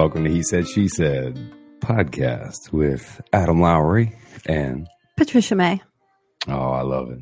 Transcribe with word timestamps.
Welcome 0.00 0.24
to 0.24 0.30
He 0.30 0.42
Said, 0.42 0.66
She 0.66 0.88
Said 0.88 1.38
podcast 1.80 2.72
with 2.72 3.20
Adam 3.34 3.60
Lowry 3.60 4.16
and 4.46 4.88
Patricia 5.18 5.54
May. 5.54 5.82
Oh, 6.48 6.70
I 6.70 6.80
love 6.80 7.10
it. 7.10 7.18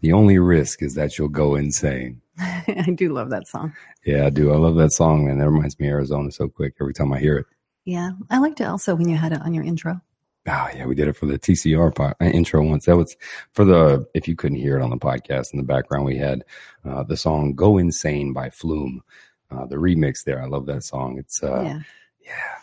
The 0.00 0.12
only 0.12 0.38
risk 0.38 0.84
is 0.84 0.94
that 0.94 1.18
you'll 1.18 1.30
go 1.30 1.56
insane. 1.56 2.22
I 2.38 2.94
do 2.94 3.12
love 3.12 3.30
that 3.30 3.48
song. 3.48 3.74
Yeah, 4.06 4.26
I 4.26 4.30
do. 4.30 4.52
I 4.52 4.56
love 4.56 4.76
that 4.76 4.92
song, 4.92 5.26
man. 5.26 5.38
That 5.38 5.50
reminds 5.50 5.80
me 5.80 5.88
of 5.88 5.94
Arizona 5.94 6.30
so 6.30 6.46
quick 6.46 6.74
every 6.80 6.94
time 6.94 7.12
I 7.12 7.18
hear 7.18 7.38
it. 7.38 7.46
Yeah, 7.84 8.12
I 8.30 8.38
liked 8.38 8.60
it 8.60 8.68
also 8.68 8.94
when 8.94 9.08
you 9.08 9.16
had 9.16 9.32
it 9.32 9.42
on 9.42 9.52
your 9.52 9.64
intro. 9.64 10.00
Oh, 10.46 10.68
yeah, 10.72 10.86
we 10.86 10.94
did 10.94 11.08
it 11.08 11.16
for 11.16 11.26
the 11.26 11.40
TCR 11.40 11.92
po- 11.92 12.14
uh, 12.20 12.24
intro 12.24 12.62
once. 12.62 12.86
That 12.86 12.98
was 12.98 13.16
for 13.52 13.64
the, 13.64 14.06
if 14.14 14.28
you 14.28 14.36
couldn't 14.36 14.58
hear 14.58 14.78
it 14.78 14.82
on 14.82 14.90
the 14.90 14.96
podcast 14.96 15.52
in 15.52 15.58
the 15.58 15.66
background, 15.66 16.04
we 16.04 16.18
had 16.18 16.44
uh, 16.88 17.02
the 17.02 17.16
song 17.16 17.54
Go 17.54 17.78
Insane 17.78 18.32
by 18.32 18.48
Flume. 18.48 19.02
Uh, 19.50 19.66
the 19.66 19.76
remix 19.76 20.24
there. 20.24 20.42
I 20.42 20.46
love 20.46 20.66
that 20.66 20.84
song. 20.84 21.18
It's, 21.18 21.42
uh, 21.42 21.62
yeah. 21.62 21.80
yeah. 22.24 22.54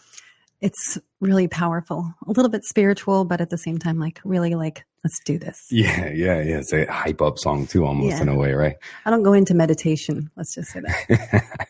It's 0.59 0.97
really 1.19 1.47
powerful, 1.47 2.11
a 2.25 2.31
little 2.31 2.49
bit 2.49 2.63
spiritual, 2.63 3.25
but 3.25 3.41
at 3.41 3.51
the 3.51 3.57
same 3.59 3.77
time, 3.77 3.99
like 3.99 4.19
really 4.23 4.55
like, 4.55 4.85
let's 5.03 5.19
do 5.23 5.37
this. 5.37 5.67
Yeah, 5.69 6.07
yeah, 6.07 6.41
yeah. 6.41 6.57
It's 6.57 6.73
a 6.73 6.85
hype 6.91 7.21
up 7.21 7.37
song 7.37 7.67
too, 7.67 7.85
almost 7.85 8.15
Yeah. 8.15 8.21
in 8.23 8.29
a 8.29 8.35
way, 8.35 8.53
right? 8.53 8.75
I 9.05 9.11
don't 9.11 9.21
go 9.21 9.33
into 9.33 9.53
meditation. 9.53 10.31
Let's 10.35 10.55
just 10.55 10.71
say 10.71 10.79
that. 10.79 11.67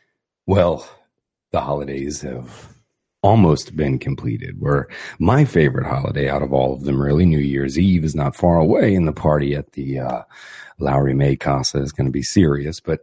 well, 0.46 0.88
the 1.52 1.60
holidays 1.60 2.22
have 2.22 2.68
almost 3.22 3.76
been 3.76 3.98
completed. 3.98 4.60
Where 4.60 4.88
my 5.18 5.44
favorite 5.44 5.86
holiday 5.86 6.28
out 6.28 6.42
of 6.42 6.52
all 6.54 6.72
of 6.72 6.84
them, 6.84 7.00
really, 7.00 7.26
New 7.26 7.38
Year's 7.38 7.78
Eve 7.78 8.04
is 8.04 8.14
not 8.14 8.36
far 8.36 8.56
away, 8.58 8.94
and 8.94 9.06
the 9.06 9.12
party 9.12 9.54
at 9.54 9.72
the 9.72 9.98
uh, 9.98 10.22
Lowry 10.78 11.12
May 11.14 11.36
Casa 11.36 11.82
is 11.82 11.92
going 11.92 12.06
to 12.06 12.12
be 12.12 12.22
serious. 12.22 12.80
But, 12.80 13.00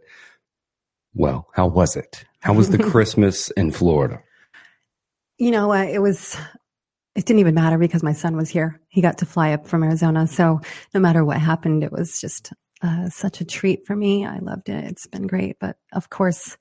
well, 1.14 1.48
how 1.54 1.66
was 1.66 1.96
it? 1.96 2.24
How 2.40 2.52
was 2.52 2.70
the 2.70 2.78
Christmas 2.90 3.50
in 3.52 3.70
Florida? 3.70 4.20
you 5.38 5.50
know, 5.50 5.72
uh, 5.72 5.84
it 5.84 6.00
was, 6.00 6.36
it 7.14 7.26
didn't 7.26 7.40
even 7.40 7.54
matter 7.54 7.78
because 7.78 8.02
my 8.02 8.12
son 8.12 8.36
was 8.36 8.48
here. 8.48 8.80
He 8.88 9.00
got 9.00 9.18
to 9.18 9.26
fly 9.26 9.52
up 9.52 9.66
from 9.66 9.82
Arizona. 9.82 10.26
So 10.26 10.60
no 10.92 11.00
matter 11.00 11.24
what 11.24 11.38
happened, 11.38 11.82
it 11.82 11.92
was 11.92 12.20
just 12.20 12.52
uh, 12.82 13.08
such 13.08 13.40
a 13.40 13.44
treat 13.44 13.86
for 13.86 13.96
me. 13.96 14.26
I 14.26 14.38
loved 14.38 14.68
it. 14.68 14.84
It's 14.84 15.06
been 15.06 15.26
great. 15.26 15.56
But 15.58 15.76
of 15.92 16.10
course, 16.10 16.56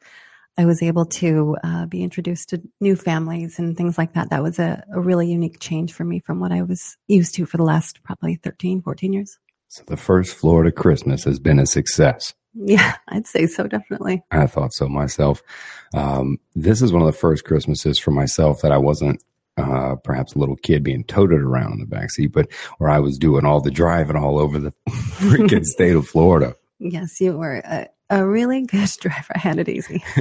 I 0.57 0.65
was 0.65 0.83
able 0.83 1.05
to 1.05 1.57
uh, 1.63 1.85
be 1.88 2.03
introduced 2.03 2.49
to 2.49 2.61
new 2.79 2.95
families 2.95 3.57
and 3.57 3.75
things 3.75 3.97
like 3.97 4.13
that. 4.13 4.29
That 4.29 4.43
was 4.43 4.59
a, 4.59 4.83
a 4.93 5.01
really 5.01 5.31
unique 5.31 5.59
change 5.59 5.93
for 5.93 6.03
me 6.03 6.19
from 6.19 6.39
what 6.39 6.51
I 6.51 6.61
was 6.61 6.97
used 7.07 7.35
to 7.35 7.45
for 7.45 7.57
the 7.57 7.63
last 7.63 8.03
probably 8.03 8.35
13, 8.35 8.81
14 8.83 9.13
years. 9.13 9.39
So 9.67 9.83
the 9.88 9.97
first 9.97 10.35
Florida 10.35 10.71
Christmas 10.71 11.23
has 11.23 11.39
been 11.39 11.57
a 11.57 11.65
success. 11.65 12.35
Yeah, 12.55 12.95
I'd 13.09 13.27
say 13.27 13.47
so, 13.47 13.67
definitely. 13.67 14.23
I 14.31 14.47
thought 14.47 14.73
so 14.73 14.87
myself. 14.87 15.41
Um, 15.93 16.37
this 16.55 16.81
is 16.81 16.91
one 16.91 17.01
of 17.01 17.07
the 17.07 17.17
first 17.17 17.45
Christmases 17.45 17.97
for 17.97 18.11
myself 18.11 18.61
that 18.61 18.71
I 18.71 18.77
wasn't 18.77 19.23
uh, 19.57 19.95
perhaps 20.03 20.33
a 20.33 20.39
little 20.39 20.55
kid 20.57 20.83
being 20.83 21.03
toted 21.03 21.41
around 21.41 21.73
in 21.73 21.79
the 21.79 21.85
backseat, 21.85 22.31
but 22.31 22.51
where 22.77 22.89
I 22.89 22.99
was 22.99 23.17
doing 23.17 23.45
all 23.45 23.61
the 23.61 23.71
driving 23.71 24.15
all 24.15 24.39
over 24.39 24.59
the 24.59 24.73
freaking 24.89 25.65
state 25.65 25.95
of 25.95 26.07
Florida. 26.07 26.55
Yes, 26.85 27.21
you 27.21 27.37
were 27.37 27.61
a, 27.63 27.87
a 28.09 28.27
really 28.27 28.65
good 28.65 28.89
driver. 28.99 29.31
I 29.33 29.39
had 29.39 29.57
it 29.57 29.69
easy. 29.69 30.03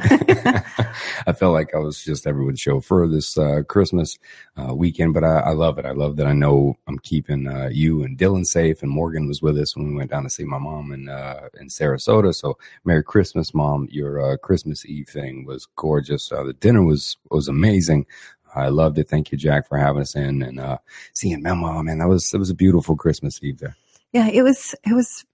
I 1.26 1.32
felt 1.36 1.52
like 1.52 1.74
I 1.74 1.78
was 1.78 2.04
just 2.04 2.24
everyone's 2.24 2.60
chauffeur 2.60 3.08
this 3.08 3.36
uh, 3.36 3.62
Christmas 3.68 4.16
uh, 4.56 4.72
weekend, 4.72 5.12
but 5.12 5.24
I, 5.24 5.40
I 5.40 5.50
love 5.54 5.78
it. 5.80 5.86
I 5.86 5.90
love 5.90 6.16
that 6.16 6.28
I 6.28 6.32
know 6.32 6.76
I'm 6.86 7.00
keeping 7.00 7.48
uh, 7.48 7.68
you 7.72 8.04
and 8.04 8.16
Dylan 8.16 8.46
safe, 8.46 8.80
and 8.80 8.92
Morgan 8.92 9.26
was 9.26 9.42
with 9.42 9.58
us 9.58 9.76
when 9.76 9.88
we 9.88 9.96
went 9.96 10.12
down 10.12 10.22
to 10.22 10.30
see 10.30 10.44
my 10.44 10.58
mom 10.58 10.92
in 10.92 11.08
uh, 11.08 11.48
in 11.58 11.66
Sarasota. 11.66 12.32
So 12.32 12.56
Merry 12.84 13.02
Christmas, 13.02 13.52
Mom! 13.52 13.88
Your 13.90 14.20
uh, 14.20 14.36
Christmas 14.36 14.86
Eve 14.86 15.08
thing 15.08 15.44
was 15.44 15.66
gorgeous. 15.74 16.30
Uh, 16.30 16.44
the 16.44 16.52
dinner 16.52 16.84
was 16.84 17.16
was 17.30 17.48
amazing. 17.48 18.06
I 18.54 18.68
loved 18.68 18.98
it. 18.98 19.08
Thank 19.08 19.32
you, 19.32 19.38
Jack, 19.38 19.66
for 19.66 19.78
having 19.78 20.02
us 20.02 20.14
in 20.14 20.42
and 20.42 20.60
uh, 20.60 20.78
seeing 21.12 21.42
my 21.42 21.54
mom. 21.54 21.86
Man, 21.86 21.98
that 21.98 22.08
was 22.08 22.32
it 22.32 22.38
was 22.38 22.50
a 22.50 22.54
beautiful 22.54 22.94
Christmas 22.94 23.42
Eve 23.42 23.58
there. 23.58 23.76
Yeah, 24.12 24.28
it 24.28 24.42
was 24.42 24.76
it 24.84 24.92
was 24.92 25.24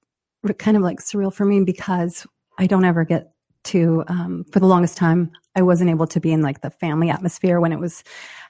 kind 0.59 0.77
of 0.77 0.83
like 0.83 1.01
surreal 1.01 1.33
for 1.33 1.45
me 1.45 1.65
because 1.65 2.27
I 2.59 2.67
don't 2.67 2.85
ever 2.85 3.05
get 3.05 3.33
to 3.65 4.05
um, 4.09 4.45
for 4.53 4.61
the 4.61 4.67
longest 4.67 4.97
time 4.97 5.31
I 5.55 5.63
wasn't 5.63 5.91
able 5.91 6.07
to 6.09 6.21
be 6.21 6.33
in 6.33 6.43
like 6.43 6.61
the 6.61 6.71
family 6.71 7.11
atmosphere 7.11 7.61
when 7.61 7.73
it 7.73 7.81
was 7.81 8.05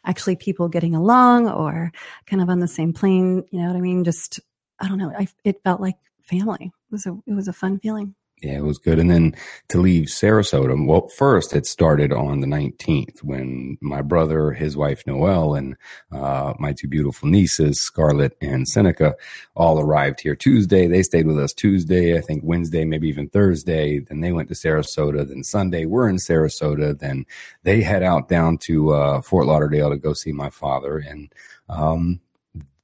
actually 0.05 0.37
people 0.37 0.69
getting 0.69 0.95
along 0.95 1.49
or 1.49 1.91
kind 2.27 2.43
of 2.43 2.51
on 2.51 2.61
the 2.61 2.69
same 2.69 2.93
plane. 2.93 3.45
You 3.51 3.61
know 3.61 3.69
what 3.69 3.77
I 3.77 3.81
mean? 3.81 4.05
Just 4.05 4.41
I 4.79 4.89
don't 4.89 4.99
know. 4.99 5.13
I, 5.17 5.27
it 5.45 5.63
felt 5.65 5.81
like 5.81 5.97
family. 6.23 6.67
It 6.67 6.93
was 6.93 7.07
a 7.07 7.17
it 7.27 7.35
was 7.35 7.49
a 7.49 7.53
fun 7.53 7.79
feeling. 7.79 8.15
Yeah, 8.43 8.59
it 8.59 8.65
was 8.65 8.79
good. 8.79 9.01
And 9.01 9.11
then 9.11 9.35
to 9.69 9.81
leave 9.81 10.05
Sarasota, 10.05 10.87
well, 10.87 11.09
first 11.09 11.57
it 11.57 11.67
started 11.67 12.13
on 12.13 12.39
the 12.39 12.47
19th 12.47 13.25
when 13.25 13.77
my 13.81 14.01
brother, 14.01 14.53
his 14.53 14.77
wife 14.77 15.05
Noelle, 15.09 15.55
and 15.55 15.77
uh, 16.13 16.55
my 16.59 16.73
two 16.73 16.87
beautiful 16.87 17.29
nieces, 17.29 17.81
Scarlett 17.81 18.37
and 18.41 18.69
Seneca, 18.69 19.17
all 19.57 19.81
arrived 19.81 20.21
here 20.21 20.37
Tuesday. 20.37 20.87
They 20.87 21.03
stayed 21.03 21.27
with 21.27 21.39
us 21.39 21.53
Tuesday, 21.53 22.17
I 22.17 22.21
think 22.21 22.45
Wednesday, 22.45 22.85
maybe 22.85 23.09
even 23.09 23.29
Thursday. 23.29 23.99
Then 23.99 24.21
they 24.21 24.31
went 24.31 24.49
to 24.51 24.55
Sarasota. 24.55 25.27
Then 25.27 25.43
Sunday, 25.43 25.85
we're 25.85 26.09
in 26.09 26.17
Sarasota. 26.17 26.97
Then 26.97 27.27
they 27.65 27.83
head 27.83 28.05
out 28.05 28.29
down 28.29 28.59
to 28.59 28.93
uh, 28.93 29.21
Fort 29.21 29.47
Lauderdale 29.47 29.91
to 29.91 29.97
go 29.97 30.13
see 30.13 30.33
my 30.33 30.51
father. 30.51 30.99
And 30.99 31.33
um, 31.69 32.21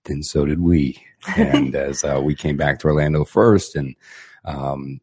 then 0.05 0.25
so 0.25 0.47
did 0.47 0.61
we. 0.61 1.03
And 1.39 1.75
as 1.75 2.05
uh, 2.05 2.21
we 2.23 2.35
came 2.35 2.59
back 2.59 2.81
to 2.81 2.89
Orlando 2.89 3.25
first, 3.25 3.77
and 3.77 3.97
um, 4.45 5.01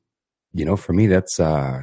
you 0.53 0.65
know, 0.65 0.75
for 0.75 0.93
me, 0.93 1.07
that's 1.07 1.39
uh, 1.39 1.81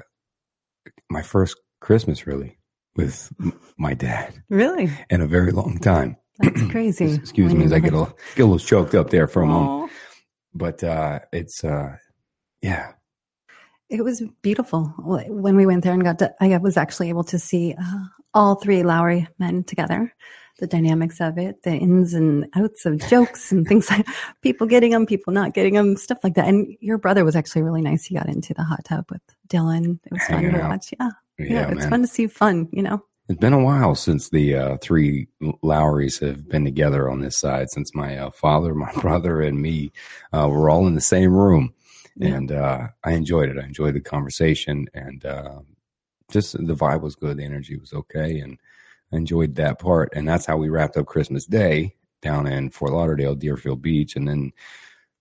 my 1.10 1.22
first 1.22 1.56
Christmas 1.80 2.26
really 2.26 2.58
with 2.96 3.32
my 3.78 3.94
dad 3.94 4.42
Really, 4.50 4.90
in 5.10 5.20
a 5.20 5.26
very 5.26 5.52
long 5.52 5.78
time. 5.78 6.16
that's 6.38 6.62
crazy. 6.70 7.14
Excuse 7.14 7.54
me 7.54 7.64
as 7.64 7.72
I 7.72 7.78
get 7.78 7.92
a, 7.92 7.98
little- 7.98 8.18
get 8.34 8.42
a 8.42 8.46
little 8.46 8.58
choked 8.58 8.94
up 8.94 9.10
there 9.10 9.26
for 9.28 9.42
a 9.42 9.46
moment. 9.46 9.92
But 10.54 10.82
uh, 10.82 11.20
it's, 11.32 11.62
uh, 11.62 11.96
yeah, 12.62 12.92
It 13.88 14.02
was 14.02 14.22
beautiful 14.42 14.92
when 14.98 15.56
we 15.56 15.66
went 15.66 15.84
there 15.84 15.92
and 15.92 16.02
got 16.02 16.18
to. 16.18 16.34
I 16.40 16.56
was 16.58 16.76
actually 16.76 17.08
able 17.10 17.24
to 17.24 17.38
see 17.38 17.74
uh, 17.80 17.98
all 18.34 18.56
three 18.56 18.82
Lowry 18.82 19.28
men 19.38 19.62
together. 19.64 20.12
The 20.58 20.66
dynamics 20.66 21.20
of 21.20 21.38
it, 21.38 21.62
the 21.62 21.70
ins 21.72 22.14
and 22.14 22.46
outs 22.56 22.84
of 22.84 22.98
jokes 23.08 23.52
and 23.52 23.66
things 23.66 23.88
like 23.90 24.06
people 24.42 24.66
getting 24.66 24.90
them, 24.90 25.06
people 25.06 25.32
not 25.32 25.54
getting 25.54 25.74
them, 25.74 25.96
stuff 25.96 26.18
like 26.24 26.34
that. 26.34 26.48
And 26.48 26.76
your 26.80 26.98
brother 26.98 27.24
was 27.24 27.36
actually 27.36 27.62
really 27.62 27.80
nice. 27.82 28.04
He 28.06 28.16
got 28.16 28.28
into 28.28 28.54
the 28.54 28.64
hot 28.64 28.84
tub 28.84 29.06
with 29.10 29.22
Dylan. 29.48 30.00
It 30.04 30.12
was 30.12 30.22
fun 30.24 30.42
to 30.42 30.60
out. 30.60 30.70
watch. 30.70 30.92
Yeah, 30.98 31.10
yeah, 31.38 31.46
yeah, 31.46 31.70
it's 31.70 31.86
fun 31.86 32.00
to 32.02 32.08
see 32.08 32.26
fun. 32.26 32.68
You 32.72 32.82
know, 32.82 33.04
It's 33.28 33.38
been 33.38 33.52
a 33.52 33.62
while 33.62 33.94
since 33.94 34.30
the 34.30 34.56
uh, 34.56 34.76
three 34.82 35.28
Lowrys 35.62 36.18
have 36.26 36.48
been 36.48 36.64
together 36.64 37.08
on 37.08 37.20
this 37.20 37.38
side. 37.38 37.70
Since 37.70 37.94
my 37.94 38.18
uh, 38.18 38.30
father, 38.30 38.74
my 38.86 38.92
brother, 38.94 39.40
and 39.40 39.62
me 39.62 39.92
uh, 40.32 40.48
were 40.50 40.68
all 40.70 40.88
in 40.88 40.96
the 40.96 41.00
same 41.00 41.32
room, 41.32 41.72
Yeah. 42.16 42.34
and 42.34 42.50
uh, 42.50 42.88
I 43.04 43.12
enjoyed 43.12 43.48
it. 43.48 43.58
I 43.62 43.64
enjoyed 43.64 43.94
the 43.94 44.00
conversation, 44.00 44.88
and 44.92 45.24
uh, 45.24 45.60
just 46.32 46.54
the 46.54 46.74
vibe 46.74 47.02
was 47.02 47.14
good. 47.14 47.36
The 47.36 47.44
energy 47.44 47.76
was 47.76 47.92
okay, 47.92 48.40
and 48.40 48.58
enjoyed 49.12 49.54
that 49.56 49.78
part. 49.78 50.10
And 50.14 50.28
that's 50.28 50.46
how 50.46 50.56
we 50.56 50.68
wrapped 50.68 50.96
up 50.96 51.06
Christmas 51.06 51.46
Day 51.46 51.94
down 52.22 52.46
in 52.46 52.70
Fort 52.70 52.92
Lauderdale, 52.92 53.34
Deerfield 53.34 53.82
Beach, 53.82 54.16
and 54.16 54.28
then 54.28 54.52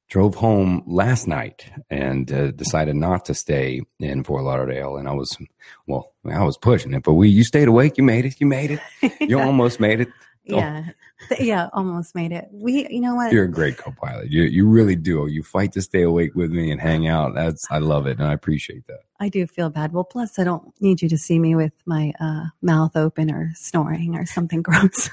drove 0.09 0.35
home 0.35 0.83
last 0.87 1.27
night 1.27 1.69
and 1.89 2.31
uh, 2.31 2.51
decided 2.51 2.95
not 2.95 3.25
to 3.25 3.33
stay 3.33 3.81
in 3.99 4.23
Fort 4.23 4.43
Lauderdale. 4.43 4.97
And 4.97 5.07
I 5.07 5.13
was, 5.13 5.37
well, 5.85 6.13
I 6.25 6.43
was 6.43 6.57
pushing 6.57 6.93
it, 6.93 7.03
but 7.03 7.13
we, 7.13 7.29
you 7.29 7.43
stayed 7.43 7.67
awake. 7.67 7.97
You 7.97 8.03
made 8.03 8.25
it. 8.25 8.39
You 8.39 8.47
made 8.47 8.71
it. 8.71 8.79
You 9.21 9.39
almost 9.39 9.79
made 9.79 9.99
it. 10.01 10.09
Oh. 10.49 10.57
yeah, 10.57 10.85
yeah, 11.39 11.69
almost 11.73 12.15
made 12.15 12.31
it. 12.31 12.47
We, 12.51 12.87
you 12.89 13.01
know 13.01 13.15
what? 13.15 13.31
You're 13.31 13.45
a 13.45 13.51
great 13.51 13.77
co-pilot. 13.77 14.31
You, 14.31 14.43
you 14.43 14.67
really 14.67 14.95
do. 14.95 15.27
You 15.27 15.43
fight 15.43 15.71
to 15.73 15.81
stay 15.81 16.03
awake 16.03 16.35
with 16.35 16.51
me 16.51 16.71
and 16.71 16.79
hang 16.79 17.07
out. 17.07 17.33
That's, 17.35 17.65
I 17.69 17.79
love 17.79 18.07
it. 18.07 18.19
And 18.19 18.27
I 18.27 18.33
appreciate 18.33 18.87
that. 18.87 19.01
I 19.19 19.29
do 19.29 19.47
feel 19.47 19.69
bad. 19.69 19.93
Well, 19.93 20.03
plus 20.03 20.37
I 20.37 20.43
don't 20.43 20.73
need 20.79 21.01
you 21.01 21.09
to 21.09 21.17
see 21.17 21.39
me 21.39 21.55
with 21.55 21.73
my 21.85 22.13
uh, 22.19 22.45
mouth 22.61 22.95
open 22.95 23.31
or 23.31 23.51
snoring 23.55 24.15
or 24.15 24.25
something 24.25 24.61
gross. 24.63 25.09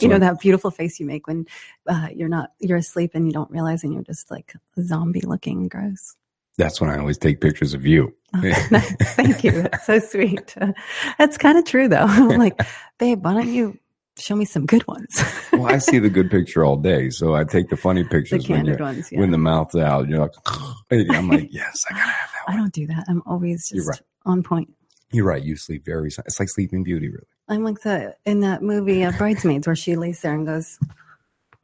You 0.00 0.08
know 0.08 0.18
that 0.18 0.40
beautiful 0.40 0.70
face 0.70 0.98
you 0.98 1.06
make 1.06 1.26
when 1.26 1.46
uh, 1.86 2.08
you're 2.14 2.28
not 2.28 2.52
you're 2.58 2.78
asleep 2.78 3.10
and 3.14 3.26
you 3.26 3.32
don't 3.32 3.50
realize 3.50 3.84
and 3.84 3.92
you're 3.92 4.02
just 4.02 4.30
like 4.30 4.54
zombie 4.80 5.20
looking 5.20 5.68
gross. 5.68 6.16
That's 6.56 6.80
when 6.80 6.88
I 6.88 6.98
always 6.98 7.18
take 7.18 7.40
pictures 7.40 7.74
of 7.74 7.84
you. 7.84 8.14
Oh, 8.34 8.40
Thank 9.02 9.44
you. 9.44 9.62
That's 9.62 9.86
so 9.86 9.98
sweet. 9.98 10.54
Uh, 10.60 10.72
that's 11.18 11.36
kind 11.36 11.58
of 11.58 11.64
true 11.64 11.88
though. 11.88 12.06
I'm 12.06 12.38
like, 12.38 12.60
babe, 12.98 13.24
why 13.24 13.34
don't 13.34 13.52
you 13.52 13.78
show 14.18 14.36
me 14.36 14.44
some 14.44 14.66
good 14.66 14.86
ones? 14.86 15.22
well, 15.52 15.66
I 15.66 15.78
see 15.78 15.98
the 15.98 16.10
good 16.10 16.30
picture 16.30 16.64
all 16.64 16.76
day. 16.76 17.10
So 17.10 17.34
I 17.34 17.44
take 17.44 17.68
the 17.68 17.76
funny 17.76 18.02
the 18.02 18.08
pictures 18.08 18.48
when, 18.48 18.64
you're, 18.64 18.76
ones. 18.76 19.10
Yeah. 19.10 19.20
when 19.20 19.30
the 19.30 19.38
mouth's 19.38 19.74
out. 19.76 20.08
You're 20.08 20.20
like, 20.20 20.34
I'm 21.10 21.28
like, 21.28 21.48
yes, 21.50 21.84
I 21.90 21.94
gotta 21.94 22.10
have 22.10 22.30
that 22.30 22.54
I 22.54 22.56
don't 22.56 22.72
do 22.72 22.86
that. 22.86 23.04
I'm 23.08 23.22
always 23.26 23.68
just 23.68 23.88
right. 23.88 24.00
on 24.24 24.42
point. 24.42 24.72
You're 25.12 25.26
right. 25.26 25.42
You 25.42 25.56
sleep 25.56 25.84
very, 25.84 26.08
it's 26.08 26.40
like 26.40 26.48
sleeping 26.48 26.82
beauty, 26.82 27.08
really. 27.08 27.26
I'm 27.48 27.62
like 27.62 27.80
the 27.82 28.16
in 28.24 28.40
that 28.40 28.62
movie 28.62 29.04
uh, 29.04 29.12
Bridesmaids 29.12 29.66
where 29.66 29.76
she 29.76 29.96
lays 29.96 30.20
there 30.22 30.34
and 30.34 30.46
goes, 30.46 30.78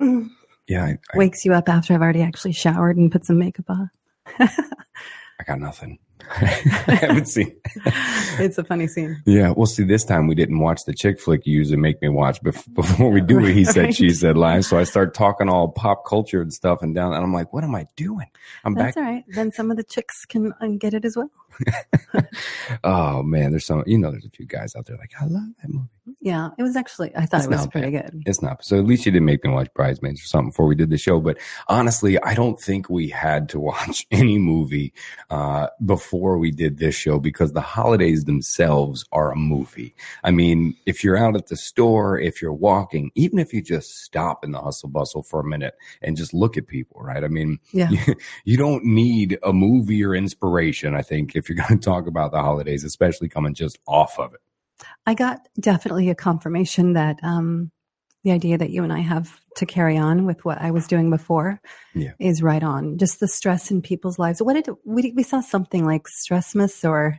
mm, 0.01 0.29
Yeah. 0.69 0.85
I, 0.85 0.99
I, 1.15 1.17
wakes 1.17 1.45
you 1.45 1.55
up 1.55 1.69
after 1.69 1.95
I've 1.95 2.03
already 2.03 2.23
actually 2.23 2.53
showered 2.53 2.97
and 2.97 3.11
put 3.11 3.25
some 3.25 3.39
makeup 3.39 3.67
on. 3.69 3.91
I 4.39 5.45
got 5.47 5.59
nothing. 5.59 5.99
I 6.31 6.95
haven't 7.01 7.27
seen. 7.27 7.55
it's 8.39 8.59
a 8.59 8.65
funny 8.65 8.87
scene. 8.87 9.23
Yeah, 9.27 9.51
well, 9.51 9.67
see, 9.67 9.85
this 9.85 10.05
time 10.05 10.27
we 10.27 10.35
didn't 10.35 10.59
watch 10.61 10.81
the 10.87 10.95
chick 10.95 11.21
flick 11.21 11.47
you 11.47 11.57
usually 11.57 11.77
make 11.77 12.01
me 12.03 12.09
watch 12.09 12.41
bef- 12.43 12.73
before 12.75 13.11
we 13.11 13.21
do 13.21 13.45
it. 13.45 13.55
He 13.55 13.65
said, 13.65 13.85
Right. 13.87 13.95
she 13.95 14.11
said 14.11 14.37
live. 14.37 14.65
So 14.65 14.79
I 14.79 14.85
start 14.85 15.15
talking 15.15 15.49
all 15.49 15.69
pop 15.69 16.05
culture 16.07 16.41
and 16.41 16.53
stuff, 16.53 16.83
and 16.83 16.95
down, 16.95 17.13
and 17.15 17.23
I'm 17.23 17.33
like, 17.33 17.53
what 17.53 17.65
am 17.65 17.75
I 17.75 17.87
doing? 17.97 18.27
I'm 18.65 18.75
That's 18.75 18.95
back. 18.95 19.05
all 19.05 19.11
right. 19.11 19.25
Then 19.29 19.53
some 19.53 19.71
of 19.71 19.77
the 19.77 19.85
chicks 19.85 20.25
can 20.25 20.53
uh, 20.61 20.67
get 20.79 20.95
it 20.95 21.05
as 21.05 21.17
well. 21.17 21.31
Oh 22.85 23.23
man, 23.23 23.51
there's 23.51 23.67
some. 23.67 23.83
You 23.87 23.99
know, 23.99 24.11
there's 24.11 24.25
a 24.25 24.31
few 24.31 24.47
guys 24.47 24.75
out 24.77 24.87
there 24.87 24.97
like, 24.97 25.13
I 25.21 25.25
love 25.27 25.43
that 25.63 25.69
movie. 25.69 25.89
Yeah, 26.21 26.51
it 26.59 26.63
was 26.63 26.77
actually. 26.77 27.15
I 27.17 27.27
thought 27.27 27.39
It's 27.39 27.47
it 27.47 27.51
was 27.51 27.67
pretty 27.69 27.91
good. 27.91 28.23
It's 28.27 28.41
not. 28.43 28.65
So 28.65 28.79
at 28.79 28.85
least 28.85 29.05
you 29.07 29.13
didn't 29.13 29.27
make 29.27 29.45
me 29.45 29.51
watch 29.51 29.69
Bridesmaids 29.75 30.21
or 30.23 30.25
something 30.27 30.51
before 30.51 30.67
we 30.67 30.75
did 30.75 30.91
the 30.91 30.97
show. 30.99 31.21
But 31.21 31.39
honestly, 31.69 32.19
I 32.23 32.35
don't 32.35 32.59
think 32.61 32.89
we 32.89 33.09
had 33.09 33.49
to 33.51 33.61
watch 33.61 34.07
any 34.11 34.39
movie 34.39 34.93
uh, 35.29 35.69
before 35.85 36.10
we 36.13 36.51
did 36.51 36.79
this 36.79 36.95
show 36.95 37.19
because 37.19 37.53
the 37.53 37.61
holidays 37.61 38.25
themselves 38.25 39.05
are 39.13 39.31
a 39.31 39.37
movie. 39.37 39.95
I 40.25 40.31
mean, 40.31 40.75
if 40.87 41.05
you're 41.05 41.17
out 41.17 41.37
at 41.37 41.47
the 41.49 41.57
store, 41.57 42.19
if 42.19 42.41
you're 42.43 42.53
walking, 42.53 43.11
even 43.15 43.39
if 43.39 43.53
you 43.53 43.63
just 43.63 44.03
stop 44.03 44.45
in 44.45 44.53
the 44.53 44.61
hustle 44.61 44.89
bustle 44.89 45.23
for 45.23 45.41
a 45.41 45.45
minute 45.45 45.75
and 46.03 46.17
just 46.17 46.35
look 46.35 46.57
at 46.57 46.67
people, 46.67 47.01
right? 47.01 47.23
I 47.25 47.29
mean, 47.29 47.59
Yeah. 47.73 47.91
you, 47.91 48.15
you 48.45 48.57
don't 48.57 48.85
need 48.85 49.39
a 49.43 49.53
movie 49.53 50.05
or 50.05 50.15
inspiration, 50.15 50.95
I 50.95 51.03
think, 51.03 51.37
if 51.37 51.49
you're 51.49 51.57
going 51.69 51.79
to 51.79 51.85
talk 51.85 52.07
about 52.07 52.33
the 52.33 52.41
holidays, 52.41 52.85
especially 52.85 53.29
coming 53.29 53.55
just 53.55 53.79
off 53.87 54.19
of 54.19 54.35
it. 54.35 54.41
I 55.07 55.15
got 55.15 55.41
definitely 55.59 56.09
a 56.09 56.15
confirmation 56.15 56.95
that 56.95 57.19
um, 57.23 57.71
the 58.25 58.33
idea 58.33 58.59
that 58.59 58.71
you 58.71 58.83
and 58.85 58.93
I 58.93 59.01
have 59.01 59.41
to 59.57 59.67
carry 59.67 59.97
on 59.97 60.27
with 60.27 60.45
what 60.45 60.61
I 60.61 60.71
was 60.71 60.87
doing 60.87 61.11
before 61.11 61.61
Yeah. 61.95 62.13
is 62.19 62.43
right 62.43 62.63
on. 62.63 62.99
Just 62.99 63.21
the 63.21 63.29
stress 63.29 63.71
in 63.71 63.83
people's 63.83 64.19
lives. 64.19 64.43
What 64.43 64.55
did 64.55 64.69
we, 64.85 65.13
we 65.17 65.23
saw 65.23 65.41
something 65.41 65.85
like 65.85 66.05
Stressmas 66.07 66.89
or 66.89 67.19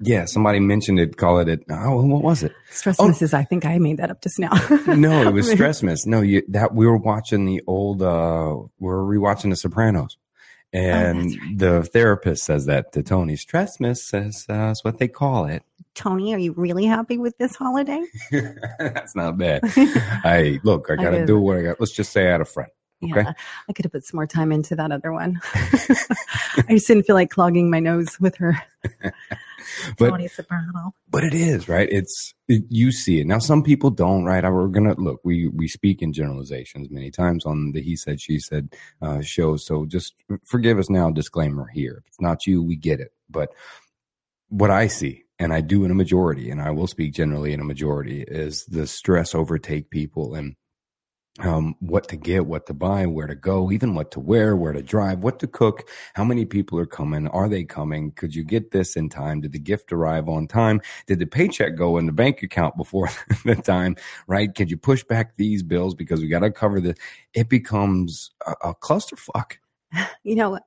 Yeah, 0.00 0.26
somebody 0.26 0.60
mentioned 0.60 0.98
it, 1.00 1.16
call 1.16 1.38
it, 1.38 1.48
it 1.48 1.60
oh, 1.70 2.04
what 2.04 2.22
was 2.22 2.42
it? 2.42 2.52
Stressmas 2.70 3.22
is, 3.22 3.32
I 3.32 3.44
think 3.44 3.64
I 3.64 3.78
made 3.78 3.96
that 3.98 4.10
up 4.10 4.20
just 4.22 4.38
now. 4.38 4.52
No, 4.86 5.20
it 5.22 5.32
was. 5.32 5.48
Stressmas. 5.54 6.06
No, 6.06 6.20
you 6.20 6.42
that 6.48 6.74
we 6.74 6.86
were 6.86 6.98
watching 6.98 7.44
the 7.46 7.62
old 7.66 8.02
uh 8.02 8.54
we 8.78 8.86
were 8.88 9.02
rewatching 9.04 9.50
The 9.50 9.56
Sopranos. 9.56 10.18
And 10.72 11.18
Oh, 11.18 11.22
right. 11.22 11.58
the 11.58 11.82
therapist 11.84 12.44
says 12.44 12.66
that 12.66 12.92
to 12.92 13.02
Tony. 13.04 13.36
Stressmas 13.36 13.98
says 13.98 14.44
uh, 14.48 14.54
that's 14.68 14.82
what 14.84 14.98
they 14.98 15.06
call 15.08 15.44
it. 15.46 15.62
Tony, 15.94 16.34
are 16.34 16.38
you 16.38 16.52
really 16.52 16.84
happy 16.84 17.18
with 17.18 17.36
this 17.38 17.54
holiday? 17.54 18.04
that's 18.78 19.14
not 19.14 19.38
bad. 19.38 19.60
I 20.24 20.60
look, 20.64 20.90
I 20.90 20.96
gotta 20.96 21.18
did. 21.18 21.26
do 21.26 21.38
what 21.38 21.58
I 21.58 21.62
got. 21.62 21.80
Let's 21.80 21.92
just 21.92 22.12
say 22.12 22.28
I 22.28 22.32
had 22.32 22.40
a 22.40 22.44
friend. 22.44 22.70
Okay. 23.02 23.22
Yeah, 23.22 23.32
I 23.68 23.72
could 23.72 23.84
have 23.84 23.92
put 23.92 24.04
some 24.04 24.16
more 24.16 24.26
time 24.26 24.50
into 24.50 24.74
that 24.76 24.90
other 24.90 25.12
one. 25.12 25.40
I 25.54 26.66
just 26.70 26.86
didn't 26.86 27.02
feel 27.04 27.16
like 27.16 27.30
clogging 27.30 27.70
my 27.70 27.80
nose 27.80 28.18
with 28.18 28.36
her. 28.36 28.56
But- 29.98 30.10
Tony 30.10 30.28
Soprano. 30.28 30.94
But 31.10 31.24
it 31.24 31.34
is 31.34 31.68
right. 31.68 31.88
It's 31.90 32.34
it, 32.48 32.64
you 32.68 32.92
see 32.92 33.20
it 33.20 33.26
now. 33.26 33.38
Some 33.38 33.62
people 33.62 33.90
don't, 33.90 34.24
right? 34.24 34.44
I, 34.44 34.50
we're 34.50 34.68
gonna 34.68 34.94
look. 34.98 35.20
We 35.24 35.48
we 35.48 35.68
speak 35.68 36.02
in 36.02 36.12
generalizations 36.12 36.90
many 36.90 37.10
times 37.10 37.46
on 37.46 37.72
the 37.72 37.80
he 37.80 37.96
said 37.96 38.20
she 38.20 38.38
said 38.38 38.74
uh, 39.00 39.20
show. 39.22 39.56
So 39.56 39.86
just 39.86 40.14
forgive 40.44 40.78
us 40.78 40.90
now. 40.90 41.10
Disclaimer 41.10 41.68
here: 41.72 41.98
if 41.98 42.06
it's 42.08 42.20
not 42.20 42.46
you, 42.46 42.62
we 42.62 42.76
get 42.76 43.00
it. 43.00 43.12
But 43.30 43.50
what 44.48 44.70
I 44.70 44.86
see, 44.86 45.23
and 45.38 45.52
I 45.52 45.60
do 45.60 45.84
in 45.84 45.90
a 45.90 45.94
majority, 45.94 46.50
and 46.50 46.60
I 46.60 46.70
will 46.70 46.86
speak 46.86 47.12
generally 47.12 47.52
in 47.52 47.60
a 47.60 47.64
majority, 47.64 48.22
is 48.22 48.64
the 48.66 48.86
stress 48.86 49.34
overtake 49.34 49.90
people 49.90 50.34
and 50.34 50.54
um, 51.40 51.74
what 51.80 52.08
to 52.08 52.16
get, 52.16 52.46
what 52.46 52.66
to 52.66 52.74
buy, 52.74 53.06
where 53.06 53.26
to 53.26 53.34
go, 53.34 53.72
even 53.72 53.94
what 53.94 54.12
to 54.12 54.20
wear, 54.20 54.54
where 54.54 54.72
to 54.72 54.82
drive, 54.82 55.18
what 55.24 55.40
to 55.40 55.48
cook, 55.48 55.88
how 56.14 56.22
many 56.22 56.44
people 56.44 56.78
are 56.78 56.86
coming, 56.86 57.26
are 57.28 57.48
they 57.48 57.64
coming, 57.64 58.12
could 58.12 58.34
you 58.34 58.44
get 58.44 58.70
this 58.70 58.94
in 58.94 59.08
time, 59.08 59.40
did 59.40 59.52
the 59.52 59.58
gift 59.58 59.92
arrive 59.92 60.28
on 60.28 60.46
time, 60.46 60.80
did 61.06 61.18
the 61.18 61.26
paycheck 61.26 61.74
go 61.74 61.98
in 61.98 62.06
the 62.06 62.12
bank 62.12 62.42
account 62.42 62.76
before 62.76 63.08
the 63.44 63.56
time, 63.56 63.96
right? 64.28 64.54
Could 64.54 64.70
you 64.70 64.76
push 64.76 65.02
back 65.02 65.36
these 65.36 65.62
bills 65.62 65.94
because 65.94 66.20
we 66.20 66.28
got 66.28 66.40
to 66.40 66.52
cover 66.52 66.80
this? 66.80 66.96
It 67.32 67.48
becomes 67.48 68.30
a, 68.46 68.52
a 68.68 68.74
clusterfuck. 68.74 69.54
You 70.24 70.36
know, 70.36 70.58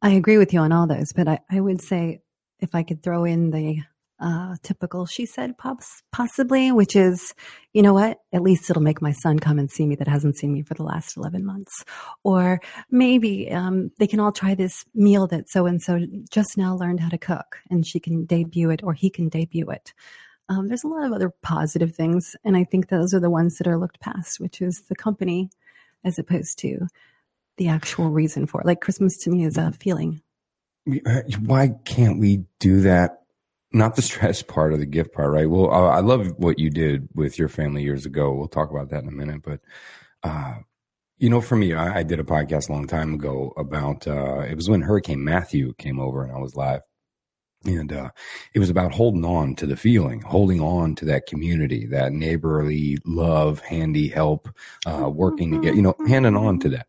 I 0.00 0.10
agree 0.10 0.38
with 0.38 0.52
you 0.52 0.60
on 0.60 0.70
all 0.70 0.86
those, 0.86 1.12
but 1.12 1.26
I, 1.26 1.40
I 1.50 1.60
would 1.60 1.82
say 1.82 2.20
if 2.60 2.74
I 2.74 2.82
could 2.82 3.02
throw 3.02 3.24
in 3.24 3.50
the 3.50 3.82
uh, 4.18 4.56
typical 4.62 5.04
she 5.04 5.26
said 5.26 5.58
pops 5.58 6.02
possibly, 6.10 6.72
which 6.72 6.96
is, 6.96 7.34
you 7.72 7.82
know 7.82 7.92
what, 7.92 8.18
at 8.32 8.42
least 8.42 8.70
it'll 8.70 8.82
make 8.82 9.02
my 9.02 9.12
son 9.12 9.38
come 9.38 9.58
and 9.58 9.70
see 9.70 9.86
me 9.86 9.94
that 9.96 10.08
hasn't 10.08 10.36
seen 10.36 10.52
me 10.52 10.62
for 10.62 10.74
the 10.74 10.82
last 10.82 11.16
11 11.16 11.44
months. 11.44 11.84
Or 12.24 12.60
maybe 12.90 13.50
um, 13.50 13.90
they 13.98 14.06
can 14.06 14.20
all 14.20 14.32
try 14.32 14.54
this 14.54 14.84
meal 14.94 15.26
that 15.28 15.48
so 15.48 15.66
and 15.66 15.82
so 15.82 16.00
just 16.30 16.56
now 16.56 16.74
learned 16.74 17.00
how 17.00 17.10
to 17.10 17.18
cook 17.18 17.58
and 17.70 17.86
she 17.86 18.00
can 18.00 18.24
debut 18.24 18.70
it 18.70 18.82
or 18.82 18.94
he 18.94 19.10
can 19.10 19.28
debut 19.28 19.68
it. 19.68 19.92
Um, 20.48 20.68
there's 20.68 20.84
a 20.84 20.88
lot 20.88 21.04
of 21.04 21.12
other 21.12 21.32
positive 21.42 21.94
things. 21.94 22.36
And 22.44 22.56
I 22.56 22.64
think 22.64 22.88
those 22.88 23.12
are 23.12 23.20
the 23.20 23.30
ones 23.30 23.58
that 23.58 23.66
are 23.66 23.78
looked 23.78 24.00
past, 24.00 24.40
which 24.40 24.62
is 24.62 24.84
the 24.88 24.94
company 24.94 25.50
as 26.04 26.18
opposed 26.18 26.58
to 26.60 26.86
the 27.56 27.68
actual 27.68 28.10
reason 28.10 28.46
for 28.46 28.60
it. 28.60 28.66
Like 28.66 28.80
Christmas 28.80 29.16
to 29.18 29.30
me 29.30 29.44
is 29.44 29.56
a 29.58 29.72
feeling. 29.72 30.22
Why 30.86 31.70
can't 31.84 32.18
we 32.18 32.44
do 32.60 32.82
that? 32.82 33.22
Not 33.72 33.96
the 33.96 34.02
stress 34.02 34.42
part 34.42 34.72
of 34.72 34.78
the 34.78 34.86
gift 34.86 35.12
part, 35.12 35.32
right? 35.32 35.50
Well, 35.50 35.70
I 35.70 35.96
I 35.96 36.00
love 36.00 36.32
what 36.38 36.58
you 36.58 36.70
did 36.70 37.08
with 37.14 37.38
your 37.38 37.48
family 37.48 37.82
years 37.82 38.06
ago. 38.06 38.32
We'll 38.32 38.48
talk 38.48 38.70
about 38.70 38.90
that 38.90 39.02
in 39.02 39.08
a 39.08 39.12
minute. 39.12 39.42
But, 39.42 39.60
uh, 40.22 40.58
you 41.18 41.28
know, 41.28 41.40
for 41.40 41.56
me, 41.56 41.74
I, 41.74 41.98
I 41.98 42.02
did 42.02 42.20
a 42.20 42.24
podcast 42.24 42.68
a 42.68 42.72
long 42.72 42.86
time 42.86 43.14
ago 43.14 43.52
about, 43.56 44.06
uh, 44.06 44.40
it 44.40 44.54
was 44.54 44.68
when 44.70 44.82
Hurricane 44.82 45.24
Matthew 45.24 45.74
came 45.74 45.98
over 45.98 46.22
and 46.22 46.32
I 46.32 46.38
was 46.38 46.54
live. 46.54 46.82
And 47.64 47.92
uh, 47.92 48.10
it 48.54 48.60
was 48.60 48.70
about 48.70 48.94
holding 48.94 49.24
on 49.24 49.56
to 49.56 49.66
the 49.66 49.76
feeling, 49.76 50.20
holding 50.20 50.60
on 50.60 50.94
to 50.96 51.04
that 51.06 51.26
community, 51.26 51.86
that 51.86 52.12
neighborly 52.12 52.98
love, 53.04 53.58
handy 53.60 54.08
help, 54.08 54.48
uh, 54.86 55.10
working 55.10 55.50
together, 55.50 55.74
you 55.74 55.82
know, 55.82 55.96
handing 56.06 56.36
on 56.36 56.60
to 56.60 56.68
that. 56.68 56.86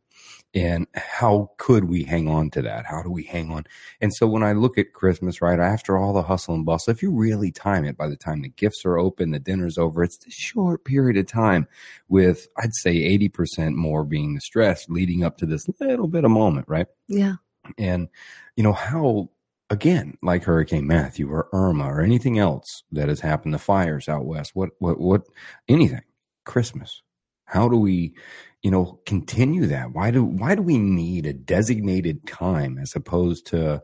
And 0.53 0.87
how 0.95 1.51
could 1.57 1.83
we 1.83 2.03
hang 2.03 2.27
on 2.27 2.49
to 2.51 2.61
that? 2.63 2.85
How 2.85 3.03
do 3.03 3.11
we 3.11 3.23
hang 3.23 3.51
on? 3.51 3.65
And 4.01 4.13
so 4.13 4.25
when 4.25 4.43
I 4.43 4.53
look 4.53 4.77
at 4.77 4.93
Christmas, 4.93 5.41
right 5.41 5.59
after 5.59 5.97
all 5.97 6.13
the 6.13 6.23
hustle 6.23 6.55
and 6.55 6.65
bustle, 6.65 6.91
if 6.91 7.03
you 7.03 7.11
really 7.11 7.51
time 7.51 7.85
it, 7.85 7.97
by 7.97 8.07
the 8.07 8.15
time 8.15 8.41
the 8.41 8.49
gifts 8.49 8.85
are 8.85 8.97
open, 8.97 9.31
the 9.31 9.39
dinner's 9.39 9.77
over, 9.77 10.03
it's 10.03 10.25
a 10.25 10.31
short 10.31 10.85
period 10.85 11.17
of 11.17 11.27
time 11.27 11.67
with, 12.07 12.47
I'd 12.57 12.73
say 12.73 12.95
80% 13.17 13.75
more 13.75 14.03
being 14.03 14.35
the 14.35 14.41
stress 14.41 14.87
leading 14.89 15.23
up 15.23 15.37
to 15.37 15.45
this 15.45 15.67
little 15.79 16.07
bit 16.07 16.23
of 16.23 16.31
moment, 16.31 16.67
right? 16.67 16.87
Yeah. 17.07 17.35
And, 17.77 18.07
you 18.55 18.63
know, 18.63 18.73
how, 18.73 19.29
again, 19.69 20.17
like 20.23 20.45
Hurricane 20.45 20.87
Matthew 20.87 21.29
or 21.29 21.49
Irma 21.51 21.85
or 21.85 22.01
anything 22.01 22.39
else 22.39 22.83
that 22.93 23.09
has 23.09 23.19
happened, 23.19 23.53
the 23.53 23.59
fires 23.59 24.07
out 24.07 24.25
west, 24.25 24.51
what, 24.55 24.69
what, 24.79 24.99
what, 24.99 25.23
anything, 25.67 26.01
Christmas. 26.45 27.01
How 27.45 27.69
do 27.69 27.77
we, 27.77 28.13
you 28.61 28.71
know, 28.71 28.99
continue 29.05 29.67
that? 29.67 29.91
Why 29.93 30.11
do, 30.11 30.23
why 30.23 30.55
do 30.55 30.61
we 30.61 30.77
need 30.77 31.25
a 31.25 31.33
designated 31.33 32.25
time 32.27 32.77
as 32.77 32.95
opposed 32.95 33.45
to, 33.47 33.81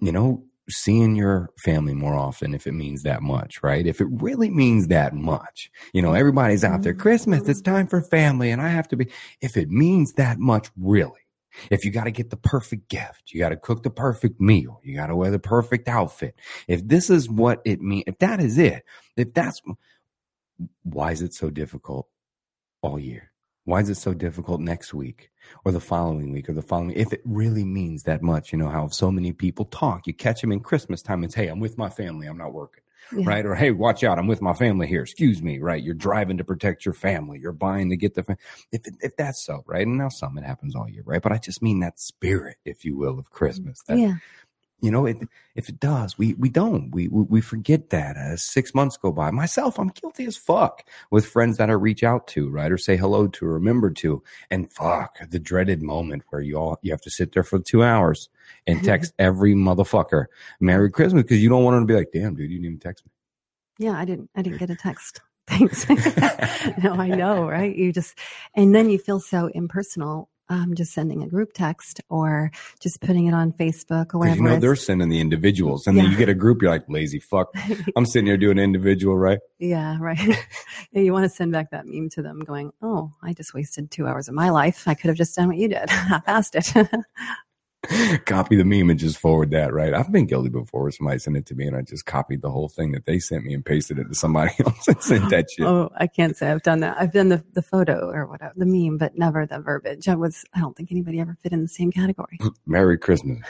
you 0.00 0.12
know, 0.12 0.44
seeing 0.68 1.14
your 1.14 1.50
family 1.58 1.94
more 1.94 2.14
often 2.14 2.54
if 2.54 2.66
it 2.66 2.72
means 2.72 3.02
that 3.02 3.22
much, 3.22 3.62
right? 3.62 3.86
If 3.86 4.00
it 4.00 4.08
really 4.10 4.50
means 4.50 4.88
that 4.88 5.14
much, 5.14 5.70
you 5.92 6.02
know, 6.02 6.12
everybody's 6.12 6.64
out 6.64 6.82
there, 6.82 6.92
mm-hmm. 6.92 7.02
Christmas, 7.02 7.48
it's 7.48 7.60
time 7.60 7.86
for 7.86 8.02
family 8.02 8.50
and 8.50 8.60
I 8.60 8.68
have 8.68 8.88
to 8.88 8.96
be, 8.96 9.08
if 9.40 9.56
it 9.56 9.70
means 9.70 10.14
that 10.14 10.38
much, 10.38 10.70
really, 10.76 11.20
if 11.70 11.84
you 11.84 11.90
got 11.90 12.04
to 12.04 12.10
get 12.10 12.30
the 12.30 12.36
perfect 12.36 12.88
gift, 12.88 13.32
you 13.32 13.38
got 13.38 13.50
to 13.50 13.56
cook 13.56 13.82
the 13.82 13.90
perfect 13.90 14.40
meal, 14.40 14.80
you 14.82 14.96
got 14.96 15.06
to 15.06 15.16
wear 15.16 15.30
the 15.30 15.38
perfect 15.38 15.88
outfit. 15.88 16.34
If 16.68 16.86
this 16.86 17.10
is 17.10 17.30
what 17.30 17.62
it 17.64 17.80
means, 17.80 18.04
if 18.06 18.18
that 18.18 18.40
is 18.40 18.58
it, 18.58 18.84
if 19.16 19.32
that's 19.34 19.62
why 20.82 21.12
is 21.12 21.22
it 21.22 21.34
so 21.34 21.50
difficult 21.50 22.08
all 22.82 22.98
year? 22.98 23.30
Why 23.66 23.80
is 23.80 23.90
it 23.90 23.96
so 23.96 24.14
difficult 24.14 24.60
next 24.60 24.94
week 24.94 25.30
or 25.64 25.72
the 25.72 25.80
following 25.80 26.32
week 26.32 26.48
or 26.48 26.52
the 26.52 26.62
following? 26.62 26.92
If 26.92 27.12
it 27.12 27.20
really 27.24 27.64
means 27.64 28.04
that 28.04 28.22
much, 28.22 28.52
you 28.52 28.58
know 28.58 28.68
how 28.68 28.88
so 28.88 29.10
many 29.10 29.32
people 29.32 29.64
talk. 29.66 30.06
You 30.06 30.14
catch 30.14 30.40
them 30.40 30.52
in 30.52 30.60
Christmas 30.60 31.02
time 31.02 31.24
and 31.24 31.32
say, 31.32 31.42
"Hey, 31.44 31.48
I'm 31.48 31.58
with 31.58 31.76
my 31.76 31.90
family. 31.90 32.28
I'm 32.28 32.38
not 32.38 32.52
working." 32.52 32.84
Yeah. 33.12 33.28
right? 33.28 33.46
Or 33.46 33.54
hey, 33.54 33.70
watch 33.70 34.02
out, 34.02 34.18
I'm 34.18 34.26
with 34.26 34.42
my 34.42 34.52
family 34.52 34.86
here. 34.86 35.02
Excuse 35.02 35.42
me, 35.42 35.58
right? 35.60 35.82
You're 35.82 35.94
driving 35.94 36.38
to 36.38 36.44
protect 36.44 36.84
your 36.84 36.94
family. 36.94 37.38
You're 37.38 37.52
buying 37.52 37.90
to 37.90 37.96
get 37.96 38.14
the 38.14 38.22
fam- 38.22 38.38
if 38.72 38.82
if 39.00 39.16
that's 39.16 39.44
so, 39.44 39.62
right? 39.66 39.86
And 39.86 39.98
now 39.98 40.08
some 40.08 40.36
it 40.38 40.44
happens 40.44 40.74
all 40.74 40.88
year, 40.88 41.02
right? 41.04 41.22
But 41.22 41.32
I 41.32 41.38
just 41.38 41.62
mean 41.62 41.80
that 41.80 42.00
spirit, 42.00 42.56
if 42.64 42.84
you 42.84 42.96
will, 42.96 43.18
of 43.18 43.30
Christmas. 43.30 43.82
That 43.86 43.98
yeah. 43.98 44.14
You 44.80 44.90
know, 44.90 45.06
it, 45.06 45.16
if 45.54 45.68
it 45.68 45.80
does, 45.80 46.18
we 46.18 46.34
we 46.34 46.48
don't. 46.48 46.90
We 46.94 47.08
we, 47.08 47.22
we 47.22 47.40
forget 47.40 47.90
that 47.90 48.16
as 48.16 48.42
six 48.42 48.74
months 48.74 48.96
go 48.96 49.10
by. 49.10 49.30
Myself, 49.30 49.78
I'm 49.78 49.88
guilty 49.88 50.26
as 50.26 50.36
fuck 50.36 50.86
with 51.10 51.26
friends 51.26 51.56
that 51.56 51.70
I 51.70 51.74
reach 51.74 52.02
out 52.02 52.26
to, 52.28 52.48
right, 52.50 52.70
or 52.70 52.78
say 52.78 52.96
hello 52.96 53.26
to, 53.28 53.46
or 53.46 53.54
remember 53.54 53.90
to, 53.90 54.22
and 54.50 54.70
fuck 54.70 55.16
the 55.30 55.38
dreaded 55.38 55.82
moment 55.82 56.24
where 56.28 56.42
you 56.42 56.56
all 56.56 56.78
you 56.82 56.90
have 56.92 57.00
to 57.02 57.10
sit 57.10 57.32
there 57.32 57.42
for 57.42 57.58
two 57.58 57.82
hours 57.82 58.28
and 58.66 58.84
text 58.84 59.12
every 59.18 59.54
motherfucker 59.54 60.26
Merry 60.60 60.90
Christmas 60.90 61.22
because 61.22 61.42
you 61.42 61.48
don't 61.48 61.64
want 61.64 61.76
them 61.76 61.86
to 61.86 61.92
be 61.92 61.98
like, 61.98 62.10
damn, 62.12 62.34
dude, 62.34 62.50
you 62.50 62.58
didn't 62.58 62.66
even 62.66 62.78
text 62.78 63.04
me. 63.04 63.12
Yeah. 63.78 63.98
I 63.98 64.04
didn't, 64.04 64.30
I 64.34 64.42
didn't 64.42 64.58
get 64.58 64.70
a 64.70 64.76
text. 64.76 65.20
Thanks. 65.46 65.88
no, 66.82 66.94
I 66.94 67.08
know, 67.08 67.48
right? 67.48 67.74
You 67.74 67.92
just, 67.92 68.18
and 68.54 68.74
then 68.74 68.90
you 68.90 68.98
feel 68.98 69.20
so 69.20 69.46
impersonal 69.54 70.28
um, 70.48 70.74
just 70.74 70.92
sending 70.92 71.22
a 71.22 71.28
group 71.28 71.52
text 71.52 72.00
or 72.08 72.50
just 72.80 73.00
putting 73.00 73.26
it 73.26 73.34
on 73.34 73.52
Facebook 73.52 74.14
or 74.14 74.20
wherever. 74.20 74.36
You 74.36 74.42
know 74.42 74.58
they're 74.58 74.76
sending 74.76 75.08
the 75.08 75.20
individuals, 75.20 75.86
and 75.86 75.96
then 75.96 76.10
you 76.10 76.16
get 76.16 76.28
a 76.28 76.34
group. 76.34 76.62
You're 76.62 76.70
like 76.70 76.84
lazy 76.88 77.18
fuck. 77.18 77.48
I'm 77.96 78.06
sitting 78.06 78.26
here 78.26 78.36
doing 78.36 78.58
individual, 78.58 79.16
right? 79.16 79.38
yeah, 79.58 79.96
right. 80.00 80.20
yeah, 80.92 81.02
you 81.02 81.12
want 81.12 81.24
to 81.24 81.28
send 81.28 81.52
back 81.52 81.70
that 81.70 81.86
meme 81.86 82.10
to 82.10 82.22
them, 82.22 82.40
going, 82.40 82.72
"Oh, 82.82 83.12
I 83.22 83.32
just 83.32 83.54
wasted 83.54 83.90
two 83.90 84.06
hours 84.06 84.28
of 84.28 84.34
my 84.34 84.50
life. 84.50 84.86
I 84.86 84.94
could 84.94 85.08
have 85.08 85.16
just 85.16 85.34
done 85.34 85.48
what 85.48 85.56
you 85.56 85.68
did. 85.68 85.88
Half-assed 85.90 86.76
it." 86.76 87.04
Copy 88.26 88.56
the 88.56 88.64
meme 88.64 88.90
and 88.90 88.98
just 88.98 89.18
forward 89.18 89.50
that, 89.50 89.72
right? 89.72 89.94
I've 89.94 90.10
been 90.12 90.26
guilty 90.26 90.48
before 90.48 90.82
where 90.82 90.90
somebody 90.90 91.18
sent 91.18 91.36
it 91.36 91.46
to 91.46 91.54
me 91.54 91.66
and 91.66 91.76
I 91.76 91.82
just 91.82 92.06
copied 92.06 92.42
the 92.42 92.50
whole 92.50 92.68
thing 92.68 92.92
that 92.92 93.06
they 93.06 93.18
sent 93.18 93.44
me 93.44 93.54
and 93.54 93.64
pasted 93.64 93.98
it 93.98 94.08
to 94.08 94.14
somebody 94.14 94.52
else 94.64 94.88
and 94.88 95.02
sent 95.02 95.30
that 95.30 95.50
shit. 95.50 95.66
Oh, 95.66 95.90
I 95.96 96.06
can't 96.06 96.36
say 96.36 96.50
I've 96.50 96.62
done 96.62 96.80
that. 96.80 96.96
I've 96.98 97.12
done 97.12 97.28
the, 97.28 97.44
the 97.54 97.62
photo 97.62 98.10
or 98.10 98.26
whatever, 98.26 98.52
the 98.56 98.66
meme, 98.66 98.98
but 98.98 99.16
never 99.16 99.46
the 99.46 99.60
verbiage. 99.60 100.08
I 100.08 100.14
was, 100.14 100.44
I 100.54 100.60
don't 100.60 100.76
think 100.76 100.90
anybody 100.92 101.20
ever 101.20 101.36
fit 101.42 101.52
in 101.52 101.60
the 101.62 101.68
same 101.68 101.90
category. 101.92 102.38
Merry 102.66 102.98
Christmas. 102.98 103.40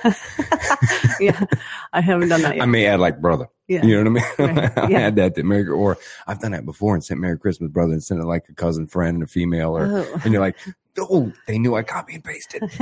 yeah, 1.21 1.45
I 1.93 2.00
haven't 2.00 2.28
done 2.28 2.43
that 2.43 2.57
yet. 2.57 2.62
I 2.62 2.66
may 2.66 2.87
add 2.87 3.00
like 3.00 3.21
brother. 3.21 3.49
yeah. 3.69 3.85
You 3.85 4.02
know 4.02 4.11
what 4.11 4.23
I 4.38 4.47
mean? 4.47 4.57
Right. 4.57 4.78
I 4.78 4.88
Yeah. 4.88 4.99
add 5.00 5.16
that 5.16 5.35
to 5.37 5.43
Merry 5.43 5.66
or 5.69 5.97
I've 6.26 6.40
done 6.40 6.52
that 6.52 6.64
before 6.64 6.95
and 6.95 7.02
sent 7.05 7.21
Merry 7.21 7.38
Christmas 7.38 7.71
brother 7.71 7.93
and 7.93 8.02
sent 8.02 8.21
it 8.21 8.26
like 8.26 8.49
a 8.49 8.55
cousin 8.55 8.87
friend, 8.87 9.23
a 9.23 9.26
female, 9.26 9.76
or 9.76 9.87
Oh. 9.87 10.21
and 10.25 10.33
you're 10.33 10.40
like, 10.43 10.57
oh, 10.99 11.33
they 11.47 11.59
knew 11.59 11.75
I 11.76 11.83
copy 11.83 12.15
and 12.15 12.25
pasted. 12.25 12.62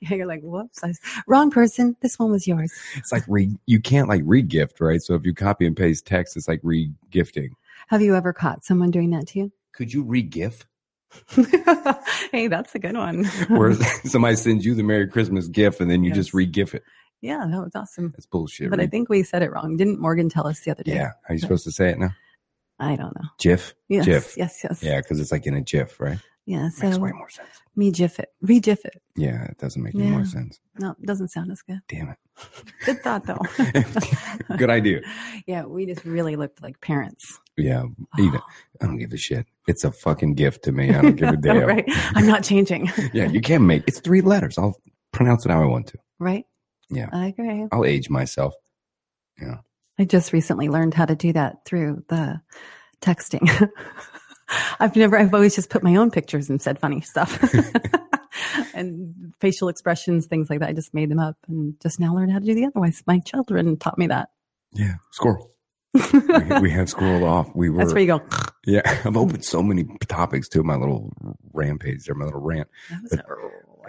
yeah, 0.00 0.14
you're 0.14 0.26
like, 0.26 0.40
whoops, 0.42 0.82
I, 0.82 0.92
wrong 1.26 1.50
person. 1.50 1.96
This 2.00 2.18
one 2.18 2.30
was 2.30 2.46
yours. 2.46 2.72
It's 2.96 3.12
like 3.12 3.24
re 3.28 3.56
you 3.66 3.80
can't 3.80 4.08
like 4.08 4.22
re-gift, 4.24 4.80
right? 4.80 5.00
So 5.02 5.14
if 5.14 5.24
you 5.26 5.34
copy 5.34 5.66
and 5.66 5.76
paste 5.76 6.06
text, 6.06 6.36
it's 6.36 6.48
like 6.48 6.60
re-gifting. 6.62 7.54
Have 7.88 8.02
you 8.02 8.14
ever 8.16 8.32
caught 8.32 8.64
someone 8.64 8.90
doing 8.90 9.10
that 9.10 9.26
to 9.28 9.38
you? 9.40 9.52
Could 9.72 9.92
you 9.92 10.02
re-gift? 10.02 10.66
hey, 12.32 12.48
that's 12.48 12.74
a 12.74 12.78
good 12.78 12.96
one. 12.96 13.24
Where 13.48 13.74
somebody 14.04 14.36
sends 14.36 14.64
you 14.66 14.74
the 14.74 14.82
Merry 14.82 15.08
Christmas 15.08 15.48
gift 15.48 15.80
and 15.80 15.90
then 15.90 16.04
you 16.04 16.12
just 16.12 16.28
Yes. 16.30 16.34
re-gift 16.34 16.74
it. 16.74 16.82
yeah, 17.22 17.46
that 17.50 17.60
was 17.62 17.74
awesome. 17.74 18.10
That's 18.12 18.26
bullshit. 18.26 18.70
But 18.70 18.80
I 18.80 18.86
think 18.86 19.08
we 19.08 19.22
said 19.22 19.42
it 19.42 19.50
wrong. 19.50 19.76
Didn't 19.76 20.00
Morgan 20.00 20.28
tell 20.28 20.46
us 20.46 20.60
the 20.60 20.70
other 20.70 20.82
day? 20.82 20.94
yeah. 20.94 21.12
Are 21.28 21.34
you 21.34 21.40
supposed 21.40 21.64
to 21.64 21.72
say 21.72 21.90
it 21.90 21.98
now? 21.98 22.10
I 22.78 22.94
don't 22.94 23.14
know. 23.16 23.28
GIF? 23.38 23.74
Yes, 23.88 24.04
GIF. 24.04 24.36
yes, 24.36 24.60
yes. 24.62 24.82
Yeah, 24.82 25.00
because 25.00 25.18
it's 25.18 25.32
like 25.32 25.46
in 25.46 25.54
a 25.54 25.60
GIF, 25.62 25.98
right? 25.98 26.18
Yeah. 26.48 26.62
Makes 26.80 26.96
So 26.96 26.98
way 26.98 27.12
more 27.12 27.28
sense. 27.28 27.48
me 27.76 27.92
jiff 27.92 28.18
it, 28.18 28.30
re-jiff 28.40 28.82
it. 28.86 29.02
Yeah, 29.16 29.44
it 29.44 29.58
doesn't 29.58 29.82
make 29.82 29.94
any 29.94 30.06
more 30.06 30.24
sense. 30.24 30.58
No, 30.78 30.92
it 30.98 31.04
doesn't 31.06 31.28
sound 31.28 31.52
as 31.52 31.60
good. 31.60 31.80
Damn 31.88 32.08
it. 32.08 32.16
Good 32.86 33.02
thought 33.02 33.26
though. 33.26 33.42
Good 34.56 34.70
idea. 34.70 35.02
yeah, 35.46 35.64
we 35.64 35.84
just 35.84 36.06
really 36.06 36.36
looked 36.36 36.62
like 36.62 36.80
parents. 36.80 37.38
Yeah, 37.58 37.84
it. 38.16 38.40
I 38.80 38.86
don't 38.86 38.96
give 38.96 39.12
a 39.12 39.18
shit. 39.18 39.44
It's 39.66 39.84
a 39.84 39.92
fucking 39.92 40.34
gift 40.36 40.64
to 40.64 40.72
me. 40.72 40.88
I 40.94 41.02
don't 41.02 41.16
give 41.16 41.28
a 41.28 41.36
damn. 41.36 41.66
right. 41.66 41.84
I'm 42.14 42.26
not 42.26 42.44
changing. 42.44 42.90
Yeah, 43.12 43.26
you 43.26 43.42
can't 43.42 43.64
make 43.64 43.82
it's 43.86 44.00
three 44.00 44.22
letters. 44.22 44.56
I'll 44.56 44.80
pronounce 45.12 45.44
it 45.44 45.50
how 45.52 45.62
I 45.62 45.66
want 45.66 45.88
to. 45.88 45.98
right? 46.18 46.46
Yeah. 46.88 47.10
I 47.12 47.26
agree. 47.26 47.66
I'll 47.70 47.84
age 47.84 48.08
myself. 48.08 48.54
Yeah. 49.38 49.58
I 49.98 50.04
just 50.06 50.32
recently 50.32 50.70
learned 50.70 50.94
how 50.94 51.04
to 51.04 51.14
do 51.14 51.34
that 51.34 51.66
through 51.66 52.04
the 52.08 52.40
texting. 53.02 53.68
I've 54.80 54.96
never, 54.96 55.18
I've 55.18 55.34
always 55.34 55.54
just 55.54 55.70
put 55.70 55.82
my 55.82 55.96
own 55.96 56.10
pictures 56.10 56.48
and 56.48 56.60
said 56.60 56.78
funny 56.78 57.00
stuff. 57.00 57.38
and 58.74 59.34
facial 59.40 59.68
expressions, 59.68 60.26
things 60.26 60.48
like 60.50 60.60
that. 60.60 60.70
I 60.70 60.72
just 60.72 60.94
made 60.94 61.10
them 61.10 61.18
up 61.18 61.36
and 61.48 61.74
just 61.80 62.00
now 62.00 62.14
learned 62.14 62.32
how 62.32 62.38
to 62.38 62.44
do 62.44 62.54
the 62.54 62.66
otherwise. 62.66 63.02
My 63.06 63.18
children 63.18 63.76
taught 63.76 63.98
me 63.98 64.06
that. 64.08 64.30
Yeah, 64.72 64.94
squirrel. 65.12 65.50
we, 65.94 66.00
we 66.60 66.70
had 66.70 66.86
squirreled 66.88 67.26
off. 67.26 67.54
We 67.54 67.70
were. 67.70 67.78
That's 67.78 67.92
where 67.92 68.02
you 68.02 68.08
go. 68.08 68.22
yeah, 68.66 68.82
I've 69.04 69.16
opened 69.16 69.44
so 69.44 69.62
many 69.62 69.84
topics 70.06 70.48
to 70.50 70.62
my 70.62 70.76
little 70.76 71.12
rampage 71.52 72.04
there, 72.04 72.14
my 72.14 72.26
little 72.26 72.40
rant. 72.40 72.68
That 72.90 73.02
was 73.02 73.12
a 73.12 73.24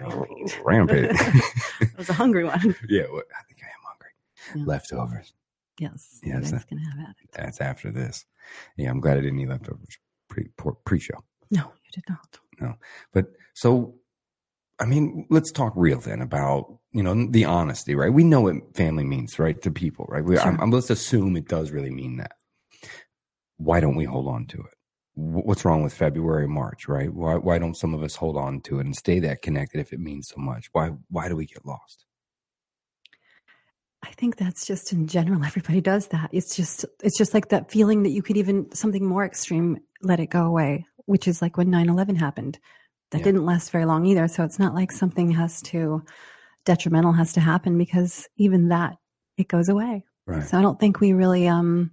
rampage. 0.08 0.58
Rampage. 0.64 1.18
That 1.80 1.98
was 1.98 2.08
a 2.08 2.14
hungry 2.14 2.44
one. 2.44 2.74
yeah, 2.88 3.02
well, 3.10 3.22
I 3.38 3.42
think 3.44 3.60
I 3.62 3.66
am 3.66 3.84
hungry. 3.84 4.10
Yeah. 4.54 4.64
Leftovers. 4.66 5.34
Yes. 5.78 6.20
Yes, 6.22 6.34
That's, 6.34 6.50
guys 6.50 6.60
that- 6.60 6.68
can 6.68 6.78
have 6.78 6.98
at. 7.08 7.16
That's 7.32 7.60
after 7.60 7.90
this. 7.90 8.24
Yeah, 8.76 8.90
I'm 8.90 9.00
glad 9.00 9.18
I 9.18 9.20
didn't 9.20 9.38
eat 9.38 9.48
leftovers 9.48 9.98
pre 10.30 10.48
pre 10.86 10.98
show. 10.98 11.22
No, 11.50 11.60
you 11.84 11.90
did 11.92 12.04
not. 12.08 12.38
No, 12.60 12.74
but 13.12 13.26
so, 13.54 13.94
I 14.78 14.86
mean, 14.86 15.26
let's 15.30 15.52
talk 15.52 15.72
real 15.76 15.98
then 16.00 16.22
about 16.22 16.78
you 16.92 17.02
know 17.02 17.26
the 17.30 17.44
honesty, 17.44 17.94
right? 17.94 18.12
We 18.12 18.24
know 18.24 18.42
what 18.42 18.74
family 18.74 19.04
means, 19.04 19.38
right, 19.38 19.60
to 19.62 19.70
people, 19.70 20.06
right? 20.08 20.24
We, 20.24 20.38
I'm, 20.38 20.54
Sure. 20.56 20.62
I'm, 20.62 20.70
let's 20.70 20.90
assume 20.90 21.36
it 21.36 21.48
does 21.48 21.70
really 21.70 21.90
mean 21.90 22.16
that. 22.18 22.32
Why 23.58 23.80
don't 23.80 23.96
we 23.96 24.04
hold 24.04 24.28
on 24.28 24.46
to 24.46 24.58
it? 24.58 24.74
What's 25.14 25.64
wrong 25.66 25.82
with 25.82 25.92
February, 25.92 26.48
March, 26.48 26.88
right? 26.88 27.12
Why 27.12 27.34
why 27.34 27.58
don't 27.58 27.76
some 27.76 27.92
of 27.94 28.02
us 28.02 28.16
hold 28.16 28.36
on 28.36 28.60
to 28.62 28.78
it 28.78 28.86
and 28.86 28.96
stay 28.96 29.18
that 29.20 29.42
connected 29.42 29.80
if 29.80 29.92
it 29.92 30.00
means 30.00 30.28
so 30.28 30.40
much? 30.40 30.68
Why 30.72 30.92
why 31.10 31.28
do 31.28 31.36
we 31.36 31.46
get 31.46 31.66
lost? 31.66 32.06
I 34.02 34.10
think 34.12 34.36
that's 34.36 34.66
just 34.66 34.92
in 34.92 35.06
general. 35.06 35.44
Everybody 35.44 35.80
does 35.80 36.08
that. 36.08 36.30
It's 36.32 36.56
just, 36.56 36.84
it's 37.02 37.18
just 37.18 37.34
like 37.34 37.48
that 37.48 37.70
feeling 37.70 38.02
that 38.04 38.10
you 38.10 38.22
could 38.22 38.36
even 38.36 38.72
something 38.74 39.04
more 39.04 39.24
extreme, 39.24 39.78
let 40.02 40.20
it 40.20 40.28
go 40.30 40.44
away, 40.46 40.86
which 41.06 41.28
is 41.28 41.42
like 41.42 41.56
when 41.56 41.68
9-11 41.68 42.16
happened. 42.18 42.58
That 43.10 43.18
Yeah. 43.18 43.24
didn't 43.24 43.44
last 43.46 43.70
very 43.72 43.84
long 43.84 44.06
either. 44.06 44.28
So 44.28 44.44
it's 44.44 44.58
not 44.58 44.74
like 44.74 44.92
something 44.92 45.30
has 45.32 45.60
to 45.62 46.02
detrimental 46.64 47.12
has 47.12 47.32
to 47.34 47.40
happen 47.40 47.76
because 47.78 48.28
even 48.36 48.68
that 48.68 48.96
it 49.36 49.48
goes 49.48 49.68
away. 49.68 50.04
Right. 50.26 50.44
So 50.46 50.58
I 50.58 50.62
don't 50.62 50.78
think 50.78 51.00
we 51.00 51.12
really, 51.12 51.48
um, 51.48 51.90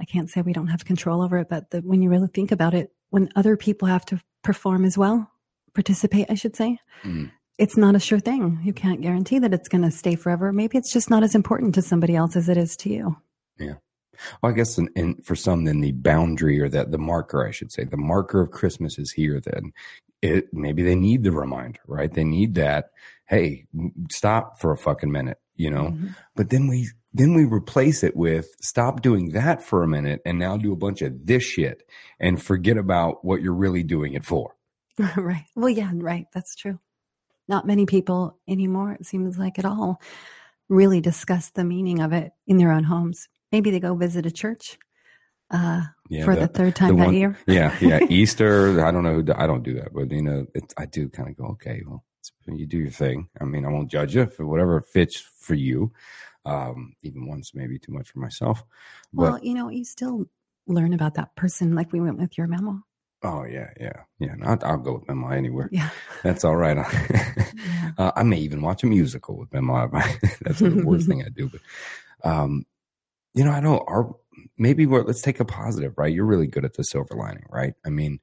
I 0.00 0.04
can't 0.04 0.30
say 0.30 0.40
we 0.42 0.52
don't 0.52 0.68
have 0.68 0.84
control 0.84 1.22
over 1.22 1.38
it, 1.38 1.48
but 1.48 1.70
the, 1.70 1.80
when 1.80 2.00
you 2.02 2.10
really 2.10 2.28
think 2.32 2.50
about 2.52 2.74
it, 2.74 2.92
when 3.10 3.28
other 3.36 3.56
people 3.56 3.86
have 3.88 4.04
to 4.06 4.20
perform 4.42 4.84
as 4.84 4.96
well, 4.98 5.30
participate, 5.74 6.26
I 6.30 6.34
should 6.34 6.56
say, 6.56 6.78
Mm. 7.02 7.30
It's 7.58 7.76
not 7.76 7.94
a 7.94 8.00
sure 8.00 8.20
thing. 8.20 8.60
You 8.64 8.72
can't 8.72 9.00
guarantee 9.00 9.38
that 9.38 9.54
it's 9.54 9.68
going 9.68 9.82
to 9.84 9.90
stay 9.90 10.16
forever. 10.16 10.52
Maybe 10.52 10.78
it's 10.78 10.92
just 10.92 11.10
not 11.10 11.22
as 11.22 11.34
important 11.34 11.74
to 11.76 11.82
somebody 11.82 12.16
else 12.16 12.36
as 12.36 12.48
it 12.48 12.56
is 12.56 12.76
to 12.78 12.90
you. 12.90 13.16
Yeah. 13.58 13.74
Well, 14.42 14.52
I 14.52 14.54
guess, 14.54 14.78
in, 14.78 14.88
in, 14.96 15.16
for 15.22 15.34
some, 15.34 15.64
then 15.64 15.80
the 15.80 15.92
boundary 15.92 16.60
or 16.60 16.68
that 16.68 16.90
the 16.90 16.98
marker, 16.98 17.46
I 17.46 17.50
should 17.50 17.72
say, 17.72 17.84
the 17.84 17.96
marker 17.96 18.40
of 18.40 18.50
Christmas 18.50 18.98
is 18.98 19.12
here. 19.12 19.40
Then 19.40 19.72
it 20.22 20.46
maybe 20.52 20.82
they 20.82 20.94
need 20.94 21.22
the 21.22 21.32
reminder, 21.32 21.80
right? 21.86 22.12
They 22.12 22.24
need 22.24 22.54
that. 22.54 22.90
Hey, 23.26 23.66
stop 24.10 24.60
for 24.60 24.72
a 24.72 24.78
fucking 24.78 25.10
minute, 25.10 25.38
you 25.56 25.70
know. 25.70 25.90
Mhm. 25.90 26.14
But 26.36 26.50
then 26.50 26.68
we 26.68 26.88
then 27.12 27.34
we 27.34 27.44
replace 27.44 28.02
it 28.02 28.16
with 28.16 28.46
stop 28.60 29.02
doing 29.02 29.30
that 29.30 29.62
for 29.62 29.82
a 29.82 29.88
minute 29.88 30.20
and 30.24 30.38
now 30.38 30.56
do 30.56 30.72
a 30.72 30.76
bunch 30.76 31.02
of 31.02 31.26
this 31.26 31.44
shit 31.44 31.82
and 32.18 32.42
forget 32.42 32.76
about 32.76 33.24
what 33.24 33.42
you're 33.42 33.54
really 33.54 33.82
doing 33.82 34.14
it 34.14 34.24
for. 34.24 34.54
right. 35.16 35.46
Well, 35.54 35.70
yeah, 35.70 35.90
right. 35.94 36.26
That's 36.32 36.54
true. 36.54 36.78
Not 37.48 37.66
many 37.66 37.86
people 37.86 38.38
anymore, 38.48 38.92
it 38.92 39.06
seems 39.06 39.38
like 39.38 39.58
at 39.58 39.64
all, 39.64 40.00
really 40.68 41.00
discuss 41.00 41.50
the 41.50 41.64
meaning 41.64 42.00
of 42.00 42.12
it 42.12 42.32
in 42.46 42.56
their 42.56 42.72
own 42.72 42.84
homes. 42.84 43.28
Maybe 43.52 43.70
they 43.70 43.80
go 43.80 43.94
visit 43.94 44.24
a 44.26 44.30
church 44.30 44.78
uh, 45.50 45.82
Yeah, 46.08 46.24
for 46.24 46.34
the, 46.34 46.42
that- 46.42 46.54
third 46.54 46.74
time 46.74 46.96
that 46.96 47.04
one- 47.06 47.14
year. 47.14 47.38
yeah, 47.46 47.76
yeah. 47.80 48.00
Easter. 48.08 48.84
I 48.84 48.90
don't 48.90 49.02
know. 49.02 49.20
Who, 49.20 49.26
I 49.36 49.46
don't 49.46 49.62
do 49.62 49.74
that, 49.74 49.92
but 49.92 50.10
you 50.10 50.22
know, 50.22 50.46
it, 50.54 50.72
I 50.78 50.86
do 50.86 51.08
kind 51.08 51.28
of 51.28 51.36
go, 51.36 51.44
okay, 51.52 51.82
well, 51.86 52.02
it's, 52.20 52.32
you 52.46 52.66
do 52.66 52.78
your 52.78 52.90
thing. 52.90 53.28
I 53.40 53.44
mean, 53.44 53.64
I 53.64 53.68
won't 53.68 53.90
judge 53.90 54.14
you 54.16 54.26
for 54.26 54.46
whatever 54.46 54.80
fits 54.80 55.16
for 55.38 55.54
you. 55.54 55.92
Um, 56.46 56.94
even 57.02 57.26
once, 57.26 57.54
maybe 57.54 57.78
too 57.78 57.92
much 57.92 58.10
for 58.10 58.18
myself. 58.18 58.64
But 59.12 59.22
well, 59.22 59.38
you 59.42 59.54
know, 59.54 59.68
you 59.70 59.84
still 59.84 60.26
learn 60.66 60.92
about 60.94 61.14
that 61.14 61.34
person 61.36 61.74
like 61.74 61.92
we 61.92 62.00
went 62.00 62.18
with 62.18 62.36
your 62.36 62.46
memo. 62.46 62.80
Oh 63.24 63.44
yeah, 63.44 63.70
yeah, 63.80 64.02
yeah. 64.18 64.34
No, 64.36 64.46
I'll, 64.46 64.58
I'll 64.62 64.78
go 64.78 64.94
with 64.94 65.08
Memo 65.08 65.28
anywhere. 65.28 65.68
Yeah. 65.72 65.90
That's 66.22 66.44
all 66.44 66.56
right. 66.56 66.76
yeah. 67.10 67.90
uh, 67.98 68.12
I 68.14 68.22
may 68.22 68.38
even 68.38 68.62
watch 68.62 68.82
a 68.82 68.86
musical 68.86 69.36
with 69.36 69.52
Memo. 69.52 69.88
That's 70.42 70.60
the 70.60 70.82
worst 70.84 71.08
thing 71.08 71.22
I 71.22 71.28
do. 71.28 71.50
But 71.50 71.60
um, 72.28 72.64
you 73.34 73.44
know, 73.44 73.52
I 73.52 73.60
don't. 73.60 73.82
Our 73.88 74.14
maybe 74.58 74.86
we're, 74.86 75.02
let's 75.02 75.22
take 75.22 75.40
a 75.40 75.44
positive, 75.44 75.94
right? 75.96 76.12
You're 76.12 76.24
really 76.24 76.46
good 76.46 76.64
at 76.64 76.74
the 76.74 76.84
silver 76.84 77.14
lining, 77.14 77.46
right? 77.50 77.74
I 77.84 77.90
mean, 77.90 78.20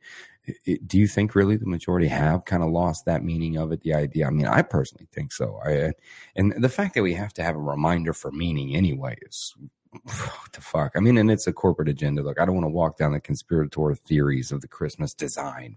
it, 0.66 0.88
do 0.88 0.98
you 0.98 1.08
think 1.08 1.36
really 1.36 1.58
the 1.58 1.66
majority 1.66 2.08
have 2.08 2.46
kind 2.46 2.64
of 2.64 2.70
lost 2.70 3.06
that 3.06 3.24
meaning 3.24 3.58
of 3.58 3.72
it? 3.72 3.82
The 3.82 3.94
idea. 3.94 4.28
I 4.28 4.30
mean, 4.30 4.48
I 4.48 4.62
personally 4.62 5.08
think 5.12 5.32
so. 5.32 5.60
I 5.64 5.92
and 6.36 6.54
the 6.58 6.70
fact 6.70 6.96
that 6.96 7.04
we 7.04 7.14
have 7.14 7.34
to 7.34 7.44
have 7.44 7.56
a 7.56 7.60
reminder 7.60 8.14
for 8.14 8.32
meaning 8.32 8.76
anyway 8.76 9.18
is 9.22 9.56
what 9.92 10.52
the 10.54 10.62
fuck. 10.62 10.94
I 10.96 11.00
mean, 11.00 11.18
and 11.18 11.30
it's 11.30 11.48
a 11.48 11.54
corporate 11.54 11.90
agenda. 11.90 12.24
Look, 12.24 12.40
I 12.40 12.46
don't 12.46 12.56
want 12.56 12.66
to 12.66 12.72
walk 12.72 12.98
down 12.98 13.12
the 13.12 13.20
conspiratorial 13.20 14.00
theories 14.06 14.52
of 14.52 14.62
the 14.62 14.68
Christmas 14.68 15.14
design 15.14 15.76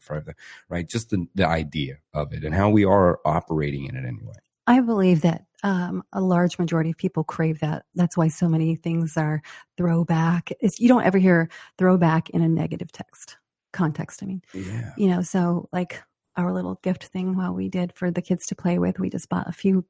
right, 0.69 0.89
just 0.89 1.11
the 1.11 1.27
the 1.35 1.47
idea 1.47 1.99
of 2.13 2.33
it 2.33 2.45
and 2.45 2.55
how 2.55 2.71
we 2.71 2.85
are 2.85 3.21
operating 3.25 3.87
in 3.87 3.97
it 3.97 4.07
anyway. 4.07 4.35
I 4.67 4.81
believe 4.81 5.21
that 5.23 5.45
um, 5.63 6.03
a 6.13 6.21
large 6.21 6.59
majority 6.59 6.91
of 6.91 6.97
people 6.97 7.25
crave 7.25 7.61
that. 7.61 7.85
That's 7.95 8.17
why 8.17 8.29
so 8.29 8.49
many 8.49 8.77
things 8.77 9.17
are 9.17 9.43
throwback. 9.77 10.51
It's, 10.61 10.79
you 10.79 10.89
don't 10.89 11.05
ever 11.05 11.19
hear 11.19 11.51
throwback 11.79 12.31
in 12.31 12.43
a 12.43 12.49
negative 12.49 12.93
text 12.93 13.37
context. 13.73 14.23
I 14.23 14.27
mean, 14.27 14.43
Yeah. 14.55 14.93
you 14.97 15.09
know, 15.09 15.21
so 15.23 15.69
like 15.73 16.03
our 16.37 16.53
little 16.53 16.79
gift 16.83 17.05
thing, 17.07 17.37
while 17.37 17.53
we 17.55 17.69
did 17.69 17.93
for 17.95 18.11
the 18.11 18.23
kids 18.23 18.47
to 18.47 18.55
play 18.55 18.79
with, 18.79 18.99
we 18.99 19.11
just 19.11 19.29
bought 19.29 19.49
a 19.49 19.53
few 19.53 19.85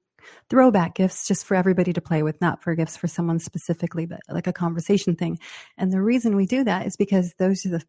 throwback 0.50 0.94
gifts 0.94 1.26
just 1.26 1.44
for 1.46 1.54
everybody 1.54 1.92
to 1.92 2.00
play 2.00 2.22
with, 2.22 2.40
not 2.40 2.62
for 2.62 2.74
gifts 2.74 2.96
for 2.96 3.06
someone 3.08 3.38
specifically, 3.38 4.06
but 4.06 4.20
like 4.28 4.46
a 4.46 4.52
conversation 4.52 5.16
thing. 5.16 5.38
And 5.78 5.92
the 5.92 6.00
reason 6.02 6.36
we 6.36 6.46
do 6.46 6.64
that 6.64 6.86
is 6.86 6.96
because 6.96 7.34
those 7.38 7.64
are 7.66 7.70
the 7.70 7.82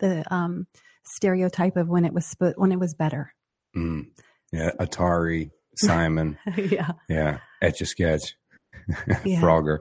the 0.00 0.34
um, 0.34 0.66
stereotype 1.04 1.76
of 1.76 1.88
when 1.88 2.04
it 2.04 2.12
was 2.12 2.26
sp- 2.26 2.56
when 2.56 2.72
it 2.72 2.80
was 2.80 2.94
better 2.94 3.32
Mm. 3.76 4.06
Yeah, 4.52 4.70
Atari, 4.78 5.50
Simon. 5.76 6.38
yeah. 6.56 6.92
Yeah, 7.08 7.38
Etch 7.60 7.80
a 7.80 7.86
Sketch, 7.86 8.36
Yeah. 9.24 9.40
Frogger. 9.40 9.78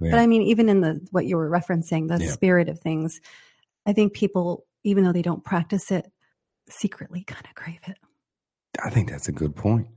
Yeah. 0.00 0.12
But 0.12 0.20
I 0.20 0.26
mean, 0.26 0.42
even 0.42 0.68
in 0.70 0.80
the 0.80 1.06
what 1.10 1.26
you 1.26 1.36
were 1.36 1.50
referencing, 1.50 2.08
the 2.08 2.24
Yeah. 2.24 2.30
spirit 2.30 2.70
of 2.70 2.80
things, 2.80 3.20
I 3.86 3.92
think 3.92 4.14
people, 4.14 4.64
even 4.84 5.04
though 5.04 5.12
they 5.12 5.20
don't 5.20 5.44
practice 5.44 5.90
it, 5.90 6.10
secretly 6.70 7.22
kind 7.24 7.44
of 7.44 7.54
crave 7.54 7.80
it. 7.86 7.98
I 8.82 8.88
think 8.90 9.10
that's 9.10 9.28
a 9.28 9.32
good 9.32 9.54
point. 9.56 9.88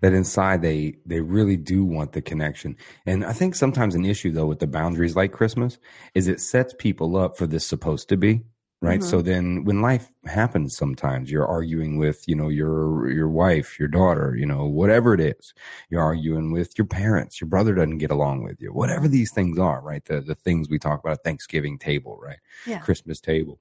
That 0.00 0.12
inside 0.12 0.62
they 0.62 0.96
they 1.06 1.20
really 1.20 1.56
do 1.56 1.84
want 1.84 2.12
the 2.12 2.22
connection. 2.22 2.76
And 3.06 3.24
I 3.24 3.32
think 3.32 3.54
sometimes 3.54 3.94
an 3.94 4.04
issue 4.04 4.32
though 4.32 4.46
with 4.46 4.58
the 4.60 4.66
boundaries 4.66 5.16
like 5.16 5.32
Christmas 5.32 5.78
is 6.14 6.28
it 6.28 6.40
sets 6.40 6.74
people 6.78 7.16
up 7.16 7.36
for 7.36 7.46
this 7.46 7.66
supposed 7.66 8.08
to 8.10 8.16
be, 8.16 8.42
right? 8.80 9.00
Mhm. 9.00 9.04
So 9.04 9.22
then 9.22 9.64
when 9.64 9.82
life 9.82 10.12
happens 10.26 10.76
sometimes 10.76 11.30
you're 11.30 11.46
arguing 11.46 11.98
with, 11.98 12.24
you 12.28 12.34
know, 12.36 12.48
your 12.48 13.10
your 13.10 13.28
wife, 13.28 13.78
your 13.78 13.88
daughter, 13.88 14.34
you 14.36 14.46
know, 14.46 14.64
whatever 14.66 15.14
it 15.14 15.20
is. 15.20 15.54
You're 15.90 16.02
arguing 16.02 16.52
with 16.52 16.76
your 16.78 16.86
parents, 16.86 17.40
your 17.40 17.48
brother 17.48 17.74
doesn't 17.74 17.98
get 17.98 18.10
along 18.10 18.44
with 18.44 18.60
you. 18.60 18.72
Whatever 18.72 19.08
these 19.08 19.32
things 19.32 19.58
are, 19.58 19.80
right? 19.80 20.04
The 20.04 20.20
the 20.20 20.34
things 20.34 20.68
we 20.68 20.78
talk 20.78 21.00
about 21.00 21.12
at 21.18 21.24
Thanksgiving 21.24 21.78
table, 21.78 22.18
right? 22.22 22.38
Yeah. 22.66 22.78
Christmas 22.80 23.20
table. 23.20 23.60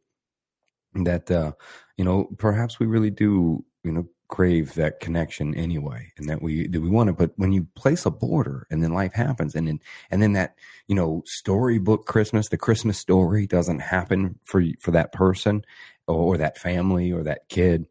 That 0.94 1.30
uh, 1.30 1.52
you 1.98 2.06
know, 2.06 2.26
perhaps 2.38 2.80
we 2.80 2.88
really 2.88 3.12
do, 3.12 3.64
you 3.84 3.92
know, 3.92 4.08
crave 4.28 4.74
that 4.76 5.00
connection 5.00 5.56
anyway, 5.56 6.12
and 6.18 6.30
that 6.30 6.42
we 6.42 6.68
that 6.68 6.82
we 6.82 6.90
want 6.90 7.08
to. 7.08 7.14
But 7.14 7.32
when 7.38 7.52
you 7.52 7.68
place 7.76 8.06
a 8.06 8.12
border, 8.12 8.68
and 8.70 8.84
then 8.84 8.94
life 8.94 9.14
happens, 9.14 9.56
and 9.56 9.68
then 9.68 9.80
and 10.12 10.22
then 10.22 10.34
that 10.34 10.56
you 10.88 10.96
know 10.96 11.24
storybook 11.26 12.06
Christmas, 12.06 12.50
the 12.50 12.58
Christmas 12.58 12.98
story 12.98 13.48
doesn't 13.48 13.80
happen 13.80 14.40
for 14.44 14.64
for 14.80 14.92
that 14.92 15.12
person 15.12 15.64
or, 16.08 16.16
or 16.16 16.38
that 16.38 16.58
family 16.58 17.12
or 17.12 17.24
that 17.24 17.50
kid. 17.50 17.88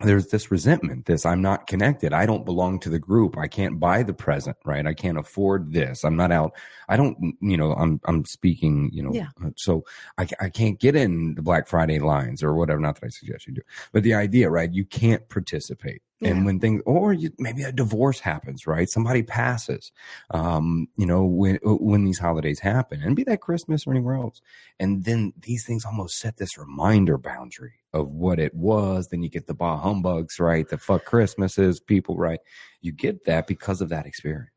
There's 0.00 0.26
this 0.26 0.50
resentment, 0.50 1.06
this 1.06 1.24
I'm 1.24 1.40
not 1.40 1.66
connected. 1.66 2.12
I 2.12 2.26
don't 2.26 2.44
belong 2.44 2.80
to 2.80 2.90
the 2.90 2.98
group. 2.98 3.38
I 3.38 3.46
can't 3.46 3.78
buy 3.78 4.02
the 4.02 4.12
present, 4.12 4.56
right? 4.64 4.86
I 4.86 4.92
can't 4.92 5.16
afford 5.16 5.72
this. 5.72 6.04
I'm 6.04 6.16
not 6.16 6.32
out. 6.32 6.52
I 6.88 6.96
don't, 6.96 7.36
you 7.40 7.56
know, 7.56 7.72
I'm, 7.72 8.00
I'm 8.04 8.24
speaking, 8.24 8.90
you 8.92 9.02
know, 9.02 9.12
Yeah. 9.12 9.28
Uh, 9.42 9.50
so 9.56 9.84
I, 10.18 10.26
I 10.40 10.48
can't 10.48 10.80
get 10.80 10.96
in 10.96 11.36
the 11.36 11.42
Black 11.42 11.68
Friday 11.68 12.00
lines 12.00 12.42
or 12.42 12.54
whatever. 12.54 12.80
Not 12.80 12.96
that 13.00 13.06
I 13.06 13.10
suggest 13.10 13.46
you 13.46 13.54
do, 13.54 13.62
but 13.92 14.02
the 14.02 14.14
idea, 14.14 14.50
right? 14.50 14.72
You 14.72 14.84
can't 14.84 15.28
participate. 15.28 16.02
And 16.22 16.46
when 16.46 16.60
things, 16.60 16.80
or 16.86 17.12
you, 17.12 17.30
maybe 17.38 17.64
a 17.64 17.72
divorce 17.72 18.20
happens, 18.20 18.66
right? 18.66 18.88
Somebody 18.88 19.22
passes, 19.22 19.92
um, 20.30 20.88
you 20.96 21.06
know, 21.06 21.24
when, 21.24 21.58
when 21.62 22.04
these 22.04 22.18
holidays 22.18 22.60
happen 22.60 23.02
and 23.02 23.14
be 23.14 23.24
that 23.24 23.40
Christmas 23.40 23.86
or 23.86 23.90
anywhere 23.90 24.14
else. 24.14 24.40
And 24.80 25.04
then 25.04 25.34
these 25.38 25.66
things 25.66 25.84
almost 25.84 26.18
set 26.18 26.36
this 26.36 26.56
reminder 26.56 27.18
boundary 27.18 27.74
of 27.92 28.08
what 28.08 28.38
it 28.38 28.54
was. 28.54 29.08
Then 29.08 29.22
you 29.22 29.28
get 29.28 29.46
the 29.46 29.54
bah 29.54 29.76
humbugs, 29.76 30.40
right? 30.40 30.66
The 30.68 30.78
fuck 30.78 31.04
Christmases, 31.04 31.80
people, 31.80 32.16
right? 32.16 32.40
You 32.80 32.92
get 32.92 33.24
that 33.26 33.46
because 33.46 33.80
of 33.80 33.90
that 33.90 34.06
experience. 34.06 34.50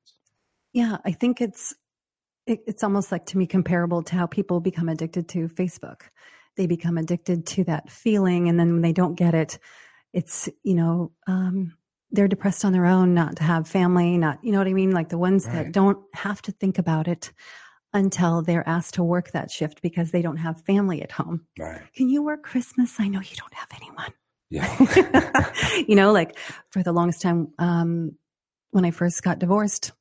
Yeah, 0.74 0.98
I 1.06 1.12
think 1.12 1.42
it's 1.42 1.74
it, 2.46 2.62
it's 2.66 2.84
almost 2.84 3.12
like 3.12 3.26
to 3.28 3.38
me 3.38 3.46
comparable 3.46 4.04
to 4.04 4.16
how 4.16 4.26
people 4.26 4.62
become 4.62 4.88
addicted 4.88 5.28
to 5.30 5.50
Facebook. 5.50 6.04
They 6.56 6.66
become 6.66 6.98
addicted 6.98 7.46
to 7.48 7.64
that 7.66 7.90
feeling, 7.90 8.48
and 8.48 8.60
then 8.60 8.74
when 8.74 8.82
they 8.82 8.94
don't 8.94 9.16
get 9.16 9.36
it, 9.36 9.60
it's 10.14 10.50
you 10.64 10.74
know 10.74 11.12
um, 11.28 11.78
they're 12.12 12.28
depressed 12.28 12.64
on 12.66 12.72
their 12.74 12.86
own, 12.86 13.14
not 13.14 13.36
to 13.38 13.44
have 13.44 13.68
family, 13.68 14.18
not 14.18 14.40
you 14.44 14.52
know 14.52 14.58
what 14.60 14.68
I 14.68 14.74
mean. 14.74 14.92
Like 14.92 15.10
the 15.10 15.18
ones 15.18 15.46
Right. 15.46 15.56
that 15.66 15.72
don't 15.72 16.00
have 16.14 16.42
to 16.44 16.52
think 16.52 16.78
about 16.78 17.08
it 17.08 17.32
until 17.94 18.42
they're 18.42 18.68
asked 18.68 18.96
to 18.96 19.04
work 19.04 19.32
that 19.32 19.50
shift 19.50 19.82
because 19.82 20.12
they 20.12 20.22
don't 20.22 20.38
have 20.38 20.62
family 20.66 21.02
at 21.02 21.12
home. 21.12 21.46
Right. 21.58 21.82
Can 21.96 22.10
you 22.10 22.24
work 22.24 22.44
Christmas? 22.44 23.00
I 23.00 23.08
know 23.08 23.20
you 23.22 23.36
don't 23.36 23.54
have 23.54 23.70
anyone. 23.76 24.14
Yeah. 24.50 25.54
you 25.88 25.96
know, 25.96 26.12
like 26.12 26.38
for 26.70 26.84
the 26.84 26.92
longest 26.92 27.22
time, 27.22 27.50
um, 27.60 28.12
when 28.72 28.86
I 28.86 28.92
first 28.92 29.24
got 29.24 29.40
divorced, 29.40 29.92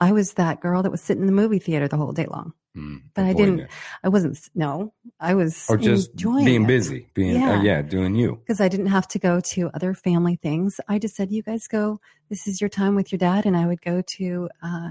I 0.00 0.12
was 0.12 0.34
that 0.34 0.60
girl 0.60 0.82
that 0.82 0.90
was 0.90 1.00
sitting 1.00 1.22
in 1.22 1.26
the 1.26 1.32
movie 1.32 1.58
theater 1.58 1.88
the 1.88 1.96
whole 1.96 2.12
day 2.12 2.26
long. 2.26 2.52
Mm, 2.78 3.02
But 3.14 3.24
I 3.24 3.32
didn't- 3.32 3.60
it. 3.60 3.70
I 4.04 4.08
wasn't, 4.08 4.38
no, 4.54 4.92
I 5.18 5.34
was 5.34 5.66
Or 5.68 5.76
just 5.76 6.10
enjoying 6.12 6.44
being 6.44 6.64
it. 6.64 6.68
busy, 6.68 7.08
being, 7.14 7.34
yeah. 7.34 7.54
Yeah. 7.54 7.58
Uh, 7.58 7.62
yeah, 7.62 7.82
doing 7.82 8.14
you. 8.14 8.36
Because 8.36 8.60
I 8.60 8.68
didn't 8.68 8.86
have 8.86 9.08
to 9.08 9.18
go 9.18 9.40
to 9.40 9.70
other 9.74 9.94
family 9.94 10.36
things. 10.36 10.80
I 10.88 10.98
just 10.98 11.16
said, 11.16 11.30
you 11.32 11.42
guys 11.42 11.66
go, 11.66 11.98
this 12.28 12.46
is 12.46 12.60
your 12.60 12.70
time 12.70 12.94
with 12.94 13.10
your 13.10 13.18
dad. 13.18 13.46
And 13.46 13.56
I 13.56 13.66
would 13.66 13.82
go 13.82 14.02
to 14.16 14.48
uh, 14.62 14.90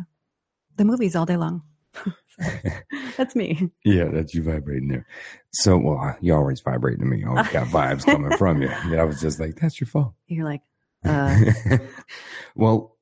the 0.75 0.85
movies 0.85 1.15
all 1.15 1.25
day 1.25 1.37
long. 1.37 1.61
That's 3.17 3.35
me. 3.35 3.71
Yeah, 3.83 4.09
that's 4.11 4.35
you 4.35 4.43
vibrating 4.43 4.89
there. 4.89 5.07
So, 5.53 5.75
well, 5.77 6.15
you 6.21 6.35
always 6.35 6.61
vibrating 6.61 6.99
to 6.99 7.05
me. 7.07 7.19
You 7.21 7.29
always 7.29 7.47
got 7.49 7.65
vibes 7.67 8.05
coming 8.05 8.37
from 8.37 8.61
you. 8.61 8.69
And 8.83 8.99
I 8.99 9.05
was 9.05 9.19
just 9.19 9.39
like, 9.39 9.55
that's 9.55 9.79
your 9.81 9.87
fault. 9.87 10.13
You're 10.27 10.45
like, 10.45 10.61
uh, 11.03 11.35
well, 12.55 12.96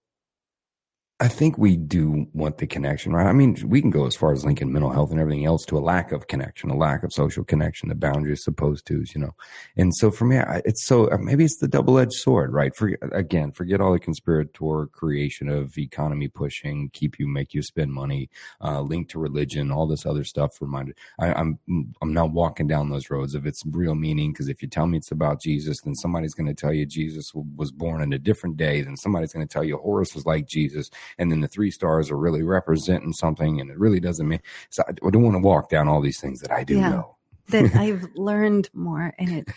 I 1.22 1.30
think 1.30 1.58
we 1.58 1.78
do 1.78 2.28
want 2.34 2.58
the 2.58 2.68
connection, 2.68 3.14
right? 3.14 3.26
I 3.26 3.32
mean, 3.32 3.56
we 3.66 3.80
can 3.80 3.90
go 3.90 4.06
as 4.06 4.18
far 4.18 4.34
as 4.34 4.44
linking 4.44 4.74
mental 4.74 4.92
health 4.92 5.12
and 5.12 5.20
everything 5.20 5.46
else 5.46 5.64
to 5.68 5.78
a 5.78 5.80
lack 5.80 6.12
of 6.12 6.28
connection, 6.28 6.70
a 6.70 6.76
lack 6.76 7.04
of 7.04 7.14
social 7.14 7.46
connection, 7.46 7.88
the 7.88 7.96
boundaries 7.96 8.44
supposed 8.44 8.86
to, 8.88 9.02
you 9.16 9.22
know. 9.22 9.34
And 9.78 9.96
so 9.96 10.12
for 10.12 10.26
me, 10.26 10.42
it's 10.66 10.86
so 10.86 11.10
uh, 11.10 11.18
maybe 11.18 11.46
it's 11.46 11.60
the 11.60 11.70
double 11.70 12.00
edged 12.00 12.16
sword, 12.16 12.52
right? 12.52 12.76
For 12.76 12.98
again, 13.14 13.54
forget 13.54 13.80
all 13.80 13.94
the 13.94 14.00
conspirator 14.00 14.88
creation 14.88 15.48
of 15.48 15.78
economy 15.78 16.28
pushing, 16.28 16.90
keep 16.90 17.18
you, 17.18 17.30
make 17.30 17.54
you 17.54 17.62
spend 17.62 17.94
money, 17.94 18.30
uh, 18.62 18.82
linked 18.82 19.12
to 19.12 19.20
religion, 19.20 19.72
all 19.72 19.88
this 19.88 20.06
other 20.06 20.26
stuff. 20.26 20.60
Reminded, 20.60 20.98
I, 21.18 21.32
I'm 21.32 21.58
I'm 22.02 22.14
not 22.14 22.32
walking 22.32 22.68
down 22.68 22.90
those 22.90 23.10
roads 23.10 23.36
of 23.36 23.46
its 23.46 23.64
real 23.66 23.96
meaning 23.96 24.34
because 24.34 24.50
if 24.50 24.62
you 24.62 24.68
tell 24.68 24.86
me 24.86 24.98
it's 24.98 25.12
about 25.12 25.42
Jesus, 25.42 25.80
then 25.80 25.96
somebody's 25.96 26.34
going 26.34 26.54
to 26.54 26.54
tell 26.54 26.74
you 26.74 26.86
Jesus 26.86 27.32
was 27.34 27.72
born 27.72 28.02
in 28.02 28.12
a 28.12 28.20
different 28.20 28.58
day. 28.58 28.82
Then 28.82 28.98
somebody's 28.98 29.32
going 29.32 29.48
to 29.48 29.54
tell 29.54 29.64
you 29.64 29.78
Horus 29.78 30.14
was 30.14 30.26
like 30.26 30.46
Jesus, 30.46 30.92
and 31.18 31.32
then 31.32 31.42
the 31.42 31.48
three 31.48 31.72
stars 31.72 32.10
are 32.12 32.18
really 32.18 32.44
representing 32.44 33.14
something, 33.14 33.60
and 33.62 33.70
it 33.72 33.78
really 33.80 34.00
doesn't 34.00 34.28
mean. 34.28 34.42
So 34.70 34.84
I, 34.88 34.92
I 35.06 35.10
don't 35.10 35.24
want 35.24 35.36
to 35.36 35.40
walk 35.42 35.70
down 35.70 35.88
all 35.88 36.02
these 36.02 36.20
things 36.20 36.40
that 36.42 36.52
I 36.52 36.64
do 36.64 36.78
Yeah. 36.78 36.90
know. 36.90 37.18
that 37.50 37.76
I've 37.76 38.06
learned 38.16 38.70
more 38.74 39.14
and 39.20 39.30
it, 39.32 39.48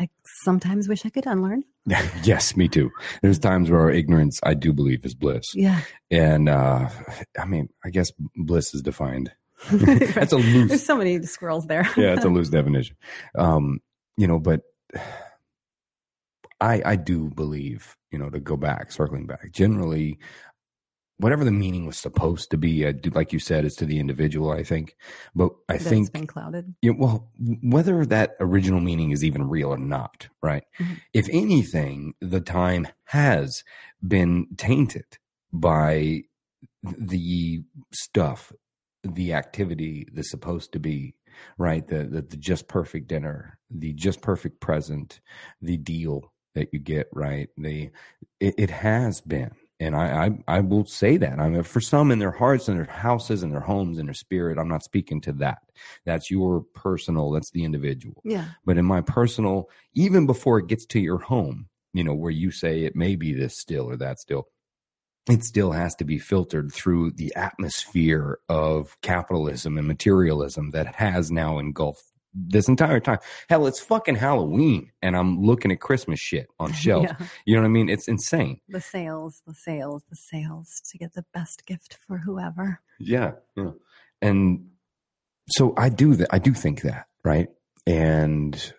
I 0.00 0.08
sometimes 0.42 0.88
wish 0.88 1.04
I 1.04 1.10
could 1.10 1.26
unlearn. 1.26 1.64
yes, 2.22 2.56
me 2.56 2.68
too. 2.68 2.90
There's 3.20 3.38
times 3.38 3.70
where 3.70 3.80
our 3.80 3.90
ignorance, 3.90 4.38
I 4.44 4.54
do 4.54 4.72
believe, 4.72 5.04
is 5.04 5.14
bliss, 5.14 5.44
Yeah. 5.54 5.80
and 6.10 6.48
uh, 6.48 6.88
I 7.38 7.44
mean, 7.46 7.68
I 7.84 7.90
guess 7.90 8.10
bliss 8.36 8.74
is 8.74 8.82
defined. 8.82 9.32
That's 9.72 10.32
a 10.32 10.36
loose 10.36 10.68
There's 10.68 10.84
so 10.86 10.96
many 10.96 11.20
squirrels 11.22 11.66
there. 11.66 11.82
yeah, 11.96 12.14
it's 12.14 12.24
a 12.24 12.28
loose 12.28 12.48
definition. 12.48 12.96
Um, 13.36 13.80
you 14.16 14.26
know, 14.28 14.38
but 14.38 14.60
I 16.60 16.82
I 16.84 16.96
do 16.96 17.30
believe, 17.30 17.96
you 18.10 18.18
know, 18.18 18.30
to 18.30 18.40
go 18.40 18.56
back, 18.56 18.90
circling 18.92 19.26
back, 19.26 19.52
generally 19.52 20.18
whatever 21.18 21.44
the 21.44 21.50
meaning 21.50 21.84
was 21.86 21.98
supposed 21.98 22.50
to 22.50 22.56
be, 22.56 22.86
I 22.86 22.94
like 23.12 23.32
you 23.32 23.38
said, 23.38 23.64
is 23.64 23.74
to 23.76 23.84
the 23.86 23.98
individual, 23.98 24.50
I 24.50 24.62
think. 24.62 24.96
But 25.34 25.52
I 25.68 25.74
That's 25.74 25.88
think 25.88 26.12
been 26.12 26.26
clouded. 26.26 26.74
yeah, 26.80 26.92
well, 26.96 27.30
whether 27.62 28.06
that 28.06 28.36
original 28.40 28.80
meaning 28.80 29.10
is 29.10 29.24
even 29.24 29.48
real 29.48 29.70
or 29.70 29.78
not, 29.78 30.28
right? 30.42 30.64
Mhm. 30.78 31.00
If 31.12 31.28
anything, 31.30 32.14
the 32.20 32.40
time 32.40 32.88
has 33.04 33.64
been 34.06 34.46
tainted 34.56 35.18
by 35.52 36.22
the 36.82 37.62
stuff, 37.92 38.52
the 39.02 39.32
activity 39.32 40.06
the 40.12 40.22
supposed 40.22 40.72
to 40.72 40.78
be, 40.78 41.14
right? 41.56 41.86
The, 41.86 42.04
the, 42.04 42.22
the 42.22 42.36
just 42.36 42.68
perfect 42.68 43.08
dinner, 43.08 43.58
the 43.70 43.92
just 43.92 44.20
perfect 44.20 44.60
present, 44.60 45.20
the 45.60 45.76
deal 45.76 46.32
that 46.54 46.72
you 46.72 46.78
get, 46.78 47.08
right? 47.12 47.48
The, 47.56 47.90
it, 48.40 48.54
it 48.58 48.70
has 48.70 49.20
been. 49.20 49.52
And 49.80 49.94
I, 49.94 50.26
I, 50.26 50.56
I 50.56 50.60
will 50.60 50.84
say 50.86 51.16
that. 51.18 51.38
I 51.38 51.48
mean, 51.48 51.62
for 51.62 51.80
some 51.80 52.10
in 52.10 52.18
their 52.18 52.32
hearts 52.32 52.68
and 52.68 52.76
their 52.76 52.92
houses 52.92 53.42
and 53.42 53.52
their 53.52 53.60
homes 53.60 53.98
and 53.98 54.08
their 54.08 54.14
spirit, 54.14 54.58
I'm 54.58 54.68
not 54.68 54.82
speaking 54.82 55.20
to 55.22 55.32
that. 55.34 55.58
That's 56.04 56.30
your 56.30 56.62
personal, 56.74 57.30
that's 57.30 57.52
the 57.52 57.64
individual. 57.64 58.20
Yeah. 58.24 58.46
But 58.64 58.76
in 58.76 58.84
my 58.84 59.02
personal, 59.02 59.70
even 59.94 60.26
before 60.26 60.58
it 60.58 60.66
gets 60.66 60.84
to 60.86 61.00
your 61.00 61.18
home, 61.18 61.68
you 61.92 62.02
know, 62.02 62.14
where 62.14 62.32
you 62.32 62.50
say 62.50 62.82
it 62.84 62.96
may 62.96 63.14
be 63.14 63.32
this 63.32 63.56
still 63.56 63.88
or 63.88 63.96
that 63.96 64.18
still, 64.18 64.48
it 65.28 65.44
still 65.44 65.72
has 65.72 65.94
to 65.96 66.04
be 66.04 66.18
filtered 66.18 66.72
through 66.72 67.12
the 67.12 67.32
atmosphere 67.36 68.40
of 68.48 68.96
capitalism 69.02 69.78
and 69.78 69.86
materialism 69.86 70.70
that 70.72 70.96
has 70.96 71.30
now 71.30 71.58
engulfed 71.58 72.04
this 72.46 72.68
entire 72.68 73.00
time. 73.00 73.18
Hell, 73.48 73.66
it's 73.66 73.80
fucking 73.80 74.16
Halloween 74.16 74.92
and 75.02 75.16
I'm 75.16 75.42
looking 75.42 75.72
at 75.72 75.80
Christmas 75.80 76.20
shit 76.20 76.48
on 76.58 76.72
shelves. 76.74 77.10
Yeah. 77.18 77.26
You 77.44 77.54
know 77.56 77.62
what 77.62 77.68
I 77.68 77.70
mean? 77.70 77.88
It's 77.88 78.08
insane. 78.08 78.60
The 78.68 78.80
sales, 78.80 79.42
the 79.46 79.54
sales, 79.54 80.02
the 80.08 80.16
sales 80.16 80.82
to 80.90 80.98
get 80.98 81.14
the 81.14 81.24
best 81.34 81.66
gift 81.66 81.98
for 82.06 82.18
whoever. 82.18 82.80
Yeah, 82.98 83.32
yeah. 83.56 83.70
And 84.20 84.68
so 85.48 85.74
I 85.76 85.88
do 85.88 86.14
that. 86.16 86.28
I 86.30 86.38
do 86.38 86.52
think 86.52 86.82
that, 86.82 87.06
right? 87.24 87.48
And 87.86 88.72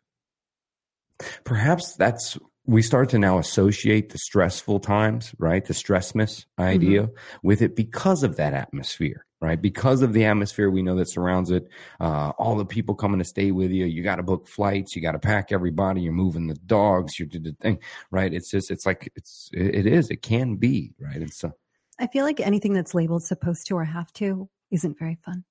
perhaps 1.43 1.95
that's 1.95 2.37
we 2.65 2.83
start 2.83 3.09
to 3.09 3.17
now 3.17 3.39
associate 3.39 4.09
the 4.09 4.19
stressful 4.19 4.79
times, 4.79 5.33
right? 5.39 5.65
The 5.65 5.73
stressmas 5.73 6.45
mm-hmm. 6.45 6.61
idea 6.61 7.09
with 7.41 7.61
it 7.61 7.75
because 7.75 8.21
of 8.23 8.35
that 8.35 8.53
atmosphere. 8.53 9.25
Right? 9.41 9.61
Because 9.61 10.01
of 10.01 10.13
the 10.13 10.25
atmosphere 10.25 10.69
we 10.69 10.81
know 10.81 10.95
that 10.95 11.09
surrounds 11.09 11.51
it, 11.51 11.67
uh, 11.99 12.29
all 12.37 12.55
the 12.55 12.65
people 12.65 12.95
coming 12.95 13.19
to 13.19 13.25
stay 13.25 13.51
with 13.51 13.71
you. 13.71 13.85
You 13.85 14.03
got 14.03 14.17
to 14.17 14.23
book 14.23 14.47
flights. 14.47 14.95
You 14.95 15.01
got 15.01 15.13
to 15.13 15.19
pack 15.19 15.51
everybody. 15.51 16.01
You're 16.01 16.13
moving 16.13 16.47
the 16.47 16.55
dogs. 16.55 17.19
You 17.19 17.25
did 17.25 17.43
the 17.43 17.55
thing, 17.61 17.79
right? 18.11 18.33
It's 18.33 18.51
just, 18.51 18.69
it's 18.71 18.85
like, 18.85 19.11
it's, 19.15 19.49
it 19.53 19.85
is, 19.85 20.09
it 20.09 20.21
can 20.21 20.55
be, 20.55 20.93
right? 20.99 21.21
It's, 21.21 21.43
uh, 21.43 21.51
I 21.99 22.07
feel 22.07 22.25
like 22.25 22.39
anything 22.39 22.73
that's 22.73 22.93
labeled 22.93 23.23
supposed 23.23 23.67
to 23.67 23.75
or 23.75 23.85
have 23.85 24.11
to 24.13 24.49
isn't 24.71 24.97
very 24.97 25.17
fun. 25.23 25.43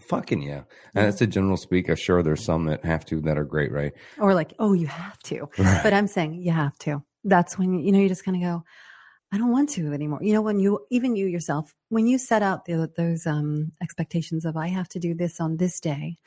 Fucking 0.00 0.42
yeah. 0.42 0.62
And 0.94 1.06
that's 1.06 1.20
a 1.20 1.26
general 1.26 1.56
speak. 1.56 1.88
I'm 1.88 1.96
sure 1.96 2.22
there's 2.22 2.44
some 2.44 2.64
that 2.64 2.84
have 2.84 3.04
to 3.06 3.20
that 3.22 3.38
are 3.38 3.44
great, 3.44 3.70
right? 3.70 3.92
Or 4.18 4.34
like, 4.34 4.52
oh, 4.58 4.72
you 4.72 4.86
have 4.86 5.18
to. 5.24 5.48
Right. 5.58 5.82
But 5.82 5.92
I'm 5.92 6.08
saying 6.08 6.34
you 6.42 6.50
have 6.50 6.76
to. 6.80 7.02
That's 7.22 7.56
when, 7.56 7.78
you 7.78 7.92
know, 7.92 8.00
you 8.00 8.08
just 8.08 8.24
kind 8.24 8.36
of 8.36 8.42
go, 8.42 8.64
I 9.34 9.36
don't 9.36 9.50
want 9.50 9.68
to 9.70 9.92
anymore. 9.92 10.20
You 10.22 10.32
know, 10.32 10.42
when 10.42 10.60
you, 10.60 10.86
even 10.90 11.16
you 11.16 11.26
yourself, 11.26 11.74
when 11.88 12.06
you 12.06 12.18
set 12.18 12.40
out 12.40 12.66
the, 12.66 12.88
those 12.96 13.26
um, 13.26 13.72
expectations 13.82 14.44
of, 14.44 14.56
I 14.56 14.68
have 14.68 14.88
to 14.90 15.00
do 15.00 15.12
this 15.12 15.40
on 15.40 15.56
this 15.56 15.80
day, 15.80 16.18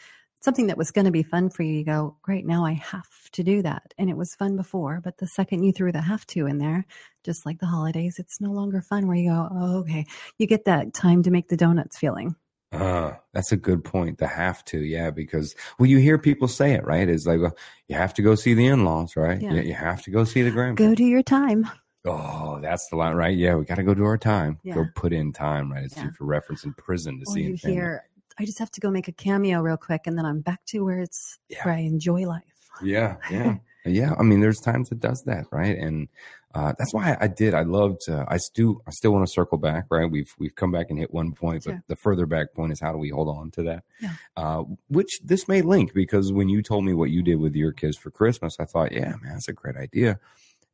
something 0.41 0.67
that 0.67 0.77
was 0.77 0.91
going 0.91 1.05
to 1.05 1.11
be 1.11 1.23
fun 1.23 1.49
for 1.49 1.63
you, 1.63 1.71
you 1.71 1.85
go, 1.85 2.17
great, 2.21 2.45
now 2.45 2.65
I 2.65 2.73
have 2.73 3.07
to 3.31 3.43
do 3.43 3.61
that. 3.61 3.93
And 3.97 4.09
it 4.09 4.17
was 4.17 4.35
fun 4.35 4.57
before, 4.57 4.99
but 5.01 5.19
the 5.19 5.27
second 5.27 5.63
you 5.63 5.71
threw 5.71 5.93
the 5.93 6.01
have 6.01 6.27
to 6.27 6.47
in 6.47 6.57
there, 6.57 6.85
just 7.23 7.45
like 7.45 7.59
the 7.59 7.65
holidays, 7.65 8.19
it's 8.19 8.41
no 8.41 8.51
longer 8.51 8.81
fun 8.81 9.07
where 9.07 9.15
you 9.15 9.29
go, 9.29 9.47
oh, 9.53 9.77
okay. 9.77 10.05
You 10.37 10.45
get 10.45 10.65
that 10.65 10.93
time 10.93 11.23
to 11.23 11.31
make 11.31 11.47
the 11.47 11.55
donuts 11.55 11.97
feeling. 11.97 12.35
Uh, 12.73 13.13
that's 13.31 13.53
a 13.53 13.57
good 13.57 13.85
point. 13.85 14.17
The 14.17 14.27
have 14.27 14.65
to, 14.65 14.79
yeah, 14.79 15.11
because 15.11 15.55
well, 15.79 15.87
you 15.87 15.99
hear 15.99 16.17
people 16.17 16.49
say 16.49 16.73
it, 16.73 16.83
right? 16.83 17.07
It's 17.07 17.25
like 17.25 17.39
well, 17.39 17.55
you 17.87 17.95
have 17.95 18.13
to 18.15 18.21
go 18.21 18.35
see 18.35 18.53
the 18.53 18.67
in-laws, 18.67 19.15
right? 19.15 19.41
Yeah. 19.41 19.53
You, 19.53 19.61
you 19.61 19.73
have 19.73 20.03
to 20.03 20.11
go 20.11 20.25
see 20.25 20.41
the 20.41 20.51
grandparents. 20.51 20.99
Go 20.99 21.01
to 21.01 21.09
your 21.09 21.23
time. 21.23 21.69
Oh, 22.05 22.59
that's 22.61 22.87
the 22.89 22.95
line, 22.95 23.15
right? 23.15 23.35
Yeah, 23.37 23.55
we 23.55 23.65
got 23.65 23.75
to 23.75 23.83
go 23.83 23.93
do 23.93 24.05
our 24.05 24.17
time. 24.17 24.59
Yeah. 24.63 24.75
Go 24.75 24.85
put 24.95 25.11
in 25.13 25.33
time, 25.33 25.71
right? 25.71 25.83
It's 25.83 25.97
Yeah. 25.97 26.09
for 26.17 26.25
reference 26.25 26.63
in 26.63 26.73
prison 26.73 27.17
to 27.19 27.23
Or 27.29 27.33
see 27.33 27.41
you 27.41 27.49
in 27.51 27.57
family. 27.57 27.75
hear, 27.75 28.03
I 28.39 28.45
just 28.45 28.59
have 28.59 28.71
to 28.71 28.79
go 28.81 28.89
make 28.89 29.07
a 29.07 29.11
cameo 29.11 29.61
real 29.61 29.77
quick 29.77 30.01
and 30.05 30.17
then 30.17 30.25
I'm 30.25 30.41
back 30.41 30.63
to 30.67 30.85
where 30.85 30.99
it's, 30.99 31.39
Yeah. 31.49 31.63
where 31.63 31.73
I 31.73 31.79
enjoy 31.79 32.25
life. 32.27 32.43
Yeah, 32.81 33.17
yeah, 33.31 33.55
yeah. 33.85 34.13
I 34.17 34.23
mean, 34.23 34.39
there's 34.39 34.59
times 34.59 34.91
it 34.91 34.99
does 34.99 35.23
that, 35.25 35.45
right? 35.51 35.75
And 35.77 36.07
uh, 36.53 36.73
that's 36.77 36.93
why 36.93 37.17
I 37.19 37.27
did. 37.27 37.53
I 37.53 37.63
loved. 37.63 38.07
Uh, 38.07 38.23
I 38.27 38.37
still, 38.37 38.81
I 38.87 38.91
still 38.91 39.11
want 39.11 39.25
to 39.27 39.31
circle 39.31 39.57
back, 39.57 39.85
right? 39.91 40.09
We've 40.09 40.31
we've 40.39 40.55
come 40.55 40.71
back 40.71 40.87
and 40.89 40.97
hit 40.97 41.11
one 41.13 41.33
point, 41.33 41.63
Sure. 41.63 41.73
but 41.73 41.81
the 41.87 41.95
further 41.95 42.25
back 42.25 42.53
point 42.55 42.71
is 42.71 42.79
how 42.79 42.91
do 42.91 42.97
we 42.99 43.09
hold 43.09 43.27
on 43.29 43.51
to 43.51 43.63
that? 43.63 43.83
Yeah. 43.99 44.13
Uh, 44.35 44.63
which 44.87 45.19
this 45.23 45.47
may 45.47 45.61
link 45.61 45.93
because 45.93 46.31
when 46.31 46.49
you 46.49 46.61
told 46.63 46.85
me 46.85 46.93
what 46.93 47.09
you 47.09 47.21
did 47.21 47.35
with 47.35 47.55
your 47.55 47.71
kids 47.73 47.97
for 47.97 48.11
Christmas, 48.11 48.55
I 48.59 48.65
thought, 48.65 48.91
yeah, 48.91 49.09
man, 49.21 49.33
that's 49.33 49.47
a 49.49 49.53
great 49.53 49.75
idea. 49.75 50.19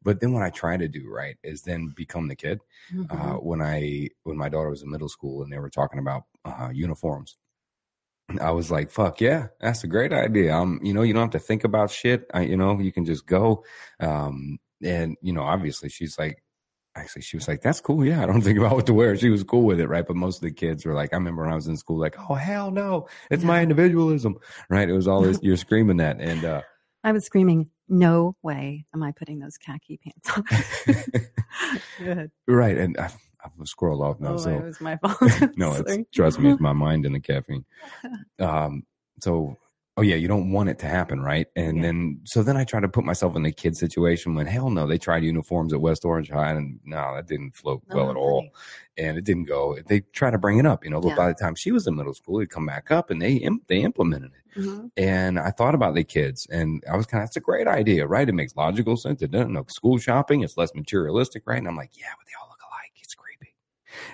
But 0.03 0.19
then 0.19 0.33
what 0.33 0.43
I 0.43 0.49
try 0.49 0.77
to 0.77 0.87
do, 0.87 1.09
right, 1.09 1.37
is 1.43 1.61
then 1.61 1.93
become 1.95 2.27
the 2.27 2.35
kid. 2.35 2.59
Mhm. 2.93 3.07
uh, 3.09 3.37
when 3.39 3.61
I 3.61 4.09
when 4.23 4.37
my 4.37 4.49
daughter 4.49 4.69
was 4.69 4.81
in 4.83 4.91
middle 4.91 5.09
school 5.09 5.43
and 5.43 5.51
they 5.51 5.59
were 5.59 5.69
talking 5.69 5.99
about 5.99 6.23
uh, 6.45 6.69
uniforms. 6.73 7.37
I 8.41 8.51
was 8.51 8.71
like, 8.71 8.89
"Fuck 8.89 9.19
yeah, 9.21 9.47
that's 9.59 9.83
a 9.83 9.87
great 9.87 10.13
idea." 10.13 10.55
Um, 10.55 10.79
you 10.81 10.93
know, 10.93 11.01
you 11.03 11.13
don't 11.13 11.23
have 11.23 11.31
to 11.31 11.39
think 11.47 11.63
about 11.65 11.91
shit. 11.91 12.25
I, 12.33 12.41
you 12.41 12.57
know, 12.57 12.79
you 12.79 12.91
can 12.91 13.05
just 13.05 13.25
go. 13.25 13.63
Um, 13.99 14.59
and 14.81 15.17
you 15.21 15.33
know, 15.33 15.43
obviously, 15.43 15.89
she's 15.89 16.17
like, 16.17 16.41
actually, 16.95 17.21
she 17.23 17.35
was 17.37 17.47
like, 17.49 17.61
"That's 17.61 17.81
cool." 17.81 18.03
Yeah, 18.05 18.23
I 18.23 18.25
don't 18.25 18.41
think 18.41 18.57
about 18.57 18.75
what 18.75 18.85
to 18.87 18.93
wear. 18.93 19.15
She 19.17 19.29
was 19.29 19.43
cool 19.43 19.63
with 19.63 19.79
it, 19.79 19.87
right? 19.87 20.07
But 20.07 20.15
most 20.15 20.37
of 20.37 20.41
the 20.43 20.51
kids 20.53 20.85
were 20.85 20.93
like, 20.93 21.13
I 21.13 21.17
remember 21.17 21.43
when 21.43 21.51
I 21.51 21.55
was 21.55 21.67
in 21.67 21.75
school, 21.77 21.99
like, 21.99 22.15
"Oh 22.29 22.33
hell 22.35 22.71
no, 22.71 23.07
it's 23.29 23.43
my 23.43 23.61
individualism," 23.61 24.37
right? 24.69 24.87
It 24.89 24.93
was 24.93 25.07
all 25.07 25.21
this. 25.27 25.39
You're 25.43 25.57
screaming 25.57 25.97
that, 25.97 26.19
and 26.21 26.45
uh, 26.45 26.61
I 27.03 27.11
was 27.11 27.25
screaming, 27.25 27.69
no 27.93 28.35
way 28.41 28.85
am 28.93 29.03
I 29.03 29.11
putting 29.11 29.39
those 29.39 29.57
khaki 29.57 29.99
pants 30.03 30.29
on. 30.35 31.25
Good. 31.99 32.31
right, 32.47 32.77
and 32.77 32.97
I, 32.97 33.11
I've 33.43 33.67
scrolled 33.67 34.01
off 34.01 34.19
now. 34.19 34.33
oh, 34.33 34.37
so 34.37 34.49
it 34.49 34.63
was 34.63 34.81
my 34.81 34.97
fault. 34.97 35.17
no, 35.57 35.73
it's 35.73 36.09
trust 36.13 36.39
me, 36.39 36.51
it's 36.51 36.61
my 36.61 36.73
mind 36.73 37.05
and 37.05 37.15
the 37.15 37.19
caffeine. 37.19 37.65
Um, 38.39 38.83
so 39.21 39.57
oh 39.95 40.01
yeah, 40.01 40.15
you 40.15 40.27
don't 40.27 40.51
want 40.51 40.69
it 40.69 40.79
to 40.79 40.87
happen, 40.87 41.21
right? 41.21 41.47
And 41.55 41.77
Yeah. 41.77 41.83
then 41.83 42.21
so 42.23 42.41
then 42.41 42.57
I 42.57 42.63
try 42.63 42.79
to 42.79 42.87
put 42.89 43.05
myself 43.05 43.35
in 43.35 43.43
the 43.43 43.51
kid 43.51 43.77
situation 43.77 44.33
when 44.35 44.47
hell 44.47 44.69
no, 44.69 44.87
they 44.87 44.97
tried 44.97 45.23
uniforms 45.23 45.71
at 45.73 45.81
West 45.81 46.03
Orange 46.03 46.29
High 46.31 46.51
and 46.51 46.79
no, 46.83 47.13
that 47.15 47.27
didn't 47.27 47.55
float 47.55 47.83
No, 47.89 47.95
well 47.97 48.09
at 48.09 48.15
all. 48.17 48.47
And 48.97 49.17
it 49.17 49.23
didn't 49.23 49.45
go. 49.45 49.77
They 49.87 50.01
try 50.13 50.31
to 50.31 50.37
bring 50.37 50.57
it 50.59 50.65
up, 50.65 50.83
you 50.83 50.89
know, 50.89 50.99
but 51.01 51.09
Yeah. 51.09 51.15
by 51.15 51.27
the 51.27 51.33
time 51.35 51.55
she 51.55 51.71
was 51.71 51.85
in 51.87 51.95
middle 51.95 52.13
school, 52.13 52.39
it'd 52.39 52.49
come 52.49 52.65
back 52.65 52.89
up 52.91 53.09
and 53.11 53.21
they 53.21 53.47
they 53.67 53.81
implemented 53.81 54.31
it. 54.33 54.59
Mhm. 54.61 54.91
And 54.97 55.39
I 55.39 55.51
thought 55.51 55.75
about 55.75 55.93
the 55.95 56.03
kids 56.03 56.47
and 56.51 56.83
I 56.91 56.95
was 56.97 57.05
kind 57.05 57.21
of, 57.23 57.27
that's 57.29 57.37
a 57.37 57.39
great 57.39 57.67
idea, 57.67 58.07
right? 58.07 58.27
It 58.29 58.33
makes 58.33 58.55
logical 58.55 58.97
sense. 58.97 59.21
It 59.21 59.31
doesn't 59.31 59.53
know 59.53 59.65
school 59.67 59.97
shopping. 59.99 60.41
It's 60.41 60.57
less 60.57 60.73
materialistic, 60.75 61.43
right? 61.45 61.57
And 61.57 61.67
I'm 61.67 61.75
like, 61.77 61.91
yeah, 61.97 62.13
but 62.17 62.25
they 62.27 62.33
all 62.41 62.49
look 62.49 62.61
alike. 62.61 62.91
It's 63.01 63.13
creepy. 63.15 63.55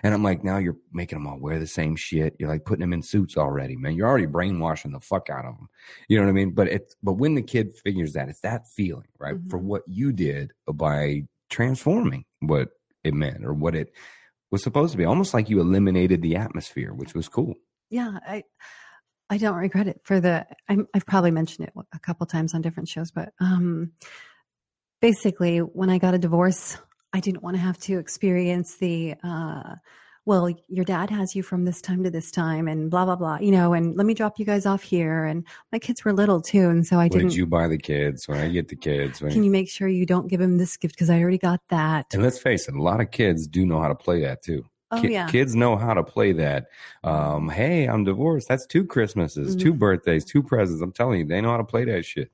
And 0.03 0.13
I'm 0.13 0.23
like, 0.23 0.43
now 0.43 0.57
you're 0.57 0.77
making 0.93 1.17
them 1.19 1.27
all 1.27 1.39
wear 1.39 1.59
the 1.59 1.67
same 1.67 1.95
shit. 1.95 2.35
You're 2.39 2.49
like 2.49 2.65
putting 2.65 2.81
them 2.81 2.93
in 2.93 3.01
suits 3.01 3.35
already, 3.37 3.75
man. 3.75 3.95
You're 3.95 4.07
already 4.07 4.25
brainwashing 4.27 4.91
the 4.91 4.99
fuck 4.99 5.29
out 5.29 5.45
of 5.45 5.55
them. 5.57 5.69
You 6.07 6.17
know 6.17 6.23
what 6.23 6.29
I 6.29 6.33
mean? 6.33 6.51
But 6.53 6.67
it, 6.67 6.93
but 7.03 7.13
when 7.13 7.35
the 7.35 7.41
kid 7.41 7.73
figures 7.83 8.13
that, 8.13 8.29
it's 8.29 8.41
that 8.41 8.67
feeling, 8.67 9.07
right? 9.17 9.35
For 9.49 9.59
Mhm. 9.59 9.63
what 9.63 9.83
you 9.87 10.11
did 10.11 10.51
by 10.71 11.23
transforming 11.49 12.25
what 12.39 12.69
it 13.03 13.13
meant 13.13 13.43
or 13.45 13.53
what 13.53 13.75
it 13.75 13.91
was 14.51 14.63
supposed 14.63 14.91
to 14.93 14.97
be, 14.97 15.05
almost 15.05 15.33
like 15.33 15.49
you 15.49 15.59
eliminated 15.59 16.21
the 16.21 16.35
atmosphere, 16.35 16.93
which 16.93 17.13
was 17.13 17.27
cool. 17.27 17.55
Yeah, 17.89 18.19
I 18.27 18.43
I 19.31 19.37
don't 19.37 19.55
regret 19.57 19.87
it 19.87 20.01
for 20.03 20.19
the. 20.19 20.45
I'm, 20.67 20.87
I've 20.93 21.05
probably 21.05 21.29
mentioned 21.31 21.67
it 21.67 21.73
a 21.93 21.99
couple 21.99 22.25
times 22.25 22.53
on 22.55 22.61
different 22.61 22.89
shows, 22.89 23.11
but 23.11 23.31
um, 23.39 23.91
basically, 25.01 25.59
when 25.59 25.89
I 25.89 25.97
got 25.97 26.13
a 26.13 26.17
divorce, 26.19 26.77
I 27.13 27.19
didn't 27.19 27.41
want 27.43 27.55
to 27.55 27.61
have 27.61 27.77
to 27.79 27.97
experience 27.97 28.75
the. 28.75 29.15
Uh, 29.23 29.75
well, 30.25 30.47
your 30.67 30.85
dad 30.85 31.09
has 31.09 31.35
you 31.35 31.41
from 31.41 31.65
this 31.65 31.81
time 31.81 32.03
to 32.03 32.11
this 32.11 32.29
time, 32.29 32.67
and 32.67 32.91
blah 32.91 33.05
blah 33.05 33.15
blah. 33.15 33.37
You 33.39 33.51
know, 33.51 33.73
and 33.73 33.95
let 33.97 34.05
me 34.05 34.13
drop 34.13 34.37
you 34.37 34.45
guys 34.45 34.65
off 34.67 34.83
here. 34.83 35.23
And 35.25 35.43
my 35.71 35.79
kids 35.79 36.05
were 36.05 36.13
little 36.13 36.39
too, 36.41 36.69
and 36.69 36.85
so 36.85 36.97
I 36.99 37.05
What 37.05 37.13
didn't. 37.13 37.27
did 37.29 37.35
you 37.35 37.47
buy 37.47 37.67
the 37.67 37.79
kids? 37.79 38.27
When 38.27 38.37
I 38.37 38.49
get 38.49 38.67
the 38.67 38.75
kids, 38.75 39.21
when, 39.21 39.31
can 39.31 39.43
you 39.43 39.49
make 39.49 39.69
sure 39.69 39.87
you 39.87 40.05
don't 40.05 40.27
give 40.27 40.39
him 40.39 40.57
this 40.57 40.77
gift 40.77 40.93
because 40.95 41.09
I 41.09 41.19
already 41.19 41.39
got 41.39 41.61
that? 41.69 42.07
And 42.13 42.21
let's 42.21 42.37
face 42.37 42.67
it, 42.67 42.75
a 42.75 42.81
lot 42.81 43.01
of 43.01 43.09
kids 43.09 43.47
do 43.47 43.65
know 43.65 43.81
how 43.81 43.87
to 43.87 43.95
play 43.95 44.21
that 44.21 44.43
too. 44.43 44.65
Oh 44.91 45.01
Ki- 45.01 45.13
yeah, 45.13 45.27
Kids 45.27 45.55
know 45.55 45.77
how 45.77 45.93
to 45.95 46.03
play 46.03 46.31
that. 46.33 46.67
Um, 47.03 47.49
hey, 47.49 47.85
I'm 47.85 48.03
divorced. 48.03 48.47
That's 48.47 48.65
two 48.67 48.85
Christmases, 48.85 49.55
Mhm. 49.55 49.59
two 49.61 49.73
birthdays, 49.73 50.25
two 50.25 50.43
presents. 50.43 50.81
I'm 50.81 50.91
telling 50.91 51.19
you, 51.19 51.25
they 51.25 51.41
know 51.41 51.51
how 51.51 51.57
to 51.57 51.63
play 51.63 51.85
that 51.85 52.05
shit. 52.05 52.31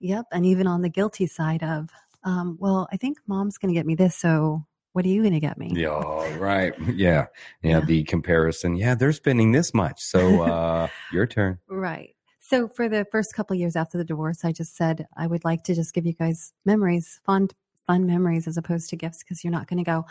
Yep. 0.00 0.26
And 0.32 0.44
even 0.44 0.66
on 0.66 0.82
the 0.82 0.88
guilty 0.88 1.26
side 1.28 1.62
of, 1.62 1.90
um, 2.24 2.56
well, 2.60 2.88
I 2.92 2.96
think 2.96 3.18
mom's 3.26 3.58
going 3.58 3.72
to 3.72 3.78
get 3.78 3.86
me 3.86 3.94
this. 3.94 4.16
So 4.16 4.64
what 4.92 5.04
are 5.04 5.08
you 5.08 5.22
going 5.22 5.34
to 5.34 5.40
get 5.40 5.58
me? 5.58 5.72
Yeah, 5.74 6.36
right. 6.38 6.74
Yeah. 6.86 7.26
yeah. 7.62 7.70
Yeah. 7.70 7.80
The 7.80 8.04
comparison. 8.04 8.76
Yeah, 8.76 8.94
they're 8.94 9.12
spending 9.12 9.52
this 9.52 9.72
much. 9.74 10.02
So 10.02 10.42
uh 10.42 10.88
your 11.12 11.26
turn. 11.26 11.58
Right. 11.68 12.14
So 12.40 12.68
for 12.68 12.88
the 12.88 13.06
first 13.10 13.34
couple 13.34 13.56
years 13.56 13.76
after 13.76 13.96
the 13.96 14.04
divorce, 14.04 14.44
I 14.44 14.52
just 14.52 14.76
said 14.76 15.06
I 15.16 15.26
would 15.26 15.44
like 15.44 15.62
to 15.64 15.74
just 15.74 15.94
give 15.94 16.04
you 16.04 16.12
guys 16.12 16.52
memories, 16.64 17.20
fond, 17.24 17.54
fun 17.86 18.06
memories 18.06 18.46
as 18.46 18.56
opposed 18.56 18.90
to 18.90 18.96
gifts 18.96 19.22
because 19.22 19.42
you're 19.42 19.52
not 19.52 19.68
going 19.68 19.82
to 19.82 19.90
go, 19.90 20.04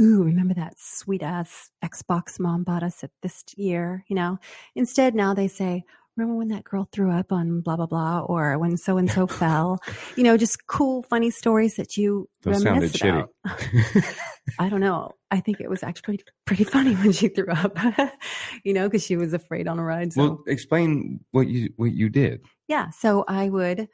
ooh, 0.00 0.22
remember 0.22 0.54
that 0.54 0.78
sweet 0.78 1.22
ass 1.22 1.70
Xbox 1.82 2.38
mom 2.38 2.64
bought 2.64 2.82
us 2.82 3.02
at 3.02 3.10
this 3.22 3.44
year, 3.56 4.04
you 4.08 4.16
know? 4.16 4.38
Instead, 4.74 5.14
now 5.14 5.32
they 5.32 5.48
say, 5.48 5.84
remember 6.16 6.36
when 6.38 6.48
that 6.48 6.64
girl 6.64 6.88
threw 6.92 7.10
up 7.10 7.32
on 7.32 7.60
blah, 7.60 7.76
blah, 7.76 7.86
blah, 7.86 8.20
or 8.20 8.58
when 8.58 8.76
so 8.76 8.96
and 8.96 9.10
so 9.10 9.26
fell, 9.26 9.78
you 10.16 10.24
know, 10.24 10.36
just 10.36 10.66
cool, 10.66 11.02
funny 11.04 11.30
stories 11.30 11.76
that 11.76 11.96
you 11.96 12.28
Those 12.42 12.62
sounded 12.62 12.94
reminisce 12.94 12.96
shitty. 12.96 13.28
about. 13.44 14.14
I 14.58 14.68
don't 14.68 14.80
know. 14.80 15.12
I 15.30 15.40
think 15.40 15.60
it 15.60 15.68
was 15.68 15.82
actually 15.82 16.20
pretty 16.44 16.64
funny 16.64 16.94
when 16.94 17.12
she 17.12 17.28
threw 17.28 17.48
up, 17.50 17.78
you 18.64 18.72
know, 18.72 18.88
because 18.88 19.04
she 19.04 19.16
was 19.16 19.32
afraid 19.32 19.68
on 19.68 19.78
a 19.78 19.84
ride. 19.84 20.12
So. 20.12 20.22
well, 20.22 20.44
explain 20.46 21.20
what 21.32 21.48
you 21.48 21.70
what 21.76 21.92
you 21.92 22.08
did. 22.08 22.42
Yeah. 22.68 22.90
So 22.90 23.24
I 23.28 23.48
would 23.48 23.88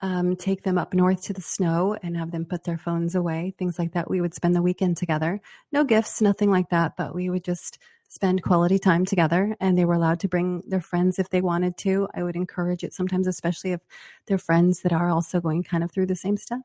um, 0.00 0.36
take 0.36 0.64
them 0.64 0.76
up 0.76 0.92
north 0.92 1.22
to 1.24 1.32
the 1.32 1.40
snow 1.40 1.96
and 2.02 2.16
have 2.16 2.30
them 2.30 2.44
put 2.44 2.64
their 2.64 2.76
phones 2.76 3.14
away, 3.14 3.54
things 3.58 3.78
like 3.78 3.92
that. 3.92 4.10
We 4.10 4.20
would 4.20 4.34
spend 4.34 4.54
the 4.54 4.62
weekend 4.62 4.96
together. 4.96 5.40
No 5.72 5.84
gifts, 5.84 6.20
nothing 6.20 6.50
like 6.50 6.68
that, 6.70 6.92
but 6.98 7.14
we 7.14 7.30
would 7.30 7.44
just 7.44 7.78
spend 8.14 8.42
quality 8.42 8.78
time 8.78 9.04
together 9.04 9.56
and 9.60 9.76
they 9.76 9.84
were 9.84 9.94
allowed 9.94 10.20
to 10.20 10.28
bring 10.28 10.62
their 10.68 10.80
friends 10.80 11.18
if 11.18 11.30
they 11.30 11.40
wanted 11.40 11.76
to. 11.78 12.08
I 12.14 12.22
would 12.22 12.36
encourage 12.36 12.84
it 12.84 12.94
sometimes, 12.94 13.26
especially 13.26 13.72
if 13.72 13.80
they're 14.26 14.38
friends 14.38 14.82
that 14.82 14.92
are 14.92 15.10
also 15.10 15.40
going 15.40 15.64
kind 15.64 15.82
of 15.82 15.90
through 15.90 16.06
the 16.06 16.16
same 16.16 16.36
stuff. 16.36 16.62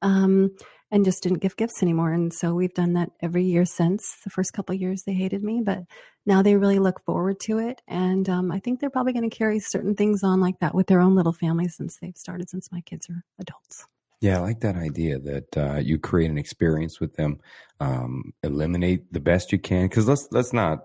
Um, 0.00 0.56
and 0.92 1.04
just 1.04 1.24
didn't 1.24 1.40
give 1.40 1.56
gifts 1.56 1.82
anymore. 1.82 2.12
And 2.12 2.32
so 2.32 2.54
we've 2.54 2.72
done 2.72 2.92
that 2.92 3.10
every 3.20 3.44
year 3.44 3.64
since. 3.64 4.18
The 4.22 4.30
first 4.30 4.52
couple 4.52 4.74
years 4.76 5.02
they 5.02 5.14
hated 5.14 5.42
me, 5.42 5.60
but 5.64 5.80
now 6.26 6.42
they 6.42 6.54
really 6.54 6.78
look 6.78 7.04
forward 7.04 7.40
to 7.40 7.58
it. 7.58 7.82
And 7.88 8.28
um, 8.28 8.52
I 8.52 8.60
think 8.60 8.78
they're 8.78 8.90
probably 8.90 9.12
going 9.12 9.28
to 9.28 9.36
carry 9.36 9.58
certain 9.58 9.96
things 9.96 10.22
on 10.22 10.40
like 10.40 10.60
that 10.60 10.76
with 10.76 10.86
their 10.86 11.00
own 11.00 11.16
little 11.16 11.32
families 11.32 11.74
since 11.74 11.96
they've 11.96 12.16
started 12.16 12.48
since 12.48 12.70
my 12.70 12.82
kids 12.82 13.10
are 13.10 13.24
adults. 13.40 13.86
Yeah, 14.26 14.38
I 14.38 14.40
like 14.40 14.58
that 14.62 14.74
idea 14.74 15.20
that 15.20 15.56
uh, 15.56 15.76
you 15.76 15.98
create 15.98 16.32
an 16.32 16.36
experience 16.36 16.98
with 16.98 17.14
them, 17.14 17.38
um, 17.78 18.32
eliminate 18.42 19.12
the 19.12 19.20
best 19.20 19.52
you 19.52 19.58
can. 19.60 19.86
Because 19.86 20.08
let's 20.08 20.26
let's 20.32 20.52
not 20.52 20.80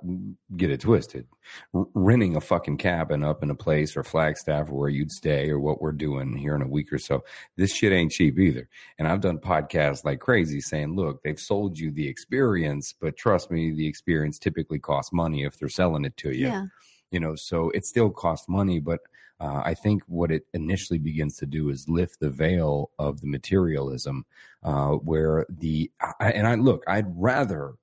get 0.56 0.70
it 0.70 0.82
twisted. 0.82 1.26
R- 1.74 1.88
renting 1.96 2.36
a 2.36 2.42
fucking 2.42 2.78
cabin 2.78 3.24
up 3.24 3.42
in 3.42 3.50
a 3.50 3.56
place 3.56 3.98
or 3.98 4.04
Flagstaff 4.04 4.70
or 4.70 4.74
where 4.76 4.90
you'd 4.90 5.12
stay 5.12 5.50
or 5.50 5.60
what 5.60 5.82
we're 5.82 5.92
doing 5.92 6.38
here 6.38 6.54
in 6.54 6.62
a 6.62 6.68
week 6.68 6.94
or 6.94 7.00
so, 7.00 7.24
this 7.58 7.74
shit 7.74 7.92
ain't 7.92 8.12
cheap 8.12 8.38
either. 8.38 8.70
And 9.00 9.08
I've 9.08 9.22
done 9.22 9.40
podcasts 9.40 10.06
like 10.06 10.20
crazy 10.20 10.62
saying, 10.62 10.96
look, 10.96 11.24
they've 11.24 11.40
sold 11.40 11.80
you 11.80 11.90
the 11.90 12.08
experience, 12.08 12.94
but 12.94 13.18
trust 13.18 13.50
me, 13.50 13.72
the 13.72 13.88
experience 13.88 14.38
typically 14.38 14.78
costs 14.78 15.12
money 15.12 15.46
if 15.46 15.58
they're 15.58 15.68
selling 15.68 16.06
it 16.06 16.16
to 16.18 16.30
you. 16.30 16.46
Yeah. 16.46 16.66
You 17.10 17.20
know, 17.20 17.34
so 17.34 17.72
it 17.72 17.88
still 17.88 18.12
costs 18.12 18.48
money, 18.48 18.80
but 18.80 19.00
uh, 19.42 19.62
I 19.66 19.74
think 19.74 20.04
what 20.06 20.32
it 20.32 20.46
initially 20.54 21.00
begins 21.00 21.38
to 21.38 21.48
do 21.48 21.70
is 21.70 21.90
lift 21.90 22.20
the 22.20 22.30
veil 22.30 22.92
of 23.00 23.22
the 23.22 23.28
materialism, 23.28 24.26
uh, 24.64 24.92
where 24.92 25.48
the 25.50 25.92
I, 26.20 26.32
and 26.32 26.48
I 26.48 26.56
look, 26.56 26.84
I'd 26.88 27.08
rather 27.20 27.74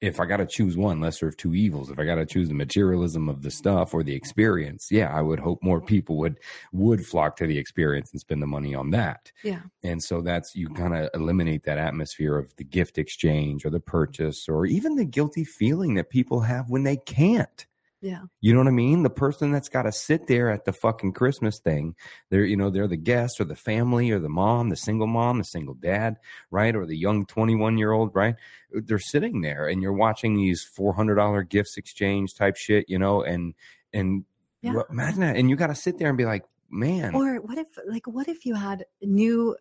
if 0.00 0.20
I 0.20 0.26
got 0.26 0.36
to 0.36 0.46
choose 0.46 0.76
one, 0.76 1.00
lesser 1.00 1.26
of 1.26 1.36
two 1.36 1.54
evils. 1.54 1.90
If 1.90 1.98
I 1.98 2.04
got 2.04 2.16
to 2.16 2.26
choose 2.26 2.48
the 2.48 2.54
materialism 2.54 3.28
of 3.28 3.42
the 3.42 3.50
stuff 3.50 3.92
or 3.92 4.04
the 4.04 4.14
experience, 4.14 4.88
yeah, 4.90 5.12
I 5.12 5.22
would 5.22 5.40
hope 5.40 5.60
more 5.62 5.80
people 5.80 6.16
would 6.18 6.38
would 6.72 7.04
flock 7.04 7.36
to 7.36 7.46
the 7.46 7.58
experience 7.58 8.12
and 8.12 8.20
spend 8.20 8.40
the 8.40 8.46
money 8.46 8.74
on 8.74 8.90
that. 8.90 9.32
Yeah. 9.42 9.62
And 9.82 10.02
so 10.02 10.20
that's 10.20 10.54
you 10.54 10.68
kind 10.68 10.94
of 10.94 11.10
eliminate 11.14 11.64
that 11.64 11.78
atmosphere 11.78 12.38
of 12.38 12.54
the 12.56 12.64
gift 12.64 12.98
exchange 12.98 13.64
or 13.64 13.70
the 13.70 13.80
purchase 13.80 14.48
or 14.48 14.66
even 14.66 14.94
the 14.94 15.04
guilty 15.04 15.44
feeling 15.44 15.94
that 15.94 16.10
people 16.10 16.40
have 16.40 16.70
when 16.70 16.84
they 16.84 16.96
can't. 16.96 17.66
Yeah. 18.00 18.22
You 18.40 18.52
know 18.52 18.60
what 18.60 18.68
I 18.68 18.72
mean? 18.72 19.02
The 19.02 19.10
person 19.10 19.50
that's 19.50 19.68
got 19.68 19.82
to 19.82 19.92
sit 19.92 20.28
there 20.28 20.50
at 20.50 20.64
the 20.64 20.72
fucking 20.72 21.12
Christmas 21.12 21.58
thing, 21.58 21.96
they're, 22.30 22.44
you 22.44 22.56
know, 22.56 22.70
they're 22.70 22.86
the 22.86 22.96
guest 22.96 23.40
or 23.40 23.44
the 23.44 23.56
family 23.56 24.10
or 24.12 24.20
the 24.20 24.28
mom, 24.28 24.68
the 24.68 24.76
single 24.76 25.08
mom, 25.08 25.38
the 25.38 25.44
single 25.44 25.74
dad, 25.74 26.16
right? 26.50 26.76
Or 26.76 26.86
the 26.86 26.96
young 26.96 27.26
21 27.26 27.76
year 27.76 27.90
old, 27.90 28.14
right? 28.14 28.36
They're 28.70 29.00
sitting 29.00 29.40
there 29.40 29.66
and 29.66 29.82
you're 29.82 29.92
watching 29.92 30.36
these 30.36 30.64
$400 30.78 31.48
gifts 31.48 31.76
exchange 31.76 32.34
type 32.34 32.56
shit, 32.56 32.88
you 32.88 32.98
know, 32.98 33.22
and, 33.22 33.54
and 33.92 34.24
Yeah. 34.62 34.82
imagine 34.88 35.20
that. 35.20 35.36
And 35.36 35.50
you 35.50 35.56
got 35.56 35.68
to 35.68 35.74
sit 35.74 35.98
there 35.98 36.08
and 36.08 36.16
be 36.16 36.24
like, 36.24 36.44
man, 36.70 37.14
Or 37.14 37.36
what 37.36 37.58
if, 37.58 37.66
like, 37.88 38.06
what 38.06 38.28
if 38.28 38.46
you 38.46 38.54
had 38.54 38.84
new 39.02 39.56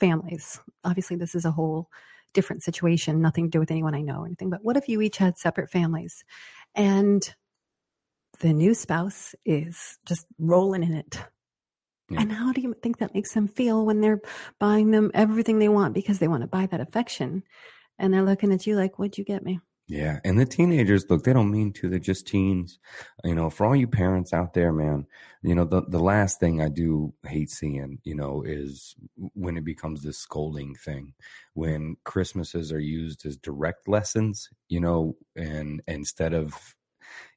families? 0.00 0.60
Obviously, 0.84 1.16
this 1.16 1.34
is 1.34 1.44
a 1.44 1.50
whole 1.50 1.90
different 2.32 2.62
situation, 2.62 3.20
nothing 3.20 3.44
to 3.44 3.50
do 3.50 3.58
with 3.58 3.70
anyone 3.70 3.94
I 3.94 4.02
know 4.02 4.20
or 4.20 4.26
anything, 4.26 4.50
but 4.50 4.62
what 4.62 4.76
if 4.76 4.88
you 4.88 5.00
each 5.00 5.16
had 5.16 5.38
separate 5.38 5.70
families 5.70 6.22
and 6.74 7.34
the 8.38 8.52
new 8.52 8.74
spouse 8.74 9.34
is 9.44 9.98
just 10.06 10.26
rolling 10.38 10.82
in 10.82 10.94
it? 10.94 11.18
Yeah. 12.10 12.20
And 12.20 12.32
how 12.32 12.52
do 12.52 12.60
you 12.60 12.74
think 12.82 12.98
that 12.98 13.14
makes 13.14 13.32
them 13.32 13.48
feel 13.48 13.84
when 13.84 14.00
they're 14.00 14.20
buying 14.60 14.92
them 14.92 15.10
everything 15.12 15.58
they 15.58 15.68
want 15.68 15.94
because 15.94 16.18
they 16.18 16.28
want 16.28 16.42
to 16.42 16.46
buy 16.48 16.66
that 16.66 16.80
affection? 16.80 17.42
And 17.98 18.12
they're 18.12 18.22
looking 18.22 18.52
at 18.52 18.66
you 18.66 18.76
like, 18.76 18.98
what'd 18.98 19.18
you 19.18 19.24
get 19.24 19.44
me? 19.44 19.60
Yeah. 19.88 20.18
And 20.24 20.38
the 20.38 20.44
teenagers, 20.44 21.06
look, 21.08 21.22
they 21.24 21.32
don't 21.32 21.50
mean 21.50 21.72
to. 21.74 21.88
They're 21.88 21.98
just 21.98 22.26
teens. 22.26 22.78
You 23.24 23.34
know, 23.34 23.50
for 23.50 23.66
all 23.66 23.76
you 23.76 23.86
parents 23.86 24.32
out 24.32 24.52
there, 24.52 24.72
man, 24.72 25.06
you 25.42 25.54
know, 25.54 25.64
the, 25.64 25.82
the 25.82 26.00
last 26.00 26.40
thing 26.40 26.60
I 26.60 26.68
do 26.68 27.14
hate 27.24 27.50
seeing, 27.50 27.98
you 28.02 28.14
know, 28.16 28.42
is 28.44 28.96
when 29.16 29.56
it 29.56 29.64
becomes 29.64 30.02
this 30.02 30.18
scolding 30.18 30.74
thing, 30.74 31.14
when 31.54 31.96
Christmases 32.04 32.72
are 32.72 32.80
used 32.80 33.24
as 33.26 33.36
direct 33.36 33.88
lessons, 33.88 34.48
you 34.68 34.80
know, 34.80 35.16
and 35.36 35.82
instead 35.86 36.34
of, 36.34 36.75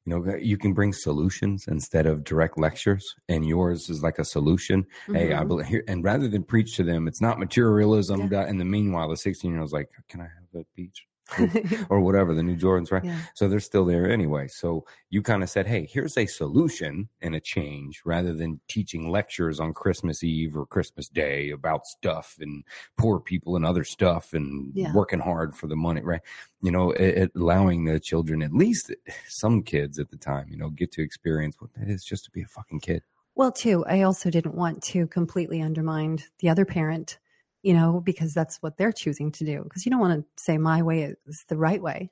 you 0.06 0.18
know, 0.18 0.34
you 0.36 0.56
can 0.56 0.72
bring 0.72 0.92
solutions 0.92 1.66
instead 1.68 2.06
of 2.06 2.24
direct 2.24 2.58
lectures, 2.58 3.04
and 3.28 3.46
yours 3.46 3.90
is 3.90 4.02
like 4.02 4.18
a 4.18 4.24
solution. 4.24 4.86
Hey, 5.06 5.32
I 5.34 5.42
Mhm. 5.44 5.48
believe 5.48 5.66
here, 5.66 5.84
and 5.88 6.02
rather 6.02 6.26
than 6.28 6.42
preach 6.42 6.74
to 6.76 6.82
them, 6.84 7.06
it's 7.06 7.20
not 7.20 7.38
materialism. 7.38 8.28
Yeah. 8.32 8.48
In 8.48 8.56
the 8.58 8.64
meanwhile, 8.64 9.08
the 9.08 9.16
16 9.16 9.50
year 9.52 9.60
old's 9.60 9.72
like, 9.72 9.90
can 10.08 10.20
I 10.20 10.24
have 10.24 10.48
that 10.54 10.66
beach? 10.74 11.06
or 11.90 12.00
whatever, 12.00 12.34
the 12.34 12.42
new 12.42 12.56
Jordans, 12.56 12.90
right? 12.90 13.04
yeah. 13.04 13.20
So 13.34 13.48
they're 13.48 13.60
still 13.60 13.84
there 13.84 14.10
anyway. 14.10 14.48
So 14.48 14.84
you 15.10 15.22
kind 15.22 15.42
of 15.42 15.50
said, 15.50 15.66
Hey, 15.66 15.86
here's 15.90 16.16
a 16.16 16.26
solution 16.26 17.08
and 17.20 17.34
a 17.34 17.40
change 17.40 18.02
rather 18.04 18.32
than 18.32 18.60
teaching 18.68 19.10
lectures 19.10 19.60
on 19.60 19.72
Christmas 19.74 20.22
Eve 20.24 20.56
or 20.56 20.66
Christmas 20.66 21.08
Day 21.08 21.50
about 21.50 21.86
stuff 21.86 22.36
and 22.40 22.64
poor 22.96 23.20
people 23.20 23.56
and 23.56 23.64
other 23.64 23.84
stuff 23.84 24.32
and 24.32 24.72
Yeah. 24.74 24.92
working 24.94 25.20
hard 25.20 25.54
for 25.56 25.66
the 25.66 25.76
money, 25.76 26.02
right? 26.02 26.20
You 26.62 26.70
know, 26.70 26.90
it, 26.92 27.18
it- 27.18 27.32
allowing 27.36 27.84
the 27.84 28.00
children, 28.00 28.42
at 28.42 28.52
least 28.52 28.92
some 29.28 29.62
kids 29.62 29.98
at 29.98 30.10
the 30.10 30.16
time, 30.16 30.48
you 30.48 30.56
know, 30.56 30.70
get 30.70 30.92
to 30.92 31.02
experience 31.02 31.56
what 31.60 31.70
it 31.80 31.88
is 31.88 32.04
just 32.04 32.24
to 32.24 32.30
be 32.30 32.42
a 32.42 32.46
fucking 32.46 32.80
kid. 32.80 33.02
Well, 33.34 33.52
too, 33.52 33.84
I 33.86 34.02
also 34.02 34.28
didn't 34.28 34.54
want 34.54 34.82
to 34.84 35.06
completely 35.06 35.62
undermine 35.62 36.18
the 36.40 36.48
other 36.50 36.64
parent, 36.66 37.18
you 37.62 37.74
know, 37.74 38.00
because 38.00 38.34
that's 38.34 38.56
what 38.58 38.76
they're 38.76 38.92
choosing 38.92 39.32
to 39.32 39.44
do. 39.44 39.62
Because 39.62 39.84
you 39.84 39.90
don't 39.90 40.00
want 40.00 40.20
to 40.20 40.42
say 40.42 40.58
my 40.58 40.82
way 40.82 41.14
is 41.26 41.44
the 41.48 41.56
right 41.56 41.82
way. 41.82 42.10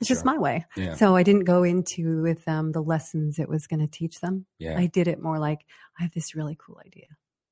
It's 0.00 0.08
just 0.08 0.26
my 0.26 0.36
way. 0.36 0.66
Yeah. 0.76 0.94
So 0.94 1.16
I 1.16 1.22
didn't 1.22 1.44
go 1.44 1.62
into 1.62 2.22
with 2.22 2.44
them 2.44 2.72
the 2.72 2.82
lessons 2.82 3.38
it 3.38 3.48
was 3.48 3.66
going 3.66 3.80
to 3.80 3.86
teach 3.86 4.20
them. 4.20 4.44
Yeah. 4.58 4.78
I 4.78 4.86
did 4.86 5.08
it 5.08 5.22
more 5.22 5.38
like, 5.38 5.60
I 5.98 6.02
have 6.02 6.12
this 6.12 6.34
really 6.34 6.56
cool 6.60 6.78
idea. 6.84 7.06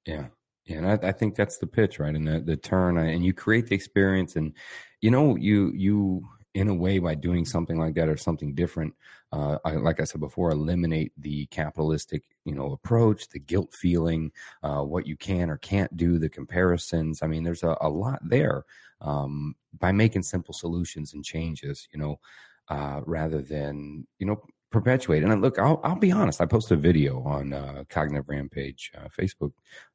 Yeah. 0.06 0.26
Yeah, 0.66 0.78
and 0.78 0.86
I, 0.86 1.08
I 1.08 1.12
think 1.12 1.34
that's 1.34 1.58
the 1.58 1.66
pitch, 1.66 1.98
right? 1.98 2.14
And 2.14 2.26
the, 2.26 2.40
the 2.40 2.56
turn, 2.56 2.96
and 2.96 3.22
you 3.22 3.34
create 3.34 3.66
the 3.66 3.74
experience, 3.74 4.34
and 4.34 4.54
you 5.02 5.10
know, 5.10 5.36
you 5.36 5.70
you 5.74 6.26
in 6.54 6.68
a 6.68 6.74
way 6.74 6.98
by 6.98 7.14
doing 7.14 7.44
something 7.44 7.78
like 7.78 7.94
that 7.94 8.08
or 8.08 8.16
something 8.16 8.54
different, 8.54 8.94
uh, 9.32 9.58
I, 9.64 9.72
like 9.72 10.00
I 10.00 10.04
said 10.04 10.20
before, 10.20 10.50
eliminate 10.50 11.12
the 11.18 11.46
capitalistic, 11.46 12.22
you 12.44 12.54
know, 12.54 12.72
approach, 12.72 13.28
the 13.28 13.40
guilt 13.40 13.74
feeling, 13.74 14.30
uh, 14.62 14.82
what 14.82 15.06
you 15.06 15.16
can 15.16 15.50
or 15.50 15.58
can't 15.58 15.94
do, 15.96 16.18
the 16.18 16.28
comparisons. 16.28 17.22
I 17.22 17.26
mean, 17.26 17.42
there's 17.42 17.64
a, 17.64 17.76
a 17.80 17.88
lot 17.88 18.20
there 18.22 18.64
um, 19.00 19.56
by 19.78 19.92
making 19.92 20.22
simple 20.22 20.54
solutions 20.54 21.12
and 21.12 21.24
changes, 21.24 21.88
you 21.92 21.98
know, 21.98 22.20
uh, 22.68 23.00
rather 23.04 23.42
than 23.42 24.06
you 24.18 24.26
know 24.26 24.40
perpetuate. 24.74 25.22
And 25.22 25.40
look, 25.40 25.56
I'll, 25.56 25.80
I'll 25.84 25.94
be 25.94 26.10
honest. 26.10 26.40
I 26.40 26.46
posted 26.46 26.78
a 26.78 26.80
video 26.80 27.22
on 27.22 27.52
uh, 27.52 27.84
Cognitive 27.88 28.28
Rampage 28.28 28.90
uh, 28.98 29.06
Facebook 29.08 29.52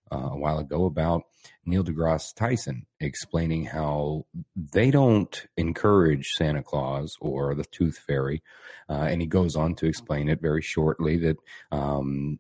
uh, 0.10 0.30
a 0.32 0.38
while 0.38 0.58
ago 0.58 0.86
about 0.86 1.24
Neil 1.66 1.84
deGrasse 1.84 2.34
Tyson 2.34 2.86
explaining 3.02 3.66
how 3.66 4.26
they 4.56 4.90
don't 4.90 5.46
encourage 5.58 6.30
Santa 6.30 6.64
Claus 6.64 7.18
or 7.20 7.54
the 7.56 7.66
Tooth 7.66 7.98
Fairy, 8.08 8.42
uh, 8.90 9.08
and 9.10 9.20
he 9.20 9.28
goes 9.28 9.58
on 9.58 9.76
to 9.76 9.86
explain 9.86 10.30
it 10.30 10.42
very 10.42 10.62
shortly 10.62 11.18
that 11.18 11.38
um, 11.74 12.40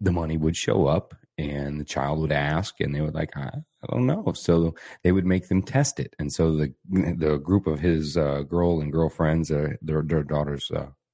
the 0.00 0.12
money 0.12 0.38
would 0.38 0.56
show 0.56 0.86
up 0.86 1.14
and 1.36 1.78
the 1.78 1.84
child 1.84 2.20
would 2.20 2.32
ask 2.32 2.80
and 2.80 2.94
they 2.94 3.00
would 3.00 3.14
like 3.14 3.34
I, 3.36 3.50
I 3.82 3.86
don't 3.94 4.06
know 4.06 4.32
so 4.34 4.74
they 5.02 5.12
would 5.12 5.24
make 5.24 5.48
them 5.48 5.62
test 5.62 5.98
it 5.98 6.14
and 6.18 6.30
so 6.30 6.54
the 6.54 6.74
the 6.90 7.38
group 7.38 7.66
of 7.66 7.80
his 7.80 8.14
uh, 8.16 8.42
girl 8.42 8.80
and 8.80 8.92
girlfriends 8.92 9.50
uh, 9.50 9.68
their, 9.80 10.02
their 10.02 10.22
daughter's 10.22 10.70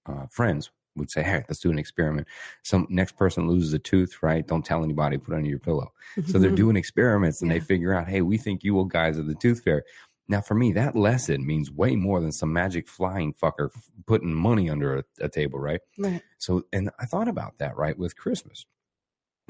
uh, 0.08 0.26
friends 0.30 0.70
would 0.96 1.10
say 1.10 1.22
hey 1.22 1.44
let's 1.48 1.60
do 1.60 1.70
an 1.70 1.78
experiment. 1.78 2.26
Some 2.62 2.86
next 2.88 3.16
person 3.16 3.48
loses 3.48 3.72
a 3.74 3.78
tooth 3.78 4.22
right? 4.22 4.46
Don't 4.46 4.64
tell 4.64 4.82
anybody 4.82 5.18
put 5.18 5.34
it 5.34 5.36
under 5.36 5.48
your 5.48 5.58
pillow. 5.58 5.92
So 6.26 6.38
they're 6.38 6.50
doing 6.64 6.76
experiments 6.76 7.42
and 7.42 7.50
they 7.50 7.60
figure 7.60 7.94
out 7.94 8.08
hey 8.08 8.22
we 8.22 8.38
think 8.38 8.64
you 8.64 8.86
guys 8.90 9.18
are 9.18 9.22
the 9.22 9.34
tooth 9.34 9.62
fairy. 9.62 9.82
Now 10.28 10.40
for 10.40 10.54
me 10.54 10.72
that 10.72 10.96
lesson 10.96 11.46
means 11.46 11.70
way 11.70 11.96
more 11.96 12.20
than 12.20 12.32
some 12.32 12.52
magic 12.52 12.88
flying 12.88 13.34
fucker 13.34 13.68
f- 13.74 13.90
putting 14.06 14.34
money 14.34 14.70
under 14.70 14.98
a, 14.98 15.04
a 15.20 15.28
table 15.28 15.58
right? 15.58 15.80
Right. 15.98 16.22
so, 16.38 16.64
and 16.72 16.90
I 16.98 17.04
thought 17.04 17.28
about 17.28 17.58
that, 17.58 17.76
right, 17.76 17.98
with 17.98 18.16
Christmas. 18.16 18.66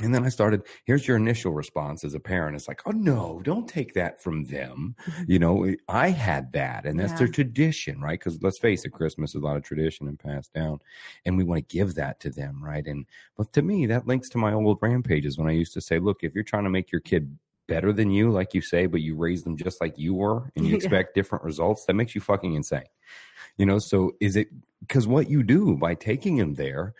And 0.02 0.14
then 0.14 0.26
I 0.26 0.28
started, 0.28 0.62
here's 0.84 1.08
your 1.08 1.16
initial 1.16 1.52
response 1.52 2.04
as 2.04 2.12
a 2.12 2.20
parent. 2.20 2.54
It's 2.54 2.68
like, 2.68 2.82
oh 2.84 2.90
no, 2.90 3.40
don't 3.42 3.66
take 3.66 3.94
that 3.94 4.22
from 4.22 4.44
them. 4.44 4.94
Mm-hmm. 5.06 5.22
You 5.32 5.38
know, 5.38 5.74
I 5.88 6.10
had 6.10 6.52
that 6.52 6.84
and 6.84 7.00
that's 7.00 7.12
Yeah. 7.12 7.18
their 7.20 7.28
tradition, 7.28 8.00
right? 8.02 8.18
Because 8.18 8.42
let's 8.42 8.58
face 8.58 8.84
it, 8.84 8.90
Christmas 8.92 9.30
is 9.30 9.36
a 9.40 9.44
lot 9.44 9.56
of 9.56 9.62
tradition 9.62 10.06
and 10.06 10.18
passed 10.18 10.52
down. 10.52 10.80
And 11.24 11.38
we 11.38 11.44
want 11.44 11.66
to 11.66 11.74
give 11.74 11.94
that 11.94 12.20
to 12.20 12.30
them, 12.30 12.62
right? 12.62 12.86
And, 12.86 13.06
but 13.38 13.54
to 13.54 13.62
me, 13.62 13.86
that 13.86 14.06
links 14.06 14.28
to 14.30 14.38
my 14.38 14.52
old 14.52 14.78
rampages 14.82 15.38
when 15.38 15.48
I 15.48 15.52
used 15.52 15.72
to 15.72 15.80
say, 15.80 15.98
look, 15.98 16.18
if 16.22 16.34
you're 16.34 16.44
trying 16.44 16.64
to 16.64 16.70
make 16.70 16.92
your 16.92 17.00
kid 17.00 17.34
better 17.66 17.90
than 17.90 18.10
you, 18.10 18.30
like 18.30 18.52
you 18.52 18.60
say, 18.60 18.84
but 18.84 19.00
you 19.00 19.16
raise 19.16 19.44
them 19.44 19.56
just 19.56 19.80
like 19.80 19.96
you 19.98 20.12
were 20.12 20.52
and 20.56 20.66
you 20.66 20.72
Yeah. 20.72 20.76
expect 20.76 21.14
different 21.14 21.42
results, 21.42 21.86
that 21.86 21.94
makes 21.94 22.14
you 22.14 22.20
fucking 22.20 22.52
insane. 22.52 22.84
You 23.56 23.64
know, 23.64 23.78
so 23.78 24.12
is 24.20 24.36
it 24.36 24.48
because 24.80 25.06
what 25.06 25.30
you 25.30 25.42
do 25.42 25.74
by 25.74 25.94
taking 25.94 26.36
him 26.36 26.54
there, 26.54 26.92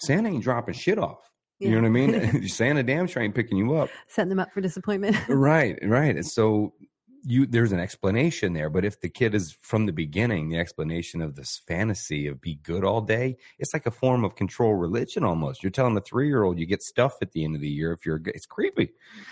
Santa 0.00 0.28
ain't 0.28 0.42
dropping 0.42 0.74
shit 0.74 0.98
off. 0.98 1.31
You 1.62 1.80
know 1.80 1.82
what 1.82 1.86
I 1.86 1.90
mean? 1.90 2.48
Santa 2.48 2.82
damn 2.82 3.06
sure 3.06 3.22
ain't 3.22 3.34
picking 3.34 3.58
you 3.58 3.74
up. 3.74 3.90
Setting 4.08 4.30
them 4.30 4.40
up 4.40 4.52
for 4.52 4.60
disappointment. 4.60 5.16
right, 5.28 5.78
right. 5.82 6.16
And 6.16 6.26
so 6.26 6.74
you 7.24 7.46
there's 7.46 7.70
an 7.70 7.78
explanation 7.78 8.52
there, 8.52 8.68
but 8.68 8.84
if 8.84 9.00
the 9.00 9.08
kid 9.08 9.34
is 9.34 9.52
from 9.52 9.86
the 9.86 9.92
beginning, 9.92 10.48
the 10.48 10.58
explanation 10.58 11.22
of 11.22 11.36
this 11.36 11.60
fantasy 11.68 12.26
of 12.26 12.40
be 12.40 12.56
good 12.56 12.84
all 12.84 13.00
day, 13.00 13.36
it's 13.58 13.72
like 13.72 13.86
a 13.86 13.92
form 13.92 14.24
of 14.24 14.34
control 14.34 14.74
religion 14.74 15.22
almost. 15.22 15.62
You're 15.62 15.70
telling 15.70 15.96
a 15.96 16.00
three 16.00 16.26
year 16.26 16.42
old 16.42 16.58
you 16.58 16.66
get 16.66 16.82
stuff 16.82 17.18
at 17.22 17.30
the 17.30 17.44
end 17.44 17.54
of 17.54 17.60
the 17.60 17.68
year 17.68 17.92
if 17.92 18.04
you're 18.04 18.18
good. 18.18 18.34
It's 18.34 18.46
creepy 18.46 18.90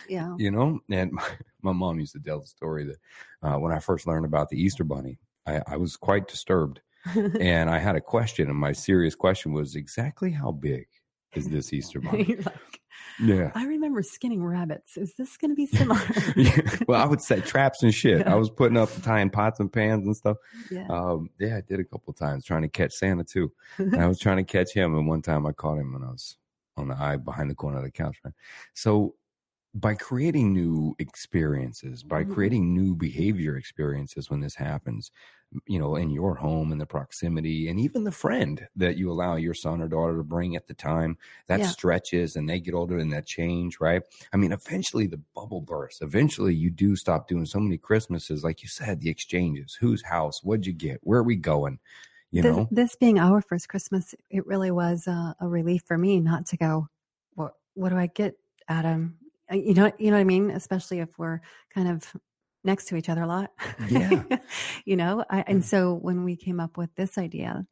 yeah. 0.08 0.34
you 0.38 0.50
know 0.50 0.80
and 0.90 1.12
my, 1.12 1.24
my 1.62 1.72
mom 1.72 1.98
used 1.98 2.12
to 2.12 2.20
tell 2.20 2.40
the 2.40 2.46
story 2.46 2.84
that 2.84 2.98
uh, 3.42 3.58
when 3.58 3.72
i 3.72 3.78
first 3.78 4.06
learned 4.06 4.26
about 4.26 4.48
the 4.48 4.60
easter 4.60 4.84
bunny 4.84 5.18
I, 5.46 5.62
I 5.66 5.76
was 5.76 5.96
quite 5.96 6.28
disturbed 6.28 6.80
and 7.14 7.70
i 7.70 7.78
had 7.78 7.96
a 7.96 8.00
question 8.00 8.48
and 8.48 8.58
my 8.58 8.72
serious 8.72 9.14
question 9.14 9.52
was 9.52 9.76
exactly 9.76 10.30
how 10.30 10.52
big 10.52 10.86
is 11.34 11.48
this 11.48 11.72
Easter 11.72 12.00
bunny. 12.00 12.36
like, 12.36 12.80
yeah. 13.22 13.50
I 13.54 13.64
remember 13.66 14.02
skinning 14.02 14.42
rabbits. 14.44 14.96
Is 14.96 15.14
this 15.14 15.36
going 15.36 15.50
to 15.50 15.54
be 15.54 15.66
similar? 15.76 16.00
yeah. 16.36 16.60
Well, 16.88 17.00
I 17.00 17.04
would 17.04 17.20
set 17.20 17.44
traps 17.44 17.82
and 17.82 17.94
shit. 17.94 18.26
I 18.26 18.34
was 18.34 18.50
putting 18.50 18.76
up 18.76 18.88
tying 19.02 19.30
pots 19.30 19.60
and 19.60 19.72
pans 19.72 20.06
and 20.06 20.16
stuff. 20.16 20.36
yeah. 20.70 20.86
Um, 20.88 21.30
yeah, 21.38 21.56
I 21.58 21.60
did 21.60 21.80
a 21.80 21.84
couple 21.84 22.12
times 22.14 22.44
trying 22.44 22.62
to 22.62 22.68
catch 22.68 22.92
Santa 22.92 23.24
too. 23.24 23.52
I 23.98 24.06
was 24.08 24.18
trying 24.18 24.38
to 24.38 24.44
catch 24.44 24.72
him, 24.72 24.96
and 24.96 25.06
one 25.06 25.22
time 25.22 25.46
I 25.46 25.52
caught 25.52 25.78
him 25.78 25.92
when 25.92 26.02
I 26.02 26.10
was 26.10 26.36
on 26.76 26.88
the 26.88 26.94
eye 26.96 27.16
behind 27.16 27.50
the 27.50 27.54
corner 27.54 27.78
of 27.78 27.84
the 27.84 27.90
couch. 27.90 28.16
Right. 28.24 28.34
So 28.74 29.14
by 29.74 29.94
creating 29.94 30.52
new 30.52 30.94
experiences, 30.98 32.02
by 32.02 32.24
Mhm. 32.24 32.24
creating 32.24 32.74
new 32.74 32.94
behavior 32.94 33.56
experiences 33.56 34.28
when 34.28 34.40
this 34.40 34.56
happens, 34.56 35.12
you 35.66 35.78
know, 35.78 35.94
in 35.96 36.10
your 36.10 36.34
home, 36.34 36.72
in 36.72 36.78
the 36.78 36.86
proximity, 36.86 37.68
and 37.68 37.78
even 37.78 38.04
the 38.04 38.10
friend 38.12 38.68
that 38.74 38.96
you 38.96 39.10
allow 39.10 39.36
your 39.36 39.54
son 39.54 39.80
or 39.80 39.88
daughter 39.88 40.16
to 40.16 40.24
bring 40.24 40.56
at 40.56 40.66
the 40.66 40.74
time, 40.74 41.16
that 41.46 41.62
Yeah. 41.62 41.66
stretches 41.66 42.34
and 42.36 42.48
they 42.48 42.60
get 42.60 42.74
older 42.74 42.98
and 42.98 43.12
that 43.12 43.26
change, 43.26 43.78
right? 43.80 44.02
I 44.32 44.36
mean, 44.36 44.52
eventually 44.52 45.06
the 45.06 45.22
bubble 45.34 45.60
bursts. 45.60 46.02
Eventually 46.02 46.54
you 46.54 46.70
do 46.70 46.96
stop 46.96 47.28
doing 47.28 47.46
so 47.46 47.60
many 47.60 47.78
Christmases, 47.78 48.42
like 48.44 48.62
you 48.62 48.68
said, 48.68 49.00
the 49.00 49.10
exchanges, 49.10 49.74
whose 49.74 50.02
house, 50.02 50.42
what'd 50.42 50.66
you 50.66 50.72
get, 50.72 51.00
where 51.02 51.20
are 51.20 51.24
we 51.24 51.36
going? 51.36 51.78
You 52.32 52.42
This- 52.42 52.58
know, 52.58 52.70
this 52.70 52.96
being 52.96 53.18
our 53.18 53.42
first 53.42 53.68
Christmas, 53.68 54.14
it 54.30 54.46
really 54.46 54.70
was 54.70 55.06
a, 55.06 55.34
a 55.40 55.48
relief 55.48 55.82
for 55.86 55.98
me 55.98 56.20
not 56.20 56.46
to 56.46 56.56
go. 56.56 56.88
What 57.34 57.54
what 57.74 57.90
do 57.90 57.96
I 57.96 58.06
get, 58.06 58.36
Adam? 58.68 59.18
You 59.50 59.74
know, 59.74 59.92
you 59.98 60.10
know 60.10 60.16
what 60.16 60.20
I 60.20 60.24
mean. 60.24 60.50
Especially 60.50 61.00
if 61.00 61.18
we're 61.18 61.40
kind 61.74 61.88
of 61.88 62.14
next 62.64 62.86
to 62.86 62.96
each 62.96 63.08
other 63.08 63.22
a 63.22 63.26
lot. 63.26 63.50
Yeah. 63.88 64.22
you 64.84 64.96
know. 64.96 65.24
I, 65.30 65.44
and 65.46 65.64
so 65.64 65.94
when 65.94 66.24
we 66.24 66.36
came 66.36 66.60
up 66.60 66.76
with 66.76 66.94
this 66.94 67.18
idea, 67.18 67.66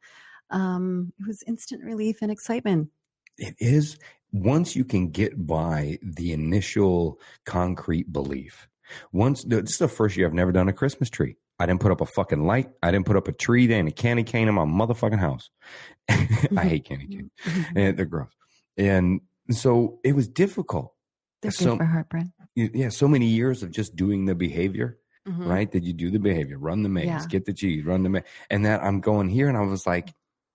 um, 0.49 1.13
it 1.19 1.27
was 1.27 1.43
instant 1.47 1.83
relief 1.83 2.21
and 2.21 2.31
excitement. 2.31 2.89
It 3.37 3.55
is 3.59 3.97
once 4.31 4.75
you 4.75 4.83
can 4.83 5.09
get 5.09 5.47
by 5.47 5.97
the 6.01 6.33
initial 6.33 7.19
concrete 7.45 8.11
belief. 8.11 8.67
Once 9.11 9.43
this 9.43 9.71
is 9.71 9.77
the 9.77 9.87
first 9.87 10.17
year 10.17 10.27
I've 10.27 10.33
never 10.33 10.51
done 10.51 10.67
a 10.67 10.73
Christmas 10.73 11.09
tree. 11.09 11.35
I 11.59 11.65
didn't 11.65 11.81
put 11.81 11.91
up 11.91 12.01
a 12.01 12.05
fucking 12.05 12.45
light. 12.45 12.69
I 12.81 12.89
didn't 12.91 13.05
put 13.05 13.17
up 13.17 13.27
a 13.27 13.33
tree. 13.33 13.67
There 13.67 13.79
and 13.79 13.89
a 13.89 13.91
candy 13.91 14.23
cane 14.23 14.47
in 14.47 14.55
my 14.55 14.63
motherfucking 14.63 15.19
house. 15.19 15.49
I 16.09 16.13
mm-hmm. 16.13 16.57
hate 16.57 16.85
candy 16.85 17.07
cane. 17.07 17.31
And 17.75 17.97
they're 17.97 18.05
gross. 18.05 18.31
And 18.77 19.21
so 19.51 19.99
it 20.03 20.15
was 20.15 20.27
difficult. 20.27 20.93
They're 21.41 21.51
So- 21.51 21.71
good 21.71 21.79
for 21.79 21.85
heartburn. 21.85 22.33
You- 22.55 22.71
Yeah, 22.73 22.89
so 22.89 23.07
many 23.07 23.27
years 23.27 23.63
of 23.63 23.71
just 23.71 23.95
doing 23.95 24.25
the 24.25 24.35
behavior, 24.35 24.97
Mhm. 25.27 25.47
right? 25.47 25.71
That 25.71 25.83
you 25.83 25.93
do 25.93 26.09
the 26.11 26.19
behavior, 26.19 26.57
run 26.57 26.83
the 26.83 26.89
maze, 26.89 27.05
Yeah. 27.05 27.25
get 27.29 27.45
the 27.45 27.53
cheese, 27.53 27.85
run 27.85 28.03
the 28.03 28.09
maze, 28.09 28.23
and 28.49 28.65
that 28.65 28.83
I'm 28.83 28.99
going 28.99 29.29
here, 29.29 29.47
and 29.47 29.57
I 29.57 29.61
was 29.61 29.85
like, 29.87 30.09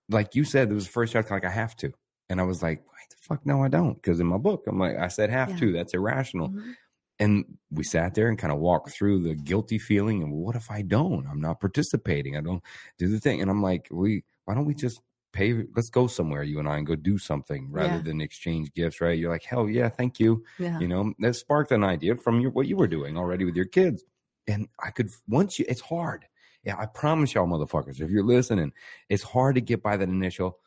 like 0.09 0.35
you 0.35 0.43
said, 0.43 0.69
it 0.69 0.73
was 0.73 0.85
the 0.85 0.91
first 0.91 1.13
year 1.13 1.21
I 1.21 1.23
was 1.23 1.31
like 1.31 1.45
I 1.45 1.49
have 1.49 1.75
to, 1.77 1.91
and 2.29 2.39
I 2.39 2.43
was 2.43 2.61
like, 2.61 2.85
what 2.85 2.95
the 3.09 3.15
fuck? 3.19 3.45
No, 3.45 3.63
I 3.63 3.67
don't, 3.69 3.95
because 3.95 4.19
in 4.19 4.27
my 4.27 4.37
book, 4.37 4.65
I'm 4.67 4.77
like, 4.77 4.97
I 4.97 5.07
said 5.07 5.29
have 5.31 5.51
Yeah. 5.51 5.57
to. 5.57 5.71
That's 5.71 5.93
irrational. 5.93 6.49
Mhm. 6.49 6.75
And 7.17 7.57
we 7.71 7.83
sat 7.85 8.13
there 8.13 8.27
and 8.27 8.37
kind 8.37 8.51
of 8.53 8.59
walked 8.59 8.91
through 8.91 9.23
the 9.23 9.35
guilty 9.35 9.79
feeling, 9.79 10.21
and 10.21 10.33
what 10.33 10.55
if 10.55 10.69
I 10.69 10.81
don't? 10.81 11.25
I'm 11.25 11.39
not 11.39 11.61
participating. 11.61 12.35
I 12.35 12.41
don't 12.41 12.61
do 12.99 13.07
the 13.07 13.19
thing, 13.21 13.41
and 13.41 13.49
I'm 13.49 13.61
like, 13.63 13.87
we 13.89 14.23
why 14.43 14.53
don't 14.53 14.65
we 14.65 14.75
just 14.75 15.01
pay? 15.35 15.63
Let's 15.75 15.89
go 15.89 16.07
somewhere, 16.07 16.43
you 16.43 16.57
and 16.59 16.67
I, 16.67 16.77
and 16.77 16.87
go 16.87 16.95
do 16.95 17.17
something 17.17 17.67
rather 17.71 17.95
Yeah. 17.97 18.01
than 18.07 18.21
exchange 18.21 18.73
gifts, 18.73 19.01
right? 19.01 19.17
You're 19.19 19.31
like, 19.31 19.43
hell 19.43 19.69
yeah, 19.69 19.89
thank 19.89 20.19
you 20.19 20.43
Yeah. 20.57 20.79
you 20.79 20.87
know 20.87 21.13
that 21.19 21.35
sparked 21.35 21.71
an 21.71 21.83
idea 21.83 22.15
from 22.15 22.39
your, 22.39 22.51
what 22.51 22.67
you 22.67 22.77
were 22.77 22.87
doing 22.87 23.17
already 23.17 23.43
with 23.45 23.55
your 23.55 23.65
kids 23.79 24.03
and 24.47 24.67
i 24.87 24.89
could 24.91 25.09
once 25.27 25.57
you 25.59 25.65
it's 25.67 25.81
hard 25.81 26.21
yeah 26.63 26.75
i 26.77 26.85
promise 26.85 27.33
y'all 27.33 27.47
motherfuckers 27.47 27.99
if 27.99 28.09
you're 28.11 28.23
listening 28.35 28.71
it's 29.09 29.23
hard 29.23 29.55
to 29.55 29.61
get 29.61 29.81
by 29.81 29.97
that 29.97 30.07
initial 30.07 30.59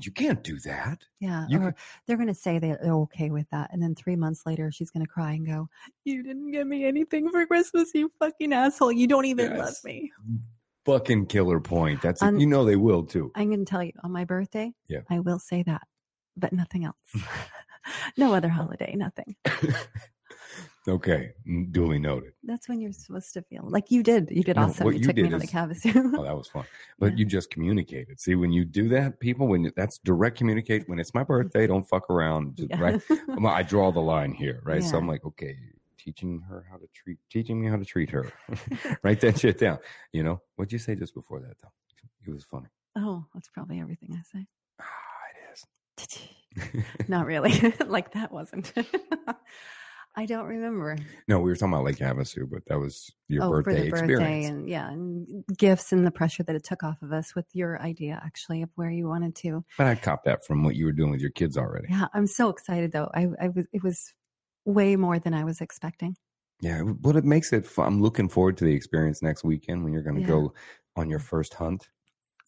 you 0.00 0.12
can't 0.12 0.42
do 0.44 0.58
that 0.60 0.98
Yeah. 1.20 1.46
You 1.48 1.58
or 1.62 1.74
they're 2.06 2.16
going 2.22 2.34
to 2.36 2.42
say 2.46 2.58
they're 2.58 2.80
okay 3.02 3.30
with 3.30 3.48
that. 3.50 3.70
And 3.72 3.82
then 3.82 3.94
three 3.94 4.16
months 4.16 4.42
later, 4.46 4.70
she's 4.70 4.90
going 4.90 5.04
to 5.04 5.12
cry 5.16 5.32
and 5.32 5.44
go, 5.46 5.68
You 6.04 6.22
didn't 6.22 6.50
give 6.52 6.66
me 6.66 6.84
anything 6.84 7.30
for 7.30 7.44
Christmas, 7.46 7.90
you 7.94 8.10
fucking 8.18 8.52
asshole. 8.52 8.92
You 8.92 9.06
don't 9.06 9.26
even 9.26 9.50
Yes. 9.50 9.58
love 9.58 9.78
me. 9.84 10.10
Fucking 10.84 11.26
killer 11.26 11.60
point 11.60 12.00
that's 12.02 12.22
Um, 12.22 12.38
you 12.38 12.46
know 12.46 12.64
they 12.64 12.76
will 12.76 13.04
too 13.04 13.30
I'm 13.34 13.48
going 13.48 13.64
to 13.64 13.70
tell 13.70 13.82
you 13.82 13.92
on 14.02 14.10
my 14.12 14.24
birthday, 14.24 14.72
Yeah. 14.88 15.00
I 15.10 15.20
will 15.20 15.38
say 15.38 15.62
that, 15.64 15.82
but 16.36 16.52
nothing 16.52 16.84
else. 16.84 16.96
no 18.16 18.34
other 18.34 18.48
holiday, 18.48 18.94
nothing. 18.96 19.36
okay 20.88 21.30
duly 21.70 21.96
noted 22.00 22.32
That's 22.42 22.68
when 22.68 22.80
you're 22.80 22.92
supposed 22.92 23.32
to 23.34 23.42
feel 23.42 23.62
like 23.68 23.92
you 23.92 24.02
did. 24.02 24.28
You 24.32 24.42
did 24.42 24.56
No, 24.56 24.62
awesome. 24.64 24.84
what 24.84 24.94
You 24.94 25.00
you 25.00 25.06
took 25.06 25.16
me 25.16 25.22
did 25.22 25.30
to 25.30 25.38
the 25.38 25.44
is- 25.44 25.50
oh 26.18 26.24
that 26.24 26.36
was 26.36 26.48
fun 26.48 26.64
but 26.98 27.12
Yeah. 27.12 27.18
you 27.18 27.24
just 27.24 27.50
communicated 27.50 28.20
see 28.20 28.34
when 28.34 28.50
you 28.52 28.64
do 28.64 28.88
that 28.88 29.20
people 29.20 29.46
when 29.46 29.70
that's 29.76 29.98
direct 29.98 30.36
communicate 30.38 30.88
when 30.88 30.98
it's 30.98 31.14
my 31.14 31.22
birthday 31.22 31.68
don't 31.68 31.84
fuck 31.88 32.10
around 32.10 32.56
just, 32.56 32.70
Yeah. 32.70 32.80
right 32.80 33.00
I 33.46 33.62
draw 33.62 33.92
the 33.92 34.00
line 34.00 34.32
here, 34.32 34.60
right? 34.64 34.82
So 34.82 34.98
I'm 34.98 35.06
like, 35.06 35.24
okay, 35.24 35.56
teaching 36.02 36.40
her 36.48 36.66
how 36.70 36.76
to 36.76 36.86
treat, 36.94 37.18
teaching 37.30 37.60
me 37.60 37.68
how 37.68 37.76
to 37.76 37.84
treat 37.84 38.10
her. 38.10 38.32
Write 39.02 39.20
that 39.20 39.38
shit 39.38 39.58
down. 39.58 39.78
You 40.12 40.22
know, 40.22 40.40
what'd 40.56 40.72
you 40.72 40.78
say 40.78 40.94
just 40.94 41.14
before 41.14 41.40
that 41.40 41.56
though? 41.62 41.68
It 42.26 42.32
was 42.32 42.44
funny. 42.44 42.68
oh, 42.96 43.24
that's 43.34 43.48
probably 43.48 43.80
everything 43.80 44.10
I 44.12 44.22
say. 44.38 44.46
Ah, 44.80 44.84
it 45.30 45.52
is. 45.52 46.84
Not 47.08 47.26
really. 47.26 47.74
like 47.86 48.12
that 48.12 48.32
wasn't. 48.32 48.72
I 50.14 50.26
don't 50.26 50.44
remember. 50.44 50.98
no, 51.26 51.38
we 51.38 51.50
were 51.50 51.56
talking 51.56 51.72
about 51.72 51.84
Lake 51.84 51.96
Havasu, 51.96 52.48
but 52.50 52.62
that 52.66 52.78
was 52.78 53.10
your 53.28 53.44
oh, 53.44 53.50
birthday, 53.50 53.88
for 53.88 53.96
the 53.96 54.06
birthday 54.06 54.12
experience. 54.12 54.50
and 54.50 54.68
yeah, 54.68 54.90
and 54.90 55.44
gifts 55.56 55.90
and 55.90 56.06
the 56.06 56.10
pressure 56.10 56.42
that 56.42 56.54
it 56.54 56.64
took 56.64 56.82
off 56.82 57.00
of 57.00 57.12
us 57.12 57.34
with 57.34 57.46
your 57.54 57.80
idea 57.80 58.20
actually 58.22 58.60
of 58.60 58.68
where 58.74 58.90
you 58.90 59.08
wanted 59.08 59.34
to. 59.36 59.64
but 59.78 59.86
I 59.86 59.94
copped 59.94 60.26
that 60.26 60.44
from 60.44 60.64
what 60.64 60.76
you 60.76 60.84
were 60.84 60.92
doing 60.92 61.10
with 61.10 61.20
your 61.20 61.30
kids 61.30 61.56
already. 61.56 61.86
Yeah, 61.88 62.08
I'm 62.12 62.26
so 62.26 62.50
excited 62.50 62.92
though. 62.92 63.10
I, 63.14 63.28
I 63.40 63.48
was 63.48 63.66
it 63.72 63.82
was 63.82 64.12
way 64.64 64.96
more 64.96 65.18
than 65.18 65.34
I 65.34 65.44
was 65.44 65.60
expecting. 65.60 66.16
Yeah, 66.60 66.82
but 66.84 67.16
it 67.16 67.24
makes 67.24 67.52
it 67.52 67.66
fun. 67.66 67.86
I'm 67.86 68.02
looking 68.02 68.28
forward 68.28 68.56
to 68.58 68.64
the 68.64 68.72
experience 68.72 69.20
next 69.22 69.42
weekend 69.44 69.82
when 69.84 69.92
you're 69.92 70.02
going 70.02 70.16
to 70.16 70.20
Yeah. 70.20 70.26
go 70.26 70.54
on 70.96 71.10
your 71.10 71.18
first 71.18 71.54
hunt. 71.54 71.90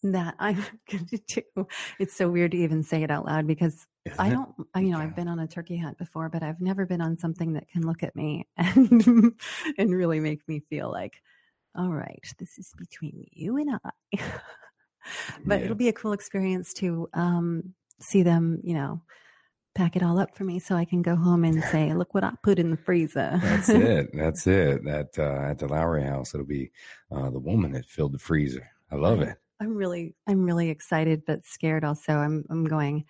That 0.03 0.35
I'm 0.39 0.63
going 0.89 1.05
to 1.07 1.17
do. 1.27 1.67
It's 1.99 2.15
so 2.15 2.29
weird 2.29 2.51
to 2.51 2.57
even 2.57 2.83
say 2.83 3.03
it 3.03 3.11
out 3.11 3.25
loud 3.25 3.47
because 3.47 3.87
Isn't 4.05 4.19
I 4.19 4.29
don't. 4.29 4.53
I, 4.73 4.81
you 4.81 4.91
know, 4.91 4.97
Yeah. 4.97 5.03
I've 5.03 5.15
been 5.15 5.27
on 5.27 5.39
a 5.39 5.47
turkey 5.47 5.77
hunt 5.77 5.97
before, 5.97 6.29
but 6.29 6.43
I've 6.43 6.61
never 6.61 6.85
been 6.85 7.01
on 7.01 7.17
something 7.17 7.53
that 7.53 7.67
can 7.69 7.81
look 7.85 8.03
at 8.03 8.15
me 8.15 8.47
and 8.57 9.33
and 9.77 9.91
really 9.91 10.19
make 10.19 10.47
me 10.47 10.59
feel 10.69 10.91
like, 10.91 11.21
all 11.75 11.89
right, 11.89 12.23
this 12.37 12.57
is 12.57 12.73
between 12.77 13.25
you 13.31 13.57
and 13.57 13.79
I. 13.83 14.17
but 15.45 15.61
Yeah. 15.61 15.63
it'll 15.63 15.75
be 15.75 15.89
a 15.89 15.93
cool 15.93 16.13
experience 16.13 16.73
to 16.75 17.09
um, 17.13 17.73
see 17.99 18.23
them. 18.23 18.59
You 18.63 18.75
know, 18.75 19.01
pack 19.75 19.95
it 19.97 20.01
all 20.01 20.17
up 20.17 20.33
for 20.33 20.45
me 20.45 20.57
so 20.57 20.75
I 20.75 20.85
can 20.85 21.01
go 21.01 21.15
home 21.15 21.43
and 21.43 21.63
say, 21.65 21.93
look 21.93 22.13
what 22.13 22.23
I 22.23 22.31
put 22.41 22.57
in 22.57 22.71
the 22.71 22.77
freezer. 22.77 23.39
That's 23.43 23.69
it. 23.69 24.09
That's 24.13 24.47
it. 24.47 24.83
That 24.85 25.09
uh, 25.19 25.49
at 25.49 25.59
the 25.59 25.67
Lowry 25.67 26.03
house, 26.03 26.33
it'll 26.33 26.45
be 26.45 26.71
uh, 27.11 27.29
the 27.29 27.39
woman 27.39 27.73
that 27.73 27.85
filled 27.85 28.13
the 28.13 28.19
freezer. 28.19 28.67
I 28.91 28.95
love 28.95 29.21
it. 29.21 29.37
I'm 29.61 29.75
really, 29.75 30.15
I'm 30.27 30.43
really 30.43 30.69
excited, 30.69 31.23
but 31.27 31.45
scared 31.45 31.83
also. 31.83 32.13
I'm, 32.13 32.45
I'm 32.49 32.65
going. 32.65 33.05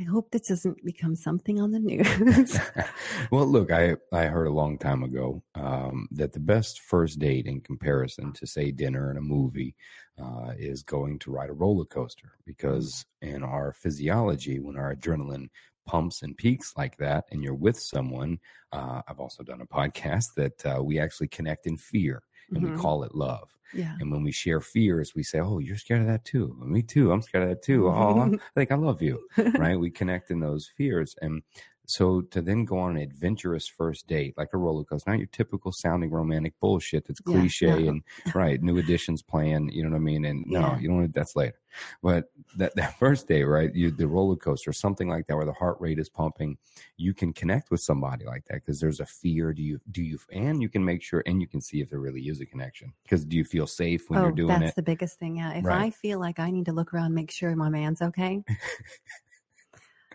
I 0.00 0.04
hope 0.04 0.30
this 0.30 0.46
doesn't 0.46 0.84
become 0.84 1.16
something 1.16 1.60
on 1.60 1.72
the 1.72 1.80
news. 1.80 2.56
well, 3.32 3.46
look, 3.46 3.72
I 3.72 3.96
I 4.12 4.26
heard 4.26 4.46
a 4.46 4.52
long 4.52 4.78
time 4.78 5.02
ago 5.02 5.42
um, 5.56 6.06
that 6.12 6.32
the 6.32 6.38
best 6.38 6.82
first 6.82 7.18
date 7.18 7.46
in 7.46 7.60
comparison 7.60 8.32
to 8.34 8.46
say 8.46 8.70
dinner 8.70 9.10
and 9.10 9.18
a 9.18 9.22
movie 9.22 9.74
uh, 10.22 10.52
is 10.56 10.84
going 10.84 11.18
to 11.20 11.32
ride 11.32 11.50
a 11.50 11.52
roller 11.52 11.84
coaster 11.84 12.32
because 12.46 13.04
in 13.22 13.42
our 13.42 13.72
physiology, 13.72 14.60
when 14.60 14.76
our 14.76 14.94
adrenaline 14.94 15.48
pumps 15.88 16.22
and 16.22 16.36
peaks 16.36 16.68
like 16.76 16.96
that, 16.98 17.24
and 17.30 17.42
you're 17.42 17.54
with 17.66 17.78
someone, 17.80 18.38
uh, 18.72 19.00
I've 19.08 19.20
also 19.24 19.42
done 19.42 19.62
a 19.62 19.66
podcast 19.66 20.34
that 20.36 20.58
uh, 20.66 20.82
we 20.88 20.98
actually 21.00 21.28
connect 21.28 21.66
in 21.66 21.76
fear 21.78 22.22
and 22.54 22.62
Mhm. 22.62 22.70
we 22.76 22.82
call 22.82 23.04
it 23.04 23.14
love. 23.14 23.48
yeah. 23.74 23.94
And 24.00 24.10
when 24.12 24.22
we 24.22 24.32
share 24.32 24.60
fears, 24.62 25.14
we 25.14 25.22
say, 25.22 25.40
"Oh, 25.40 25.58
you're 25.58 25.76
scared 25.84 26.00
of 26.02 26.06
that 26.12 26.24
too. 26.24 26.56
Me 26.76 26.82
too. 26.82 27.12
I'm 27.12 27.20
scared 27.22 27.44
of 27.44 27.50
that 27.50 27.62
too. 27.62 27.88
Oh, 27.88 28.20
I 28.20 28.30
think 28.54 28.72
I 28.72 28.76
love 28.76 29.02
you." 29.02 29.16
right? 29.64 29.78
We 29.78 29.90
connect 29.90 30.30
in 30.30 30.40
those 30.40 30.64
fears. 30.78 31.14
And 31.22 31.42
so 31.88 32.20
to 32.20 32.42
then 32.42 32.66
go 32.66 32.78
on 32.78 32.96
an 32.98 33.02
adventurous 33.02 33.66
first 33.66 34.06
date, 34.06 34.34
like 34.36 34.50
a 34.52 34.58
roller 34.58 34.84
coaster, 34.84 35.10
not 35.10 35.18
your 35.18 35.26
typical 35.28 35.72
sounding 35.72 36.10
romantic 36.10 36.52
bullshit 36.60 37.06
that's 37.06 37.20
Yeah, 37.26 37.32
cliche 37.32 37.66
no. 37.66 37.88
and 37.88 38.02
right, 38.34 38.62
new 38.62 38.76
editions 38.76 39.22
plan, 39.22 39.70
you 39.72 39.82
know 39.82 39.88
what 39.88 39.96
I 39.96 40.00
mean? 40.00 40.26
And 40.26 40.44
no, 40.46 40.60
Yeah. 40.60 40.78
you 40.78 40.88
don't 40.88 40.98
want 40.98 41.14
that's 41.14 41.34
later. 41.34 41.58
But 42.02 42.30
that, 42.56 42.76
that 42.76 42.98
first 42.98 43.26
day, 43.26 43.42
right? 43.42 43.74
You, 43.74 43.90
the 43.90 44.06
roller 44.06 44.36
coaster, 44.36 44.70
something 44.72 45.08
like 45.08 45.28
that 45.28 45.36
where 45.36 45.46
the 45.46 45.52
heart 45.54 45.78
rate 45.80 45.98
is 45.98 46.10
pumping, 46.10 46.58
you 46.98 47.14
can 47.14 47.32
connect 47.32 47.70
with 47.70 47.80
somebody 47.80 48.26
like 48.26 48.44
that 48.46 48.56
because 48.56 48.80
there's 48.80 49.00
a 49.00 49.06
fear. 49.06 49.54
Do 49.54 49.62
you, 49.62 49.80
do 49.90 50.02
you, 50.02 50.18
and 50.30 50.60
you 50.60 50.68
can 50.68 50.84
make 50.84 51.02
sure 51.02 51.22
and 51.24 51.40
you 51.40 51.46
can 51.46 51.62
see 51.62 51.80
if 51.80 51.88
there 51.88 52.00
really 52.00 52.20
is 52.28 52.42
a 52.42 52.46
connection 52.46 52.92
because 53.02 53.24
do 53.24 53.34
you 53.34 53.44
feel 53.44 53.66
safe 53.66 54.10
when 54.10 54.20
oh, 54.20 54.24
you're 54.24 54.32
doing 54.32 54.48
that's 54.48 54.60
it? 54.60 54.64
That's 54.66 54.76
the 54.76 54.82
biggest 54.82 55.18
thing. 55.18 55.36
Yeah. 55.36 55.54
If 55.54 55.64
Right. 55.64 55.86
I 55.86 55.90
feel 55.90 56.18
like 56.20 56.38
I 56.38 56.50
need 56.50 56.66
to 56.66 56.72
look 56.72 56.92
around, 56.92 57.14
make 57.14 57.30
sure 57.30 57.56
my 57.56 57.70
man's 57.70 58.02
okay. 58.02 58.44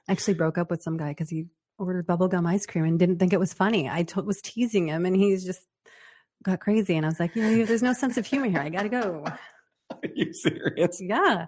Actually 0.07 0.33
broke 0.35 0.57
up 0.57 0.69
with 0.69 0.83
some 0.83 0.97
guy 0.97 1.09
because 1.09 1.29
he 1.29 1.45
ordered 1.77 2.07
bubblegum 2.07 2.47
ice 2.47 2.65
cream 2.65 2.85
and 2.85 2.99
didn't 2.99 3.19
think 3.19 3.33
it 3.33 3.39
was 3.39 3.53
funny. 3.53 3.89
I 3.89 4.05
was 4.23 4.41
teasing 4.41 4.87
him 4.87 5.05
and 5.05 5.15
he's 5.15 5.45
just 5.45 5.67
got 6.43 6.59
crazy. 6.59 6.95
And 6.95 7.05
I 7.05 7.09
was 7.09 7.19
like, 7.19 7.35
you 7.35 7.41
know, 7.41 7.65
there's 7.65 7.83
no 7.83 7.93
sense 7.93 8.17
of 8.17 8.25
humor 8.25 8.47
here. 8.47 8.59
I 8.59 8.69
got 8.69 8.83
to 8.83 8.89
go. 8.89 9.25
Are 9.91 10.09
you 10.13 10.33
serious? 10.33 11.01
Yeah. 11.01 11.47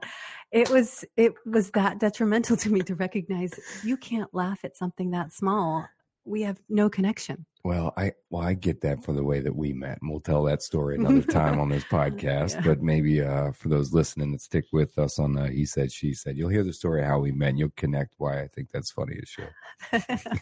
It 0.52 0.70
was 0.70 1.04
it 1.18 1.34
was 1.46 1.72
that 1.72 2.00
detrimental 2.00 2.56
to 2.58 2.70
me 2.70 2.82
to 2.82 2.96
recognize 2.96 3.52
you 3.84 3.98
can't 3.98 4.34
laugh 4.34 4.60
at 4.64 4.78
something 4.78 5.12
that 5.12 5.34
small. 5.34 5.86
We 6.26 6.42
have 6.42 6.60
no 6.70 6.90
connection. 6.90 7.46
Well, 7.64 7.94
I 7.98 8.14
well 8.30 8.44
I 8.44 8.54
get 8.54 8.82
that 8.82 9.04
for 9.04 9.14
the 9.14 9.24
way 9.24 9.40
that 9.40 9.56
we 9.56 9.74
met, 9.74 10.00
and 10.02 10.12
we'll 10.12 10.20
tell 10.20 10.44
that 10.44 10.62
story 10.62 10.96
another 11.00 11.22
time 11.22 11.60
on 11.60 11.70
this 11.70 11.84
podcast. 11.84 12.56
Yeah. 12.56 12.62
But 12.62 12.82
maybe 12.82 13.22
uh, 13.22 13.52
for 13.54 13.70
those 13.70 13.94
listening 13.94 14.32
that 14.34 14.42
stick 14.42 14.66
with 14.72 14.98
us 14.98 15.18
on 15.18 15.34
the 15.34 15.50
He 15.50 15.66
Said 15.66 15.92
She 15.92 16.14
Said, 16.14 16.38
you'll 16.38 16.50
hear 16.50 16.64
the 16.64 16.74
story 16.74 17.02
of 17.02 17.08
how 17.08 17.20
we 17.20 17.32
met, 17.32 17.50
and 17.50 17.60
you'll 17.60 17.72
connect 17.76 18.16
why 18.18 18.42
I 18.42 18.48
think 18.48 18.70
that's 18.72 18.92
funny 18.92 19.20
as 19.22 19.30
shit. 19.30 20.42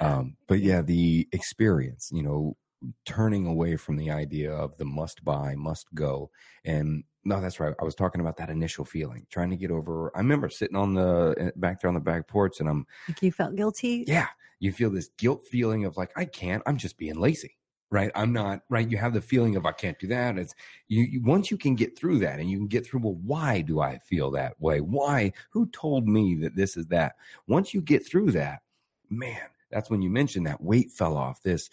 Um, 0.00 0.36
but 0.46 0.60
yeah, 0.60 0.82
the 0.82 1.28
experience, 1.32 2.10
you 2.12 2.22
know, 2.22 2.56
turning 3.04 3.46
away 3.46 3.76
from 3.76 3.96
the 3.96 4.10
idea 4.10 4.52
of 4.52 4.76
the 4.76 4.84
must 4.84 5.24
buy, 5.24 5.54
must 5.56 5.86
go. 5.94 6.30
And 6.64 7.04
no, 7.26 7.40
that's 7.40 7.58
right. 7.58 7.74
I 7.80 7.84
was 7.84 7.96
talking 7.96 8.20
about 8.20 8.36
that 8.36 8.50
initial 8.50 8.84
feeling, 8.84 9.26
trying 9.30 9.50
to 9.50 9.56
get 9.56 9.72
over. 9.72 10.12
I 10.14 10.20
remember 10.20 10.48
sitting 10.48 10.76
on 10.76 10.94
the 10.94 11.34
eh, 11.38 11.50
back 11.56 11.80
there 11.80 11.88
on 11.88 11.94
the 11.94 12.00
back 12.00 12.28
porch 12.28 12.60
and 12.60 12.68
I'm, 12.68 12.86
like 13.08 13.20
you 13.20 13.32
felt 13.32 13.56
guilty. 13.56 14.04
yeah, 14.06 14.28
you 14.60 14.72
feel 14.72 14.90
this 14.90 15.10
guilt 15.18 15.44
feeling 15.44 15.84
of 15.84 15.96
like, 15.96 16.12
I 16.16 16.24
can't, 16.24 16.62
I'm 16.66 16.76
just 16.76 16.96
being 16.96 17.16
lazy. 17.16 17.56
Right. 17.90 18.10
I'm 18.16 18.32
not 18.32 18.62
right. 18.68 18.88
You 18.88 18.96
have 18.96 19.14
the 19.14 19.20
feeling 19.20 19.54
of 19.54 19.64
I 19.64 19.70
can't 19.70 19.98
do 19.98 20.08
that. 20.08 20.38
It's 20.38 20.56
you, 20.88 21.04
you 21.04 21.22
once 21.22 21.52
you 21.52 21.56
can 21.56 21.76
get 21.76 21.96
through 21.96 22.18
that 22.18 22.40
and 22.40 22.50
you 22.50 22.58
can 22.58 22.66
get 22.66 22.84
through, 22.84 23.00
well, 23.00 23.18
why 23.24 23.60
do 23.60 23.78
I 23.80 23.98
feel 23.98 24.32
that 24.32 24.60
way? 24.60 24.80
Why? 24.80 25.32
Who 25.50 25.66
told 25.68 26.08
me 26.08 26.34
that 26.36 26.56
this 26.56 26.76
is 26.76 26.88
that? 26.88 27.14
Once 27.46 27.72
you 27.72 27.80
get 27.80 28.04
through 28.04 28.32
that, 28.32 28.62
man, 29.08 29.40
that's 29.70 29.88
when 29.88 30.02
you 30.02 30.10
mentioned 30.10 30.48
that 30.48 30.60
weight 30.60 30.90
fell 30.90 31.16
off. 31.16 31.42
This, 31.42 31.70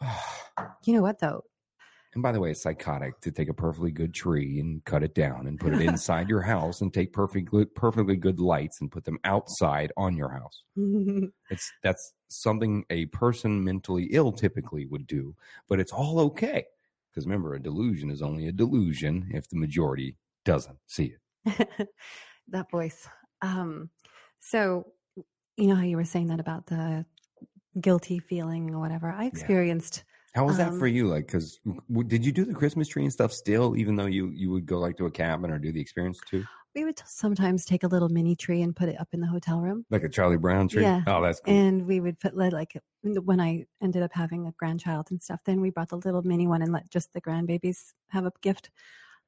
You 0.84 0.94
know 0.94 1.02
what 1.02 1.20
though? 1.20 1.44
And 2.16 2.22
by 2.22 2.32
the 2.32 2.40
way, 2.40 2.50
it's 2.50 2.62
psychotic 2.62 3.20
to 3.20 3.30
take 3.30 3.48
a 3.48 3.54
perfectly 3.54 3.92
good 3.92 4.14
tree 4.14 4.58
and 4.58 4.84
cut 4.84 5.02
it 5.02 5.14
down 5.14 5.46
and 5.46 5.60
put 5.60 5.74
it 5.74 5.80
inside 5.88 6.28
your 6.28 6.40
house 6.40 6.80
and 6.80 6.92
take 6.92 7.12
perfectly 7.12 7.66
perfectly 7.66 8.16
good 8.16 8.40
lights 8.40 8.80
and 8.80 8.90
put 8.90 9.04
them 9.04 9.18
outside 9.24 9.92
on 9.96 10.16
your 10.16 10.30
house. 10.30 10.64
It's 11.48 11.70
that's 11.84 12.14
something 12.28 12.84
a 12.90 13.06
person 13.06 13.62
mentally 13.62 14.08
ill 14.10 14.32
typically 14.32 14.86
would 14.86 15.06
do, 15.06 15.36
but 15.68 15.78
it's 15.78 15.92
all 15.92 16.18
okay 16.20 16.64
because 17.16 17.26
remember, 17.26 17.54
a 17.54 17.62
delusion 17.62 18.10
is 18.10 18.20
only 18.20 18.46
a 18.48 18.52
delusion 18.52 19.30
if 19.32 19.48
the 19.48 19.56
majority 19.56 20.16
doesn't 20.44 20.78
see 20.86 21.14
it. 21.46 21.88
that 22.48 22.70
voice. 22.70 23.08
Um, 23.40 23.88
so, 24.40 24.86
you 25.56 25.68
know 25.68 25.76
how 25.76 25.82
you 25.82 25.96
were 25.96 26.04
saying 26.04 26.26
that 26.26 26.40
about 26.40 26.66
the 26.66 27.06
guilty 27.80 28.18
feeling 28.18 28.74
or 28.74 28.80
whatever. 28.80 29.10
I 29.10 29.24
experienced. 29.24 30.04
How 30.36 30.46
was 30.46 30.58
that 30.58 30.74
Um, 30.74 30.78
for 30.78 30.86
you? 30.86 31.08
Like, 31.08 31.26
because 31.26 31.58
did 32.06 32.24
you 32.24 32.32
do 32.32 32.44
the 32.44 32.54
Christmas 32.54 32.88
tree 32.88 33.02
and 33.04 33.12
stuff 33.12 33.32
still, 33.32 33.76
even 33.76 33.96
though 33.96 34.06
you 34.06 34.28
you 34.30 34.50
would 34.50 34.66
go 34.66 34.78
like 34.78 34.96
to 34.98 35.06
a 35.06 35.10
cabin 35.10 35.50
or 35.50 35.58
do 35.58 35.72
the 35.72 35.80
experience 35.80 36.22
too, 36.22 36.46
We 36.74 36.84
would 36.84 37.00
sometimes 37.06 37.64
take 37.64 37.82
a 37.84 37.88
little 37.88 38.08
mini 38.08 38.36
tree 38.36 38.62
and 38.62 38.76
put 38.76 38.88
it 38.88 39.00
up 39.00 39.08
in 39.12 39.20
the 39.20 39.26
hotel 39.26 39.60
room, 39.60 39.86
like 39.90 40.02
a 40.04 40.08
Charlie 40.08 40.36
Brown 40.36 40.68
tree? 40.68 40.82
Yeah. 40.82 41.02
Oh, 41.06 41.22
that's 41.22 41.40
cool. 41.40 41.64
and 41.64 41.86
we 41.86 42.00
would 42.00 42.20
put 42.20 42.36
like 42.36 42.76
when 43.02 43.40
I 43.40 43.66
ended 43.82 44.02
up 44.02 44.12
having 44.14 44.46
a 44.46 44.52
grandchild 44.52 45.10
and 45.10 45.22
stuff. 45.22 45.40
Then 45.44 45.60
we 45.60 45.70
brought 45.70 45.90
the 45.90 45.96
little 45.98 46.22
mini 46.22 46.46
one 46.46 46.62
and 46.62 46.72
let 46.72 46.90
just 46.90 47.12
the 47.14 47.20
grandbabies 47.22 47.94
have 48.10 48.26
a 48.26 48.32
gift. 48.42 48.70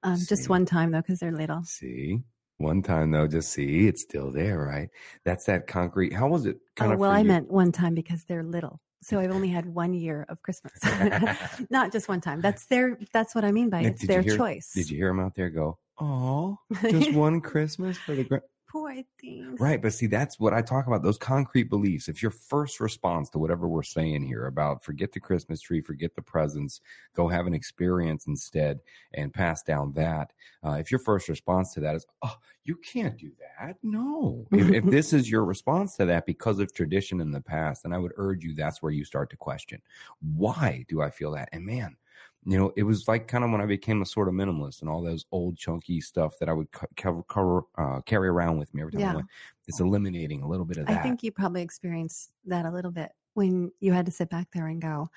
Um, 0.04 0.26
just 0.28 0.48
one 0.48 0.66
time 0.66 0.92
though, 0.92 1.02
because 1.02 1.20
they're 1.20 1.32
little. 1.32 1.64
See, 1.64 2.24
one 2.56 2.82
time 2.82 3.10
though, 3.12 3.26
just 3.28 3.52
see, 3.52 3.86
it's 3.86 4.02
still 4.02 4.32
there, 4.32 4.58
right? 4.58 4.90
That's 5.24 5.44
that 5.46 5.66
concrete. 5.66 6.12
How 6.12 6.28
was 6.28 6.46
it? 6.46 6.58
Kind 6.76 6.92
Oh, 6.92 6.94
of 6.94 6.98
well, 6.98 7.10
I 7.12 7.22
you? 7.22 7.24
meant 7.24 7.50
one 7.50 7.70
time 7.72 7.94
because 7.94 8.24
they're 8.24 8.42
little. 8.44 8.80
So 9.02 9.20
I've 9.20 9.30
only 9.30 9.48
had 9.48 9.66
one 9.66 9.94
year 9.94 10.26
of 10.28 10.42
Christmas, 10.42 10.72
not 11.70 11.92
just 11.92 12.08
one 12.08 12.20
time. 12.20 12.40
That's 12.40 12.66
their. 12.66 12.98
That's 13.12 13.34
what 13.34 13.44
I 13.44 13.52
mean 13.52 13.70
by 13.70 13.82
Now, 13.82 13.88
it's 13.88 14.06
their 14.06 14.22
hear- 14.22 14.36
choice. 14.36 14.72
Did 14.74 14.90
you 14.90 14.96
hear 14.96 15.08
him 15.08 15.20
out 15.20 15.34
there 15.34 15.50
go? 15.50 15.78
Oh, 16.00 16.58
just 16.82 17.12
one 17.12 17.40
Christmas 17.40 17.96
for 17.98 18.14
the 18.14 18.24
gra-" 18.24 18.42
Poor 18.70 18.94
things. 19.18 19.58
right. 19.58 19.80
But 19.80 19.94
see, 19.94 20.06
that's 20.06 20.38
what 20.38 20.52
I 20.52 20.60
talk 20.60 20.86
about. 20.86 21.02
Those 21.02 21.16
concrete 21.16 21.70
beliefs. 21.70 22.08
If 22.08 22.20
your 22.22 22.30
first 22.30 22.80
response 22.80 23.30
to 23.30 23.38
whatever 23.38 23.66
we're 23.66 23.82
saying 23.82 24.24
here 24.24 24.46
about 24.46 24.84
forget 24.84 25.12
the 25.12 25.20
Christmas 25.20 25.62
tree, 25.62 25.80
forget 25.80 26.14
the 26.14 26.20
presents, 26.20 26.82
go 27.14 27.28
have 27.28 27.46
an 27.46 27.54
experience 27.54 28.26
instead, 28.26 28.80
and 29.14 29.32
pass 29.32 29.62
down 29.62 29.92
that. 29.94 30.32
Uh, 30.62 30.72
if 30.72 30.90
your 30.90 31.00
first 31.00 31.28
response 31.30 31.72
to 31.74 31.80
that 31.80 31.94
is, 31.94 32.06
oh, 32.22 32.36
you 32.64 32.76
can't 32.76 33.16
do 33.16 33.30
that. 33.58 33.76
No. 33.82 34.46
if, 34.52 34.70
if 34.70 34.84
this 34.90 35.14
is 35.14 35.30
your 35.30 35.46
response 35.46 35.96
to 35.96 36.04
that 36.04 36.26
because 36.26 36.58
of 36.58 36.74
tradition 36.74 37.22
in 37.22 37.30
the 37.30 37.40
past, 37.40 37.84
then 37.84 37.94
I 37.94 37.98
would 37.98 38.12
urge 38.16 38.44
you 38.44 38.54
that's 38.54 38.82
where 38.82 38.92
you 38.92 39.04
start 39.04 39.30
to 39.30 39.36
question 39.36 39.80
why 40.20 40.84
do 40.88 41.00
I 41.00 41.10
feel 41.10 41.32
that? 41.32 41.48
And 41.52 41.64
man, 41.64 41.96
you 42.44 42.58
know, 42.58 42.72
it 42.76 42.84
was 42.84 43.08
like 43.08 43.28
kind 43.28 43.44
of 43.44 43.50
when 43.50 43.60
I 43.60 43.66
became 43.66 44.00
a 44.00 44.06
sort 44.06 44.28
of 44.28 44.34
minimalist 44.34 44.80
and 44.80 44.88
all 44.88 45.02
those 45.02 45.26
old 45.32 45.56
chunky 45.56 46.00
stuff 46.00 46.34
that 46.38 46.48
I 46.48 46.52
would 46.52 46.70
co- 46.72 46.86
cover, 46.96 47.22
cover 47.24 47.62
uh, 47.76 48.00
carry 48.02 48.28
around 48.28 48.58
with 48.58 48.72
me 48.72 48.80
every 48.80 48.92
time 48.92 49.02
I 49.02 49.14
went. 49.16 49.26
It's 49.66 49.80
eliminating 49.80 50.42
a 50.42 50.48
little 50.48 50.64
bit 50.64 50.78
of 50.78 50.86
that. 50.86 50.98
I 50.98 51.02
think 51.02 51.22
you 51.22 51.32
probably 51.32 51.62
experienced 51.62 52.32
that 52.46 52.64
a 52.64 52.70
little 52.70 52.90
bit 52.90 53.12
when 53.34 53.70
you 53.80 53.92
had 53.92 54.06
to 54.06 54.12
sit 54.12 54.30
back 54.30 54.48
there 54.52 54.66
and 54.66 54.80
go, 54.80 55.08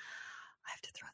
I 0.66 0.70
have 0.70 0.82
to 0.82 0.90
throw. 0.94 1.08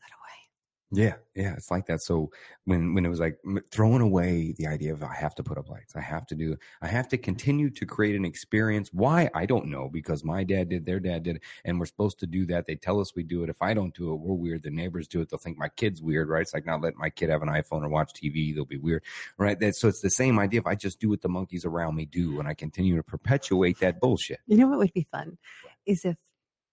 Yeah, 0.90 1.16
yeah, 1.34 1.52
it's 1.52 1.70
like 1.70 1.84
that. 1.86 2.00
So 2.00 2.30
when 2.64 2.94
when 2.94 3.04
it 3.04 3.10
was 3.10 3.20
like 3.20 3.38
throwing 3.70 4.00
away 4.00 4.54
the 4.56 4.66
idea 4.66 4.94
of 4.94 5.02
I 5.02 5.14
have 5.14 5.34
to 5.34 5.42
put 5.42 5.58
up 5.58 5.68
lights, 5.68 5.94
I 5.94 6.00
have 6.00 6.26
to 6.28 6.34
do, 6.34 6.56
I 6.80 6.86
have 6.86 7.08
to 7.08 7.18
continue 7.18 7.68
to 7.70 7.84
create 7.84 8.16
an 8.16 8.24
experience. 8.24 8.88
Why 8.90 9.28
I 9.34 9.44
don't 9.44 9.66
know 9.66 9.90
because 9.92 10.24
my 10.24 10.44
dad 10.44 10.70
did, 10.70 10.86
their 10.86 10.98
dad 10.98 11.24
did, 11.24 11.42
and 11.66 11.78
we're 11.78 11.84
supposed 11.84 12.20
to 12.20 12.26
do 12.26 12.46
that. 12.46 12.66
They 12.66 12.74
tell 12.74 13.00
us 13.00 13.14
we 13.14 13.22
do 13.22 13.42
it. 13.42 13.50
If 13.50 13.60
I 13.60 13.74
don't 13.74 13.94
do 13.94 14.14
it, 14.14 14.16
we're 14.16 14.34
weird. 14.34 14.62
The 14.62 14.70
neighbors 14.70 15.08
do 15.08 15.20
it. 15.20 15.28
They'll 15.28 15.38
think 15.38 15.58
my 15.58 15.68
kid's 15.68 16.00
weird, 16.00 16.30
right? 16.30 16.40
It's 16.40 16.54
like 16.54 16.64
not 16.64 16.80
letting 16.80 16.98
my 16.98 17.10
kid 17.10 17.28
have 17.28 17.42
an 17.42 17.48
iPhone 17.48 17.82
or 17.82 17.90
watch 17.90 18.14
TV. 18.14 18.54
They'll 18.54 18.64
be 18.64 18.78
weird, 18.78 19.04
right? 19.36 19.60
That 19.60 19.76
so 19.76 19.88
it's 19.88 20.00
the 20.00 20.08
same 20.08 20.38
idea. 20.38 20.60
If 20.60 20.66
I 20.66 20.74
just 20.74 21.00
do 21.00 21.10
what 21.10 21.20
the 21.20 21.28
monkeys 21.28 21.66
around 21.66 21.96
me 21.96 22.06
do, 22.06 22.38
and 22.38 22.48
I 22.48 22.54
continue 22.54 22.96
to 22.96 23.02
perpetuate 23.02 23.78
that 23.80 24.00
bullshit. 24.00 24.40
You 24.46 24.56
know 24.56 24.68
what 24.68 24.78
would 24.78 24.94
be 24.94 25.06
fun 25.12 25.36
is 25.84 26.06
if 26.06 26.16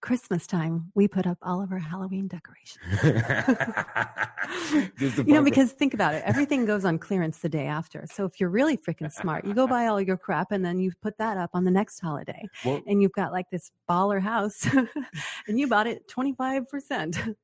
Christmas 0.00 0.46
time 0.46 0.92
we 0.94 1.08
put 1.08 1.26
up 1.26 1.38
all 1.42 1.62
of 1.62 1.72
our 1.72 1.78
Halloween 1.78 2.28
decorations. 2.28 2.84
You 5.26 5.34
know, 5.34 5.42
because 5.42 5.72
think 5.72 5.92
about 5.94 6.14
it, 6.14 6.22
everything 6.24 6.64
goes 6.66 6.84
on 6.84 6.98
clearance 6.98 7.38
the 7.38 7.48
day 7.48 7.66
after. 7.66 8.06
So 8.12 8.24
if 8.24 8.38
you're 8.40 8.48
really 8.48 8.76
freaking 8.76 9.12
smart, 9.12 9.44
you 9.44 9.54
go 9.54 9.66
buy 9.66 9.86
all 9.86 10.00
your 10.00 10.16
crap 10.16 10.52
and 10.52 10.64
then 10.64 10.78
you 10.78 10.92
put 11.02 11.18
that 11.18 11.36
up 11.36 11.50
on 11.52 11.64
the 11.64 11.70
next 11.70 12.00
holiday. 12.00 12.48
Well, 12.64 12.82
And 12.86 13.02
you've 13.02 13.12
got 13.12 13.32
like 13.32 13.50
this 13.50 13.72
baller 13.88 14.20
house 14.20 14.66
and 15.48 15.58
you 15.58 15.66
bought 15.66 15.86
it 15.86 16.08
25%. 16.08 17.34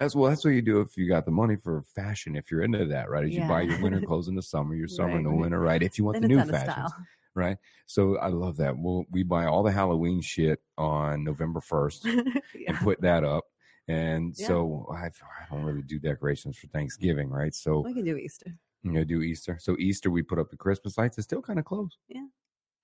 That's 0.00 0.16
well. 0.16 0.30
That's 0.30 0.44
what 0.44 0.50
you 0.50 0.62
do 0.62 0.80
if 0.80 0.96
you 0.96 1.08
got 1.08 1.24
the 1.24 1.30
money 1.30 1.54
for 1.54 1.82
fashion. 1.94 2.34
If 2.34 2.50
you're 2.50 2.62
into 2.62 2.84
that, 2.86 3.08
right? 3.08 3.24
As 3.24 3.30
you 3.30 3.46
buy 3.46 3.62
your 3.62 3.80
winter 3.80 4.00
clothes 4.00 4.26
in 4.26 4.34
the 4.34 4.42
summer, 4.42 4.74
your 4.74 4.88
summer 4.88 5.16
in 5.16 5.22
the 5.22 5.28
Right, 5.30 5.34
right. 5.34 5.40
winter, 5.42 5.60
right? 5.60 5.82
If 5.82 5.96
you 5.96 6.04
want 6.04 6.16
then 6.16 6.22
the 6.22 6.28
new 6.28 6.40
out 6.40 6.48
of 6.48 6.54
fashions, 6.56 6.72
style. 6.90 7.06
Right? 7.34 7.56
So 7.86 8.16
I 8.18 8.28
love 8.28 8.56
that. 8.58 8.76
Well, 8.76 9.04
we 9.10 9.22
buy 9.22 9.46
all 9.46 9.62
the 9.62 9.70
Halloween 9.72 10.20
shit 10.20 10.60
on 10.78 11.24
November 11.24 11.60
first 11.60 12.04
and 12.66 12.78
put 12.82 13.00
that 13.02 13.24
up. 13.24 13.44
And 13.88 14.34
Yeah. 14.36 14.48
so 14.48 14.86
I, 14.92 15.06
I 15.06 15.10
don't 15.50 15.62
really 15.64 15.82
do 15.82 15.98
decorations 15.98 16.56
for 16.56 16.66
Thanksgiving, 16.68 17.28
right? 17.28 17.54
So 17.54 17.80
We 17.80 17.94
can 17.94 18.04
do 18.04 18.16
Easter. 18.16 18.54
you 18.82 18.92
know, 18.92 19.04
do 19.04 19.22
Easter. 19.22 19.58
So 19.60 19.76
Easter 19.78 20.10
we 20.10 20.22
put 20.22 20.38
up 20.38 20.50
the 20.50 20.56
Christmas 20.56 20.96
lights. 20.98 21.18
It's 21.18 21.24
still 21.24 21.42
kind 21.42 21.58
of 21.58 21.64
close. 21.64 21.96
Yeah. 22.08 22.26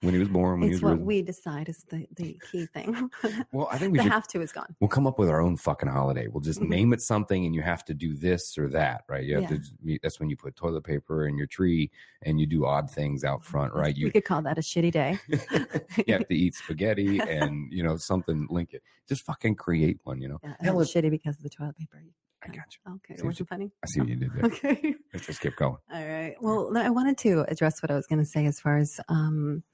When 0.07 0.14
he 0.14 0.20
was 0.20 0.28
born, 0.28 0.61
when 0.61 0.70
It's 0.70 0.78
he 0.78 0.84
was 0.84 0.90
what 0.90 0.90
risen. 0.92 1.04
we 1.07 1.22
decide 1.22 1.68
is 1.68 1.84
the, 1.88 2.07
the 2.14 2.38
key 2.52 2.66
thing. 2.66 3.11
well, 3.52 3.68
I 3.72 3.76
think 3.78 3.90
we 3.90 3.98
the 3.98 4.04
should 4.04 4.12
have 4.12 4.28
to 4.28 4.40
is 4.40 4.52
gone. 4.52 4.76
We'll 4.78 4.86
come 4.88 5.04
up 5.04 5.18
with 5.18 5.28
our 5.28 5.40
own 5.40 5.57
fucking 5.57 5.88
holiday. 5.88 6.28
We'll 6.28 6.40
just 6.42 6.61
Mhm. 6.61 6.68
name 6.68 6.92
it 6.92 7.02
something, 7.02 7.44
and 7.44 7.52
you 7.57 7.62
have 7.62 7.84
to 7.86 7.94
do 7.94 8.14
this 8.14 8.57
or 8.57 8.68
that, 8.68 9.02
right? 9.09 9.24
You 9.24 9.34
have 9.40 9.50
Yeah. 9.50 9.59
to. 9.84 9.98
That's 10.04 10.20
when 10.20 10.30
you 10.30 10.36
put 10.36 10.54
toilet 10.54 10.84
paper 10.84 11.26
in 11.26 11.36
your 11.36 11.48
tree, 11.48 11.90
and 12.22 12.38
you 12.40 12.46
do 12.46 12.64
odd 12.66 12.88
things 12.88 13.24
out 13.24 13.44
front, 13.44 13.74
right? 13.74 13.96
we 13.96 14.02
You 14.02 14.12
could 14.12 14.24
call 14.24 14.42
that 14.42 14.59
a 14.59 14.61
shitty 14.61 14.92
day. 14.92 15.18
you 16.07 16.14
have 16.14 16.28
to 16.28 16.34
eat 16.36 16.54
spaghetti 16.54 17.18
and 17.18 17.72
you 17.72 17.82
know 17.82 17.96
something. 17.96 18.46
Link 18.48 18.74
it. 18.74 18.84
Just 19.09 19.22
fucking 19.22 19.57
create 19.57 19.98
one. 20.04 20.20
You 20.20 20.28
know. 20.28 20.38
Yeah, 20.44 20.54
Hell, 20.61 20.80
it's 20.82 20.92
shitty 20.94 21.11
because 21.11 21.36
of 21.36 21.42
the 21.42 21.50
toilet 21.50 21.76
paper. 21.76 22.00
I 22.44 22.48
got 22.48 22.66
you. 22.76 22.92
Okay, 22.96 23.16
See 23.16 23.26
was 23.26 23.40
it 23.40 23.48
funny? 23.48 23.72
I 23.82 23.86
see 23.88 23.98
what 23.98 24.09
you 24.09 24.14
did 24.14 24.30
there. 24.32 24.44
Okay. 24.44 24.94
Let's 25.12 25.26
just 25.26 25.40
keep 25.40 25.57
going. 25.57 25.78
All 25.92 26.07
right. 26.07 26.36
Well, 26.40 26.76
I 26.76 26.90
wanted 26.90 27.18
to 27.18 27.44
address 27.48 27.82
what 27.82 27.90
I 27.90 27.94
was 27.96 28.07
going 28.07 28.20
to 28.20 28.24
say 28.24 28.46
as 28.46 28.61
far 28.61 28.76
as 28.76 29.00
um, 29.09 29.64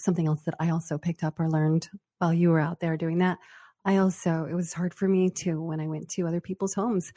something 0.00 0.26
else 0.26 0.42
that 0.42 0.54
I 0.58 0.70
also 0.70 0.98
picked 0.98 1.24
up 1.24 1.38
or 1.38 1.48
learned 1.48 1.88
while 2.18 2.34
you 2.34 2.50
were 2.50 2.60
out 2.60 2.80
there 2.80 2.96
doing 2.96 3.18
that. 3.18 3.38
I 3.84 3.96
also, 3.96 4.46
it 4.50 4.54
was 4.54 4.72
hard 4.72 4.94
for 4.94 5.08
me 5.08 5.30
too 5.30 5.62
when 5.62 5.80
I 5.80 5.86
went 5.86 6.08
to 6.10 6.26
other 6.26 6.40
people's 6.40 6.74
homes, 6.74 7.12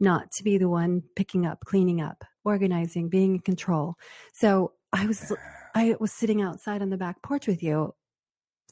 not 0.00 0.32
to 0.32 0.44
be 0.44 0.58
the 0.58 0.68
one 0.68 1.02
picking 1.16 1.46
up, 1.46 1.64
cleaning 1.64 2.00
up, 2.00 2.24
organizing, 2.44 3.08
being 3.08 3.34
in 3.34 3.40
control. 3.40 3.94
So 4.32 4.72
I 4.92 5.06
was, 5.06 5.32
I 5.74 5.96
was 6.00 6.12
sitting 6.12 6.42
outside 6.42 6.82
on 6.82 6.90
the 6.90 6.96
back 6.96 7.22
porch 7.22 7.46
with 7.46 7.62
you, 7.62 7.94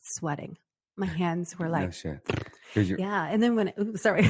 sweating. 0.02 0.56
My 0.96 1.06
hands 1.06 1.58
were 1.58 1.66
no 1.66 1.72
like. 1.72 2.02
Your, 2.02 2.22
yeah, 2.98 3.26
and 3.26 3.42
then 3.42 3.54
when 3.54 3.72
oops, 3.78 4.02
sorry, 4.02 4.26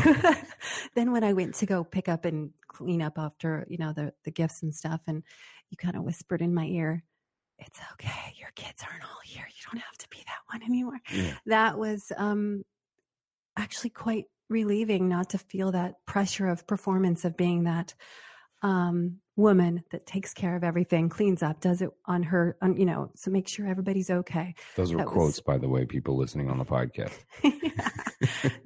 then 0.94 1.12
when 1.12 1.24
I 1.24 1.32
went 1.32 1.54
to 1.56 1.66
go 1.66 1.84
pick 1.84 2.08
up 2.08 2.24
and 2.24 2.50
clean 2.68 3.02
up 3.02 3.18
after 3.18 3.66
you 3.68 3.78
know 3.78 3.92
the 3.92 4.12
the 4.24 4.30
gifts 4.30 4.62
and 4.62 4.74
stuff, 4.74 5.00
and 5.06 5.22
you 5.70 5.76
kind 5.76 5.96
of 5.96 6.02
whispered 6.02 6.42
in 6.42 6.54
my 6.54 6.66
ear, 6.66 7.02
"It's 7.58 7.78
okay, 7.92 8.34
your 8.38 8.50
kids 8.54 8.82
aren't 8.88 9.04
all 9.04 9.20
here. 9.24 9.44
You 9.48 9.62
don't 9.72 9.80
have 9.80 9.98
to 9.98 10.08
be 10.10 10.18
that 10.26 10.52
one 10.52 10.62
anymore." 10.62 11.00
yeah. 11.12 11.34
That 11.46 11.78
was 11.78 12.12
um 12.16 12.62
actually 13.56 13.90
quite 13.90 14.24
relieving 14.48 15.08
not 15.08 15.30
to 15.30 15.38
feel 15.38 15.72
that 15.72 15.94
pressure 16.06 16.46
of 16.46 16.66
performance 16.66 17.24
of 17.24 17.36
being 17.36 17.64
that 17.64 17.94
um, 18.62 19.18
woman 19.36 19.82
that 19.90 20.06
takes 20.06 20.32
care 20.32 20.56
of 20.56 20.64
everything, 20.64 21.08
cleans 21.08 21.42
up, 21.42 21.60
does 21.60 21.82
it 21.82 21.90
on 22.06 22.22
her, 22.22 22.56
on, 22.62 22.76
you 22.76 22.86
know, 22.86 23.10
so 23.14 23.30
make 23.30 23.46
sure 23.48 23.66
everybody's 23.66 24.08
okay. 24.10 24.54
Those 24.76 24.92
are 24.92 24.96
That 24.98 25.06
quotes, 25.06 25.36
was- 25.38 25.40
by 25.40 25.58
the 25.58 25.68
way, 25.68 25.84
people 25.84 26.16
listening 26.16 26.48
on 26.48 26.58
the 26.58 26.64
podcast. 26.64 27.12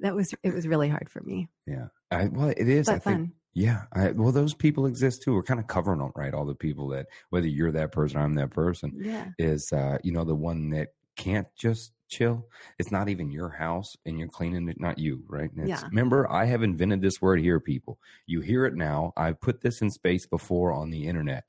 that 0.01 0.15
was 0.15 0.33
it 0.43 0.53
was 0.53 0.67
really 0.67 0.89
hard 0.89 1.09
for 1.09 1.21
me, 1.21 1.49
Yeah. 1.65 1.87
I, 2.09 2.25
well, 2.27 2.49
it 2.49 2.67
is. 2.67 2.87
but 2.87 2.95
I 2.95 2.99
think, 2.99 3.17
fun. 3.17 3.31
Yeah. 3.53 3.83
I, 3.93 4.11
well, 4.11 4.31
those 4.31 4.53
people 4.53 4.85
exist 4.85 5.23
too. 5.23 5.33
We're 5.33 5.43
kind 5.43 5.59
of 5.59 5.67
covering 5.67 5.99
them, 5.99 6.11
right? 6.15 6.33
All 6.33 6.45
the 6.45 6.55
people 6.55 6.87
that, 6.89 7.07
whether 7.29 7.47
you're 7.47 7.71
that 7.73 7.91
person, 7.91 8.19
I'm 8.21 8.35
that 8.35 8.51
person, 8.51 8.93
Yeah, 8.95 9.29
is, 9.37 9.71
uh, 9.73 9.97
you 10.03 10.11
know, 10.11 10.23
the 10.23 10.35
one 10.35 10.69
that 10.71 10.89
can't 11.15 11.47
just 11.55 11.93
chill. 12.07 12.47
It's 12.79 12.91
not 12.91 13.07
even 13.09 13.31
your 13.31 13.49
house 13.49 13.95
and 14.05 14.17
you're 14.19 14.27
cleaning 14.27 14.67
it, 14.69 14.79
not 14.79 14.97
you, 14.99 15.23
right? 15.27 15.49
It's- 15.51 15.67
Yeah. 15.81 15.87
Remember, 15.87 16.29
I 16.29 16.45
have 16.45 16.61
invented 16.63 17.01
this 17.01 17.21
word 17.21 17.39
here, 17.39 17.59
people. 17.59 17.99
You 18.25 18.41
hear 18.41 18.65
it 18.65 18.75
now. 18.75 19.13
I've 19.15 19.39
put 19.39 19.61
this 19.61 19.81
in 19.81 19.89
space 19.91 20.25
before 20.25 20.71
on 20.73 20.89
the 20.89 21.07
internet. 21.07 21.45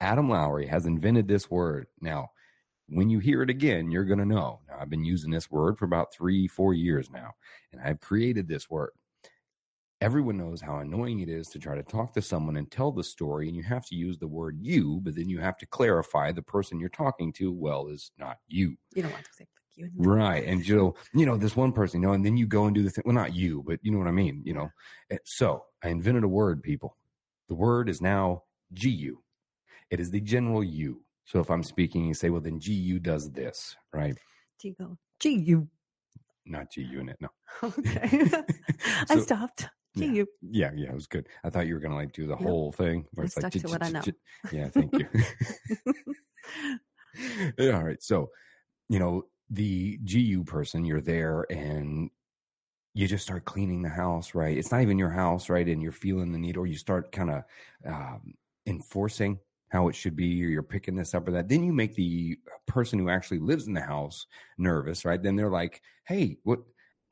Adam 0.00 0.28
Lowry 0.28 0.66
has 0.66 0.86
invented 0.86 1.28
this 1.28 1.50
word. 1.50 1.86
Now, 2.00 2.30
when 2.88 3.08
you 3.08 3.18
hear 3.20 3.42
it 3.42 3.48
again, 3.48 3.90
you're 3.90 4.04
going 4.04 4.18
to 4.18 4.26
know. 4.26 4.60
Now, 4.68 4.78
I've 4.80 4.90
been 4.90 5.04
using 5.04 5.30
this 5.30 5.50
word 5.50 5.78
for 5.78 5.86
about 5.86 6.12
three, 6.12 6.46
four 6.46 6.74
years 6.74 7.10
now, 7.10 7.32
and 7.72 7.80
I've 7.80 8.00
created 8.00 8.48
this 8.48 8.68
word. 8.68 8.90
Everyone 10.04 10.36
knows 10.36 10.60
how 10.60 10.80
annoying 10.80 11.20
it 11.20 11.30
is 11.30 11.48
to 11.48 11.58
try 11.58 11.74
to 11.74 11.82
talk 11.82 12.12
to 12.12 12.20
someone 12.20 12.58
and 12.58 12.70
tell 12.70 12.92
the 12.92 13.02
story, 13.02 13.48
and 13.48 13.56
you 13.56 13.62
have 13.62 13.86
to 13.86 13.94
use 13.94 14.18
the 14.18 14.28
word 14.28 14.58
you, 14.60 15.00
but 15.02 15.16
then 15.16 15.30
you 15.30 15.38
have 15.38 15.56
to 15.56 15.66
clarify 15.66 16.30
the 16.30 16.42
person 16.42 16.78
you're 16.78 16.90
talking 16.90 17.32
to, 17.32 17.50
well, 17.50 17.88
is 17.88 18.12
not 18.18 18.36
you. 18.46 18.76
you 18.94 19.00
don't 19.00 19.12
want 19.12 19.24
to 19.24 19.30
say 19.32 19.46
fuck 19.46 19.62
you. 19.76 19.88
Right. 19.96 20.44
And 20.44 20.62
Jill, 20.62 20.98
you 21.14 21.24
know, 21.24 21.38
this 21.38 21.56
one 21.56 21.72
person, 21.72 22.02
you 22.02 22.06
know, 22.06 22.12
and 22.12 22.22
then 22.22 22.36
you 22.36 22.46
go 22.46 22.66
and 22.66 22.74
do 22.74 22.82
the 22.82 22.90
thing. 22.90 23.04
Well, 23.06 23.14
not 23.14 23.34
you, 23.34 23.64
but 23.66 23.80
you 23.82 23.90
know 23.92 23.96
what 23.96 24.06
I 24.06 24.10
mean, 24.10 24.42
you 24.44 24.52
know. 24.52 24.68
So 25.24 25.64
I 25.82 25.88
invented 25.88 26.22
a 26.22 26.28
word, 26.28 26.62
people. 26.62 26.98
The 27.48 27.54
word 27.54 27.88
is 27.88 28.02
now 28.02 28.42
GU. 28.78 29.18
It 29.88 30.00
is 30.00 30.10
the 30.10 30.20
general 30.20 30.62
you. 30.62 31.00
So 31.24 31.40
if 31.40 31.50
I'm 31.50 31.62
speaking, 31.62 32.04
you 32.04 32.12
say, 32.12 32.28
well, 32.28 32.42
then 32.42 32.58
GU 32.58 32.98
does 32.98 33.30
this, 33.32 33.74
right? 33.90 34.18
Gee, 35.18 35.38
you. 35.38 35.66
Not 36.44 36.74
GU 36.74 36.82
unit. 36.82 37.16
No. 37.22 37.28
Okay. 37.62 38.30
I 39.08 39.18
stopped. 39.18 39.70
Gee, 39.96 40.06
Yeah. 40.06 40.12
you. 40.12 40.26
Yeah, 40.42 40.70
yeah, 40.74 40.88
it 40.88 40.94
was 40.94 41.06
good. 41.06 41.28
I 41.44 41.50
thought 41.50 41.66
you 41.66 41.74
were 41.74 41.80
gonna 41.80 41.94
like 41.94 42.12
do 42.12 42.26
the 42.26 42.36
whole 42.36 42.72
thing. 42.72 43.06
I 43.18 43.26
stuck 43.26 43.52
to 43.52 43.68
what 43.68 43.82
I 43.82 43.90
know. 43.90 44.02
Yeah, 44.52 44.68
thank 44.68 44.98
you. 44.98 45.08
Yeah, 47.58 47.76
all 47.76 47.84
right. 47.84 48.02
So, 48.02 48.30
you 48.88 48.98
know, 48.98 49.26
the 49.50 49.98
GU 49.98 50.42
person, 50.44 50.84
you're 50.84 51.00
there 51.00 51.46
and 51.50 52.10
you 52.92 53.06
just 53.06 53.22
start 53.24 53.44
cleaning 53.44 53.82
the 53.82 53.88
house, 53.88 54.34
right? 54.34 54.56
It's 54.58 54.72
not 54.72 54.82
even 54.82 54.98
your 54.98 55.10
house, 55.10 55.48
right? 55.48 55.68
And 55.68 55.80
you're 55.80 55.92
feeling 55.92 56.32
the 56.32 56.38
need, 56.38 56.56
or 56.56 56.66
you 56.66 56.76
start 56.76 57.12
kind 57.12 57.30
of 57.30 57.44
um, 57.86 58.34
enforcing 58.66 59.38
how 59.68 59.86
it 59.88 59.94
should 59.94 60.16
be, 60.16 60.44
or 60.44 60.48
you're 60.48 60.62
picking 60.64 60.96
this 60.96 61.14
up 61.14 61.28
or 61.28 61.32
that. 61.32 61.48
Then 61.48 61.62
you 61.62 61.72
make 61.72 61.94
the 61.94 62.36
person 62.66 62.98
who 62.98 63.08
actually 63.08 63.38
lives 63.40 63.68
in 63.68 63.74
the 63.74 63.80
house 63.80 64.26
nervous, 64.58 65.04
right? 65.04 65.22
Then 65.22 65.36
they're 65.36 65.50
like, 65.50 65.82
hey, 66.06 66.38
what? 66.42 66.60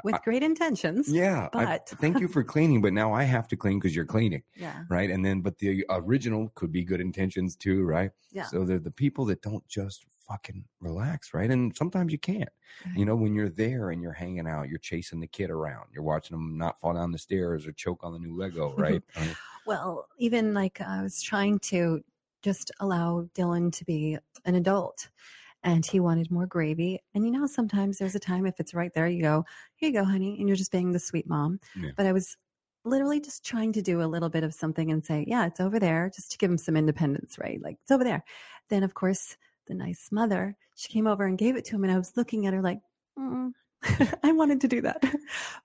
With 0.05 0.21
great 0.25 0.43
intentions. 0.43 1.09
Yeah, 1.13 1.49
I- 1.53 1.65
But- 1.65 1.89
thank 2.01 2.21
you 2.21 2.29
for 2.29 2.43
cleaning, 2.45 2.81
but 2.83 2.93
now 2.93 3.13
I 3.13 3.25
have 3.25 3.49
to 3.49 3.57
clean 3.57 3.79
because 3.79 3.95
you're 3.95 4.05
cleaning 4.05 4.43
Yeah. 4.57 4.85
right? 4.89 5.11
And 5.11 5.25
then, 5.25 5.41
but 5.41 5.59
the 5.59 5.85
original 5.91 6.51
could 6.55 6.73
be 6.73 6.85
good 6.85 7.01
intentions 7.01 7.57
too, 7.57 7.85
right? 7.85 8.11
Yeah. 8.31 8.45
So 8.45 8.65
they're 8.65 8.79
the 8.79 8.91
people 8.91 9.25
that 9.27 9.43
don't 9.43 9.67
just 9.69 10.07
fucking 10.29 10.65
relax, 10.81 11.35
right? 11.35 11.51
And 11.51 11.77
sometimes 11.77 12.13
you 12.13 12.19
can't. 12.19 12.49
You 12.97 13.05
know, 13.05 13.15
when 13.17 13.35
you're 13.35 13.51
there 13.51 13.91
and 13.91 14.01
you're 14.01 14.13
hanging 14.13 14.47
out, 14.49 14.69
you're 14.69 14.79
chasing 14.79 15.21
the 15.21 15.27
kid 15.27 15.51
around, 15.51 15.89
you're 15.93 16.03
watching 16.05 16.35
them 16.37 16.57
not 16.57 16.81
fall 16.81 16.95
down 16.95 17.13
the 17.13 17.19
stairs 17.19 17.67
or 17.67 17.73
choke 17.73 18.03
on 18.03 18.13
the 18.13 18.19
new 18.19 18.35
Lego, 18.37 18.75
right? 18.77 19.03
I 19.17 19.21
mean, 19.27 19.37
Well, 19.67 20.09
even 20.19 20.55
like 20.55 20.81
I 20.81 21.03
was 21.03 21.21
trying 21.21 21.59
to 21.71 22.03
just 22.43 22.71
allow 22.81 23.29
Dylan 23.35 23.73
to 23.75 23.85
be 23.85 24.17
an 24.47 24.55
adult 24.55 25.11
and 25.65 25.85
he 25.85 26.01
wanted 26.01 26.31
more 26.31 26.47
gravy. 26.47 27.01
And 27.15 27.25
you 27.25 27.31
know, 27.31 27.47
sometimes 27.47 27.99
there's 27.99 28.15
a 28.15 28.21
time 28.21 28.47
if 28.47 28.59
it's 28.59 28.75
right 28.75 28.93
there, 28.95 29.07
you 29.07 29.23
go, 29.23 29.45
here 29.77 29.91
you 29.91 29.95
go, 29.95 30.05
honey. 30.05 30.37
And 30.39 30.49
you're 30.49 30.57
just 30.57 30.73
being 30.73 30.93
the 30.93 30.99
sweet 30.99 31.29
mom. 31.29 31.61
Yeah. 31.77 31.91
But 31.97 32.07
I 32.07 32.13
was 32.13 32.37
literally 32.85 33.21
just 33.21 33.45
trying 33.45 33.73
to 33.73 33.83
do 33.83 34.03
a 34.03 34.05
little 34.05 34.29
bit 34.29 34.43
of 34.45 34.55
something 34.55 34.91
and 34.91 35.05
say, 35.05 35.25
yeah, 35.29 35.47
it's 35.47 35.61
over 35.61 35.79
there 35.79 36.11
just 36.15 36.33
to 36.33 36.39
give 36.39 36.51
him 36.51 36.59
some 36.59 36.77
independence, 36.77 37.39
right? 37.39 37.63
Like 37.63 37.79
it's 37.83 37.93
over 37.93 38.05
there. 38.05 38.25
Then 38.71 38.83
of 38.83 38.95
course, 38.95 39.37
the 39.69 39.75
nice 39.75 40.09
mother, 40.11 40.57
she 40.75 40.93
came 40.93 41.07
over 41.07 41.25
and 41.25 41.39
gave 41.39 41.57
it 41.57 41.65
to 41.67 41.77
him. 41.77 41.85
And 41.85 41.93
I 41.93 41.99
was 41.99 42.17
looking 42.17 42.47
at 42.47 42.55
her 42.55 42.63
like, 42.63 42.81
mm. 43.19 43.53
I 44.23 44.33
wanted 44.33 44.61
to 44.63 44.69
do 44.69 44.81
that. 44.83 45.03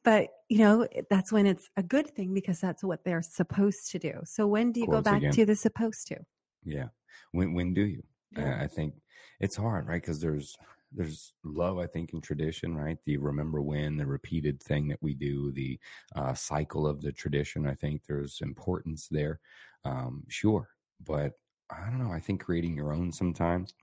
But, 0.03 0.29
you 0.47 0.59
know, 0.59 0.87
that's 1.09 1.33
when 1.33 1.45
it's 1.45 1.69
a 1.75 1.83
good 1.83 2.07
thing 2.07 2.33
because 2.33 2.61
that's 2.61 2.81
what 2.81 3.03
they're 3.03 3.21
supposed 3.21 3.91
to 3.91 3.99
do. 3.99 4.13
So 4.23 4.47
when 4.47 4.71
do 4.71 4.79
you 4.79 4.87
go 4.87 5.01
back 5.01 5.17
again. 5.17 5.33
to 5.33 5.45
the 5.45 5.55
supposed 5.55 6.07
to? 6.07 6.19
yeah. 6.63 6.85
When, 7.33 7.53
when 7.53 7.73
do 7.73 7.81
you? 7.81 8.03
Yeah. 8.37 8.57
Uh, 8.57 8.63
I 8.63 8.67
think 8.67 8.93
it's 9.39 9.55
hard, 9.55 9.87
right? 9.87 10.01
Because 10.01 10.19
there's 10.19 10.57
there's 10.93 11.33
love, 11.43 11.79
I 11.79 11.85
think, 11.85 12.13
in 12.13 12.21
tradition, 12.21 12.75
right? 12.77 12.97
The 13.05 13.17
remember 13.17 13.61
when, 13.61 13.97
the 13.97 14.05
repeated 14.05 14.61
thing 14.61 14.87
that 14.87 15.01
we 15.01 15.13
do, 15.13 15.51
the 15.51 15.77
uh, 16.15 16.33
cycle 16.33 16.87
of 16.87 17.01
the 17.01 17.11
tradition. 17.11 17.67
I 17.67 17.73
think 17.73 18.03
there's 18.07 18.39
importance 18.41 19.07
there, 19.09 19.39
um, 19.83 20.23
sure, 20.29 20.69
but 21.05 21.33
I 21.69 21.89
don't 21.89 21.99
know. 21.99 22.13
I 22.13 22.19
think 22.19 22.43
creating 22.43 22.75
your 22.75 22.93
own 22.93 23.11
sometimes. 23.11 23.73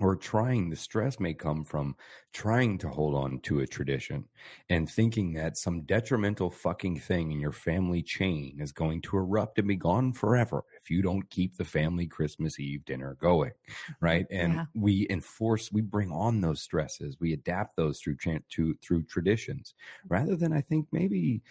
Or 0.00 0.16
trying, 0.16 0.70
the 0.70 0.76
stress 0.76 1.20
may 1.20 1.34
come 1.34 1.64
from 1.64 1.96
trying 2.32 2.78
to 2.78 2.88
hold 2.88 3.14
on 3.14 3.38
to 3.42 3.60
a 3.60 3.66
tradition 3.66 4.28
and 4.68 4.90
thinking 4.90 5.34
that 5.34 5.56
some 5.56 5.82
detrimental 5.82 6.50
fucking 6.50 6.98
thing 6.98 7.30
in 7.30 7.38
your 7.38 7.52
family 7.52 8.02
chain 8.02 8.60
is 8.60 8.72
going 8.72 9.02
to 9.02 9.16
erupt 9.16 9.58
and 9.60 9.68
be 9.68 9.76
gone 9.76 10.12
forever 10.12 10.64
if 10.80 10.90
you 10.90 11.00
don't 11.00 11.30
keep 11.30 11.56
the 11.56 11.64
family 11.64 12.08
Christmas 12.08 12.58
Eve 12.58 12.84
dinner 12.84 13.14
going, 13.14 13.52
right? 14.00 14.26
And 14.30 14.62
Yeah. 14.62 14.66
we 14.74 15.06
enforce, 15.10 15.70
we 15.70 15.80
bring 15.80 16.10
on 16.10 16.40
those 16.40 16.60
stresses, 16.60 17.20
we 17.20 17.32
adapt 17.32 17.76
those 17.76 18.00
through 18.00 18.16
to 18.50 18.74
through 18.82 19.04
traditions, 19.04 19.74
rather 20.08 20.34
than 20.34 20.52
I 20.52 20.60
think 20.60 20.88
maybe 20.90 21.42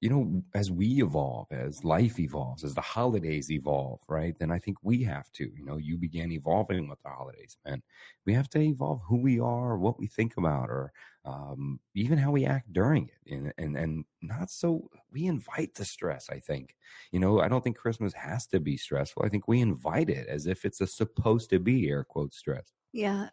you 0.00 0.08
know, 0.08 0.42
as 0.54 0.70
we 0.70 1.02
evolve, 1.02 1.46
as 1.52 1.84
life 1.84 2.18
evolves, 2.18 2.64
as 2.64 2.74
the 2.74 2.80
holidays 2.80 3.50
evolve, 3.50 4.00
right? 4.08 4.34
Then 4.38 4.50
I 4.50 4.58
think 4.58 4.78
we 4.82 5.02
have 5.02 5.30
to, 5.32 5.50
you 5.54 5.62
know, 5.62 5.76
you 5.76 5.98
began 5.98 6.32
evolving 6.32 6.88
with 6.88 7.02
the 7.02 7.10
holidays, 7.10 7.58
man. 7.66 7.82
We 8.24 8.32
have 8.32 8.48
to 8.50 8.60
evolve 8.60 9.02
who 9.06 9.18
we 9.18 9.38
are, 9.40 9.76
what 9.76 9.98
we 9.98 10.06
think 10.06 10.38
about, 10.38 10.70
or 10.70 10.92
um, 11.26 11.80
even 11.94 12.16
how 12.16 12.30
we 12.30 12.46
act 12.46 12.72
during 12.72 13.08
it. 13.08 13.32
And, 13.34 13.52
and, 13.58 13.76
and 13.76 14.04
not 14.22 14.50
so, 14.50 14.88
we 15.12 15.26
invite 15.26 15.74
the 15.74 15.84
stress, 15.84 16.30
I 16.30 16.38
think. 16.38 16.76
You 17.12 17.20
know, 17.20 17.40
I 17.40 17.48
don't 17.48 17.62
think 17.62 17.76
Christmas 17.76 18.14
has 18.14 18.46
to 18.48 18.60
be 18.60 18.78
stressful. 18.78 19.22
I 19.22 19.28
think 19.28 19.48
we 19.48 19.60
invite 19.60 20.08
it 20.08 20.28
as 20.28 20.46
if 20.46 20.64
it's 20.64 20.80
a 20.80 20.86
supposed 20.86 21.50
to 21.50 21.58
be, 21.58 21.90
air 21.90 22.04
quote, 22.04 22.32
stress. 22.32 22.72
Yeah. 22.92 23.28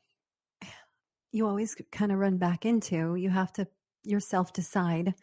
You 1.34 1.46
always 1.46 1.76
kind 1.92 2.14
of 2.14 2.20
run 2.20 2.38
back 2.38 2.66
into 2.66 3.16
you 3.16 3.30
have 3.30 3.52
to 3.54 3.68
yourself 4.04 4.54
decide 4.54 5.14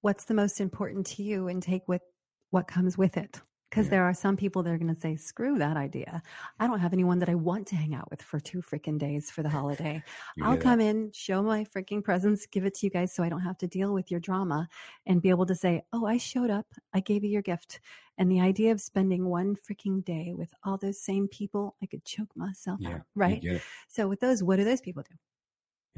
what's 0.00 0.24
the 0.24 0.34
most 0.34 0.60
important 0.60 1.06
to 1.06 1.22
you 1.22 1.48
and 1.48 1.62
take 1.62 1.86
with 1.88 2.02
what 2.50 2.66
comes 2.68 2.96
with 2.96 3.16
it. 3.16 3.40
Because 3.70 3.86
Yeah. 3.86 3.90
there 3.90 4.04
are 4.04 4.14
some 4.14 4.34
people 4.34 4.62
that 4.62 4.70
are 4.72 4.78
going 4.78 4.94
to 4.94 4.98
say, 4.98 5.14
screw 5.16 5.58
that 5.58 5.76
idea. 5.76 6.22
I 6.58 6.66
don't 6.66 6.78
have 6.80 6.94
anyone 6.94 7.18
that 7.18 7.28
I 7.28 7.34
want 7.34 7.66
to 7.66 7.76
hang 7.76 7.94
out 7.94 8.10
with 8.10 8.22
for 8.22 8.40
two 8.40 8.62
freaking 8.62 8.98
days 8.98 9.30
for 9.30 9.42
the 9.42 9.50
holiday. 9.50 10.02
I'll 10.42 10.56
come 10.56 10.80
in, 10.80 11.12
show 11.12 11.42
my 11.42 11.64
freaking 11.64 12.02
presence 12.02 12.46
give 12.46 12.64
it 12.64 12.72
to 12.76 12.86
you 12.86 12.90
guys 12.90 13.12
so 13.12 13.22
I 13.22 13.28
don't 13.28 13.42
have 13.42 13.58
to 13.58 13.66
deal 13.66 13.92
with 13.92 14.10
your 14.10 14.20
drama 14.20 14.68
and 15.04 15.20
be 15.20 15.28
able 15.28 15.44
to 15.44 15.54
say, 15.54 15.82
oh, 15.92 16.06
I 16.06 16.16
showed 16.16 16.48
up. 16.48 16.66
I 16.94 17.00
gave 17.00 17.24
you 17.24 17.30
your 17.30 17.42
gift. 17.42 17.80
And 18.16 18.30
the 18.32 18.40
idea 18.40 18.72
of 18.72 18.80
spending 18.80 19.26
one 19.26 19.54
freaking 19.54 20.02
day 20.02 20.32
with 20.34 20.54
all 20.64 20.78
those 20.78 20.98
same 21.02 21.28
people, 21.28 21.76
I 21.82 21.86
could 21.86 22.06
choke 22.06 22.34
myself 22.34 22.80
Yeah. 22.80 22.94
out. 22.94 23.02
Right. 23.14 23.44
So 23.88 24.08
with 24.08 24.20
those, 24.20 24.42
what 24.42 24.56
do 24.56 24.64
those 24.64 24.80
people 24.80 25.02
do? 25.02 25.14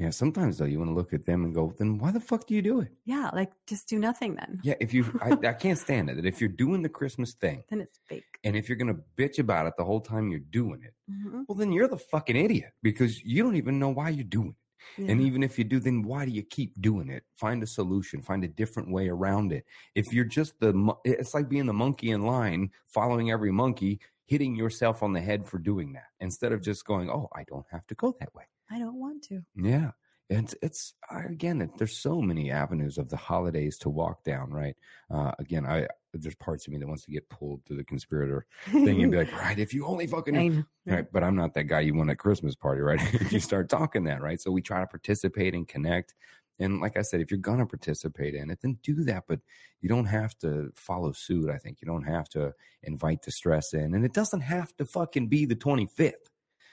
Yeah. 0.01 0.09
Sometimes 0.09 0.57
though, 0.57 0.65
you 0.65 0.79
want 0.79 0.89
to 0.89 0.95
look 0.95 1.13
at 1.13 1.25
them 1.25 1.45
and 1.45 1.53
go, 1.53 1.73
then 1.77 1.97
why 1.99 2.11
the 2.11 2.19
fuck 2.19 2.47
do 2.47 2.55
you 2.55 2.61
do 2.61 2.79
it? 2.81 2.89
Yeah. 3.05 3.29
Like 3.33 3.51
just 3.67 3.87
do 3.87 3.99
nothing 3.99 4.35
then. 4.35 4.59
Yeah. 4.63 4.73
If 4.79 4.93
you, 4.93 5.03
I, 5.21 5.31
I 5.47 5.53
can't 5.53 5.77
stand 5.87 6.09
it. 6.09 6.15
That 6.17 6.25
if 6.25 6.41
you're 6.41 6.49
doing 6.49 6.81
the 6.81 6.89
Christmas 6.89 7.33
thing 7.33 7.63
Then 7.69 7.81
it's 7.81 7.99
fake. 8.09 8.25
and 8.43 8.55
if 8.55 8.67
you're 8.67 8.77
going 8.77 8.93
to 8.95 9.01
bitch 9.17 9.37
about 9.39 9.67
it 9.67 9.73
the 9.77 9.85
whole 9.85 10.01
time 10.01 10.29
you're 10.29 10.39
doing 10.61 10.81
it, 10.83 10.93
Mhm. 11.11 11.45
well, 11.47 11.55
then 11.57 11.71
you're 11.71 11.87
the 11.87 11.97
fucking 11.97 12.35
idiot 12.35 12.71
because 12.81 13.21
you 13.23 13.43
don't 13.43 13.55
even 13.57 13.77
know 13.79 13.89
why 13.89 14.09
you're 14.09 14.23
doing 14.23 14.55
it. 14.97 15.01
Yeah. 15.03 15.11
And 15.11 15.21
even 15.21 15.43
if 15.43 15.57
you 15.59 15.63
do, 15.63 15.79
then 15.79 16.01
why 16.01 16.25
do 16.25 16.31
you 16.31 16.41
keep 16.41 16.81
doing 16.81 17.09
it? 17.09 17.23
Find 17.35 17.61
a 17.61 17.67
solution, 17.67 18.21
find 18.23 18.43
a 18.43 18.47
different 18.47 18.89
way 18.91 19.09
around 19.09 19.51
it. 19.53 19.63
If 19.93 20.11
you're 20.13 20.25
just 20.25 20.59
the, 20.59 20.73
it's 21.05 21.35
like 21.35 21.47
being 21.49 21.67
the 21.67 21.73
monkey 21.73 22.09
in 22.09 22.25
line, 22.25 22.71
following 22.87 23.29
every 23.29 23.51
monkey, 23.51 23.99
hitting 24.25 24.55
yourself 24.55 25.03
on 25.03 25.13
the 25.13 25.21
head 25.21 25.45
for 25.45 25.59
doing 25.59 25.93
that 25.93 26.05
instead 26.19 26.51
of 26.53 26.61
just 26.63 26.85
going, 26.85 27.09
oh, 27.11 27.27
I 27.35 27.43
don't 27.43 27.65
have 27.71 27.85
to 27.87 27.95
go 27.95 28.15
that 28.19 28.33
way. 28.33 28.45
I 28.71 28.79
don't 28.79 28.99
want 28.99 29.23
to. 29.25 29.41
Yeah. 29.55 29.91
And 30.29 30.45
it's, 30.45 30.55
it's 30.61 30.93
again, 31.11 31.69
there's 31.77 31.97
so 31.97 32.21
many 32.21 32.51
avenues 32.51 32.97
of 32.97 33.09
the 33.09 33.17
holidays 33.17 33.77
to 33.79 33.89
walk 33.89 34.23
down, 34.23 34.51
right? 34.51 34.77
Uh, 35.13 35.33
again, 35.39 35.65
I, 35.65 35.87
there's 36.13 36.35
parts 36.35 36.65
of 36.65 36.73
me 36.73 36.79
that 36.79 36.87
wants 36.87 37.03
to 37.03 37.11
get 37.11 37.29
pulled 37.29 37.65
to 37.65 37.75
the 37.75 37.83
conspirator 37.83 38.45
thing 38.71 39.03
and 39.03 39.11
be 39.11 39.17
like, 39.17 39.31
right, 39.33 39.59
if 39.59 39.73
you 39.73 39.85
only 39.85 40.07
fucking. 40.07 40.65
Right. 40.83 41.05
But 41.13 41.23
I'm 41.23 41.35
not 41.35 41.53
that 41.53 41.65
guy 41.65 41.81
you 41.81 41.93
want 41.93 42.09
at 42.09 42.17
Christmas 42.17 42.55
party, 42.55 42.81
right? 42.81 42.99
you 43.31 43.39
start 43.39 43.69
talking 43.69 44.05
that, 44.05 44.19
right? 44.19 44.41
So 44.41 44.49
we 44.49 44.63
try 44.63 44.79
to 44.79 44.87
participate 44.87 45.53
and 45.53 45.67
connect. 45.67 46.15
And 46.59 46.81
like 46.81 46.97
I 46.97 47.03
said, 47.03 47.21
if 47.21 47.29
you're 47.29 47.39
gonna 47.39 47.67
participate 47.67 48.33
in 48.33 48.49
it, 48.49 48.61
then 48.63 48.79
do 48.81 49.03
that. 49.03 49.25
But 49.27 49.41
you 49.79 49.89
don't 49.89 50.07
have 50.07 50.35
to 50.39 50.71
follow 50.73 51.11
suit. 51.11 51.51
I 51.51 51.59
think 51.59 51.81
you 51.81 51.85
don't 51.85 52.05
have 52.05 52.29
to 52.29 52.55
invite 52.81 53.21
the 53.21 53.31
stress 53.31 53.75
in, 53.75 53.93
and 53.93 54.03
it 54.03 54.13
doesn't 54.13 54.41
have 54.41 54.75
to 54.77 54.85
fucking 54.85 55.27
be 55.27 55.45
the 55.45 55.55
25th. 55.55 56.30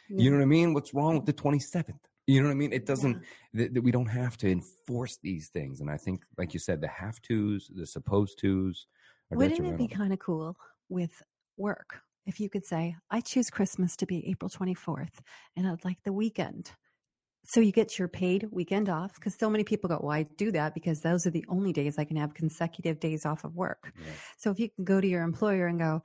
You 0.09 0.31
know 0.31 0.39
what 0.39 0.43
I 0.43 0.47
mean? 0.47 0.75
What's 0.75 0.95
wrong 0.95 1.17
with 1.17 1.27
the 1.27 1.33
27th? 1.33 1.99
You 2.27 2.41
know 2.41 2.49
what 2.49 2.53
I 2.53 2.57
mean? 2.57 2.73
It 2.73 2.85
doesn't, 2.85 3.23
that 3.55 3.73
that 3.73 3.83
we 3.83 3.91
don't 3.91 4.07
have 4.07 4.37
to 4.39 4.51
enforce 4.51 5.19
these 5.23 5.49
things. 5.49 5.81
And 5.81 5.91
I 5.91 5.97
think, 5.97 6.25
like 6.37 6.53
you 6.53 6.61
said, 6.61 6.81
the 6.81 6.89
have 6.89 7.21
tos, 7.23 7.71
the 7.75 7.87
supposed 7.87 8.39
tos 8.39 8.87
Wouldn't 9.31 9.61
it 9.61 9.79
be 9.79 9.89
kind 9.89 10.13
of 10.13 10.19
cool 10.19 10.57
with 10.89 11.23
work 11.57 12.01
if 12.27 12.39
you 12.39 12.51
could 12.51 12.67
say, 12.67 12.95
I 13.11 13.21
choose 13.21 13.49
Christmas 13.49 13.97
to 13.97 14.07
be 14.07 14.29
April 14.29 14.51
24th 14.51 15.21
and 15.57 15.67
I'd 15.67 15.85
like 15.85 15.99
the 16.05 16.13
weekend. 16.13 16.71
So 17.45 17.61
you 17.61 17.73
get 17.73 17.99
your 17.99 18.09
paid 18.09 18.47
weekend 18.51 18.91
off 18.91 19.15
because 19.15 19.35
so 19.35 19.49
many 19.49 19.65
people 19.65 19.89
go, 19.89 19.99
well, 20.03 20.13
I 20.13 20.25
do 20.37 20.53
that 20.53 20.75
because 20.75 21.01
those 21.01 21.27
are 21.27 21.31
the 21.31 21.47
only 21.49 21.73
days 21.73 21.99
I 21.99 22.05
can 22.05 22.19
have 22.19 22.35
consecutive 22.35 23.01
days 23.01 23.25
off 23.25 23.45
of 23.45 23.57
work. 23.57 23.93
Yeah. 23.97 24.13
So 24.37 24.51
if 24.51 24.61
you 24.61 24.69
can 24.69 24.85
go 24.85 25.01
to 25.01 25.07
your 25.07 25.23
employer 25.23 25.67
and 25.67 25.79
go, 25.79 26.03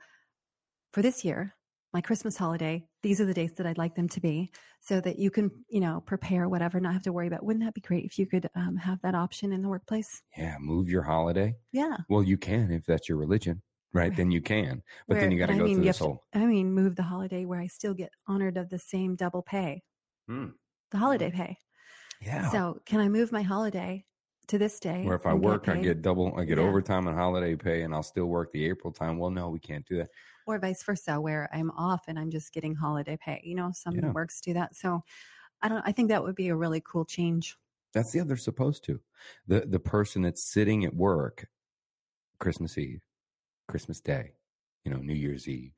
for 0.94 1.02
this 1.02 1.24
year, 1.24 1.54
my 1.94 2.00
Christmas 2.00 2.36
holiday, 2.36 2.84
these 3.04 3.20
are 3.20 3.24
the 3.24 3.32
dates 3.32 3.54
that 3.58 3.66
I'd 3.66 3.78
like 3.78 3.94
them 3.94 4.08
to 4.10 4.20
be 4.20 4.50
so 4.80 5.00
that 5.00 5.18
you 5.18 5.30
can, 5.30 5.50
you 5.68 5.80
know, 5.80 6.02
prepare 6.04 6.48
whatever, 6.48 6.80
not 6.80 6.92
have 6.92 7.04
to 7.04 7.12
worry 7.12 7.28
about. 7.28 7.44
Wouldn't 7.44 7.64
that 7.64 7.72
be 7.72 7.80
great 7.80 8.04
if 8.04 8.18
you 8.18 8.26
could 8.26 8.48
um, 8.56 8.76
have 8.76 9.00
that 9.02 9.14
option 9.14 9.52
in 9.52 9.62
the 9.62 9.68
workplace? 9.68 10.20
yeah, 10.36 10.56
move 10.60 10.88
your 10.88 11.02
holiday. 11.04 11.54
Yeah. 11.72 11.96
Well, 12.10 12.22
you 12.24 12.36
can 12.36 12.72
if 12.72 12.84
that's 12.84 13.08
your 13.08 13.16
religion, 13.16 13.62
right? 13.92 14.08
Right. 14.08 14.16
Then 14.16 14.32
you 14.32 14.42
can. 14.42 14.82
But 15.06 15.14
Where- 15.14 15.20
then 15.22 15.30
you 15.30 15.38
got 15.38 15.46
to 15.46 15.54
go 15.56 15.64
mean, 15.64 15.76
through 15.76 15.84
this 15.84 15.98
to- 15.98 16.04
whole. 16.04 16.22
I 16.34 16.44
mean, 16.44 16.72
move 16.72 16.96
the 16.96 17.04
holiday 17.04 17.44
where 17.44 17.60
I 17.60 17.68
still 17.68 17.94
get 17.94 18.10
honored 18.26 18.56
of 18.56 18.68
the 18.70 18.78
same 18.80 19.14
double 19.14 19.42
pay, 19.42 19.82
Hmm. 20.26 20.48
the 20.90 20.98
holiday 20.98 21.30
pay. 21.30 21.56
Yeah. 22.20 22.50
So 22.50 22.80
can 22.86 23.00
I 23.00 23.08
move 23.08 23.30
my 23.30 23.42
holiday 23.42 24.04
to 24.48 24.58
this 24.58 24.78
day? 24.80 25.02
Where 25.04 25.16
if 25.16 25.26
I 25.26 25.34
work, 25.34 25.68
I 25.68 25.76
get 25.76 26.02
double, 26.02 26.34
I 26.36 26.44
get 26.44 26.58
Yeah. 26.58 26.66
overtime 26.68 27.06
and 27.06 27.16
holiday 27.16 27.56
pay, 27.56 27.82
and 27.82 27.94
I'll 27.94 28.02
still 28.02 28.26
work 28.26 28.52
the 28.52 28.66
April 28.66 28.92
time. 28.92 29.18
Well, 29.18 29.30
no, 29.30 29.48
we 29.50 29.60
can't 29.60 29.86
do 29.86 29.98
that. 29.98 30.10
or 30.46 30.58
vice 30.58 30.82
versa, 30.82 31.20
where 31.20 31.48
I'm 31.54 31.70
off 31.70 32.04
and 32.06 32.18
I'm 32.18 32.30
just 32.30 32.52
getting 32.52 32.74
holiday 32.74 33.16
pay. 33.16 33.40
You 33.44 33.54
know, 33.54 33.70
some 33.72 33.94
Yeah. 33.96 34.12
works 34.12 34.40
do 34.42 34.52
that. 34.54 34.76
So 34.76 35.02
I 35.62 35.68
don't. 35.68 35.82
I 35.86 35.92
think 35.92 36.08
that 36.10 36.22
would 36.24 36.36
be 36.36 36.48
a 36.48 36.56
really 36.56 36.80
cool 36.82 37.04
change. 37.06 37.56
That's 37.92 38.12
the 38.12 38.20
other 38.20 38.36
supposed 38.36 38.84
to. 38.84 39.00
The 39.46 39.60
the 39.60 39.80
person 39.80 40.22
that's 40.22 40.42
sitting 40.42 40.84
at 40.84 40.94
work, 40.94 41.48
Christmas 42.40 42.78
Eve, 42.78 43.00
Christmas 43.68 44.00
Day, 44.00 44.34
you 44.84 44.92
know, 44.92 44.98
New 44.98 45.14
Year's 45.14 45.48
Eve, 45.48 45.72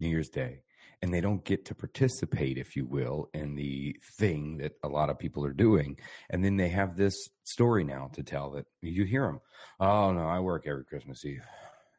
New 0.00 0.08
Year's 0.08 0.30
Day, 0.30 0.62
and 1.02 1.12
they 1.12 1.20
don't 1.20 1.44
get 1.44 1.64
to 1.66 1.74
participate, 1.74 2.58
if 2.58 2.74
you 2.76 2.86
will, 2.86 3.28
in 3.34 3.54
the 3.54 3.96
thing 4.02 4.56
that 4.58 4.72
a 4.82 4.88
lot 4.88 5.10
of 5.10 5.18
people 5.18 5.44
are 5.44 5.52
doing. 5.52 5.98
And 6.30 6.44
then 6.44 6.56
they 6.56 6.68
have 6.68 6.96
this 6.96 7.30
story 7.44 7.84
now 7.84 8.08
to 8.14 8.22
tell 8.22 8.50
that 8.52 8.66
you 8.80 9.04
hear 9.04 9.26
them. 9.26 9.40
Oh 9.80 10.12
no, 10.12 10.26
I 10.26 10.40
work 10.40 10.66
every 10.66 10.84
Christmas 10.84 11.24
Eve. 11.24 11.44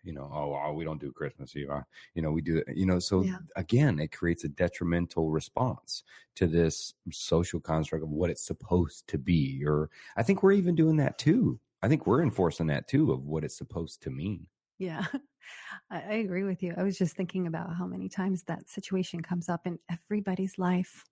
You 0.04 0.14
know, 0.14 0.32
oh, 0.34 0.58
oh, 0.66 0.74
we 0.74 0.86
don't 0.86 1.02
do 1.02 1.12
Christmas 1.12 1.56
Eve. 1.56 1.70
You 2.16 2.22
know, 2.22 2.32
we 2.32 2.42
do 2.42 2.58
it. 2.66 2.78
You 2.78 2.86
know, 2.86 2.98
so 2.98 3.24
Yeah. 3.24 3.40
again, 3.56 4.00
it 4.00 4.12
creates 4.12 4.46
a 4.46 4.50
detrimental 4.50 5.32
response 5.32 6.04
to 6.36 6.48
this 6.48 6.94
social 7.12 7.60
construct 7.60 8.04
of 8.04 8.10
what 8.10 8.30
it's 8.30 8.46
supposed 8.46 9.08
to 9.10 9.18
be. 9.18 9.64
Or 9.66 9.90
I 10.16 10.24
think 10.24 10.44
we're 10.44 10.54
even 10.54 10.76
doing 10.76 10.96
that 10.98 11.18
too. 11.18 11.60
I 11.82 11.88
think 11.90 12.08
we're 12.08 12.24
enforcing 12.24 12.68
that 12.68 12.88
too 12.88 13.12
of 13.12 13.26
what 13.26 13.44
it's 13.44 13.58
supposed 13.58 14.02
to 14.04 14.10
mean. 14.10 14.48
Yeah, 14.80 15.06
I, 15.92 16.02
I 16.02 16.14
agree 16.14 16.44
with 16.44 16.62
you. 16.62 16.74
I 16.78 16.84
was 16.84 16.98
just 16.98 17.16
thinking 17.16 17.48
about 17.48 17.76
how 17.76 17.86
many 17.86 18.10
times 18.10 18.44
that 18.44 18.70
situation 18.70 19.22
comes 19.22 19.50
up 19.50 19.66
in 19.66 19.80
everybody's 19.90 20.58
life, 20.58 21.04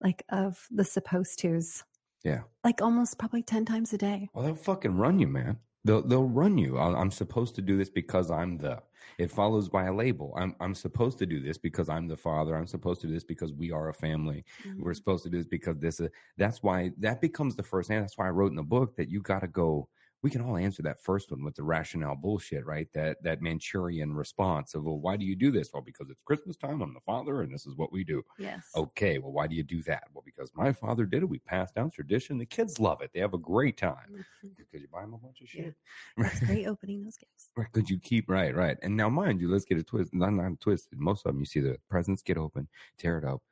like 0.00 0.24
of 0.30 0.66
the 0.70 0.84
supposed 0.84 1.38
tos. 1.38 1.84
Yeah. 2.24 2.42
like 2.62 2.80
almost 2.80 3.18
probably 3.18 3.42
ten 3.42 3.64
times 3.64 3.92
a 3.92 3.98
day. 3.98 4.28
Well, 4.32 4.44
they'll 4.44 4.54
fucking 4.54 4.96
run 4.96 5.18
you, 5.18 5.26
man. 5.26 5.58
They'll 5.84 6.02
they'll 6.02 6.28
run 6.28 6.56
you. 6.56 6.78
I'll- 6.78 6.96
I'm 6.96 7.10
supposed 7.10 7.54
to 7.56 7.62
do 7.62 7.76
this 7.76 7.90
because 7.90 8.30
I'm 8.30 8.58
the. 8.58 8.80
It 9.18 9.30
follows 9.30 9.68
by 9.68 9.86
a 9.86 9.92
label. 9.92 10.32
I'm 10.38 10.54
I'm 10.60 10.74
supposed 10.74 11.18
to 11.18 11.26
do 11.26 11.40
this 11.40 11.58
because 11.58 11.88
I'm 11.88 12.06
the 12.06 12.16
father. 12.16 12.56
I'm 12.56 12.68
supposed 12.68 13.00
to 13.00 13.08
do 13.08 13.12
this 13.14 13.24
because 13.24 13.52
we 13.52 13.72
are 13.72 13.88
a 13.88 13.94
family. 13.94 14.44
We're 14.64 14.72
mm-hmm. 14.72 14.92
supposed 14.92 15.24
to 15.24 15.30
do 15.30 15.38
this 15.38 15.48
because 15.48 15.78
this 15.78 15.98
is. 15.98 16.08
That's 16.38 16.62
why 16.62 16.92
that 16.98 17.20
becomes 17.20 17.56
the 17.56 17.64
first. 17.64 17.90
And 17.90 18.02
that's 18.02 18.16
why 18.16 18.28
I 18.28 18.30
wrote 18.30 18.52
in 18.52 18.56
the 18.56 18.62
book 18.62 18.96
that 18.96 19.08
you 19.08 19.20
got 19.20 19.40
to 19.40 19.48
go. 19.48 19.88
We 20.22 20.30
can 20.30 20.40
all 20.40 20.56
answer 20.56 20.82
that 20.82 21.02
first 21.02 21.30
one 21.30 21.44
with 21.44 21.56
the 21.56 21.64
rationale 21.64 22.14
bullshit, 22.14 22.64
right? 22.64 22.88
That 22.94 23.22
that 23.24 23.42
Manchurian 23.42 24.14
response 24.14 24.74
of, 24.74 24.84
well, 24.84 24.98
why 24.98 25.16
do 25.16 25.24
you 25.24 25.34
do 25.34 25.50
this? 25.50 25.70
Well, 25.72 25.82
because 25.82 26.10
it's 26.10 26.22
Christmas 26.22 26.56
time. 26.56 26.80
I'm 26.80 26.94
the 26.94 27.00
father, 27.00 27.42
and 27.42 27.52
this 27.52 27.66
is 27.66 27.76
what 27.76 27.92
we 27.92 28.04
do. 28.04 28.22
Yes. 28.38 28.70
Okay, 28.76 29.18
well, 29.18 29.32
why 29.32 29.46
do 29.46 29.56
you 29.56 29.62
do 29.64 29.82
that? 29.82 30.04
Well, 30.12 30.22
because 30.24 30.52
my 30.54 30.72
father 30.72 31.06
did 31.06 31.22
it. 31.22 31.28
We 31.28 31.38
passed 31.40 31.74
down 31.74 31.90
tradition. 31.90 32.38
The 32.38 32.46
kids 32.46 32.78
love 32.78 33.02
it. 33.02 33.10
They 33.12 33.20
have 33.20 33.34
a 33.34 33.38
great 33.38 33.76
time 33.76 33.96
mm-hmm. 34.10 34.48
because 34.56 34.80
you 34.80 34.88
buy 34.92 35.00
them 35.02 35.14
a 35.14 35.18
bunch 35.18 35.40
of 35.40 35.52
Yeah. 35.52 35.64
shit. 35.64 35.74
That's 36.16 36.40
great 36.40 36.66
opening 36.66 37.02
those 37.02 37.16
gifts. 37.16 37.50
Right, 37.56 37.70
could 37.72 37.90
you 37.90 37.98
keep 37.98 38.30
right, 38.30 38.54
right? 38.54 38.76
And 38.82 38.96
now, 38.96 39.08
mind 39.08 39.40
you, 39.40 39.50
let's 39.50 39.64
get 39.64 39.78
a 39.78 39.82
twist. 39.82 40.14
Not 40.14 40.32
not 40.32 40.60
twisted. 40.60 40.98
Most 40.98 41.26
of 41.26 41.32
them, 41.32 41.40
you 41.40 41.46
see 41.46 41.60
the 41.60 41.78
presents 41.88 42.22
get 42.22 42.38
open, 42.38 42.68
tear 42.96 43.18
it 43.18 43.24
up, 43.24 43.42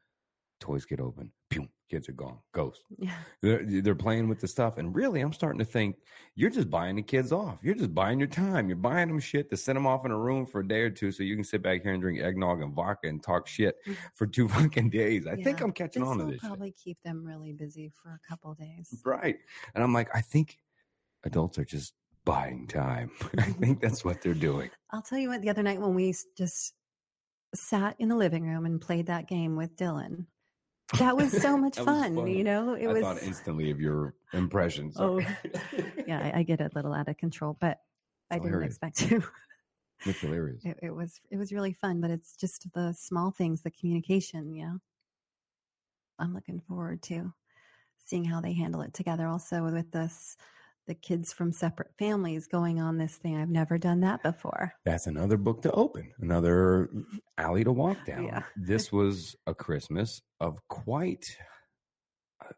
toys 0.60 0.84
get 0.84 1.00
open, 1.00 1.32
pew, 1.48 1.68
kids 1.90 2.08
are 2.08 2.12
gone, 2.12 2.38
ghost. 2.52 2.82
Yeah. 2.98 3.14
They're, 3.42 3.64
they're 3.64 3.94
playing 3.94 4.28
with 4.28 4.40
the 4.40 4.48
stuff, 4.48 4.78
and 4.78 4.94
really, 4.94 5.20
I'm 5.20 5.32
starting 5.32 5.58
to 5.58 5.64
think 5.64 5.96
you're 6.36 6.50
just 6.50 6.70
buying 6.70 6.96
the 6.96 7.02
kids 7.02 7.32
off. 7.32 7.58
You're 7.62 7.74
just 7.74 7.94
buying 7.94 8.18
your 8.18 8.28
time. 8.28 8.68
You're 8.68 8.76
buying 8.76 9.08
them 9.08 9.18
shit 9.18 9.50
to 9.50 9.56
send 9.56 9.76
them 9.76 9.86
off 9.86 10.04
in 10.04 10.12
a 10.12 10.18
room 10.18 10.46
for 10.46 10.60
a 10.60 10.68
day 10.68 10.80
or 10.82 10.90
two, 10.90 11.10
so 11.10 11.22
you 11.22 11.34
can 11.34 11.44
sit 11.44 11.62
back 11.62 11.82
here 11.82 11.92
and 11.92 12.00
drink 12.00 12.20
eggnog 12.20 12.62
and 12.62 12.74
vodka 12.74 13.08
and 13.08 13.22
talk 13.22 13.48
shit 13.48 13.76
mm. 13.86 13.96
for 14.14 14.26
two 14.26 14.48
fucking 14.60 14.90
days. 14.90 15.26
I 15.26 15.36
think 15.36 15.60
I'm 15.60 15.72
catching 15.72 16.02
this 16.02 16.10
on 16.10 16.18
to 16.18 16.24
this. 16.24 16.34
shit. 16.34 16.40
probably 16.42 16.72
keep 16.72 16.98
them 17.04 17.24
really 17.24 17.52
busy 17.52 17.90
for 18.02 18.10
a 18.10 18.28
couple 18.28 18.54
days. 18.54 19.02
Right. 19.04 19.38
And 19.74 19.82
I'm 19.82 19.92
like, 19.92 20.08
I 20.14 20.20
think 20.20 20.58
adults 21.24 21.58
are 21.58 21.64
just 21.64 21.94
buying 22.24 22.66
time. 22.66 23.10
I 23.38 23.42
think 23.42 23.80
that's 23.80 24.04
what 24.04 24.22
they're 24.22 24.34
doing. 24.34 24.70
I'll 24.90 25.02
tell 25.02 25.18
you 25.18 25.28
what, 25.28 25.42
the 25.42 25.50
other 25.50 25.62
night 25.62 25.80
when 25.80 25.94
we 25.94 26.14
just 26.36 26.74
sat 27.54 27.96
in 27.98 28.08
the 28.08 28.16
living 28.16 28.44
room 28.44 28.66
and 28.66 28.80
played 28.80 29.06
that 29.06 29.28
game 29.28 29.56
with 29.56 29.76
Dylan, 29.76 30.26
that 30.98 31.16
was 31.16 31.30
so 31.40 31.56
much 31.56 31.76
fun, 31.76 32.16
fun. 32.16 32.26
You 32.26 32.44
know, 32.44 32.74
it 32.74 32.86
I 32.88 32.92
was. 32.92 33.02
thought 33.02 33.22
instantly 33.22 33.70
of 33.70 33.80
your 33.80 34.14
impressions. 34.32 34.96
Oh, 34.98 35.18
yeah, 36.06 36.18
I, 36.18 36.32
I 36.40 36.42
get 36.42 36.60
a 36.60 36.70
little 36.74 36.92
out 36.92 37.08
of 37.08 37.16
control, 37.16 37.56
but 37.60 37.78
I 38.30 38.38
didn't 38.38 38.62
expect 38.62 38.96
to. 39.08 39.22
It's 40.06 40.20
hilarious. 40.20 40.64
It, 40.64 40.78
it 40.82 40.94
was 40.94 41.20
it 41.30 41.36
was 41.36 41.52
really 41.52 41.72
fun, 41.72 42.00
but 42.00 42.10
it's 42.10 42.36
just 42.36 42.72
the 42.72 42.92
small 42.92 43.30
things, 43.30 43.62
the 43.62 43.70
communication. 43.70 44.54
Yeah, 44.54 44.74
I'm 46.18 46.34
looking 46.34 46.60
forward 46.60 47.02
to 47.04 47.32
seeing 48.04 48.24
how 48.24 48.40
they 48.40 48.52
handle 48.52 48.80
it 48.82 48.94
together. 48.94 49.26
Also, 49.26 49.62
with 49.62 49.92
this, 49.92 50.36
the 50.90 50.94
kids 50.96 51.32
from 51.32 51.52
separate 51.52 51.92
families 52.00 52.48
going 52.48 52.80
on 52.80 52.98
this 52.98 53.14
thing. 53.14 53.36
I've 53.36 53.48
never 53.48 53.78
done 53.78 54.00
that 54.00 54.24
before. 54.24 54.72
That's 54.84 55.06
another 55.06 55.36
book 55.36 55.62
to 55.62 55.70
open, 55.70 56.10
another 56.18 56.90
alley 57.38 57.62
to 57.62 57.70
walk 57.70 58.04
down. 58.04 58.24
Yeah. 58.24 58.42
this 58.56 58.90
was 58.90 59.36
a 59.46 59.54
Christmas 59.54 60.20
of 60.40 60.58
quite. 60.66 61.24
I 62.42 62.48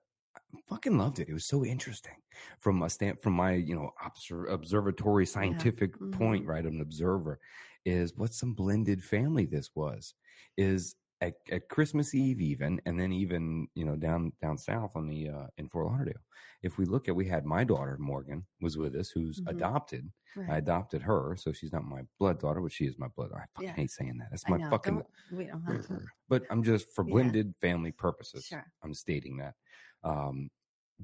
fucking 0.67 0.97
loved 0.97 1.19
it. 1.19 1.29
It 1.29 1.35
was 1.35 1.45
so 1.45 1.63
interesting 1.63 2.15
from 2.59 2.83
a 2.83 2.89
stand 2.89 3.21
from 3.21 3.35
my 3.35 3.53
you 3.53 3.75
know 3.75 3.91
obser- 4.03 4.47
observatory 4.47 5.27
scientific 5.27 5.95
Mhm. 5.99 6.13
point, 6.13 6.47
right? 6.47 6.65
An 6.65 6.81
observer 6.81 7.39
is 7.85 8.17
what 8.17 8.33
some 8.33 8.55
blended 8.55 9.05
family 9.05 9.45
this 9.45 9.69
was. 9.75 10.15
Is 10.57 10.95
at, 11.23 11.35
at 11.51 11.69
Christmas 11.69 12.15
Eve 12.15 12.41
even, 12.41 12.81
and 12.85 12.99
then 12.99 13.13
even 13.13 13.69
you 13.75 13.85
know 13.85 13.97
down 13.97 14.33
down 14.43 14.59
south 14.59 14.97
on 14.97 15.07
the 15.07 15.29
uh, 15.31 15.47
in 15.57 15.69
Fort 15.69 15.87
Lauderdale. 15.87 16.21
If 16.63 16.79
we 16.79 16.85
look 16.85 17.09
at, 17.09 17.15
we 17.17 17.27
had 17.27 17.45
my 17.47 17.63
daughter 17.65 17.97
Morgan 17.99 18.45
was 18.61 18.77
with 18.77 18.95
us, 18.97 19.09
who's 19.11 19.41
Mhm. 19.41 19.51
adopted. 19.51 20.13
I 20.49 20.57
adopted 20.57 21.03
her, 21.03 21.37
so 21.37 21.53
she's 21.53 21.73
not 21.73 21.85
my 21.85 22.03
blood 22.19 22.41
daughter, 22.41 22.61
but 22.61 22.73
she 22.73 22.87
is 22.87 22.99
my 22.99 23.09
blood. 23.09 23.31
I 23.35 23.45
fucking 23.55 23.69
Yeah. 23.69 23.75
hate 23.75 23.91
saying 23.91 24.17
that. 24.19 24.31
That's 24.31 24.49
my 24.49 24.59
fucking. 24.71 24.95
Don't- 24.95 25.07
we 25.31 25.45
don't 25.47 25.63
have 25.63 25.87
to. 25.87 26.01
But 26.29 26.45
I'm 26.51 26.63
just 26.63 26.93
for 26.95 27.05
Yeah. 27.07 27.13
blended 27.13 27.55
family 27.61 27.93
purposes. 27.93 28.47
Sure. 28.47 28.65
I'm 28.83 28.95
stating 28.95 29.37
that. 29.39 29.55
Um, 30.03 30.51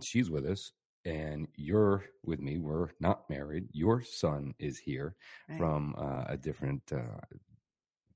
she's 0.02 0.30
with 0.30 0.46
us, 0.46 0.72
and 1.04 1.46
you're 1.56 2.04
with 2.24 2.40
me. 2.40 2.58
We're 2.58 2.88
not 3.00 3.28
married. 3.30 3.68
Your 3.72 4.02
son 4.02 4.54
is 4.58 4.78
here 4.78 5.14
Right. 5.48 5.58
from 5.58 5.94
uh, 5.98 6.24
a 6.28 6.36
different 6.36 6.90
uh, 6.92 7.20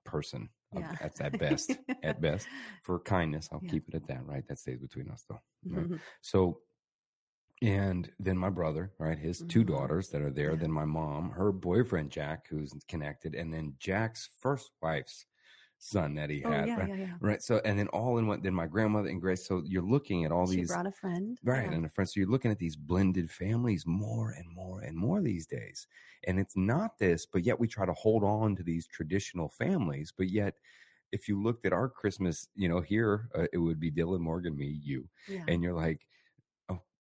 person. 0.05 0.48
Yeah. 0.80 0.94
That's 1.00 1.20
at 1.20 1.38
best. 1.38 1.76
at 2.02 2.20
best, 2.20 2.48
for 2.82 2.98
kindness, 3.00 3.48
I'll 3.52 3.60
Yeah. 3.62 3.70
keep 3.70 3.88
it 3.88 3.94
at 3.94 4.06
that. 4.08 4.24
Right, 4.26 4.46
that 4.48 4.58
stays 4.58 4.78
between 4.80 5.08
us, 5.10 5.24
though. 5.28 5.40
Right? 5.66 5.88
Mhm. 5.88 6.00
So, 6.20 6.60
and 7.60 8.10
then 8.18 8.36
my 8.36 8.50
brother, 8.50 8.92
right, 8.98 9.18
his 9.18 9.38
two 9.48 9.62
Mhm. 9.62 9.66
daughters 9.68 10.08
that 10.10 10.22
are 10.22 10.30
there, 10.32 10.50
Yeah. 10.52 10.56
then 10.56 10.72
my 10.72 10.84
mom, 10.84 11.30
her 11.30 11.52
boyfriend 11.52 12.10
Jack, 12.10 12.48
who's 12.48 12.72
connected, 12.88 13.34
and 13.34 13.52
then 13.52 13.76
Jack's 13.78 14.28
first 14.40 14.72
wife's 14.80 15.26
son 15.83 16.14
that 16.14 16.30
he 16.30 16.45
Oh 16.45 16.51
had. 16.51 16.66
yeah, 16.66 16.76
right? 16.76 16.89
yeah, 16.89 16.97
yeah. 16.97 17.18
Right. 17.20 17.43
So, 17.43 17.61
and 17.64 17.78
then 17.78 17.89
all 17.89 18.18
in 18.18 18.26
one, 18.26 18.43
then 18.43 18.55
my 18.55 18.66
grandmother 18.66 19.09
and 19.09 19.20
Grace. 19.20 19.47
So 19.47 19.62
you're 19.66 19.83
looking 19.83 20.24
at 20.24 20.33
all 20.33 20.47
she 20.47 20.57
these, 20.57 20.68
brought 20.68 20.87
a 20.87 20.93
friend. 20.93 21.39
right. 21.45 21.70
And 21.70 21.85
a 21.85 21.89
friend. 21.89 22.09
So 22.09 22.20
you're 22.20 22.30
looking 22.30 22.51
at 22.51 22.59
these 22.59 22.76
blended 22.76 23.30
families 23.30 23.85
more 23.87 24.30
and 24.30 24.49
more 24.49 24.80
and 24.80 24.97
more 24.97 25.20
these 25.20 25.47
days. 25.47 25.87
And 26.26 26.39
it's 26.39 26.57
not 26.57 26.99
this, 26.99 27.26
but 27.26 27.45
yet 27.45 27.59
we 27.59 27.68
try 27.68 27.87
to 27.87 27.93
hold 27.93 28.22
on 28.24 28.57
to 28.57 28.62
these 28.62 28.87
traditional 28.87 29.49
families. 29.49 30.12
But 30.16 30.28
yet, 30.30 30.55
if 31.11 31.28
you 31.28 31.43
looked 31.43 31.66
at 31.66 31.72
our 31.72 31.89
Christmas, 31.89 32.49
you 32.55 32.68
know, 32.68 32.80
here, 32.80 33.28
uh, 33.35 33.47
it 33.53 33.59
would 33.59 33.78
be 33.80 33.91
Dylan, 33.91 34.20
Morgan, 34.20 34.57
me, 34.57 34.66
you. 34.66 35.09
And 35.47 35.62
you're 35.62 35.74
like, 35.74 36.07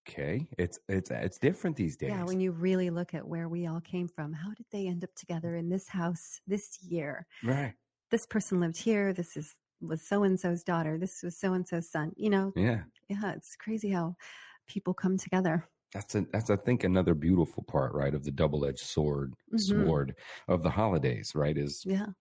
okay, 0.08 0.48
it's 0.58 0.78
it's 0.88 1.10
it's 1.10 1.38
different 1.38 1.76
these 1.76 1.96
days. 1.96 2.10
Yeah, 2.10 2.24
when 2.24 2.40
you 2.40 2.52
really 2.52 2.90
look 2.90 3.14
at 3.14 3.26
where 3.26 3.48
we 3.48 3.66
all 3.66 3.80
came 3.80 4.08
from, 4.08 4.32
how 4.32 4.52
did 4.54 4.66
they 4.70 4.86
end 4.86 5.04
up 5.04 5.14
together 5.14 5.56
in 5.56 5.68
this 5.68 5.88
house 5.88 6.40
this 6.46 6.82
year? 6.82 7.26
right. 7.42 7.74
This 8.12 8.26
person 8.26 8.60
lived 8.60 8.78
here. 8.78 9.12
This 9.12 9.36
is 9.36 9.56
was 9.80 10.02
so 10.02 10.22
and 10.22 10.38
so's 10.38 10.62
daughter. 10.62 10.98
This 10.98 11.22
was 11.24 11.36
so 11.36 11.54
and 11.54 11.66
so's 11.66 11.90
son. 11.90 12.12
You 12.16 12.30
know, 12.30 12.54
Yeah. 12.54 12.84
yeah, 13.08 13.32
it's 13.34 13.56
crazy 13.56 13.90
how 13.90 14.16
people 14.68 14.94
come 14.94 15.18
together. 15.18 15.68
That's 15.92 16.14
a 16.14 16.22
that's 16.32 16.48
I 16.50 16.56
think 16.56 16.84
another 16.84 17.14
beautiful 17.14 17.62
part, 17.64 17.92
right, 17.94 18.14
of 18.14 18.24
the 18.24 18.30
double 18.30 18.64
edged 18.64 18.80
sword 18.80 19.34
Mhm. 19.52 19.92
sword 19.96 20.16
of 20.48 20.62
the 20.62 20.70
holidays, 20.70 21.34
right? 21.34 21.56
Is 21.56 21.84
Yeah, 21.84 22.12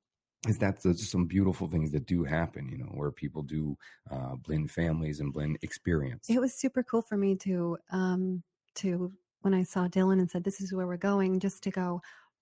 is 0.48 0.60
that 0.60 0.82
just 0.84 1.12
some 1.12 1.28
beautiful 1.28 1.70
things 1.70 1.92
that 1.94 2.06
do 2.08 2.24
happen, 2.26 2.70
you 2.70 2.78
know, 2.80 2.92
where 2.94 3.12
people 3.12 3.44
do 3.44 3.78
uh, 4.12 4.36
blend 4.38 4.72
families 4.72 5.20
and 5.22 5.34
blend 5.34 5.58
experience. 5.64 6.28
it 6.28 6.40
was 6.40 6.54
super 6.54 6.84
cool 6.84 7.02
for 7.02 7.18
me 7.18 7.36
to 7.36 7.78
um 7.92 8.44
to 8.76 9.14
when 9.42 9.54
I 9.54 9.64
saw 9.64 9.88
Dylan 9.88 10.20
and 10.20 10.30
said, 10.30 10.44
"This 10.44 10.62
is 10.62 10.74
where 10.74 10.88
we're 10.88 10.98
going," 10.98 11.40
just 11.40 11.64
to 11.64 11.72
go. 11.72 12.02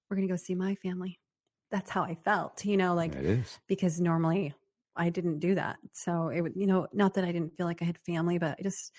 We're 0.09 0.17
going 0.17 0.27
to 0.27 0.31
go 0.31 0.37
see 0.37 0.55
my 0.55 0.75
family. 0.75 1.19
That's 1.71 1.89
how 1.89 2.03
I 2.03 2.15
felt. 2.15 2.65
You 2.65 2.77
know, 2.77 2.93
like 2.95 3.15
it 3.15 3.25
is. 3.25 3.59
because 3.67 3.99
normally 3.99 4.53
I 4.95 5.09
didn't 5.09 5.39
do 5.39 5.55
that. 5.55 5.77
So 5.93 6.29
it 6.29 6.41
would, 6.41 6.53
you 6.55 6.67
know, 6.67 6.87
not 6.93 7.13
that 7.13 7.23
I 7.23 7.31
didn't 7.31 7.55
feel 7.55 7.65
like 7.65 7.81
I 7.81 7.85
had 7.85 7.97
family, 7.99 8.37
but 8.37 8.57
I 8.59 8.63
just, 8.63 8.93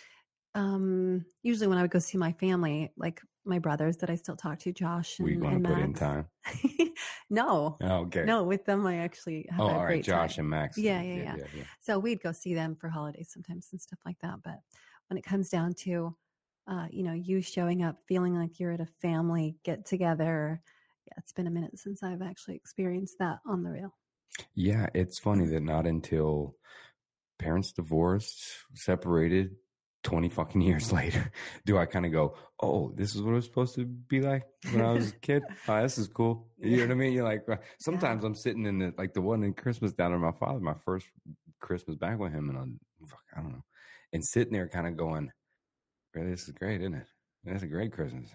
um, 0.55 1.25
usually 1.43 1.67
when 1.69 1.79
I 1.79 1.83
would 1.83 1.91
go 1.91 1.99
see 1.99 2.17
my 2.19 2.33
family, 2.33 2.93
like 2.97 3.21
my 3.45 3.59
brothers 3.59 3.97
that 3.99 4.11
I 4.11 4.15
still 4.15 4.37
talk 4.37 4.59
to, 4.61 4.73
Josh 4.73 5.19
and, 5.19 5.27
We 5.27 5.35
going 5.37 5.63
to 5.63 5.69
put 5.69 5.79
in 5.79 5.95
time? 5.95 6.27
no, 7.31 7.77
okay. 7.83 8.25
no, 8.25 8.45
with 8.45 8.65
them 8.65 8.87
I 8.87 8.99
actually 8.99 9.47
have 9.51 9.61
Oh, 9.61 9.67
a 9.67 9.71
all 9.73 9.81
great 9.81 9.97
right, 9.97 10.05
Josh 10.05 10.37
time. 10.37 10.45
and 10.45 10.51
Max. 10.51 10.79
Yeah, 10.79 11.03
yeah, 11.03 11.37
yeah. 11.37 11.65
So 11.81 11.99
we'd 11.99 12.23
go 12.23 12.33
see 12.33 12.55
them 12.55 12.77
for 12.77 12.89
holidays 12.89 13.31
sometimes 13.33 13.69
and 13.73 13.81
stuff 13.81 13.99
like 14.05 14.19
that. 14.23 14.43
But 14.43 14.61
when 15.09 15.19
it 15.19 15.25
comes 15.25 15.49
down 15.49 15.75
to, 15.81 16.17
uh, 16.67 16.87
you 16.91 17.03
know, 17.03 17.13
you 17.13 17.43
showing 17.43 17.83
up, 17.83 17.97
feeling 18.07 18.35
like 18.35 18.59
you're 18.61 18.73
at 18.73 18.81
a 18.81 18.87
family 18.87 19.57
get 19.65 19.85
together, 19.87 20.63
yeah, 21.11 21.19
it's 21.19 21.33
been 21.33 21.47
a 21.47 21.51
minute 21.51 21.79
since 21.79 22.03
I've 22.03 22.23
actually 22.23 22.57
experienced 22.57 23.19
that 23.19 23.39
on 23.47 23.63
the 23.63 23.71
real. 23.71 23.95
Yeah, 24.55 24.87
it's 24.95 25.19
funny 25.19 25.47
that 25.47 25.63
not 25.63 25.87
until 25.87 26.55
parents 27.39 27.73
divorced, 27.73 28.43
separated, 28.75 29.57
20 30.05 30.29
fucking 30.29 30.61
years 30.63 30.93
later, 30.93 31.31
do 31.67 31.79
I 31.79 31.87
kind 31.87 32.07
of 32.07 32.13
go, 32.13 32.37
oh, 32.63 32.93
this 32.95 33.15
is 33.15 33.23
what 33.23 33.33
it 33.33 33.37
was 33.37 33.45
supposed 33.45 33.75
to 33.75 33.85
be 33.85 34.21
like 34.21 34.45
when 34.73 34.83
I 34.83 34.93
was 34.93 35.11
a 35.11 35.17
kid. 35.17 35.43
Oh, 35.69 35.83
this 35.83 35.99
is 35.99 36.09
cool. 36.09 36.49
You 36.59 36.79
know 36.79 36.83
what 36.85 36.93
I 36.93 36.95
mean? 36.95 37.13
You're 37.13 37.25
like, 37.25 37.47
sometimes 37.79 38.25
I'm 38.25 38.35
sitting 38.35 38.67
in 38.67 38.79
the, 38.79 38.95
like 38.97 39.15
the 39.15 39.21
one 39.21 39.43
in 39.43 39.55
Christmas 39.55 39.93
down 39.93 40.13
in 40.13 40.21
my 40.21 40.33
father, 40.33 40.61
my 40.61 40.75
first 40.75 41.07
Christmas 41.61 41.97
back 41.97 42.19
with 42.19 42.33
him, 42.33 42.49
and 42.49 42.59
I'm, 42.59 42.81
fuck, 43.07 43.21
I 43.37 43.41
don't 43.41 43.53
know, 43.53 43.65
and 44.13 44.25
sitting 44.25 44.53
there 44.53 44.69
kind 44.69 44.87
of 44.87 44.97
going, 44.97 45.31
really, 46.15 46.31
this 46.31 46.49
is 46.49 46.55
great, 46.55 46.81
isn't 46.81 46.95
it? 46.95 47.07
That's 47.45 47.63
a 47.63 47.67
great 47.67 47.93
Christmas. 47.93 48.31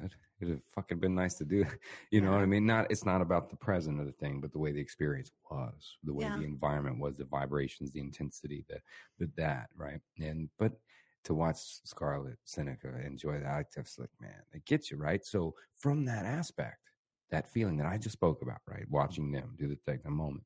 It'd 0.46 0.58
have 0.58 0.64
fucking 0.76 1.00
been 1.00 1.16
nice 1.16 1.36
to 1.36 1.46
do. 1.46 1.66
You 2.12 2.22
know 2.22 2.32
what 2.32 2.42
I 2.42 2.46
mean? 2.46 2.66
Not, 2.66 2.90
it's 2.90 3.06
not 3.06 3.22
about 3.22 3.50
the 3.50 3.56
present 3.58 4.00
of 4.00 4.06
the 4.06 4.12
thing, 4.14 4.40
but 4.40 4.52
the 4.52 4.60
way 4.60 4.72
the 4.72 4.80
experience 4.80 5.32
was, 5.52 5.98
the 6.04 6.14
way 6.14 6.26
Yeah. 6.26 6.38
the 6.38 6.46
environment 6.46 7.00
was, 7.00 7.18
the 7.18 7.26
vibrations, 7.26 7.92
the 7.92 8.00
intensity, 8.00 8.64
the, 8.70 8.80
the 9.20 9.30
that, 9.38 9.70
right? 9.76 10.00
And, 10.20 10.50
but 10.58 10.74
to 11.26 11.34
watch 11.34 11.58
Scarlett 11.84 12.38
Seneca 12.46 12.90
enjoy 13.06 13.40
that, 13.40 13.48
I 13.48 13.66
just 13.74 14.00
like, 14.00 14.10
man, 14.22 14.42
it 14.54 14.66
gets 14.66 14.92
you, 14.92 14.98
right? 14.98 15.26
So 15.26 15.56
from 15.78 16.06
that 16.06 16.26
aspect, 16.26 16.78
that 17.32 17.52
feeling 17.52 17.78
that 17.78 17.88
I 17.88 17.98
just 17.98 18.14
spoke 18.14 18.42
about, 18.42 18.62
right? 18.68 18.86
Watching 18.90 19.32
them 19.32 19.56
do 19.58 19.68
the 19.68 19.76
thing, 19.76 20.00
the 20.04 20.12
moment. 20.12 20.44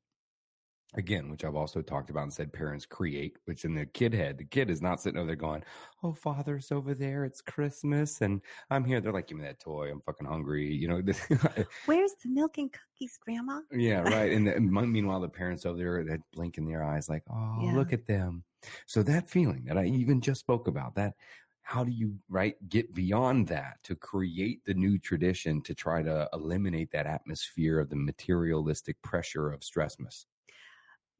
Again, 0.94 1.30
which 1.30 1.44
I've 1.44 1.54
also 1.54 1.82
talked 1.82 2.10
about 2.10 2.24
and 2.24 2.32
said 2.32 2.52
parents 2.52 2.84
create, 2.84 3.36
which 3.44 3.64
in 3.64 3.74
the 3.74 3.86
kid 3.86 4.12
head, 4.12 4.38
the 4.38 4.44
kid 4.44 4.70
is 4.70 4.82
not 4.82 5.00
sitting 5.00 5.18
over 5.18 5.28
there 5.28 5.36
going, 5.36 5.62
Oh, 6.02 6.12
father's 6.12 6.72
over 6.72 6.94
there. 6.94 7.24
It's 7.24 7.40
Christmas. 7.40 8.20
And 8.22 8.42
I'm 8.70 8.84
here. 8.84 9.00
They're 9.00 9.12
like, 9.12 9.28
give 9.28 9.38
me 9.38 9.44
that 9.44 9.60
toy. 9.60 9.90
I'm 9.92 10.00
fucking 10.00 10.26
hungry. 10.26 10.72
You 10.74 10.88
know, 10.88 11.02
Where's 11.84 12.14
the 12.22 12.28
milk 12.28 12.58
and 12.58 12.72
cookies, 12.72 13.18
Grandma? 13.18 13.60
yeah, 13.72 14.00
right. 14.00 14.32
And 14.32 14.46
the, 14.46 14.60
meanwhile, 14.60 15.20
the 15.20 15.28
parents 15.28 15.64
over 15.64 15.78
there 15.78 16.04
that 16.04 16.20
blink 16.32 16.58
in 16.58 16.66
their 16.66 16.82
eyes, 16.82 17.08
like, 17.08 17.22
oh, 17.30 17.60
Yeah. 17.62 17.74
look 17.74 17.92
at 17.92 18.06
them. 18.06 18.44
So 18.86 19.02
that 19.04 19.28
feeling 19.28 19.64
that 19.66 19.78
I 19.78 19.84
even 19.86 20.20
just 20.20 20.40
spoke 20.40 20.66
about, 20.68 20.94
that 20.96 21.14
how 21.62 21.84
do 21.84 21.92
you 21.92 22.18
right 22.28 22.56
get 22.68 22.94
beyond 22.94 23.46
that 23.48 23.82
to 23.84 23.94
create 23.94 24.64
the 24.64 24.74
new 24.74 24.98
tradition 24.98 25.62
to 25.62 25.74
try 25.74 26.02
to 26.02 26.28
eliminate 26.32 26.90
that 26.90 27.06
atmosphere 27.06 27.78
of 27.78 27.90
the 27.90 27.96
materialistic 27.96 29.00
pressure 29.02 29.50
of 29.52 29.60
stressmas? 29.60 30.26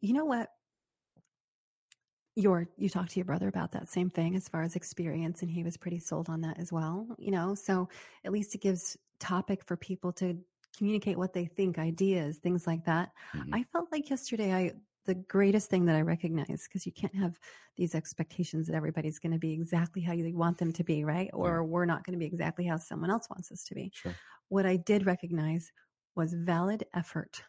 You 0.01 0.13
know 0.15 0.25
what? 0.25 0.51
Your 2.37 2.69
you 2.77 2.89
talked 2.89 3.11
to 3.11 3.19
your 3.19 3.25
brother 3.27 3.49
about 3.49 3.73
that 3.73 3.89
same 3.89 4.09
thing 4.09 4.37
as 4.37 4.49
far 4.49 4.63
as 4.63 4.77
experience, 4.77 5.43
and 5.43 5.51
he 5.51 5.65
was 5.65 5.77
pretty 5.77 5.99
sold 5.99 6.29
on 6.29 6.41
that 6.43 6.59
as 6.59 6.73
well. 6.73 7.09
You 7.19 7.33
know, 7.33 7.55
so 7.57 7.89
at 8.25 8.31
least 8.33 8.55
it 8.55 8.61
gives 8.61 8.97
topic 9.19 9.65
for 9.65 9.77
people 9.77 10.13
to 10.15 10.41
communicate 10.77 11.19
what 11.19 11.33
they 11.33 11.45
think, 11.47 11.77
ideas, 11.77 12.39
things 12.39 12.67
like 12.69 12.85
that. 12.85 13.13
Mhm. 13.33 13.53
I 13.53 13.65
felt 13.65 13.91
like 13.91 14.09
yesterday, 14.09 14.55
I 14.55 14.73
the 15.07 15.15
greatest 15.17 15.71
thing 15.71 15.87
that 15.87 15.97
I 15.97 16.03
recognized 16.03 16.69
because 16.69 16.87
you 16.87 16.93
can't 16.93 17.15
have 17.17 17.41
these 17.77 17.95
expectations 17.95 18.67
that 18.69 18.77
everybody's 18.77 19.19
going 19.19 19.33
to 19.33 19.39
be 19.39 19.53
exactly 19.53 20.01
how 20.03 20.13
you 20.13 20.37
want 20.37 20.59
them 20.59 20.73
to 20.75 20.85
be, 20.85 21.05
right? 21.05 21.31
Or 21.33 21.65
we're 21.65 21.87
not 21.87 22.05
going 22.05 22.13
to 22.13 22.19
be 22.19 22.27
exactly 22.27 22.65
how 22.67 22.77
someone 22.77 23.11
else 23.11 23.29
wants 23.29 23.51
us 23.51 23.65
to 23.65 23.75
be. 23.75 23.93
Sure. 23.93 24.21
What 24.49 24.67
I 24.67 24.77
did 24.77 25.07
recognize 25.07 25.73
was 26.15 26.35
valid 26.35 26.85
effort 26.95 27.45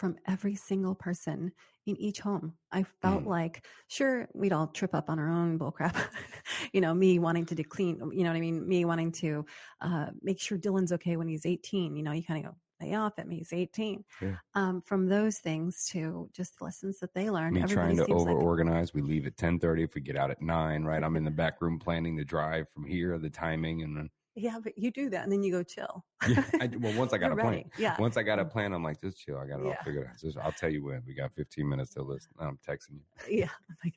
from 0.00 0.16
every 0.26 0.54
single 0.54 0.94
person 0.94 1.52
in 1.86 1.94
each 2.00 2.20
home. 2.20 2.54
I 2.72 2.84
felt 3.02 3.24
Mm. 3.24 3.26
like, 3.26 3.66
sure, 3.88 4.28
we'd 4.34 4.52
all 4.52 4.66
trip 4.68 4.94
up 4.94 5.10
on 5.10 5.18
our 5.18 5.28
own 5.28 5.58
bullcrap. 5.58 5.94
you 6.72 6.80
know, 6.80 6.94
me 6.94 7.18
wanting 7.18 7.44
to 7.46 7.62
clean, 7.62 7.96
you 8.12 8.24
know 8.24 8.30
what 8.30 8.36
I 8.36 8.40
mean? 8.40 8.66
Me 8.66 8.86
wanting 8.86 9.12
to 9.12 9.44
uh, 9.82 10.06
make 10.22 10.40
sure 10.40 10.56
Dylan's 10.56 10.92
okay 10.92 11.16
when 11.18 11.28
he's 11.28 11.44
18. 11.44 11.96
You 11.96 12.02
know, 12.02 12.12
you 12.12 12.24
kind 12.24 12.42
of 12.46 12.52
go, 12.52 12.56
lay 12.80 12.94
off 12.94 13.18
at 13.18 13.28
me, 13.28 13.36
he's 13.38 13.52
18. 13.52 14.02
Yeah. 14.22 14.36
Um, 14.54 14.80
from 14.80 15.06
those 15.06 15.36
things 15.38 15.84
to 15.90 16.30
just 16.32 16.62
lessons 16.62 16.98
that 17.00 17.12
they 17.12 17.28
learned. 17.28 17.56
Me 17.56 17.62
Everybody 17.62 17.94
trying 17.96 18.06
to 18.06 18.14
over 18.14 18.32
like- 18.32 18.42
organize. 18.42 18.94
We 18.94 19.02
leave 19.02 19.26
at 19.26 19.36
ten 19.36 19.58
thirty. 19.58 19.82
If 19.82 19.94
we 19.94 20.00
get 20.00 20.16
out 20.16 20.30
at 20.30 20.40
nine, 20.40 20.84
right? 20.84 21.04
I'm 21.04 21.16
in 21.16 21.24
the 21.24 21.30
back 21.30 21.60
room 21.60 21.78
planning 21.78 22.16
the 22.16 22.24
drive 22.24 22.70
from 22.70 22.86
here, 22.86 23.18
the 23.18 23.28
timing, 23.28 23.82
and 23.82 23.94
then 23.94 24.08
yeah, 24.34 24.58
but 24.62 24.76
you 24.76 24.90
do 24.90 25.10
that 25.10 25.24
and 25.24 25.32
then 25.32 25.42
you 25.42 25.52
go 25.52 25.62
chill. 25.62 26.04
yeah. 26.28 26.44
I, 26.60 26.70
well, 26.80 26.96
once 26.96 27.12
I 27.12 27.18
got 27.18 27.26
You're 27.26 27.38
a 27.38 27.42
plan, 27.42 27.52
ready. 27.52 27.66
Yeah. 27.78 27.96
once 27.98 28.16
I 28.16 28.22
got 28.22 28.38
a 28.38 28.44
mm. 28.44 28.50
plan, 28.50 28.72
I'm 28.72 28.82
like, 28.82 29.00
just 29.00 29.18
chill. 29.18 29.38
I 29.38 29.46
got 29.46 29.60
it 29.60 29.66
all 29.66 29.76
figured 29.84 30.06
out. 30.08 30.18
Just, 30.18 30.38
I'll 30.38 30.52
tell 30.52 30.70
you 30.70 30.84
when. 30.84 31.02
We 31.06 31.14
got 31.14 31.32
15 31.32 31.68
minutes 31.68 31.94
to 31.94 32.02
listen. 32.02 32.30
I'm 32.38 32.58
texting 32.66 32.92
you. 33.28 33.38
yeah. 33.38 33.48
I'm 33.68 33.76
like, 33.84 33.94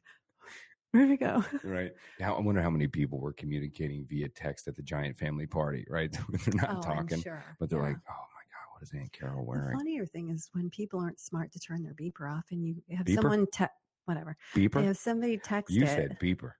where 0.91 1.07
we 1.07 1.17
go? 1.17 1.43
Right. 1.63 1.91
Now, 2.19 2.35
I 2.35 2.41
wonder 2.41 2.61
how 2.61 2.69
many 2.69 2.87
people 2.87 3.19
were 3.19 3.33
communicating 3.33 4.05
via 4.07 4.29
text 4.29 4.67
at 4.67 4.75
the 4.75 4.83
giant 4.83 5.17
family 5.17 5.47
party, 5.47 5.85
right? 5.89 6.11
they're 6.29 6.53
not 6.53 6.77
oh, 6.77 6.81
talking, 6.81 7.21
sure. 7.21 7.43
but 7.59 7.69
they're 7.69 7.79
Yeah. 7.79 7.87
like, 7.87 7.97
oh 8.09 8.11
my 8.11 8.43
God, 8.51 8.73
what 8.73 8.83
is 8.83 8.91
Aunt 8.93 9.11
Carol 9.11 9.45
wearing? 9.45 9.71
The 9.71 9.77
funnier 9.77 10.05
thing 10.05 10.29
is 10.29 10.49
when 10.53 10.69
people 10.69 10.99
aren't 10.99 11.19
smart 11.19 11.51
to 11.53 11.59
turn 11.59 11.83
their 11.83 11.95
beeper 11.95 12.31
off 12.31 12.45
and 12.51 12.63
you 12.63 12.75
have 12.95 13.05
Beeper? 13.05 13.21
someone 13.21 13.47
te- 13.51 13.65
whatever. 14.05 14.37
Beeper? 14.55 14.81
They 14.81 14.85
have 14.85 14.97
somebody 14.97 15.37
text 15.37 15.73
you 15.73 15.83
it, 15.83 15.87
said 15.87 16.17
beeper. 16.21 16.51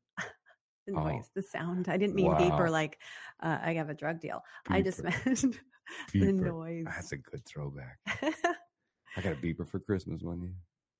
The 0.87 0.93
oh. 0.93 1.03
noise, 1.03 1.29
the 1.35 1.41
sound. 1.41 1.87
I 1.89 1.97
didn't 1.97 2.15
mean 2.15 2.27
Wow. 2.31 2.37
beeper 2.39 2.69
like 2.69 2.99
uh, 3.41 3.57
I 3.63 3.73
have 3.73 3.89
a 3.89 3.93
drug 3.93 4.19
deal. 4.19 4.41
I 4.69 4.81
just 4.81 5.01
Beeper. 5.01 5.25
meant 5.25 5.57
the 6.13 6.31
noise. 6.33 6.85
That's 6.85 7.11
a 7.11 7.17
good 7.17 7.45
throwback. 7.45 7.97
I 8.07 9.21
got 9.21 9.33
a 9.33 9.35
beeper 9.35 9.67
for 9.67 9.79
Christmas 9.79 10.21
one 10.21 10.41
year. 10.41 10.55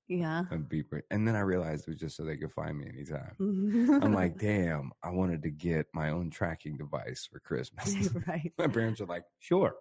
yeah. 0.06 0.42
A 0.50 0.56
beeper. 0.56 1.00
And 1.10 1.26
then 1.26 1.34
I 1.36 1.40
realized 1.40 1.88
it 1.88 1.90
was 1.92 1.98
just 2.00 2.16
so 2.16 2.22
they 2.24 2.36
could 2.36 2.52
find 2.52 2.78
me 2.78 2.86
anytime. 2.88 3.34
I'm 4.02 4.12
like, 4.22 4.38
damn, 4.38 4.92
I 5.02 5.10
wanted 5.10 5.42
to 5.42 5.50
get 5.50 5.86
my 5.94 6.10
own 6.10 6.30
tracking 6.30 6.76
device 6.76 7.28
for 7.30 7.40
Christmas. 7.40 8.10
right. 8.28 8.52
my 8.58 8.66
parents 8.68 9.00
are 9.00 9.06
like, 9.06 9.24
sure. 9.40 9.74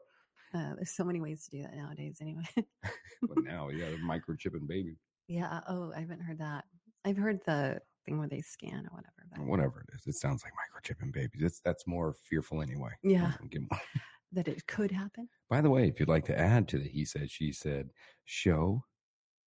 Uh, 0.56 0.74
there's 0.76 0.95
so 0.95 1.04
many 1.04 1.20
ways 1.20 1.45
to 1.45 1.58
do 1.58 1.64
that 1.64 1.76
nowadays. 1.76 2.18
Anyway. 2.22 2.43
But 2.56 3.43
now, 3.43 3.70
yeah, 3.70 3.86
they're 3.89 3.97
microchipping 3.99 4.68
baby. 4.68 4.97
yeah. 5.28 5.62
Oh, 5.68 5.91
I 5.95 5.99
haven't 6.01 6.22
heard 6.22 6.39
that. 6.39 6.66
I've 7.06 7.18
heard 7.18 7.39
the 7.45 7.80
thing 8.06 8.18
where 8.20 8.28
they 8.28 8.41
scan 8.41 8.86
or 8.86 8.95
whatever. 8.95 9.26
But 9.32 9.45
Whatever 9.45 9.82
it 9.88 9.95
is. 9.95 10.08
It 10.08 10.20
sounds 10.20 10.43
like 10.43 10.54
microchipping 10.54 11.14
babies. 11.14 11.41
It's, 11.43 11.60
that's 11.60 11.88
more 11.88 12.14
fearful 12.30 12.62
anyway. 12.62 12.91
Yeah. 13.04 13.34
I'll 13.41 13.47
give 13.49 13.62
'em- 13.64 13.80
that 14.32 14.47
it 14.47 14.66
could 14.68 14.91
happen. 14.91 15.30
By 15.49 15.62
the 15.62 15.70
way, 15.70 15.88
if 15.88 15.99
you'd 15.99 16.10
like 16.10 16.26
to 16.26 16.38
add 16.38 16.68
to 16.70 16.78
the 16.80 16.88
He 16.88 17.06
Said, 17.06 17.30
She 17.30 17.51
Said 17.51 17.89
show, 18.26 18.84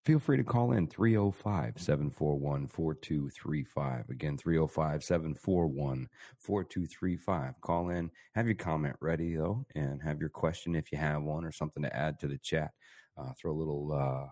feel 0.05 0.19
free 0.19 0.37
to 0.37 0.43
call 0.43 0.71
in 0.71 0.87
305 0.87 1.73
741 1.77 2.67
4235. 2.67 4.09
Again, 4.09 4.37
305 4.37 5.03
741 5.03 6.07
4235. 6.39 7.61
Call 7.61 7.89
in, 7.89 8.09
have 8.35 8.45
your 8.45 8.55
comment 8.55 8.95
ready 9.01 9.35
though, 9.35 9.65
and 9.75 10.01
have 10.01 10.19
your 10.19 10.29
question 10.29 10.75
if 10.75 10.91
you 10.91 10.97
have 10.97 11.21
one 11.23 11.43
or 11.43 11.51
something 11.51 11.83
to 11.83 11.93
add 11.95 12.17
to 12.19 12.27
the 12.27 12.37
chat. 12.37 12.71
Uh, 13.17 13.31
throw 13.39 13.51
a 13.51 13.57
little 13.57 13.91
uh, 13.91 14.27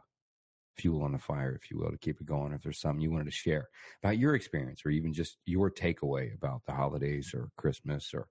fuel 0.76 1.04
on 1.04 1.12
the 1.12 1.20
fire, 1.20 1.54
if 1.54 1.72
you 1.72 1.78
will, 1.80 1.92
to 1.92 1.98
keep 1.98 2.20
it 2.20 2.28
going. 2.28 2.54
If 2.54 2.62
there's 2.64 2.80
something 2.80 3.02
you 3.02 3.12
wanted 3.12 3.26
to 3.26 3.32
share 3.32 3.70
about 4.04 4.18
your 4.18 4.36
experience 4.36 4.86
or 4.86 4.90
even 4.90 5.14
just 5.14 5.38
your 5.46 5.72
takeaway 5.72 6.34
about 6.34 6.62
the 6.66 6.74
holidays 6.74 7.34
or 7.34 7.50
Christmas 7.58 8.14
or 8.14 8.28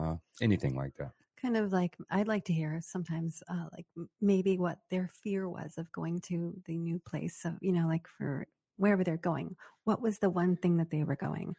uh, 0.00 0.16
anything 0.42 0.74
like 0.74 0.94
that. 0.96 1.12
kind 1.40 1.56
of 1.56 1.72
like 1.72 1.96
I'd 2.10 2.28
like 2.28 2.44
to 2.46 2.52
hear 2.52 2.80
sometimes, 2.82 3.42
uh, 3.48 3.66
like 3.72 3.86
maybe 4.20 4.58
what 4.58 4.78
their 4.90 5.08
fear 5.22 5.48
was 5.48 5.74
of 5.78 5.90
going 5.92 6.20
to 6.22 6.54
the 6.66 6.76
new 6.78 6.98
place 6.98 7.44
of, 7.44 7.54
you 7.60 7.72
know, 7.72 7.86
like 7.86 8.06
for 8.18 8.46
wherever 8.76 9.04
they're 9.04 9.16
going. 9.16 9.56
What 9.84 10.00
was 10.00 10.18
the 10.18 10.30
one 10.30 10.56
thing 10.56 10.78
that 10.78 10.90
they 10.90 11.04
were 11.04 11.16
going? 11.16 11.54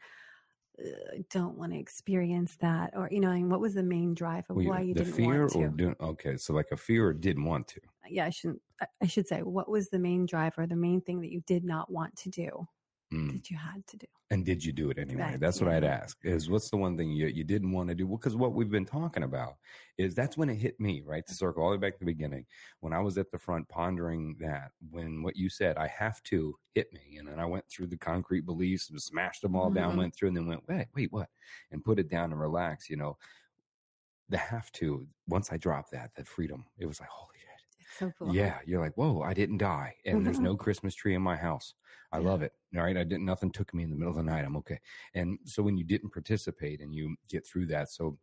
Uh, 0.83 1.17
don't 1.29 1.57
want 1.57 1.71
to 1.73 1.79
experience 1.79 2.55
that, 2.57 2.91
or 2.95 3.07
you 3.11 3.19
know, 3.19 3.31
and 3.31 3.49
what 3.51 3.59
was 3.61 3.73
the 3.73 3.83
main 3.83 4.13
drive 4.13 4.45
of 4.49 4.57
Well, 4.57 4.65
why 4.67 4.81
you 4.81 4.93
the 4.93 5.03
didn't 5.03 5.13
fear 5.15 5.41
want 5.41 5.51
to? 5.53 5.59
or 5.59 5.67
doing 5.69 5.95
okay, 5.99 6.37
so 6.37 6.53
like 6.53 6.71
a 6.71 6.77
fear 6.77 7.07
or 7.07 7.13
didn't 7.13 7.45
want 7.45 7.67
to. 7.69 7.81
yeah, 8.09 8.25
I 8.25 8.29
shouldn't. 8.29 8.61
I- 8.81 8.87
I 9.01 9.07
should 9.07 9.25
say, 9.27 9.41
what 9.41 9.69
was 9.69 9.89
the 9.89 9.99
main 9.99 10.25
driver, 10.25 10.67
the 10.67 10.75
main 10.75 10.99
thing 11.01 11.21
that 11.21 11.31
you 11.31 11.41
did 11.47 11.63
not 11.63 11.89
want 11.91 12.13
to 12.17 12.29
do 12.29 12.67
Mm. 13.13 13.33
that 13.33 13.49
you 13.51 13.57
had 13.57 13.85
to 13.87 13.97
do? 13.97 14.07
And 14.31 14.43
did 14.43 14.65
you 14.65 14.73
do 14.73 14.89
it 14.89 14.97
anyway? 14.97 15.21
Right, 15.21 15.39
That's 15.39 15.61
what. 15.61 15.69
I'd 15.71 15.83
ask. 15.83 16.17
Is 16.23 16.49
what's 16.49 16.71
the 16.71 16.77
one 16.77 16.97
thing 16.97 17.11
you, 17.11 17.27
you 17.27 17.43
didn't 17.43 17.71
want 17.71 17.89
to 17.89 17.95
do? 17.95 18.07
Well, 18.07 18.17
because 18.17 18.35
what 18.35 18.53
we've 18.53 18.71
been 18.71 18.85
talking 18.85 19.21
about 19.23 19.57
is 19.99 20.15
that's 20.15 20.35
when 20.37 20.49
it 20.49 20.55
hit 20.55 20.79
me, 20.79 21.03
right? 21.05 21.25
To 21.27 21.33
circle 21.35 21.63
all 21.63 21.69
the 21.69 21.77
way 21.77 21.81
back 21.81 21.93
to 21.93 21.99
the 21.99 22.05
beginning, 22.11 22.45
when 22.79 22.91
I 22.93 22.99
was 22.99 23.19
at 23.19 23.29
the 23.31 23.37
front 23.37 23.69
pondering 23.69 24.35
that, 24.39 24.71
when 24.89 25.21
what 25.21 25.35
you 25.35 25.49
said, 25.49 25.77
I 25.77 25.87
have 25.87 26.21
to 26.23 26.55
hit 26.73 26.91
me, 26.93 27.17
and 27.19 27.27
then 27.27 27.39
I 27.39 27.45
went 27.45 27.65
through 27.69 27.87
the 27.87 27.97
concrete 27.97 28.45
beliefs, 28.47 28.89
and 28.89 28.99
smashed 28.99 29.43
them 29.43 29.55
all 29.55 29.69
down, 29.69 29.93
Mhm. 29.93 29.97
went 29.99 30.15
through, 30.15 30.29
and 30.29 30.37
then 30.37 30.47
went, 30.47 30.67
wait, 30.67 30.87
wait, 30.95 31.11
what? 31.11 31.29
And 31.71 31.83
put 31.85 31.99
it 31.99 32.09
down 32.09 32.31
and 32.31 32.41
relax. 32.41 32.89
You 32.89 32.97
know, 32.97 33.17
the 34.29 34.37
have 34.37 34.71
to. 34.73 35.07
Once 35.27 35.51
I 35.51 35.57
dropped 35.57 35.91
that, 35.91 36.15
that 36.15 36.27
freedom, 36.27 36.65
it 36.79 36.87
was 36.87 36.99
like, 36.99 37.09
holy 37.09 37.34
so 37.97 38.11
cool. 38.17 38.37
Yeah, 38.37 38.59
you're 38.65 38.81
like, 38.81 38.95
whoa, 38.95 39.21
I 39.21 39.33
didn't 39.33 39.59
die, 39.59 39.95
and 40.05 40.25
there's 40.25 40.41
no 40.41 40.55
Christmas 40.57 40.95
tree 40.95 41.13
in 41.15 41.21
my 41.21 41.35
house. 41.35 41.73
I 42.11 42.17
Yeah. 42.17 42.23
love 42.25 42.41
it. 42.41 42.53
All 42.75 42.83
right, 42.83 42.97
I 42.97 43.03
didn't. 43.03 43.25
Nothing 43.25 43.51
took 43.51 43.73
me 43.73 43.83
in 43.83 43.89
the 43.91 43.95
middle 43.95 44.11
of 44.11 44.17
the 44.17 44.23
night. 44.23 44.45
I'm 44.45 44.57
okay. 44.57 44.79
And 45.13 45.39
so 45.45 45.61
when 45.63 45.77
you 45.77 45.83
didn't 45.83 46.11
participate 46.11 46.81
and 46.81 46.93
you 46.95 47.15
get 47.29 47.45
through 47.45 47.67
that, 47.67 47.89
so 47.89 48.17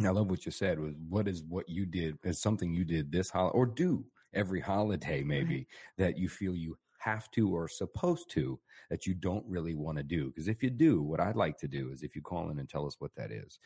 I 0.00 0.08
love 0.10 0.30
what 0.30 0.46
you 0.46 0.52
said 0.52 0.78
was 0.80 0.94
what 1.08 1.28
is 1.28 1.44
what 1.44 1.68
you 1.68 1.86
did 1.86 2.18
is 2.24 2.40
something 2.40 2.72
you 2.74 2.84
did 2.84 3.12
this 3.12 3.30
holiday 3.30 3.56
or 3.56 3.66
do 3.66 4.06
every 4.32 4.60
holiday 4.60 5.22
maybe 5.22 5.66
that 5.98 6.16
you 6.18 6.28
feel 6.28 6.54
you 6.54 6.78
have 7.00 7.30
to 7.32 7.54
or 7.54 7.68
supposed 7.68 8.30
to 8.30 8.60
that 8.90 9.06
you 9.06 9.14
don't 9.14 9.44
really 9.46 9.74
want 9.74 9.98
to 9.98 10.04
do. 10.04 10.28
Because 10.28 10.48
if 10.48 10.62
you 10.62 10.70
do, 10.70 11.02
what 11.02 11.20
I'd 11.20 11.36
like 11.36 11.58
to 11.58 11.68
do 11.68 11.92
is 11.92 12.02
if 12.02 12.14
you 12.16 12.22
call 12.22 12.50
in 12.50 12.58
and 12.58 12.68
tell 12.68 12.86
us 12.86 12.96
what 13.00 13.14
that 13.16 13.30
is, 13.32 13.58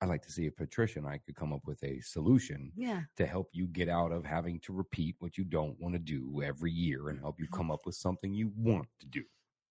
I'd 0.00 0.08
like 0.08 0.22
to 0.22 0.32
see 0.32 0.46
if 0.46 0.54
Patricia 0.56 1.00
and 1.00 1.08
I 1.08 1.18
could 1.18 1.34
come 1.34 1.52
up 1.52 1.62
with 1.66 1.82
a 1.82 2.00
solution 2.00 2.70
Yeah. 2.76 3.02
to 3.16 3.26
help 3.26 3.48
you 3.52 3.66
get 3.66 3.88
out 3.88 4.12
of 4.12 4.24
having 4.24 4.60
to 4.60 4.72
repeat 4.72 5.16
what 5.18 5.36
you 5.36 5.44
don't 5.44 5.78
want 5.80 5.94
to 5.94 5.98
do 5.98 6.40
every 6.42 6.70
year 6.70 7.08
and 7.08 7.18
help 7.18 7.40
you 7.40 7.48
come 7.52 7.70
up 7.70 7.80
with 7.84 7.96
something 7.96 8.32
you 8.32 8.52
want 8.56 8.86
to 9.00 9.06
do. 9.06 9.24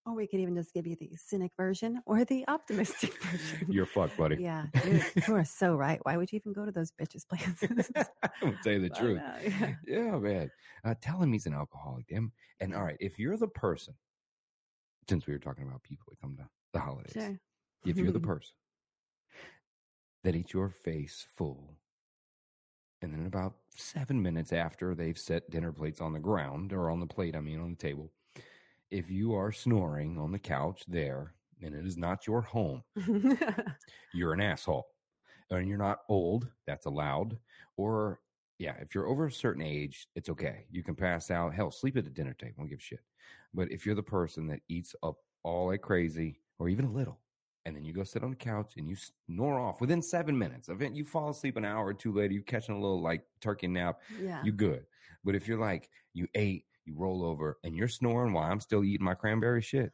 Or 0.06 0.14
we 0.16 0.28
could 0.28 0.40
even 0.40 0.56
just 0.56 0.74
give 0.74 0.86
you 0.88 0.96
the 0.98 1.12
cynic 1.18 1.52
version 1.58 2.02
or 2.06 2.24
the 2.26 2.46
optimistic 2.48 3.14
version. 3.24 3.68
You're 3.72 3.86
fucked, 3.86 4.18
buddy. 4.18 4.38
yeah, 4.40 4.66
dude, 4.84 5.04
you 5.28 5.36
are 5.36 5.44
so 5.46 5.76
right. 5.76 6.00
Why 6.04 6.18
would 6.18 6.32
you 6.32 6.38
even 6.38 6.54
go 6.54 6.66
to 6.66 6.72
those 6.72 6.92
bitches' 6.92 7.28
places? 7.28 7.90
I 8.24 8.30
would 8.42 8.58
tell 8.64 8.74
you 8.74 8.88
the 8.90 8.96
I 8.96 9.00
truth. 9.00 9.18
know, 9.18 9.36
yeah. 9.44 9.74
Yeah, 9.86 10.18
man. 10.18 10.52
Uh, 10.84 10.96
tell 11.02 11.22
him 11.22 11.32
he's 11.34 11.46
an 11.46 11.54
alcoholic, 11.54 12.08
damn. 12.08 12.32
And 12.60 12.74
all 12.74 12.84
right, 12.84 12.98
if 13.00 13.18
you're 13.20 13.38
the 13.38 13.48
person, 13.50 13.94
since 15.10 15.26
we 15.28 15.34
were 15.34 15.40
talking 15.40 15.66
about 15.68 15.84
people 15.84 16.06
that 16.10 16.20
come 16.22 16.36
to 16.38 16.44
the 16.74 16.80
holidays, 16.80 17.14
Sure. 17.14 17.40
if 17.86 17.98
you're 17.98 18.12
the 18.12 18.20
person 18.20 18.52
that 20.28 20.36
eats 20.36 20.54
your 20.54 20.68
face 20.68 21.26
full, 21.38 21.74
and 23.02 23.14
then 23.14 23.28
about 23.28 23.54
seven 23.78 24.22
minutes 24.22 24.52
after 24.52 24.94
they've 24.94 25.18
set 25.18 25.50
dinner 25.50 25.72
plates 25.72 26.02
on 26.02 26.12
the 26.12 26.20
ground 26.20 26.74
or 26.74 26.90
on 26.90 27.00
the 27.00 27.06
plate, 27.06 27.34
I 27.34 27.40
mean, 27.40 27.62
on 27.62 27.70
the 27.70 27.78
table, 27.78 28.12
if 28.92 29.10
you 29.10 29.34
are 29.36 29.54
snoring 29.54 30.18
on 30.18 30.34
the 30.34 30.40
couch 30.40 30.84
there 30.86 31.34
and 31.64 31.74
it 31.74 31.86
is 31.86 31.96
not 31.96 32.28
your 32.28 32.42
home, 32.42 32.84
you're 34.14 34.34
an 34.34 34.42
asshole. 34.42 34.88
And 35.50 35.70
you're 35.70 35.78
not 35.78 36.00
old, 36.10 36.50
that's 36.66 36.88
allowed. 36.88 37.38
Or, 37.78 38.20
yeah, 38.60 38.76
if 38.82 38.94
you're 38.94 39.08
over 39.08 39.28
a 39.28 39.32
certain 39.32 39.64
age, 39.64 40.10
it's 40.14 40.28
okay. 40.28 40.66
You 40.70 40.84
can 40.84 40.96
pass 40.96 41.32
out. 41.32 41.54
Hell, 41.54 41.72
sleep 41.72 41.96
at 41.96 42.04
the 42.04 42.10
dinner 42.10 42.34
table. 42.34 42.56
Don't 42.58 42.68
give 42.68 42.80
a 42.80 42.82
shit. 42.82 43.00
But 43.54 43.72
if 43.72 43.86
you're 43.86 43.96
the 43.96 44.04
person 44.04 44.46
that 44.48 44.60
eats 44.68 44.94
up 45.04 45.16
all 45.44 45.68
like 45.68 45.84
crazy 45.84 46.42
or 46.60 46.68
even 46.68 46.84
a 46.84 46.92
little, 46.92 47.22
and 47.68 47.76
then 47.76 47.84
you 47.84 47.92
go 47.92 48.04
sit 48.04 48.24
on 48.24 48.30
the 48.30 48.36
couch 48.36 48.76
and 48.78 48.88
you 48.88 48.96
snore 49.26 49.60
off 49.60 49.82
within 49.82 50.02
seven 50.02 50.38
minutes 50.38 50.70
it, 50.82 50.94
you 50.96 51.04
fall 51.04 51.30
asleep 51.30 51.58
an 51.58 51.66
hour 51.66 51.86
or 51.86 51.94
two 51.94 52.14
later, 52.14 52.34
you 52.34 52.42
catching 52.42 52.74
a 52.74 52.80
little 52.80 53.02
like 53.02 53.24
turkey 53.42 53.68
nap, 53.68 54.00
yeah. 54.22 54.42
you 54.42 54.54
good. 54.54 54.86
But 55.26 55.36
if 55.36 55.50
you're 55.50 55.60
like, 55.60 55.90
you 56.14 56.28
ate, 56.34 56.64
you 56.86 56.96
roll 56.96 57.26
over, 57.26 57.58
and 57.66 57.76
you're 57.76 57.90
snoring 57.90 58.32
while 58.32 58.50
I'm 58.50 58.62
still 58.62 58.86
eating 58.86 59.04
my 59.04 59.16
cranberry 59.16 59.62
shit, 59.62 59.92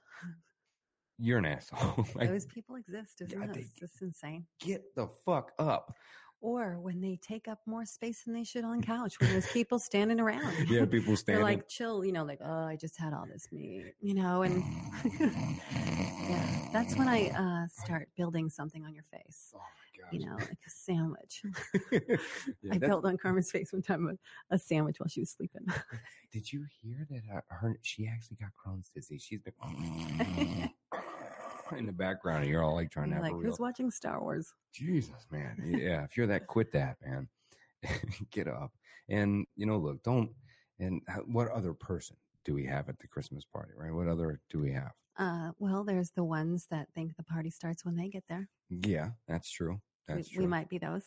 you're 1.18 1.40
an 1.40 1.46
asshole. 1.46 2.06
like, 2.16 2.30
Those 2.30 2.46
people 2.46 2.76
exist, 2.76 3.22
isn't 3.22 3.40
Yeah, 3.40 3.46
it? 3.46 3.54
they- 3.54 3.60
It's 3.62 3.74
just 3.74 4.02
insane. 4.04 4.46
get 4.60 4.94
the 4.96 5.08
fuck 5.26 5.52
up. 5.58 5.96
Or 6.44 6.78
when 6.78 7.00
they 7.00 7.18
take 7.22 7.48
up 7.48 7.60
more 7.66 7.86
space 7.86 8.24
than 8.24 8.34
they 8.34 8.44
should 8.44 8.66
on 8.66 8.82
couch, 8.82 9.18
when 9.22 9.30
there's 9.30 9.50
people 9.54 9.80
standing 9.80 10.20
around. 10.20 10.44
Yeah, 10.70 10.84
people 10.86 11.16
standing. 11.16 11.42
They're 11.42 11.54
like 11.56 11.70
chill, 11.70 12.04
you 12.04 12.12
know, 12.12 12.26
like, 12.26 12.40
oh, 12.44 12.66
I 12.66 12.76
just 12.76 12.98
had 12.98 13.14
all 13.14 13.26
this 13.32 13.48
meat, 13.54 13.94
you 14.02 14.14
know, 14.14 14.42
and 14.42 14.62
yeah, 15.20 16.68
that's 16.74 16.98
when 16.98 17.08
I 17.08 17.30
uh, 17.30 17.68
start 17.68 18.10
building 18.18 18.50
something 18.50 18.84
on 18.84 18.94
your 18.94 19.06
face, 19.06 19.54
oh 19.56 19.60
gosh. 19.98 20.12
you 20.12 20.26
know, 20.26 20.36
like 20.36 20.52
a 20.52 20.70
sandwich. 20.70 21.44
Yeah, 22.62 22.74
I 22.74 22.78
built 22.78 23.06
on 23.06 23.18
Carmen's 23.18 23.50
face 23.50 23.72
one 23.72 23.82
time 23.82 24.18
a, 24.52 24.56
a 24.56 24.60
sandwich 24.60 25.00
while 25.00 25.08
she 25.08 25.22
was 25.22 25.30
sleeping. 25.30 25.66
Did 26.32 26.52
you 26.52 26.66
hear 26.82 27.08
that? 27.10 27.22
Uh, 27.34 27.42
her 27.48 27.78
she 27.84 28.08
actually 28.08 28.38
got 28.38 28.50
Crohn's 28.54 28.90
disease. 28.90 29.24
She's 29.24 29.40
been 29.42 29.54
in 31.78 31.86
the 31.86 31.92
background, 31.92 32.44
and 32.44 32.52
you're 32.52 32.64
all 32.64 32.76
like 32.76 32.92
trying 32.92 33.10
to 33.10 33.16
have 33.16 33.24
like, 33.24 33.34
a 33.34 33.36
real. 33.36 33.50
who's 33.50 33.60
watching 33.60 33.92
Star 33.92 34.22
Wars? 34.22 34.54
Jesus, 34.74 35.28
man. 35.32 35.58
Yeah, 35.66 36.04
if 36.04 36.18
you're 36.18 36.28
that, 36.28 36.48
quit 36.48 36.72
that, 36.74 36.98
man. 37.06 37.28
Get 38.32 38.48
up. 38.48 38.72
And 39.10 39.46
you 39.56 39.66
know, 39.66 39.78
look, 39.78 40.04
don't. 40.04 40.30
And 40.80 41.02
what 41.28 41.50
other 41.50 41.74
person 41.74 42.18
do 42.46 42.54
we 42.54 42.66
have 42.66 42.90
at 42.90 43.00
the 43.00 43.08
Christmas 43.08 43.46
party? 43.46 43.72
Right? 43.78 43.94
What 43.94 44.08
other 44.08 44.40
do 44.50 44.60
we 44.60 44.72
have? 44.72 44.92
Uh, 45.18 45.52
well, 45.60 45.84
there's 45.84 46.12
the 46.12 46.24
ones 46.24 46.68
that 46.72 46.88
think 46.96 47.16
the 47.16 47.24
party 47.24 47.50
starts 47.50 47.86
when 47.86 47.96
they 47.96 48.10
get 48.10 48.24
there. 48.28 48.50
Yeah, 48.70 49.10
that's 49.28 49.52
true. 49.52 49.80
That's 50.08 50.30
we, 50.30 50.36
true. 50.36 50.44
we 50.44 50.48
might 50.48 50.70
be 50.70 50.80
those. 50.80 51.04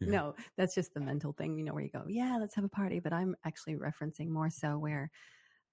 No, 0.00 0.34
that's 0.56 0.74
just 0.74 0.94
the 0.94 1.00
mental 1.00 1.32
thing, 1.32 1.56
you 1.56 1.64
know, 1.64 1.72
where 1.72 1.82
you 1.82 1.90
go, 1.90 2.04
yeah, 2.08 2.36
let's 2.38 2.54
have 2.54 2.64
a 2.64 2.68
party. 2.68 3.00
But 3.00 3.12
I'm 3.12 3.36
actually 3.44 3.76
referencing 3.76 4.28
more 4.28 4.50
so 4.50 4.78
where, 4.78 5.10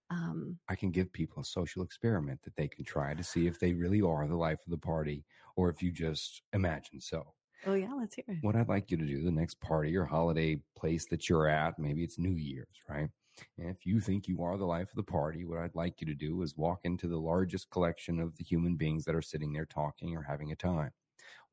um, 0.09 0.57
I 0.67 0.75
can 0.75 0.91
give 0.91 1.13
people 1.13 1.41
a 1.41 1.45
social 1.45 1.83
experiment 1.83 2.41
that 2.43 2.55
they 2.55 2.67
can 2.67 2.83
try 2.83 3.13
to 3.13 3.23
see 3.23 3.47
if 3.47 3.59
they 3.59 3.73
really 3.73 4.01
are 4.01 4.27
the 4.27 4.35
life 4.35 4.59
of 4.65 4.71
the 4.71 4.77
party 4.77 5.23
or 5.55 5.69
if 5.69 5.81
you 5.83 5.91
just 5.91 6.41
imagine 6.53 6.99
so. 6.99 7.33
oh 7.67 7.73
yeah, 7.73 7.93
let's 7.93 8.15
hear 8.15 8.25
it. 8.27 8.37
What 8.41 8.55
I'd 8.55 8.69
like 8.69 8.89
you 8.89 8.97
to 8.97 9.05
do, 9.05 9.23
the 9.23 9.31
next 9.31 9.59
party 9.59 9.95
or 9.95 10.05
holiday 10.05 10.59
place 10.75 11.05
that 11.11 11.29
you're 11.29 11.47
at, 11.47 11.77
maybe 11.77 12.03
it's 12.03 12.17
New 12.17 12.35
Year's, 12.35 12.67
right? 12.87 13.09
And 13.57 13.69
if 13.69 13.85
you 13.85 13.99
think 13.99 14.27
you 14.27 14.43
are 14.43 14.57
the 14.57 14.65
life 14.65 14.89
of 14.89 14.95
the 14.95 15.03
party, 15.03 15.45
what 15.45 15.59
I'd 15.59 15.75
like 15.75 16.01
you 16.01 16.07
to 16.07 16.13
do 16.13 16.41
is 16.41 16.57
walk 16.57 16.79
into 16.83 17.07
the 17.07 17.19
largest 17.19 17.69
collection 17.69 18.19
of 18.19 18.35
the 18.37 18.43
human 18.43 18.75
beings 18.75 19.05
that 19.05 19.15
are 19.15 19.21
sitting 19.21 19.53
there 19.53 19.65
talking 19.65 20.15
or 20.15 20.23
having 20.23 20.51
a 20.51 20.55
time. 20.55 20.91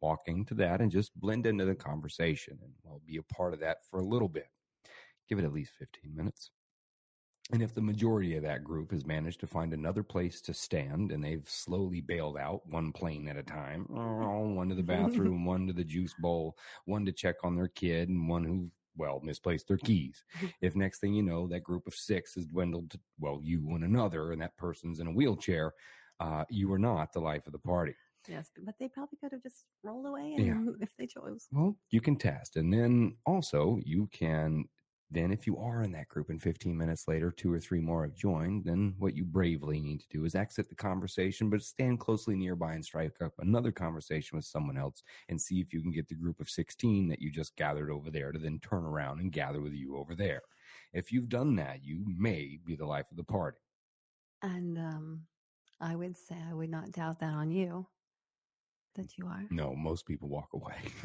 Walk 0.00 0.20
into 0.26 0.54
that 0.54 0.80
and 0.80 0.90
just 0.90 1.18
blend 1.18 1.46
into 1.46 1.64
the 1.64 1.74
conversation 1.74 2.58
and 2.62 2.72
well, 2.82 3.00
be 3.06 3.18
a 3.18 3.22
part 3.34 3.54
of 3.54 3.60
that 3.60 3.78
for 3.88 4.00
a 4.00 4.04
little 4.04 4.28
bit. 4.28 4.48
Give 5.28 5.38
it 5.38 5.44
at 5.44 5.52
least 5.52 5.72
15 5.78 6.14
minutes. 6.14 6.50
And 7.52 7.62
if 7.62 7.72
the 7.74 7.80
majority 7.80 8.36
of 8.36 8.42
that 8.42 8.64
group 8.64 8.90
has 8.90 9.06
managed 9.06 9.38
to 9.40 9.46
find 9.46 9.72
another 9.72 10.02
place 10.02 10.40
to 10.42 10.54
stand 10.54 11.12
and 11.12 11.22
they've 11.22 11.48
slowly 11.48 12.00
bailed 12.00 12.36
out 12.36 12.62
one 12.66 12.92
plane 12.92 13.28
at 13.28 13.36
a 13.36 13.42
time, 13.42 13.86
oh, 13.94 14.48
one 14.48 14.68
to 14.68 14.74
the 14.74 14.82
bathroom, 14.82 15.44
one 15.44 15.66
to 15.68 15.72
the 15.72 15.84
juice 15.84 16.14
bowl, 16.18 16.56
one 16.86 17.04
to 17.06 17.12
check 17.12 17.36
on 17.44 17.54
their 17.54 17.68
kid, 17.68 18.08
and 18.08 18.28
one 18.28 18.42
who, 18.42 18.68
well, 18.96 19.20
misplaced 19.22 19.68
their 19.68 19.76
keys. 19.76 20.24
If 20.60 20.74
next 20.74 20.98
thing 20.98 21.14
you 21.14 21.22
know, 21.22 21.46
that 21.48 21.62
group 21.62 21.86
of 21.86 21.94
six 21.94 22.34
has 22.34 22.46
dwindled 22.46 22.90
to, 22.90 23.00
well, 23.20 23.40
you 23.42 23.74
and 23.74 23.84
another, 23.84 24.32
and 24.32 24.42
that 24.42 24.56
person's 24.56 24.98
in 24.98 25.06
a 25.06 25.12
wheelchair, 25.12 25.72
uh, 26.18 26.44
you 26.50 26.72
are 26.72 26.78
not 26.78 27.12
the 27.12 27.20
life 27.20 27.46
of 27.46 27.52
the 27.52 27.58
party. 27.58 27.94
Yes, 28.28 28.50
but 28.64 28.74
they 28.80 28.88
probably 28.88 29.18
could 29.20 29.30
have 29.30 29.42
just 29.42 29.64
rolled 29.84 30.06
away 30.06 30.34
and, 30.36 30.74
if 30.80 30.96
they 30.96 31.06
chose. 31.06 31.46
Well, 31.52 31.76
you 31.90 32.00
can 32.00 32.16
test. 32.16 32.56
And 32.56 32.72
then 32.72 33.16
also 33.24 33.78
you 33.84 34.08
can 34.12 34.64
then 35.10 35.30
if 35.30 35.46
you 35.46 35.56
are 35.58 35.82
in 35.82 35.92
that 35.92 36.08
group 36.08 36.30
and 36.30 36.42
15 36.42 36.76
minutes 36.76 37.06
later 37.06 37.30
two 37.30 37.52
or 37.52 37.60
three 37.60 37.80
more 37.80 38.02
have 38.02 38.14
joined, 38.14 38.64
then 38.64 38.94
what 38.98 39.14
you 39.14 39.24
bravely 39.24 39.80
need 39.80 40.00
to 40.00 40.08
do 40.08 40.24
is 40.24 40.34
exit 40.34 40.68
the 40.68 40.74
conversation, 40.74 41.48
but 41.48 41.62
stand 41.62 42.00
closely 42.00 42.34
nearby 42.34 42.74
and 42.74 42.84
strike 42.84 43.20
up 43.22 43.32
another 43.38 43.70
conversation 43.70 44.36
with 44.36 44.44
someone 44.44 44.76
else 44.76 45.02
and 45.28 45.40
see 45.40 45.60
if 45.60 45.72
you 45.72 45.80
can 45.80 45.92
get 45.92 46.08
the 46.08 46.14
group 46.14 46.40
of 46.40 46.50
16 46.50 47.08
that 47.08 47.20
you 47.20 47.30
just 47.30 47.56
gathered 47.56 47.90
over 47.90 48.10
there 48.10 48.32
to 48.32 48.38
then 48.38 48.58
turn 48.58 48.84
around 48.84 49.20
and 49.20 49.32
gather 49.32 49.60
with 49.60 49.72
you 49.72 49.96
over 49.96 50.14
there. 50.14 50.42
If 50.92 51.12
you've 51.12 51.28
done 51.28 51.54
that, 51.56 51.84
you 51.84 52.04
may 52.06 52.58
be 52.64 52.74
the 52.74 52.86
life 52.86 53.06
of 53.10 53.16
the 53.16 53.24
party. 53.24 53.58
And 54.42 54.76
um, 54.76 55.20
I 55.80 55.94
would 55.94 56.16
say 56.16 56.36
I 56.48 56.54
would 56.54 56.70
not 56.70 56.92
doubt 56.92 57.20
that 57.20 57.32
on 57.32 57.50
you 57.50 57.86
that 58.96 59.16
you 59.16 59.26
are. 59.26 59.44
No, 59.50 59.74
most 59.74 60.06
people 60.06 60.28
walk 60.28 60.48
away. 60.54 60.76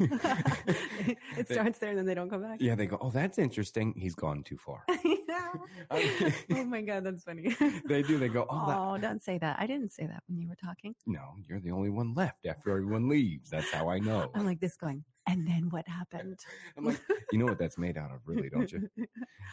it 1.36 1.48
starts 1.50 1.78
there 1.78 1.90
and 1.90 1.98
then 1.98 2.06
they 2.06 2.14
don't 2.14 2.28
come 2.30 2.42
back. 2.42 2.58
yeah, 2.60 2.74
they 2.74 2.86
go, 2.86 2.98
"Oh, 3.00 3.10
that's 3.10 3.38
interesting. 3.38 3.94
He's 3.96 4.14
gone 4.14 4.42
too 4.42 4.56
far." 4.58 4.84
oh 5.90 6.64
my 6.64 6.82
god, 6.82 7.04
that's 7.04 7.24
funny. 7.24 7.54
they 7.88 8.02
do. 8.02 8.18
They 8.18 8.28
go, 8.28 8.46
"Oh, 8.48 8.66
that, 8.66 8.78
Oh, 8.78 8.98
don't 8.98 9.22
say 9.22 9.38
that. 9.38 9.56
I 9.58 9.66
didn't 9.66 9.92
say 9.92 10.06
that 10.06 10.22
when 10.28 10.38
you 10.40 10.48
were 10.48 10.56
talking. 10.56 10.94
No, 11.06 11.34
you're 11.48 11.60
the 11.60 11.70
only 11.70 11.90
one 11.90 12.14
left 12.14 12.46
after 12.46 12.70
everyone 12.70 13.08
leaves. 13.08 13.50
That's 13.50 13.70
how 13.70 13.88
I 13.88 13.98
know. 13.98 14.30
I'm 14.34 14.46
like 14.46 14.60
this 14.60 14.76
going, 14.76 15.04
and 15.26 15.46
then 15.46 15.68
what 15.70 15.86
happened? 15.88 16.38
I'm 16.76 16.84
like, 16.84 17.00
you 17.30 17.38
know 17.38 17.46
what 17.46 17.58
that's 17.58 17.78
made 17.78 17.96
out 17.96 18.10
of, 18.10 18.20
really, 18.26 18.48
don't 18.48 18.70
you? 18.72 18.88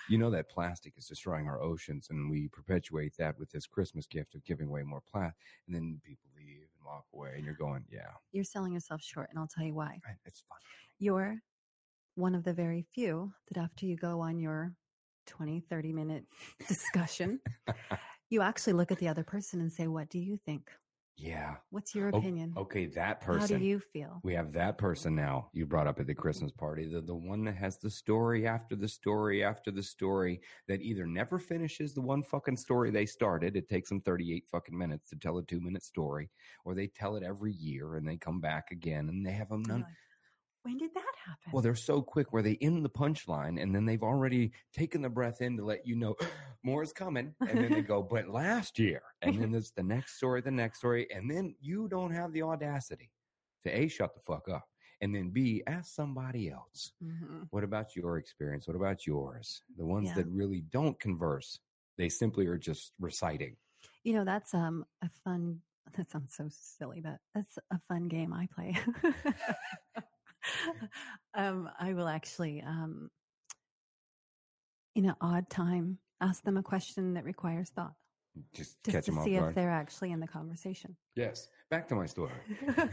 You 0.10 0.18
know 0.18 0.30
that 0.32 0.50
plastic 0.50 0.94
is 0.98 1.08
destroying 1.08 1.48
our 1.48 1.62
oceans, 1.62 2.08
and 2.10 2.30
we 2.30 2.48
perpetuate 2.48 3.16
that 3.18 3.38
with 3.38 3.52
this 3.52 3.68
Christmas 3.68 4.06
gift 4.08 4.36
of 4.36 4.44
giving 4.46 4.68
away 4.68 4.84
more 4.84 5.02
plastic. 5.12 5.36
And 5.68 5.76
then 5.76 6.00
people 6.04 6.29
walk 6.90 7.06
away, 7.14 7.34
and 7.36 7.46
you're 7.46 7.54
going, 7.56 7.84
yeah, 7.92 8.12
You're 8.32 8.44
selling 8.44 8.74
yourself 8.74 9.02
short, 9.02 9.28
and 9.30 9.40
I'll 9.40 9.48
tell 9.48 9.66
you 9.66 9.76
why. 9.76 10.00
I- 10.06 10.16
it's 10.26 10.42
fun. 10.50 10.58
You're 10.98 11.38
one 12.16 12.36
of 12.36 12.44
the 12.44 12.54
very 12.54 12.86
few 12.94 13.32
that 13.52 13.62
after 13.62 13.86
you 13.86 13.96
go 13.96 14.20
on 14.22 14.40
your 14.40 14.74
20, 15.28 15.62
30 15.62 15.94
minute 15.94 16.26
discussion, 16.68 17.40
you 18.30 18.42
actually 18.42 18.74
look 18.74 18.92
at 18.92 18.98
the 19.00 19.08
other 19.08 19.24
person 19.24 19.62
and 19.62 19.72
say, 19.72 19.88
What 19.88 20.10
do 20.10 20.20
you 20.20 20.38
think? 20.46 20.70
Yeah. 21.20 21.56
What's 21.70 21.94
your 21.94 22.10
opinion? 22.10 22.54
Okay, 22.56 22.86
that 22.86 23.20
person. 23.20 23.42
How 23.42 23.60
do 23.60 23.66
you 23.66 23.80
feel? 23.80 24.22
we 24.24 24.34
have 24.34 24.54
that 24.54 24.78
person 24.78 25.16
now 25.16 25.50
you 25.54 25.66
brought 25.66 25.88
up 25.88 26.00
at 26.00 26.08
the 26.08 26.14
Christmas 26.14 26.52
party, 26.52 26.86
the, 26.88 27.02
the 27.02 27.16
one 27.16 27.44
that 27.44 27.56
has 27.56 27.78
the 27.78 27.90
story 27.90 28.48
after 28.48 28.76
the 28.76 28.88
story 28.88 29.44
after 29.44 29.70
the 29.70 29.84
story 29.84 30.40
that 30.68 30.82
either 30.82 31.06
never 31.06 31.38
finishes 31.38 31.94
the 31.94 32.02
one 32.02 32.24
fucking 32.24 32.58
story 32.58 32.90
they 32.90 33.06
started. 33.06 33.56
It 33.56 33.68
takes 33.68 33.90
them 33.90 34.02
38 34.02 34.46
fucking 34.50 34.78
minutes 34.78 35.10
to 35.10 35.18
tell 35.18 35.38
a 35.38 35.44
two 35.44 35.60
minute 35.60 35.84
story, 35.84 36.30
or 36.64 36.74
they 36.74 36.88
tell 36.88 37.16
it 37.18 37.24
every 37.24 37.54
year 37.54 37.96
and 37.98 38.08
they 38.08 38.18
come 38.18 38.40
back 38.40 38.72
again 38.72 39.10
and 39.10 39.26
they 39.26 39.32
have 39.32 39.50
them 39.50 39.64
none. 39.64 39.86
When 40.70 40.78
did 40.78 40.94
that 40.94 41.14
happen? 41.26 41.52
Well, 41.52 41.64
they're 41.64 41.74
so 41.76 42.02
quick 42.02 42.32
where 42.32 42.44
they 42.44 42.58
end 42.62 42.86
the 42.86 42.90
punchline 42.90 43.60
and 43.62 43.74
then 43.74 43.86
they've 43.86 44.04
already 44.04 44.52
taken 44.72 45.02
the 45.02 45.10
breath 45.10 45.42
in 45.42 45.58
to 45.58 45.66
let 45.66 45.86
you 45.86 45.96
know 45.96 46.16
more 46.64 46.84
is 46.84 46.94
coming. 46.94 47.34
And 47.48 47.60
then 47.60 47.72
they 47.72 47.82
go, 47.82 48.04
but 48.04 48.30
last 48.30 48.78
year. 48.78 49.02
And 49.24 49.42
then 49.42 49.56
it's 49.56 49.72
the 49.72 49.82
next 49.82 50.18
story, 50.18 50.42
the 50.42 50.52
next 50.52 50.78
story. 50.78 51.08
And 51.12 51.30
then 51.30 51.56
you 51.60 51.88
don't 51.88 52.12
have 52.12 52.34
the 52.34 52.44
audacity 52.44 53.10
to 53.64 53.72
A, 53.72 53.88
shut 53.88 54.14
the 54.14 54.22
fuck 54.22 54.48
up. 54.48 54.66
And 55.02 55.16
then 55.16 55.30
B, 55.32 55.64
ask 55.66 55.96
somebody 55.96 56.52
else. 56.52 56.92
Mhm. 57.04 57.48
What 57.50 57.64
about 57.64 57.96
your 57.96 58.18
experience? 58.20 58.68
What 58.68 58.76
about 58.76 59.08
yours? 59.08 59.64
The 59.76 59.86
ones 59.86 60.10
Yeah. 60.10 60.16
that 60.16 60.28
really 60.28 60.62
don't 60.62 61.00
converse, 61.00 61.60
they 61.98 62.10
simply 62.10 62.46
are 62.46 62.60
just 62.60 62.94
reciting. 63.00 63.58
You 64.04 64.14
know, 64.14 64.24
that's 64.26 64.54
um 64.54 64.86
a 65.02 65.10
fun 65.24 65.62
that 65.98 66.12
sounds 66.12 66.36
so 66.36 66.48
silly, 66.52 67.02
but 67.02 67.20
that's 67.34 67.58
a 67.72 67.80
fun 67.88 68.08
game 68.08 68.34
I 68.34 68.48
play. 68.54 68.78
um, 71.34 71.70
I 71.80 71.94
will 71.94 72.08
actually 72.08 72.62
um 72.62 73.10
in 74.96 75.06
an 75.06 75.16
odd 75.22 75.50
time 75.50 75.98
ask 76.22 76.44
them 76.44 76.58
a 76.58 76.64
question 76.64 77.14
that 77.14 77.24
requires 77.24 77.70
thought. 77.70 77.94
Just, 78.54 78.84
Just 78.84 78.96
catch 78.96 79.06
to 79.06 79.12
them 79.12 79.20
off 79.20 79.26
see 79.26 79.36
if 79.36 79.56
they're 79.56 79.72
actually 79.72 80.12
in 80.12 80.20
the 80.20 80.28
conversation. 80.28 80.96
Yes. 81.16 81.48
Back 81.70 81.88
to 81.90 81.96
my 81.96 82.06
story. 82.06 82.32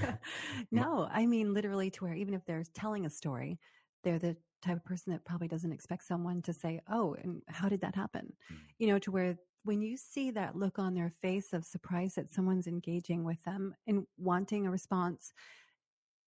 no, 0.71 1.09
I 1.11 1.27
mean 1.27 1.55
literally 1.55 1.91
to 1.91 2.05
where 2.05 2.15
even 2.15 2.35
if 2.35 2.45
they're 2.45 2.65
telling 2.75 3.07
a 3.07 3.11
story, 3.11 3.59
they're 4.05 4.19
the 4.19 4.37
type 4.63 4.77
of 4.77 4.85
person 4.85 5.13
that 5.13 5.25
probably 5.25 5.49
doesn't 5.49 5.73
expect 5.73 6.05
someone 6.05 6.43
to 6.43 6.53
say, 6.53 6.81
"Oh, 6.91 7.15
and 7.23 7.43
how 7.49 7.69
did 7.69 7.81
that 7.81 7.95
happen?" 7.95 8.33
Hmm. 8.49 8.57
You 8.79 8.89
know, 8.89 8.99
to 9.01 9.11
where 9.11 9.37
when 9.65 9.83
you 9.83 9.97
see 9.97 10.31
that 10.31 10.57
look 10.57 10.79
on 10.79 10.95
their 10.95 11.11
face 11.23 11.53
of 11.53 11.65
surprise 11.65 12.15
that 12.15 12.31
someone's 12.31 12.67
engaging 12.67 13.25
with 13.25 13.43
them 13.45 13.75
and 13.87 14.07
wanting 14.17 14.67
a 14.67 14.71
response, 14.71 15.33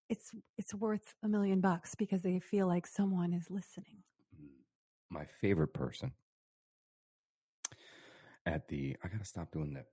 it's 0.09 0.33
it's 0.57 0.75
worth 0.75 1.15
a 1.23 1.29
million 1.29 1.61
bucks 1.61 1.95
because 1.95 2.23
they 2.23 2.39
feel 2.41 2.67
like 2.67 2.87
someone 2.87 3.33
is 3.33 3.51
listening. 3.51 4.03
my 5.11 5.25
favorite 5.25 5.73
person 5.75 6.13
at 8.47 8.69
the 8.69 8.97
I 9.05 9.09
gotta 9.09 9.25
stop 9.25 9.51
doing 9.53 9.73
that 9.75 9.87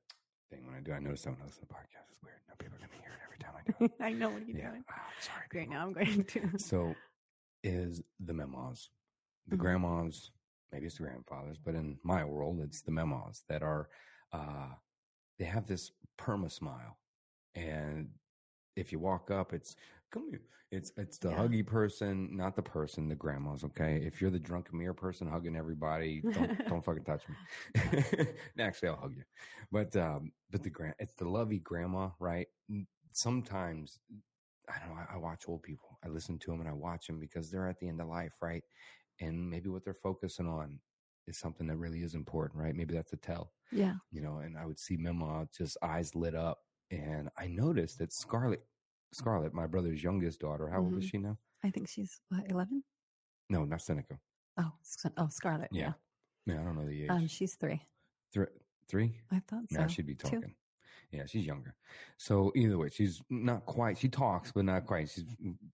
thing 0.49 0.66
when 0.66 0.76
I 0.76 0.80
do. 0.80 0.91
I 0.93 0.99
notice 0.99 1.22
someone 1.22 1.41
else 1.41 1.57
in 1.57 1.68
the 1.68 1.74
podcast. 1.74 2.09
It's 2.11 2.22
weird. 2.24 2.38
No 2.47 2.55
people 2.57 2.78
are 2.78 2.80
gonna 2.80 3.01
hear 3.01 3.11
it 3.11 3.20
every 3.26 3.38
time 3.39 3.53
I 3.57 3.72
do 3.72 3.86
it. 3.86 3.91
I 4.03 4.13
know 4.13 4.30
what 4.30 4.41
are 4.41 4.45
you 4.45 4.55
yeah. 4.57 4.70
doing. 4.70 4.84
Ah, 4.89 4.93
sorry. 5.20 5.45
Great. 5.49 5.63
people. 5.63 5.76
Now 5.76 5.86
I'm 5.88 5.93
going 5.93 6.24
to. 6.34 6.57
So 6.57 6.95
is 7.63 8.01
the 8.24 8.34
memoirs. 8.34 8.89
The 9.47 9.55
Mhm. 9.55 9.59
grandmas, 9.59 10.32
maybe 10.72 10.86
it's 10.86 10.97
the 10.97 11.03
grandfathers, 11.03 11.57
but 11.57 11.76
in 11.76 11.97
my 12.03 12.24
world 12.24 12.59
it's 12.61 12.82
the 12.82 12.91
memoirs 12.91 13.43
that 13.49 13.63
are 13.63 13.89
uh 14.32 14.70
they 15.39 15.45
have 15.45 15.68
this 15.68 15.91
perma 16.18 16.49
smile. 16.51 16.97
And 17.55 18.09
if 18.76 18.91
you 18.91 18.99
walk 18.99 19.32
up, 19.32 19.53
it's 19.53 19.76
come 20.11 20.30
here. 20.30 20.43
It's 20.71 20.91
it's 20.97 21.17
the 21.19 21.30
Yeah. 21.30 21.36
huggy 21.36 21.65
person, 21.65 22.36
not 22.36 22.55
the 22.55 22.63
person, 22.63 23.07
the 23.07 23.15
grandmas, 23.15 23.63
okay? 23.63 23.97
If 24.05 24.21
you're 24.21 24.32
the 24.32 24.39
drunken 24.39 24.78
mirror 24.80 24.93
person 24.93 25.28
hugging 25.28 25.55
everybody, 25.55 26.26
don't 26.34 26.53
don't 26.67 26.84
fucking 26.84 27.05
touch 27.05 27.28
me. 27.30 27.36
Actually, 28.59 28.89
I'll 28.89 28.97
hug 28.97 29.15
you. 29.17 29.23
But 29.71 29.95
um, 29.95 30.34
but 30.49 30.63
the 30.63 30.69
grand, 30.69 30.95
it's 30.99 31.15
the 31.15 31.30
lovey 31.30 31.59
grandma, 31.59 32.11
right? 32.19 32.47
Sometimes 33.11 33.99
I 34.69 34.80
don't 34.80 34.89
know. 34.89 35.01
I, 35.09 35.15
I 35.15 35.17
watch 35.17 35.45
old 35.47 35.63
people. 35.63 35.99
I 36.03 36.07
listen 36.09 36.39
to 36.39 36.51
them 36.51 36.59
and 36.61 36.69
I 36.69 36.73
watch 36.73 37.07
them 37.07 37.19
because 37.19 37.51
they're 37.51 37.67
at 37.67 37.78
the 37.80 37.88
end 37.88 38.01
of 38.01 38.07
life, 38.07 38.38
right? 38.41 38.63
And 39.19 39.49
maybe 39.49 39.69
what 39.69 39.84
they're 39.86 39.93
focusing 39.93 40.47
on 40.47 40.80
is 41.28 41.38
something 41.38 41.67
that 41.67 41.78
really 41.78 42.03
is 42.03 42.15
important, 42.15 42.61
right? 42.61 42.76
Maybe 42.76 42.95
that's 42.95 43.13
a 43.13 43.17
tell, 43.17 43.53
Yeah. 43.71 43.95
you 44.11 44.21
know. 44.21 44.38
And 44.39 44.57
I 44.57 44.65
would 44.65 44.80
see 44.80 44.97
Mema 44.97 45.47
just 45.55 45.78
eyes 45.84 46.15
lit 46.15 46.36
up, 46.36 46.59
and 47.03 47.29
I 47.37 47.47
noticed 47.47 47.99
that 47.99 48.11
Scarlett, 48.13 48.65
Scarlett, 49.13 49.53
my 49.53 49.67
brother's 49.67 50.03
youngest 50.03 50.39
daughter, 50.39 50.69
how 50.69 50.81
old 50.81 50.97
is 50.97 51.05
Mhm. 51.05 51.09
she 51.11 51.17
now? 51.17 51.37
I 51.63 51.71
think 51.71 51.87
she's 51.89 52.19
what, 52.29 52.49
11? 52.49 52.83
No, 53.49 53.65
not 53.65 53.81
Seneca. 53.81 54.19
Oh, 54.57 54.71
oh, 55.17 55.27
Scarlett. 55.29 55.69
Yeah. 55.71 55.93
Yeah, 56.45 56.61
I 56.61 56.63
don't 56.63 56.75
know 56.75 56.85
the 56.85 57.03
age. 57.03 57.09
Um, 57.09 57.27
she's 57.27 57.55
three. 57.55 57.81
Three, 58.31 58.47
three? 58.87 59.21
I 59.31 59.39
thought 59.39 59.69
so. 59.69 59.79
Now 59.81 59.87
she'd 59.87 60.05
be 60.05 60.15
Two. 60.15 60.29
talking. 60.29 60.55
Yeah, 61.11 61.25
she's 61.25 61.45
younger. 61.45 61.75
So 62.17 62.51
either 62.55 62.77
way, 62.77 62.89
she's 62.89 63.21
not 63.29 63.65
quite. 63.65 63.97
She 63.97 64.09
talks, 64.09 64.51
but 64.51 64.65
not 64.65 64.85
quite. 64.85 65.09
She 65.09 65.23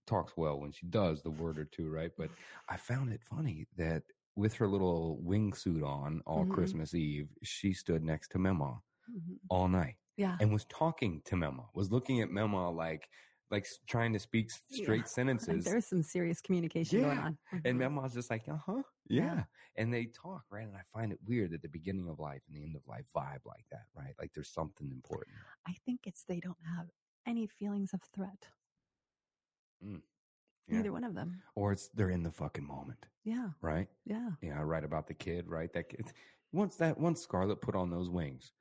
talks 0.06 0.36
well 0.36 0.60
when 0.60 0.72
she 0.72 0.86
does 0.86 1.22
the 1.22 1.30
word 1.30 1.58
or 1.58 1.64
two, 1.64 1.90
right? 1.90 2.10
But 2.16 2.30
I 2.68 2.76
found 2.76 3.12
it 3.12 3.22
funny 3.22 3.66
that 3.76 4.02
with 4.36 4.54
her 4.54 4.68
little 4.68 5.20
wingsuit 5.24 5.82
on 5.86 6.22
all 6.26 6.44
Mhm. 6.44 6.52
Christmas 6.52 6.94
Eve, 6.94 7.28
she 7.42 7.72
stood 7.72 8.02
next 8.02 8.28
to 8.32 8.38
Mema 8.38 8.80
Mhm. 9.10 9.38
all 9.48 9.68
night 9.68 9.96
Yeah. 10.16 10.36
and 10.40 10.52
was 10.52 10.64
talking 10.66 11.22
to 11.26 11.34
Mema. 11.36 11.66
Was 11.74 11.90
looking 11.90 12.20
at 12.20 12.28
Mema 12.28 12.74
like 12.74 13.08
like 13.50 13.66
trying 13.86 14.14
to 14.14 14.18
speak 14.18 14.50
straight 14.50 15.00
Yeah. 15.00 15.04
sentences. 15.04 15.64
There's 15.64 15.84
some 15.86 16.02
serious 16.02 16.40
communication 16.40 17.02
going 17.02 17.18
on. 17.18 17.38
And 17.52 17.78
Mhm. 17.78 17.82
Mema's 18.00 18.14
just 18.14 18.30
like, 18.30 18.48
uh 18.48 18.56
huh, 18.56 18.82
yeah. 19.08 19.22
Yeah. 19.34 19.44
And 19.76 19.92
they 19.92 20.06
talk, 20.06 20.44
right? 20.50 20.66
And 20.66 20.74
I 20.74 20.80
find 20.84 21.12
it 21.12 21.18
weird 21.26 21.50
that 21.50 21.60
the 21.60 21.68
beginning 21.68 22.08
of 22.08 22.18
life 22.18 22.40
and 22.48 22.56
the 22.56 22.62
end 22.62 22.76
of 22.76 22.86
life 22.86 23.06
vibe 23.14 23.44
like 23.44 23.66
that, 23.70 23.84
right? 23.94 24.14
Like 24.18 24.32
there's 24.32 24.48
something 24.52 24.90
important. 24.90 25.36
I 25.66 25.74
think 25.84 26.06
it's 26.06 26.24
they 26.24 26.40
don't 26.40 26.64
have 26.76 26.88
any 27.26 27.46
feelings 27.46 27.92
of 27.92 28.00
threat. 28.14 28.48
Yeah. 29.82 29.98
Neither 30.68 30.92
one 30.92 31.04
of 31.04 31.14
them. 31.14 31.42
Or 31.54 31.72
it's 31.72 31.88
they're 31.88 32.10
in 32.10 32.22
the 32.22 32.30
fucking 32.30 32.66
moment, 32.66 33.04
Yeah. 33.24 33.50
right? 33.60 33.88
Yeah. 34.04 34.30
Yeah, 34.40 34.58
I 34.60 34.62
write 34.62 34.84
about 34.84 35.06
the 35.08 35.14
kid, 35.14 35.48
right? 35.48 35.70
That 35.72 35.88
kid. 35.90 36.10
Once 36.52 36.76
that 36.76 36.98
once 36.98 37.20
Scarlett 37.20 37.60
put 37.60 37.74
on 37.74 37.90
those 37.90 38.08
wings, 38.08 38.52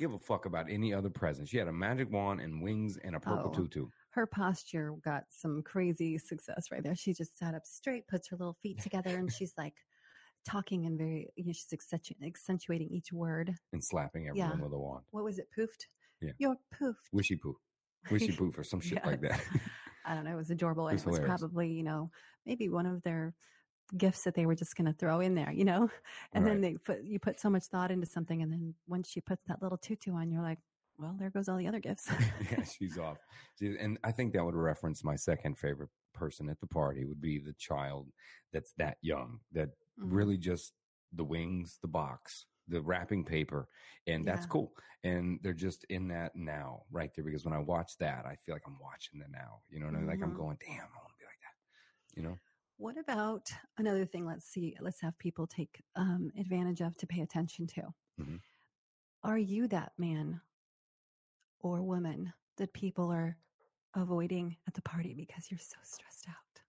give 0.00 0.14
a 0.14 0.18
fuck 0.18 0.46
about 0.46 0.68
any 0.70 0.92
other 0.94 1.10
present. 1.10 1.46
She 1.48 1.58
had 1.58 1.68
a 1.68 1.72
magic 1.72 2.10
wand 2.10 2.40
and 2.40 2.62
wings 2.62 2.96
and 3.04 3.14
a 3.14 3.20
purple 3.20 3.50
Oh. 3.50 3.54
tutu. 3.54 3.86
Her 4.10 4.26
posture 4.26 4.94
got 5.04 5.24
some 5.28 5.62
crazy 5.62 6.16
success 6.18 6.70
right 6.72 6.82
there. 6.82 6.96
She 6.96 7.12
just 7.12 7.36
sat 7.38 7.54
up 7.54 7.66
straight, 7.66 8.08
puts 8.08 8.28
her 8.28 8.36
little 8.36 8.56
feet 8.62 8.80
together, 8.80 9.16
and 9.16 9.30
she's 9.30 9.52
like 9.58 9.74
talking 10.46 10.86
and 10.86 10.96
very, 10.98 11.28
you 11.36 11.44
know, 11.44 11.52
she's 11.52 11.72
accentuating 12.22 12.88
each 12.90 13.12
word. 13.12 13.54
and 13.74 13.84
slapping 13.84 14.26
everyone 14.28 14.58
Yeah. 14.58 14.64
with 14.64 14.72
a 14.72 14.78
wand. 14.78 15.04
What 15.10 15.22
was 15.22 15.38
it? 15.38 15.48
Poofed? 15.56 15.86
Yeah. 16.22 16.32
You're 16.38 16.56
poofed. 16.74 17.12
Wishy 17.12 17.36
poof. 17.36 17.56
Wishy 18.10 18.32
poof 18.34 18.58
or 18.58 18.64
some 18.64 18.80
shit 18.86 18.98
Yeah. 19.02 19.06
like 19.06 19.20
that. 19.20 19.40
I 20.06 20.14
don't 20.14 20.24
know. 20.24 20.32
It 20.32 20.36
was 20.36 20.50
adorable. 20.50 20.88
It 20.88 20.92
And 20.92 21.04
was 21.04 21.18
it 21.18 21.20
was 21.20 21.28
probably, 21.28 21.70
you 21.70 21.82
know, 21.82 22.10
maybe 22.46 22.70
one 22.70 22.86
of 22.86 23.02
their 23.02 23.34
gifts 23.96 24.22
that 24.24 24.34
they 24.34 24.46
were 24.46 24.54
just 24.54 24.76
going 24.76 24.86
to 24.86 24.92
throw 24.92 25.20
in 25.20 25.34
there, 25.34 25.52
you 25.52 25.64
know? 25.64 25.90
And 26.32 26.46
then 26.46 26.60
they 26.60 26.74
put, 26.74 27.02
you 27.04 27.18
put 27.18 27.40
so 27.40 27.50
much 27.50 27.64
thought 27.64 27.90
into 27.90 28.06
something. 28.06 28.42
And 28.42 28.52
then 28.52 28.74
once 28.86 29.08
she 29.08 29.20
puts 29.20 29.44
that 29.44 29.62
little 29.62 29.78
tutu 29.78 30.12
on, 30.14 30.30
you're 30.30 30.42
like, 30.42 30.58
well, 30.98 31.16
there 31.18 31.30
goes 31.30 31.48
all 31.48 31.56
the 31.56 31.66
other 31.66 31.80
gifts. 31.80 32.08
yeah, 32.50 32.62
she's 32.64 32.98
off. 32.98 33.18
She, 33.58 33.76
and 33.78 33.98
I 34.04 34.12
think 34.12 34.32
that 34.34 34.44
would 34.44 34.54
reference 34.54 35.02
my 35.02 35.16
second 35.16 35.58
favorite 35.58 35.90
person 36.14 36.48
at 36.48 36.60
the 36.60 36.66
party 36.66 37.04
would 37.04 37.20
be 37.20 37.38
the 37.38 37.54
child 37.54 38.08
that's 38.52 38.72
that 38.78 38.98
young, 39.02 39.40
that 39.52 39.70
Mhm. 39.98 40.12
really 40.12 40.36
just 40.38 40.72
the 41.12 41.24
wings, 41.24 41.78
the 41.82 41.88
box, 41.88 42.46
the 42.68 42.80
wrapping 42.80 43.24
paper, 43.24 43.68
and 44.06 44.26
that's 44.26 44.46
Yeah. 44.46 44.50
cool. 44.50 44.72
And 45.02 45.40
they're 45.42 45.52
just 45.52 45.84
in 45.84 46.08
that 46.08 46.36
now, 46.36 46.84
right 46.90 47.10
there. 47.14 47.24
Because 47.24 47.44
when 47.44 47.54
I 47.54 47.58
watch 47.58 47.96
that, 47.98 48.26
I 48.26 48.36
feel 48.36 48.54
like 48.54 48.66
I'm 48.66 48.78
watching 48.78 49.18
the 49.18 49.28
now. 49.28 49.62
You 49.68 49.80
know, 49.80 49.86
what 49.86 49.94
I 49.96 49.98
mean? 49.98 50.06
like 50.06 50.22
I'm 50.22 50.32
Mhm. 50.32 50.36
going, 50.36 50.56
damn, 50.60 50.84
I 50.84 50.98
want 50.98 51.08
to 51.08 51.18
be 51.18 51.24
like 51.24 51.40
that. 51.40 52.16
You 52.16 52.22
know, 52.28 52.38
What 52.80 52.96
about 52.96 53.52
another 53.76 54.06
thing? 54.06 54.24
Let's 54.24 54.46
see. 54.46 54.74
Let's 54.80 55.02
have 55.02 55.18
people 55.18 55.46
take 55.46 55.82
um, 55.96 56.32
advantage 56.38 56.80
of 56.80 56.96
to 56.96 57.06
pay 57.06 57.20
attention 57.20 57.66
to. 57.66 57.92
Mhm. 58.18 58.40
Are 59.22 59.36
you 59.36 59.68
that 59.68 59.92
man 59.98 60.40
or 61.58 61.82
woman 61.82 62.32
that 62.56 62.72
people 62.72 63.12
are 63.12 63.36
avoiding 63.92 64.56
at 64.66 64.72
the 64.72 64.80
party 64.80 65.12
because 65.12 65.50
you're 65.50 65.58
so 65.58 65.76
stressed 65.82 66.26
out? 66.26 66.62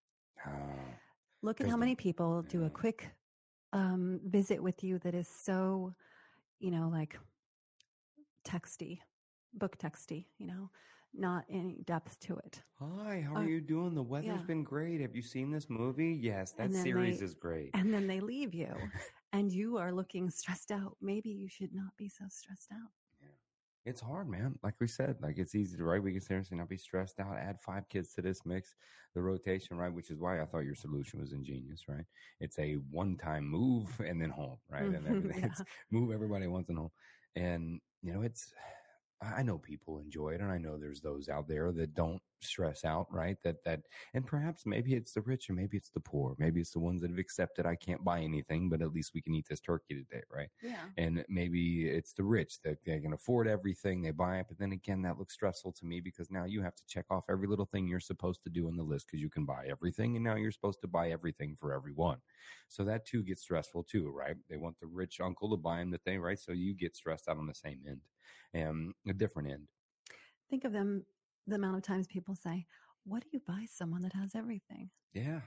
Ah, 0.46 1.00
Look 1.44 1.62
at 1.62 1.70
how 1.70 1.78
many 1.78 1.96
people 1.96 2.42
do 2.42 2.66
a 2.66 2.70
quick 2.70 3.10
um, 3.72 4.20
visit 4.26 4.62
with 4.62 4.84
you 4.84 5.00
that 5.00 5.16
is 5.16 5.30
so, 5.30 5.96
you 6.60 6.72
know, 6.72 6.90
like 6.90 7.18
texty, 8.44 9.00
book 9.54 9.78
texty, 9.78 10.26
you 10.40 10.46
know, 10.48 10.70
not 11.14 11.46
any 11.50 11.82
depth 11.86 12.20
to 12.22 12.38
it. 12.38 12.62
hi, 12.80 13.22
how 13.22 13.36
Uh, 13.36 13.42
are 13.42 13.48
you 13.50 13.62
doing? 13.62 13.94
The 13.96 14.04
weather's 14.04 14.28
yeah. 14.42 14.46
been 14.48 14.64
great. 14.64 15.02
Have 15.02 15.16
you 15.16 15.22
seen 15.22 15.52
this 15.52 15.70
movie? 15.70 16.14
Yes, 16.14 16.52
that 16.54 16.74
series 16.74 17.20
they- 17.20 17.26
is 17.26 17.34
great. 17.34 17.72
And 17.74 17.94
then 17.94 18.08
they 18.08 18.20
leave 18.20 18.54
you 18.54 18.74
and 19.34 19.52
you 19.52 19.78
are 19.78 19.92
looking 19.92 20.30
stressed 20.30 20.72
out. 20.72 20.98
Maybe 21.02 21.30
you 21.30 21.48
should 21.50 21.74
not 21.74 21.96
be 21.98 22.08
so 22.10 22.26
stressed 22.30 22.72
out. 22.72 22.90
Yeah. 23.22 23.28
It's 23.86 24.02
hard, 24.02 24.30
man. 24.30 24.58
Like 24.64 24.76
we 24.80 24.88
said, 24.88 25.18
like 25.22 25.38
it's 25.38 25.54
easy 25.56 25.76
to 25.78 25.84
right. 25.84 26.02
We 26.02 26.12
can 26.14 26.22
seriously 26.22 26.58
not 26.58 26.70
be 26.70 26.78
stressed 26.78 27.20
out. 27.20 27.36
Add 27.38 27.60
five 27.60 27.90
kids 27.90 28.14
to 28.14 28.22
this 28.22 28.46
mix, 28.46 28.76
the 29.14 29.22
rotation, 29.22 29.78
right? 29.78 29.94
Which 29.94 30.10
is 30.12 30.18
why 30.20 30.42
I 30.42 30.46
thought 30.46 30.60
your 30.66 30.76
solution 30.76 31.20
was 31.20 31.34
ingenious, 31.34 31.88
right? 31.90 32.06
It's 32.40 32.58
a 32.60 32.76
one-time 32.90 33.46
move 33.46 33.88
and 34.00 34.22
then 34.22 34.30
home, 34.30 34.58
right? 34.70 34.86
And 34.86 35.06
then 35.06 35.32
Yeah. 35.38 35.46
it's 35.48 35.62
move 35.92 36.12
everybody 36.12 36.48
once 36.48 36.70
and 36.70 36.78
home. 36.78 36.92
And 37.36 37.82
you 38.02 38.14
know, 38.14 38.22
it's 38.24 38.54
I 39.22 39.44
know 39.44 39.60
people 39.60 40.00
enjoy 40.00 40.32
it, 40.34 40.42
and 40.42 40.52
I 40.52 40.58
know 40.58 40.78
there's 40.78 41.02
those 41.02 41.30
out 41.30 41.48
there 41.48 41.72
that 41.74 41.94
don't 41.94 42.22
stress 42.40 42.84
out, 42.84 43.06
right? 43.14 43.38
That 43.44 43.64
that, 43.66 43.82
and 44.16 44.26
perhaps 44.26 44.66
maybe 44.66 44.96
it's 44.96 45.14
the 45.14 45.22
rich, 45.22 45.50
or 45.50 45.54
maybe 45.54 45.78
it's 45.78 45.92
the 45.92 46.00
poor, 46.00 46.36
maybe 46.40 46.60
it's 46.60 46.72
the 46.72 46.80
ones 46.80 47.02
that 47.02 47.12
have 47.12 47.20
accepted 47.20 47.66
I 47.68 47.76
can't 47.76 48.04
buy 48.04 48.22
anything, 48.22 48.68
but 48.70 48.82
at 48.82 48.92
least 48.94 49.12
we 49.14 49.22
can 49.22 49.36
eat 49.36 49.46
this 49.48 49.60
turkey 49.60 49.94
today, 49.96 50.24
right? 50.32 50.50
Yeah. 50.62 50.90
and 50.98 51.24
maybe 51.30 51.88
it's 51.88 52.14
the 52.14 52.24
rich 52.24 52.62
that 52.64 52.78
they 52.86 53.00
can 53.00 53.14
afford 53.14 53.48
everything 53.48 54.02
they 54.02 54.12
buy 54.12 54.40
it 54.40 54.46
but 54.50 54.58
then 54.58 54.72
again 54.72 55.02
that 55.02 55.18
looks 55.18 55.34
stressful 55.34 55.72
to 55.72 55.86
me 55.86 56.00
because 56.02 56.30
now 56.30 56.44
you 56.44 56.62
have 56.62 56.76
to 56.76 56.84
check 56.88 57.06
off 57.10 57.24
every 57.30 57.48
little 57.48 57.66
thing 57.66 57.88
you're 57.88 58.00
supposed 58.00 58.44
to 58.44 58.50
do 58.50 58.68
on 58.68 58.76
the 58.76 58.84
list 58.84 59.08
because 59.08 59.22
you 59.22 59.30
can 59.30 59.46
buy 59.46 59.66
everything 59.70 60.16
and 60.16 60.24
now 60.26 60.36
you're 60.36 60.52
supposed 60.52 60.82
to 60.82 60.88
buy 60.88 61.12
everything 61.12 61.56
for 61.56 61.74
everyone 61.74 62.20
so 62.68 62.84
that 62.84 63.06
too 63.06 63.24
gets 63.24 63.42
stressful 63.42 63.84
too 63.84 64.10
right 64.12 64.36
they 64.50 64.58
want 64.58 64.80
the 64.80 64.88
rich 64.88 65.20
uncle 65.22 65.50
to 65.50 65.58
buy 65.58 65.78
them 65.78 65.92
the 65.92 65.98
thing 66.00 66.20
right 66.20 66.40
so 66.40 66.52
you 66.52 66.74
get 66.74 66.96
stressed 66.96 67.28
out 67.30 67.38
on 67.38 67.48
the 67.48 67.54
same 67.54 67.82
end 67.88 68.02
and 68.54 68.94
a 69.08 69.14
different 69.14 69.50
end 69.52 69.68
Think 70.50 70.66
of 70.66 70.74
them, 70.74 71.06
the 71.48 71.56
amount 71.56 71.78
of 71.78 71.84
times 71.84 72.08
people 72.08 72.36
say, 72.36 72.66
What 73.06 73.24
do 73.24 73.30
you 73.32 73.42
buy 73.48 73.66
someone 73.72 74.02
that 74.04 74.14
has 74.14 74.36
everything? 74.36 74.90
yeah 75.14 75.42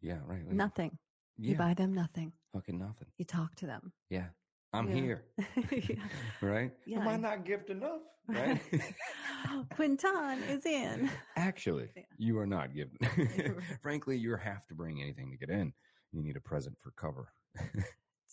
yeah 0.00 0.18
right 0.26 0.44
like, 0.46 0.54
Nothing. 0.54 0.98
You 1.36 1.56
buy 1.56 1.74
them 1.74 1.92
nothing. 1.94 2.32
fucking 2.52 2.78
nothing 2.78 3.08
You 3.18 3.24
talk 3.24 3.54
to 3.56 3.66
them. 3.66 3.92
yeah 4.10 4.26
i'm 4.72 4.88
Yeah. 4.88 4.94
here 4.94 5.24
Yeah. 5.72 5.96
right 6.42 6.72
Yeah. 6.86 7.00
am 7.00 7.08
i 7.08 7.16
not 7.16 7.44
gift 7.44 7.70
enough 7.70 8.00
right 8.28 8.60
Quinton 9.74 10.42
is 10.48 10.64
in. 10.64 11.10
Actually, 11.36 11.90
Yeah. 11.94 12.02
you 12.16 12.38
are 12.38 12.46
not 12.46 12.74
given. 12.74 12.96
Frankly, 13.82 14.16
you 14.16 14.34
have 14.36 14.66
to 14.68 14.74
bring 14.74 15.02
anything 15.02 15.30
to 15.30 15.36
get 15.36 15.50
in. 15.50 15.74
You 16.12 16.22
need 16.22 16.36
a 16.36 16.40
present 16.40 16.78
for 16.80 16.90
cover. 16.92 17.28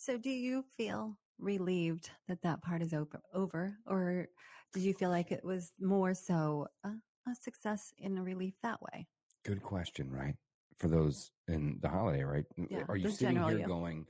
So, 0.02 0.18
do 0.18 0.30
you 0.30 0.64
feel 0.64 1.16
relieved 1.38 2.10
that 2.26 2.42
that 2.42 2.60
part 2.60 2.82
is 2.82 2.92
over, 2.92 3.20
over 3.32 3.78
or 3.86 4.26
did 4.72 4.82
you 4.82 4.94
feel 4.94 5.10
like 5.10 5.30
it 5.30 5.44
was 5.44 5.74
more 5.78 6.12
so 6.12 6.66
a, 6.82 6.94
a 7.28 7.36
success 7.36 7.94
in 7.98 8.18
a 8.18 8.22
relief 8.24 8.54
that 8.64 8.82
way? 8.82 9.06
Good 9.44 9.62
question, 9.62 10.10
right? 10.10 10.34
For 10.78 10.88
those 10.88 11.30
in 11.46 11.78
the 11.80 11.88
holiday, 11.88 12.24
right? 12.24 12.44
Yeah, 12.68 12.84
are 12.88 12.96
you 12.96 13.06
sitting 13.10 13.36
here 13.44 13.60
you. 13.60 13.64
going, 13.64 14.08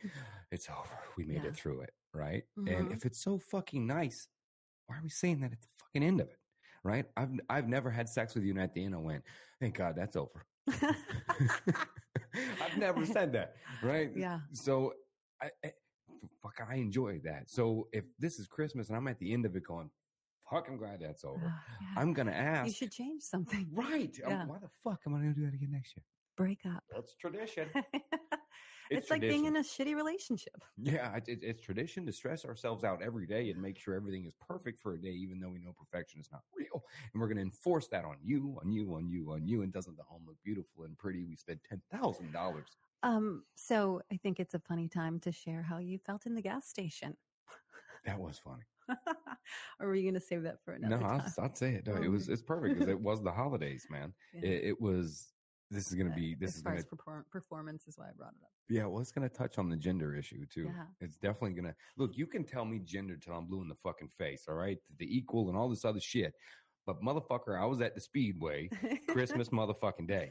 "It's 0.50 0.70
over. 0.70 0.98
We 1.18 1.26
made 1.26 1.44
Yeah. 1.44 1.50
it 1.50 1.56
through 1.56 1.82
it," 1.82 1.90
right? 2.14 2.44
And 2.66 2.88
Mhm. 2.88 2.92
if 2.92 3.04
it's 3.04 3.22
so 3.22 3.38
fucking 3.38 3.86
nice, 3.86 4.28
why 4.86 4.96
are 4.96 5.02
we 5.02 5.10
saying 5.10 5.40
that 5.40 5.52
at 5.52 5.60
the 5.60 5.68
fucking 5.78 6.02
end 6.02 6.22
of 6.22 6.28
it? 6.28 6.38
Right? 6.84 7.04
I've 7.18 7.38
I've 7.50 7.68
never 7.68 7.90
had 7.90 8.08
sex 8.08 8.34
with 8.34 8.44
you, 8.44 8.52
and 8.52 8.60
at 8.62 8.72
the 8.72 8.82
end, 8.82 8.94
I 8.94 8.98
went, 8.98 9.24
"Thank 9.60 9.76
God 9.76 9.94
that's 9.94 10.16
over." 10.16 10.46
I've 12.62 12.78
never 12.78 13.04
said 13.04 13.32
that, 13.34 13.56
right? 13.82 14.10
yeah. 14.16 14.40
So 14.52 14.94
I 15.42 15.50
fuck, 16.42 16.54
I 16.70 16.76
enjoy 16.76 17.20
that. 17.24 17.50
So 17.50 17.88
if 17.92 18.04
this 18.18 18.38
is 18.38 18.46
Christmas 18.46 18.88
and 18.88 18.96
I'm 18.96 19.08
at 19.08 19.18
the 19.18 19.32
end 19.32 19.46
of 19.46 19.56
it 19.56 19.64
going, 19.66 19.90
fuck, 20.50 20.66
I'm 20.68 20.76
glad 20.76 21.00
that's 21.00 21.24
over. 21.24 21.40
Yeah. 21.42 21.86
I'm 21.96 22.12
gonna 22.12 22.32
ask. 22.32 22.66
You 22.68 22.72
should 22.74 22.92
change 22.92 23.22
something. 23.22 23.68
right? 23.72 24.14
Um, 24.24 24.30
Yeah. 24.30 24.46
why 24.46 24.58
the 24.58 24.68
fuck 24.84 25.00
am 25.06 25.14
I 25.14 25.18
gonna 25.20 25.34
do 25.34 25.44
that 25.46 25.54
again 25.54 25.70
next 25.72 25.96
year? 25.96 26.04
Break 26.36 26.60
up. 26.66 26.82
That's 26.94 27.14
tradition. 27.16 27.68
it's 28.96 29.10
like 29.10 29.20
being 29.20 29.46
in 29.46 29.56
a 29.56 29.60
shitty 29.60 29.94
relationship. 29.94 30.54
yeah, 30.82 31.16
it, 31.16 31.24
it- 31.28 31.42
it's 31.42 31.62
tradition 31.62 32.06
to 32.06 32.12
stress 32.12 32.44
ourselves 32.44 32.84
out 32.84 33.02
every 33.02 33.26
day 33.26 33.50
and 33.50 33.60
make 33.60 33.78
sure 33.78 33.94
everything 33.94 34.24
is 34.24 34.34
perfect 34.34 34.80
for 34.80 34.94
a 34.94 35.00
day, 35.00 35.10
even 35.10 35.40
though 35.40 35.50
we 35.50 35.60
know 35.60 35.72
perfection 35.72 36.20
is 36.20 36.28
not 36.30 36.42
real. 36.56 36.84
And 37.12 37.20
we're 37.20 37.28
going 37.28 37.38
to 37.38 37.42
enforce 37.42 37.88
that 37.88 38.04
on 38.04 38.16
you, 38.22 38.58
on 38.62 38.72
you, 38.72 38.94
on 38.94 39.08
you, 39.08 39.32
on 39.32 39.46
you. 39.46 39.62
And 39.62 39.72
doesn't 39.72 39.96
the 39.96 40.02
home 40.04 40.22
look 40.26 40.36
beautiful 40.44 40.84
and 40.84 40.96
pretty? 40.98 41.24
We 41.24 41.36
spent 41.36 41.60
ten 41.68 41.80
thousand 41.90 42.32
dollars. 42.32 42.76
Um, 43.02 43.44
so 43.56 44.00
I 44.12 44.16
think 44.16 44.38
it's 44.38 44.54
a 44.54 44.60
funny 44.60 44.88
time 44.88 45.18
to 45.20 45.32
share 45.32 45.62
how 45.62 45.78
you 45.78 45.98
felt 45.98 46.26
in 46.26 46.34
the 46.34 46.42
gas 46.42 46.68
station. 46.68 47.16
That 48.04 48.18
was 48.18 48.38
funny. 48.38 48.62
or 49.80 49.86
were 49.88 49.94
you 49.94 50.02
going 50.02 50.14
to 50.14 50.20
save 50.20 50.42
that 50.42 50.58
for 50.64 50.72
another 50.72 50.96
no, 50.96 51.02
time? 51.02 51.22
I'll, 51.38 51.44
I'll 51.44 51.54
say 51.54 51.74
it. 51.74 51.86
No, 51.86 51.96
it 51.96 52.08
was 52.08 52.28
it's 52.28 52.42
perfect 52.42 52.74
because 52.74 52.88
it 52.90 53.00
was 53.00 53.22
the 53.22 53.32
holidays, 53.32 53.86
man. 53.90 54.12
Yeah. 54.34 54.48
It, 54.48 54.64
it 54.64 54.80
was. 54.80 55.28
This 55.72 55.88
is 55.88 55.94
going 55.94 56.10
to 56.10 56.14
be. 56.14 56.34
This 56.34 56.50
as 56.50 56.56
is 56.56 56.62
far 56.62 56.72
going 56.72 56.78
as 56.78 56.84
to. 56.84 56.96
perform- 56.96 57.24
performance 57.30 57.86
is 57.86 57.96
why 57.96 58.06
I 58.08 58.12
brought 58.16 58.32
it 58.32 58.44
up. 58.44 58.50
Yeah, 58.68 58.86
well, 58.86 59.00
it's 59.00 59.10
going 59.10 59.28
to 59.28 59.34
touch 59.34 59.58
on 59.58 59.68
the 59.68 59.76
gender 59.76 60.14
issue 60.14 60.44
too. 60.46 60.64
Yeah. 60.64 60.84
It's 61.00 61.16
definitely 61.16 61.52
going 61.52 61.64
to 61.72 61.74
look. 61.96 62.12
You 62.14 62.26
can 62.26 62.44
tell 62.44 62.64
me 62.64 62.78
gender 62.78 63.16
till 63.16 63.34
I'm 63.34 63.46
blue 63.46 63.62
in 63.62 63.68
the 63.68 63.74
fucking 63.74 64.08
face. 64.18 64.44
All 64.48 64.54
right, 64.54 64.78
the 64.98 65.06
equal 65.16 65.48
and 65.48 65.56
all 65.56 65.68
this 65.68 65.84
other 65.84 66.00
shit. 66.00 66.34
But 66.86 67.00
motherfucker, 67.02 67.60
I 67.60 67.64
was 67.64 67.80
at 67.80 67.94
the 67.94 68.00
Speedway 68.00 68.68
Christmas 69.08 69.48
motherfucking 69.50 70.08
day, 70.08 70.30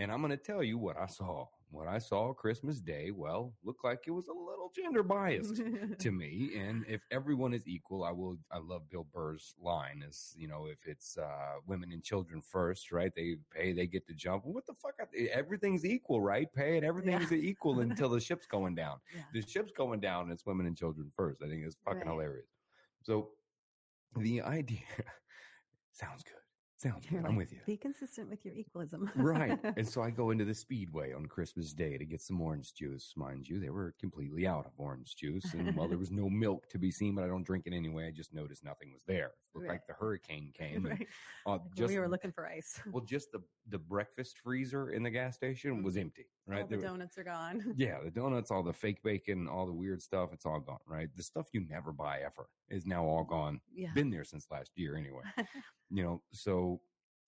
and 0.00 0.10
I'm 0.10 0.20
going 0.20 0.30
to 0.30 0.36
tell 0.36 0.62
you 0.62 0.78
what 0.78 0.96
I 0.98 1.06
saw. 1.06 1.46
What 1.72 1.86
I 1.86 1.98
saw 1.98 2.32
Christmas 2.32 2.80
Day, 2.80 3.12
well, 3.12 3.52
looked 3.62 3.84
like 3.84 4.00
it 4.08 4.10
was 4.10 4.26
a 4.26 4.32
little 4.32 4.72
gender 4.74 5.04
biased. 5.04 5.62
to 6.00 6.10
me. 6.22 6.50
And 6.58 6.84
if 6.88 7.02
everyone 7.12 7.54
is 7.54 7.68
equal, 7.68 8.02
I 8.02 8.10
will. 8.10 8.38
I 8.50 8.58
love 8.58 8.90
Bill 8.90 9.06
Burr's 9.14 9.54
line 9.62 10.02
is, 10.08 10.34
you 10.36 10.48
know, 10.48 10.66
if 10.66 10.88
it's 10.88 11.16
uh, 11.16 11.60
women 11.68 11.92
and 11.92 12.02
children 12.02 12.40
first, 12.42 12.90
right? 12.90 13.12
They 13.14 13.36
pay, 13.54 13.72
they 13.72 13.86
get 13.86 14.04
to 14.08 14.14
jump. 14.14 14.46
What 14.46 14.66
the 14.66 14.74
fuck? 14.74 14.94
Everything's 15.32 15.84
equal, 15.84 16.20
right? 16.20 16.52
Pay 16.52 16.76
it. 16.78 16.82
Everything's 16.82 17.30
equal 17.32 17.78
until 17.78 18.08
the 18.08 18.18
ship's 18.20 18.46
going 18.46 18.74
down. 18.74 18.96
Yeah. 19.14 19.22
The 19.40 19.46
ship's 19.46 19.70
going 19.70 20.00
down. 20.00 20.24
And 20.24 20.32
it's 20.32 20.44
women 20.44 20.66
and 20.66 20.76
children 20.76 21.12
first. 21.16 21.40
I 21.40 21.48
think 21.48 21.62
it's 21.64 21.76
fucking 21.84 22.00
Right. 22.00 22.08
hilarious. 22.08 22.48
So 23.02 23.28
the 24.16 24.42
idea 24.42 24.80
sounds 25.92 26.24
good. 26.24 26.34
Sounds 26.80 27.04
good. 27.04 27.16
You're 27.20 27.26
I'm 27.26 27.36
with 27.36 27.52
you. 27.52 27.58
Be 27.66 27.76
consistent 27.76 28.30
with 28.30 28.42
your 28.42 28.54
equalism. 28.54 29.10
right. 29.16 29.58
And 29.76 29.86
so 29.86 30.00
I 30.00 30.08
go 30.08 30.30
into 30.30 30.46
the 30.46 30.54
Speedway 30.54 31.12
on 31.12 31.26
Christmas 31.26 31.74
Day 31.74 31.98
to 31.98 32.06
get 32.06 32.22
some 32.22 32.40
orange 32.40 32.72
juice. 32.72 33.12
Mind 33.16 33.46
you, 33.46 33.60
they 33.60 33.68
were 33.68 33.94
completely 34.00 34.46
out 34.46 34.64
of 34.64 34.72
orange 34.78 35.14
juice. 35.14 35.52
And 35.52 35.76
well, 35.76 35.88
there 35.88 35.98
was 35.98 36.10
no 36.10 36.30
milk 36.30 36.70
to 36.70 36.78
be 36.78 36.90
seen, 36.90 37.14
but 37.14 37.22
I 37.22 37.26
don't 37.26 37.44
drink 37.44 37.64
it 37.66 37.74
anyway. 37.74 38.06
I 38.06 38.12
just 38.12 38.32
noticed 38.32 38.64
nothing 38.64 38.92
was 38.94 39.02
there. 39.06 39.26
It 39.26 39.32
looked 39.54 39.66
Right. 39.68 39.74
like 39.74 39.86
the 39.88 39.92
hurricane 39.92 40.52
came. 40.56 40.86
And, 40.90 41.06
uh, 41.46 41.50
Like, 41.50 41.60
just, 41.76 41.88
we 41.92 41.98
were 41.98 42.08
looking 42.08 42.32
for 42.32 42.46
ice. 42.46 42.80
well, 42.90 43.04
just 43.04 43.30
the, 43.32 43.40
the 43.70 43.78
breakfast 43.78 44.38
freezer 44.38 44.90
in 44.90 45.02
the 45.02 45.10
gas 45.10 45.36
station 45.36 45.82
was 45.82 45.96
empty, 45.96 46.26
right? 46.46 46.62
All 46.62 46.68
the 46.68 46.76
donuts 46.76 47.16
are 47.18 47.24
gone. 47.24 47.72
yeah, 47.76 47.98
the 48.02 48.10
donuts, 48.10 48.50
all 48.50 48.62
the 48.62 48.72
fake 48.72 49.02
bacon, 49.02 49.48
all 49.48 49.66
the 49.66 49.72
weird 49.72 50.02
stuff, 50.02 50.30
it's 50.32 50.46
all 50.46 50.60
gone, 50.60 50.78
right? 50.86 51.08
The 51.16 51.22
stuff 51.22 51.48
you 51.52 51.60
never 51.68 51.92
buy 51.92 52.20
ever 52.20 52.48
is 52.68 52.86
now 52.86 53.04
all 53.04 53.24
gone 53.24 53.60
Yeah. 53.72 53.92
been 53.94 54.10
there 54.10 54.24
since 54.24 54.46
last 54.50 54.72
year 54.76 54.96
anyway. 54.96 55.22
you 55.90 56.02
know, 56.02 56.22
so 56.32 56.80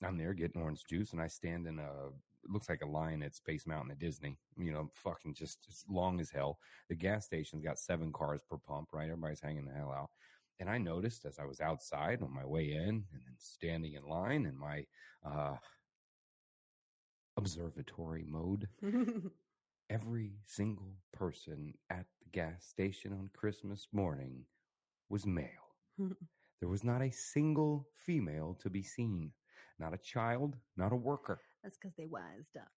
I'm 0.03 0.19
there 0.19 0.35
getting 0.35 0.61
orange 0.61 0.85
juice 0.89 1.13
and 1.13 1.21
I 1.23 1.29
stand 1.29 1.67
in 1.67 1.79
a 1.79 2.09
it 2.45 2.51
looks 2.51 2.69
like 2.69 2.83
a 2.83 2.87
line 2.87 3.23
at 3.23 3.37
Space 3.37 3.69
Mountain 3.69 3.93
at 3.93 4.01
Disney. 4.01 4.37
You 4.59 4.73
know, 4.73 4.91
fucking 4.95 5.35
just 5.35 5.59
it's 5.69 5.85
long 5.89 6.19
as 6.19 6.29
hell. 6.29 6.59
The 6.89 6.97
gas 6.97 7.25
station's 7.25 7.63
got 7.63 7.79
seven 7.79 8.13
cars 8.13 8.41
per 8.51 8.57
pump, 8.57 8.89
right? 8.93 9.05
Everybody's 9.05 9.41
hanging 9.41 9.65
the 9.65 9.73
hell 9.73 9.93
out. 9.97 10.11
And 10.59 10.69
I 10.69 10.79
noticed 10.79 11.25
as 11.25 11.39
I 11.39 11.45
was 11.45 11.61
outside 11.61 12.21
on 12.21 12.35
my 12.35 12.45
way 12.45 12.73
in 12.73 12.89
and 12.89 13.23
then 13.25 13.35
standing 13.39 13.95
in 13.95 14.05
line 14.05 14.45
in 14.47 14.59
my 14.59 14.85
uh 15.25 15.55
observatory 17.37 18.25
mode, 18.29 18.69
every 19.91 20.33
single 20.47 20.97
person 21.13 21.75
at 21.91 22.07
the 22.23 22.29
gas 22.31 22.65
station 22.67 23.13
on 23.13 23.31
Christmas 23.35 23.89
morning 23.93 24.45
was 25.09 25.27
male. 25.27 25.49
There 26.61 26.69
was 26.69 26.85
not 26.85 27.03
a 27.03 27.11
single 27.11 27.89
female 27.97 28.57
to 28.61 28.71
be 28.71 28.85
seen, 28.85 29.33
not 29.81 29.93
a 29.95 29.99
child, 29.99 30.57
not 30.77 30.93
a 30.93 30.97
worker. 30.97 31.41
That's 31.65 31.77
because 31.77 31.97
they 31.97 32.07
wised 32.07 32.57
up. 32.57 32.69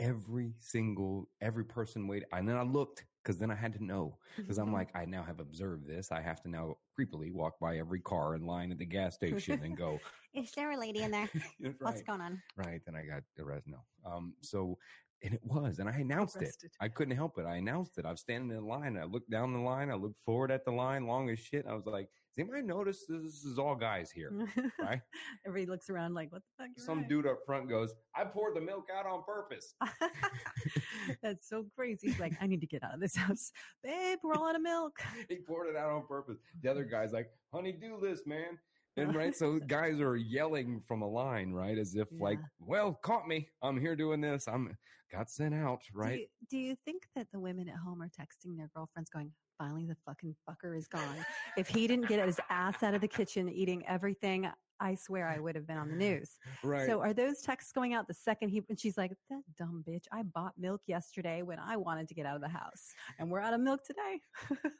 Every 0.00 0.54
single, 0.58 1.28
every 1.40 1.64
person 1.64 2.08
waited. 2.08 2.26
And 2.32 2.48
then 2.48 2.56
I 2.56 2.62
looked 2.62 3.04
because 3.22 3.38
then 3.38 3.48
I 3.52 3.54
had 3.54 3.72
to 3.74 3.84
know 3.84 4.18
because 4.36 4.58
I'm 4.58 4.72
like, 4.78 4.88
I 4.96 5.04
now 5.04 5.22
have 5.22 5.38
observed 5.38 5.86
this. 5.86 6.10
I 6.10 6.20
have 6.20 6.42
to 6.42 6.48
now 6.50 6.78
creepily 6.98 7.32
walk 7.32 7.58
by 7.60 7.78
every 7.78 8.00
car 8.00 8.34
in 8.34 8.44
line 8.46 8.72
at 8.72 8.78
the 8.78 8.86
gas 8.86 9.14
station 9.16 9.60
and 9.62 9.76
go, 9.76 9.98
Is 10.34 10.50
there 10.52 10.70
a 10.72 10.78
lady 10.78 11.02
in 11.02 11.10
there? 11.10 11.28
What's 11.80 12.02
going 12.02 12.20
on? 12.20 12.42
right. 12.56 12.80
Then 12.84 12.94
I 12.96 13.02
got 13.06 13.22
arrested. 13.38 13.72
No. 13.72 14.10
Um, 14.10 14.34
so, 14.40 14.78
and 15.22 15.34
it 15.34 15.40
was, 15.42 15.78
and 15.78 15.88
I 15.88 15.96
announced 15.96 16.36
Arrested. 16.36 16.66
it. 16.66 16.76
I 16.80 16.88
couldn't 16.88 17.16
help 17.16 17.38
it. 17.38 17.46
I 17.46 17.56
announced 17.56 17.98
it. 17.98 18.04
I 18.04 18.10
was 18.10 18.20
standing 18.20 18.56
in 18.56 18.66
line. 18.66 18.98
I 18.98 19.04
looked 19.04 19.30
down 19.30 19.52
the 19.52 19.58
line. 19.58 19.90
I 19.90 19.94
looked 19.94 20.20
forward 20.24 20.50
at 20.50 20.64
the 20.64 20.70
line, 20.72 21.06
long 21.06 21.30
as 21.30 21.38
shit. 21.38 21.66
I 21.66 21.74
was 21.74 21.86
like, 21.86 22.08
"Does 22.36 22.38
anybody 22.44 22.62
notice 22.62 23.06
this 23.08 23.22
this 23.22 23.44
is 23.44 23.58
all 23.58 23.74
guys 23.74 24.10
here?" 24.10 24.30
Right? 24.78 25.00
Everybody 25.46 25.70
looks 25.70 25.88
around 25.88 26.14
like, 26.14 26.30
what 26.32 26.42
the 26.58 26.64
fuck? 26.64 26.70
Some 26.78 27.00
right. 27.00 27.08
dude 27.08 27.26
up 27.26 27.38
front 27.46 27.68
goes, 27.68 27.94
"I 28.14 28.24
poured 28.24 28.56
the 28.56 28.60
milk 28.60 28.88
out 28.94 29.06
on 29.06 29.22
purpose." 29.24 29.74
That's 31.22 31.48
so 31.48 31.66
crazy. 31.74 32.08
He's 32.08 32.20
like, 32.20 32.34
I 32.40 32.46
need 32.46 32.60
to 32.60 32.66
get 32.66 32.82
out 32.84 32.94
of 32.94 33.00
this 33.00 33.16
house. 33.16 33.52
Babe, 33.82 34.18
we're 34.22 34.34
all 34.34 34.48
out 34.48 34.56
of 34.56 34.62
milk. 34.62 35.00
he 35.28 35.36
poured 35.36 35.68
it 35.68 35.76
out 35.76 35.90
on 35.90 36.06
purpose. 36.06 36.36
The 36.62 36.70
other 36.70 36.84
guy's 36.84 37.12
like, 37.12 37.30
"Honey, 37.52 37.72
do 37.72 37.98
this, 38.02 38.26
man." 38.26 38.58
And 38.96 39.14
right, 39.14 39.34
so 39.34 39.58
guys 39.66 40.00
are 40.00 40.16
yelling 40.16 40.80
from 40.86 41.02
a 41.02 41.08
line, 41.08 41.52
right, 41.52 41.78
as 41.78 41.94
if 41.94 42.08
like, 42.18 42.38
"Well, 42.58 42.98
caught 43.02 43.28
me. 43.28 43.48
I'm 43.62 43.78
here 43.80 43.96
doing 43.96 44.20
this." 44.20 44.48
I'm 44.48 44.76
got 45.12 45.30
sent 45.30 45.54
out, 45.54 45.80
right? 45.94 46.14
Do 46.14 46.20
you, 46.20 46.26
do 46.50 46.58
you 46.58 46.76
think 46.84 47.04
that 47.14 47.28
the 47.32 47.38
women 47.38 47.68
at 47.68 47.76
home 47.76 48.02
are 48.02 48.08
texting 48.08 48.56
their 48.56 48.68
girlfriends 48.74 49.10
going, 49.10 49.30
finally 49.58 49.86
the 49.86 49.96
fucking 50.04 50.34
fucker 50.48 50.76
is 50.76 50.88
gone? 50.88 51.24
if 51.56 51.68
he 51.68 51.86
didn't 51.86 52.08
get 52.08 52.24
his 52.24 52.40
ass 52.50 52.82
out 52.82 52.94
of 52.94 53.00
the 53.00 53.08
kitchen 53.08 53.48
eating 53.48 53.86
everything, 53.86 54.48
I 54.80 54.94
swear 54.94 55.26
I 55.28 55.38
would 55.38 55.54
have 55.54 55.66
been 55.66 55.78
on 55.78 55.88
the 55.88 55.94
news. 56.06 56.38
right. 56.62 56.86
So 56.86 57.00
are 57.00 57.12
those 57.12 57.40
texts 57.40 57.72
going 57.72 57.94
out 57.94 58.06
the 58.08 58.14
second 58.14 58.50
he, 58.50 58.62
and 58.68 58.78
she's 58.78 58.96
like, 58.98 59.12
that 59.30 59.42
dumb 59.58 59.82
bitch, 59.88 60.04
I 60.12 60.22
bought 60.22 60.52
milk 60.58 60.82
yesterday 60.86 61.42
when 61.42 61.58
I 61.58 61.76
wanted 61.76 62.08
to 62.08 62.14
get 62.14 62.26
out 62.26 62.36
of 62.36 62.42
the 62.42 62.48
house 62.48 62.92
and 63.18 63.30
we're 63.30 63.40
out 63.40 63.54
of 63.54 63.60
milk 63.60 63.84
today. 63.84 64.20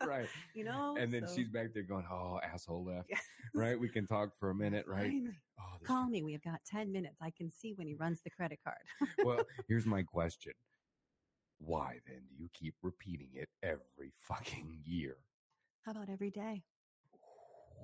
right. 0.06 0.28
you 0.54 0.64
know? 0.64 0.96
And 0.98 1.12
then 1.12 1.26
so- 1.26 1.34
she's 1.36 1.48
back 1.48 1.72
there 1.74 1.82
going, 1.82 2.04
"Oh, 2.10 2.38
asshole 2.42 2.84
left." 2.84 3.08
Yeah. 3.10 3.18
Right? 3.54 3.78
We 3.78 3.88
can 3.88 4.06
talk 4.06 4.30
for 4.38 4.50
a 4.50 4.54
minute, 4.54 4.86
right? 4.86 5.02
Finally, 5.10 5.30
Oh, 5.58 5.76
Call 5.84 6.06
me. 6.08 6.22
We've 6.22 6.42
got 6.42 6.60
10 6.66 6.92
minutes. 6.92 7.16
I 7.22 7.30
can 7.30 7.50
see 7.50 7.72
when 7.72 7.86
he 7.86 7.94
runs 7.94 8.20
the 8.22 8.28
credit 8.30 8.58
card. 8.62 8.76
well, 9.24 9.42
here's 9.68 9.86
my 9.86 10.02
question: 10.02 10.52
Why 11.58 11.98
then 12.06 12.20
do 12.28 12.34
you 12.42 12.48
keep 12.52 12.74
repeating 12.82 13.28
it 13.34 13.48
every 13.62 14.12
fucking 14.28 14.80
year? 14.84 15.16
How 15.82 15.92
about 15.92 16.10
every 16.10 16.30
day? 16.30 16.62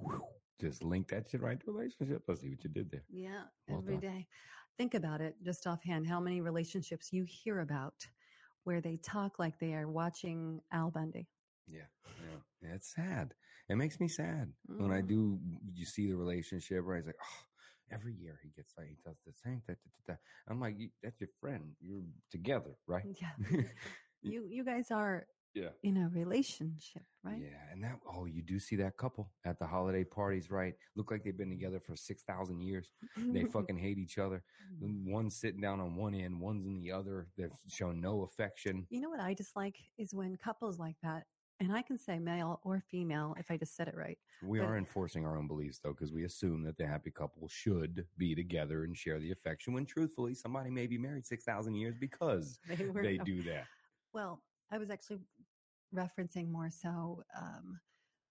Whew. 0.02 0.22
Just 0.62 0.84
link 0.84 1.08
that 1.08 1.28
shit 1.28 1.42
right 1.42 1.58
to 1.60 1.72
relationship. 1.72 2.22
Let's 2.28 2.40
see 2.40 2.50
what 2.50 2.62
you 2.62 2.70
did 2.70 2.90
there. 2.90 3.02
Yeah, 3.10 3.42
Well 3.68 3.78
every 3.80 3.96
done. 3.96 4.00
day. 4.00 4.26
Think 4.78 4.94
about 4.94 5.20
it 5.20 5.34
just 5.44 5.66
offhand. 5.66 6.06
How 6.06 6.20
many 6.20 6.40
relationships 6.40 7.12
you 7.12 7.24
hear 7.24 7.60
about 7.60 7.94
where 8.64 8.80
they 8.80 8.96
talk 8.96 9.38
like 9.40 9.58
they 9.58 9.74
are 9.74 9.88
watching 9.88 10.60
Al 10.72 10.90
Bundy? 10.90 11.26
Yeah, 11.66 11.80
yeah, 12.06 12.38
yeah. 12.62 12.74
It's 12.76 12.94
sad. 12.94 13.34
It 13.68 13.76
makes 13.76 13.98
me 13.98 14.06
sad 14.08 14.52
when 14.76 14.92
I 14.92 15.02
Mm. 15.02 15.08
do. 15.08 15.40
You 15.74 15.84
see 15.84 16.06
the 16.08 16.16
relationship, 16.16 16.82
right? 16.84 16.98
It's 16.98 17.06
like, 17.08 17.16
oh, 17.20 17.44
every 17.90 18.14
year 18.14 18.38
he 18.42 18.50
gets 18.50 18.72
like 18.78 18.88
he 18.88 18.96
does 19.04 19.18
the 19.26 19.32
same. 19.32 19.62
Da, 19.66 19.74
da, 19.74 19.90
da, 20.06 20.14
da. 20.14 20.18
I'm 20.48 20.60
like, 20.60 20.76
that's 21.02 21.20
your 21.20 21.30
friend. 21.40 21.74
You're 21.80 22.02
together, 22.30 22.76
right? 22.86 23.04
Yeah. 23.20 23.34
You 24.24 24.46
you 24.48 24.64
guys 24.64 24.92
are 24.92 25.26
yeah. 25.54 25.68
in 25.82 25.96
a 25.96 26.08
relationship, 26.08 27.02
right? 27.22 27.38
Yeah, 27.40 27.58
and 27.72 27.82
that 27.84 27.98
oh, 28.06 28.26
you 28.26 28.42
do 28.42 28.58
see 28.58 28.76
that 28.76 28.96
couple 28.96 29.30
at 29.44 29.58
the 29.58 29.66
holiday 29.66 30.04
parties, 30.04 30.50
right? 30.50 30.74
Look 30.96 31.10
like 31.10 31.24
they've 31.24 31.36
been 31.36 31.48
mm-hmm. 31.48 31.58
together 31.58 31.80
for 31.80 31.96
six 31.96 32.22
thousand 32.22 32.60
years. 32.60 32.90
They 33.16 33.44
fucking 33.52 33.78
hate 33.78 33.98
each 33.98 34.18
other. 34.18 34.42
Mm-hmm. 34.82 35.10
One's 35.10 35.36
sitting 35.36 35.60
down 35.60 35.80
on 35.80 35.96
one 35.96 36.14
end, 36.14 36.40
one's 36.40 36.66
in 36.66 36.80
the 36.80 36.92
other. 36.92 37.28
They've 37.36 37.50
shown 37.68 38.00
no 38.00 38.22
affection. 38.22 38.86
You 38.90 39.00
know 39.00 39.10
what 39.10 39.20
I 39.20 39.34
dislike 39.34 39.76
is 39.98 40.14
when 40.14 40.36
couples 40.36 40.78
like 40.78 40.96
that, 41.02 41.24
and 41.60 41.72
I 41.72 41.82
can 41.82 41.98
say 41.98 42.18
male 42.18 42.60
or 42.64 42.82
female 42.90 43.34
if 43.38 43.50
I 43.50 43.56
just 43.56 43.76
said 43.76 43.88
it 43.88 43.94
right. 43.96 44.18
We 44.42 44.58
But- 44.58 44.68
are 44.68 44.76
enforcing 44.76 45.24
our 45.24 45.36
own 45.36 45.46
beliefs 45.46 45.78
though, 45.78 45.92
because 45.92 46.12
we 46.12 46.24
assume 46.24 46.62
that 46.64 46.76
the 46.76 46.86
happy 46.86 47.10
couple 47.10 47.48
should 47.48 48.06
be 48.18 48.34
together 48.34 48.84
and 48.84 48.96
share 48.96 49.20
the 49.20 49.30
affection. 49.30 49.72
When 49.72 49.86
truthfully, 49.86 50.34
somebody 50.34 50.70
may 50.70 50.86
be 50.86 50.98
married 50.98 51.26
six 51.26 51.44
thousand 51.44 51.74
years 51.74 51.94
because 51.98 52.58
They 52.68 52.86
were 52.86 53.02
they 53.02 53.18
do 53.18 53.42
that. 53.44 53.66
Well, 54.12 54.42
I 54.70 54.78
was 54.78 54.90
actually 54.90 55.20
referencing 55.94 56.50
more 56.50 56.70
so 56.70 57.22
um, 57.36 57.80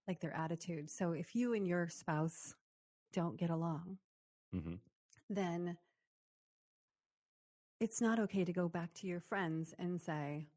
like 0.08 0.20
their 0.20 0.34
attitude. 0.36 0.90
So 0.90 1.12
if 1.12 1.34
you 1.34 1.54
and 1.54 1.66
your 1.66 1.88
spouse 1.88 2.54
don't 3.12 3.38
get 3.38 3.50
along, 3.50 3.98
hmm 4.52 4.74
then 5.30 5.76
it's 7.80 8.00
not 8.00 8.18
okay 8.20 8.44
to 8.44 8.52
go 8.52 8.68
back 8.68 8.92
to 8.94 9.06
your 9.06 9.20
friends 9.20 9.74
and 9.78 10.00
say, 10.00 10.48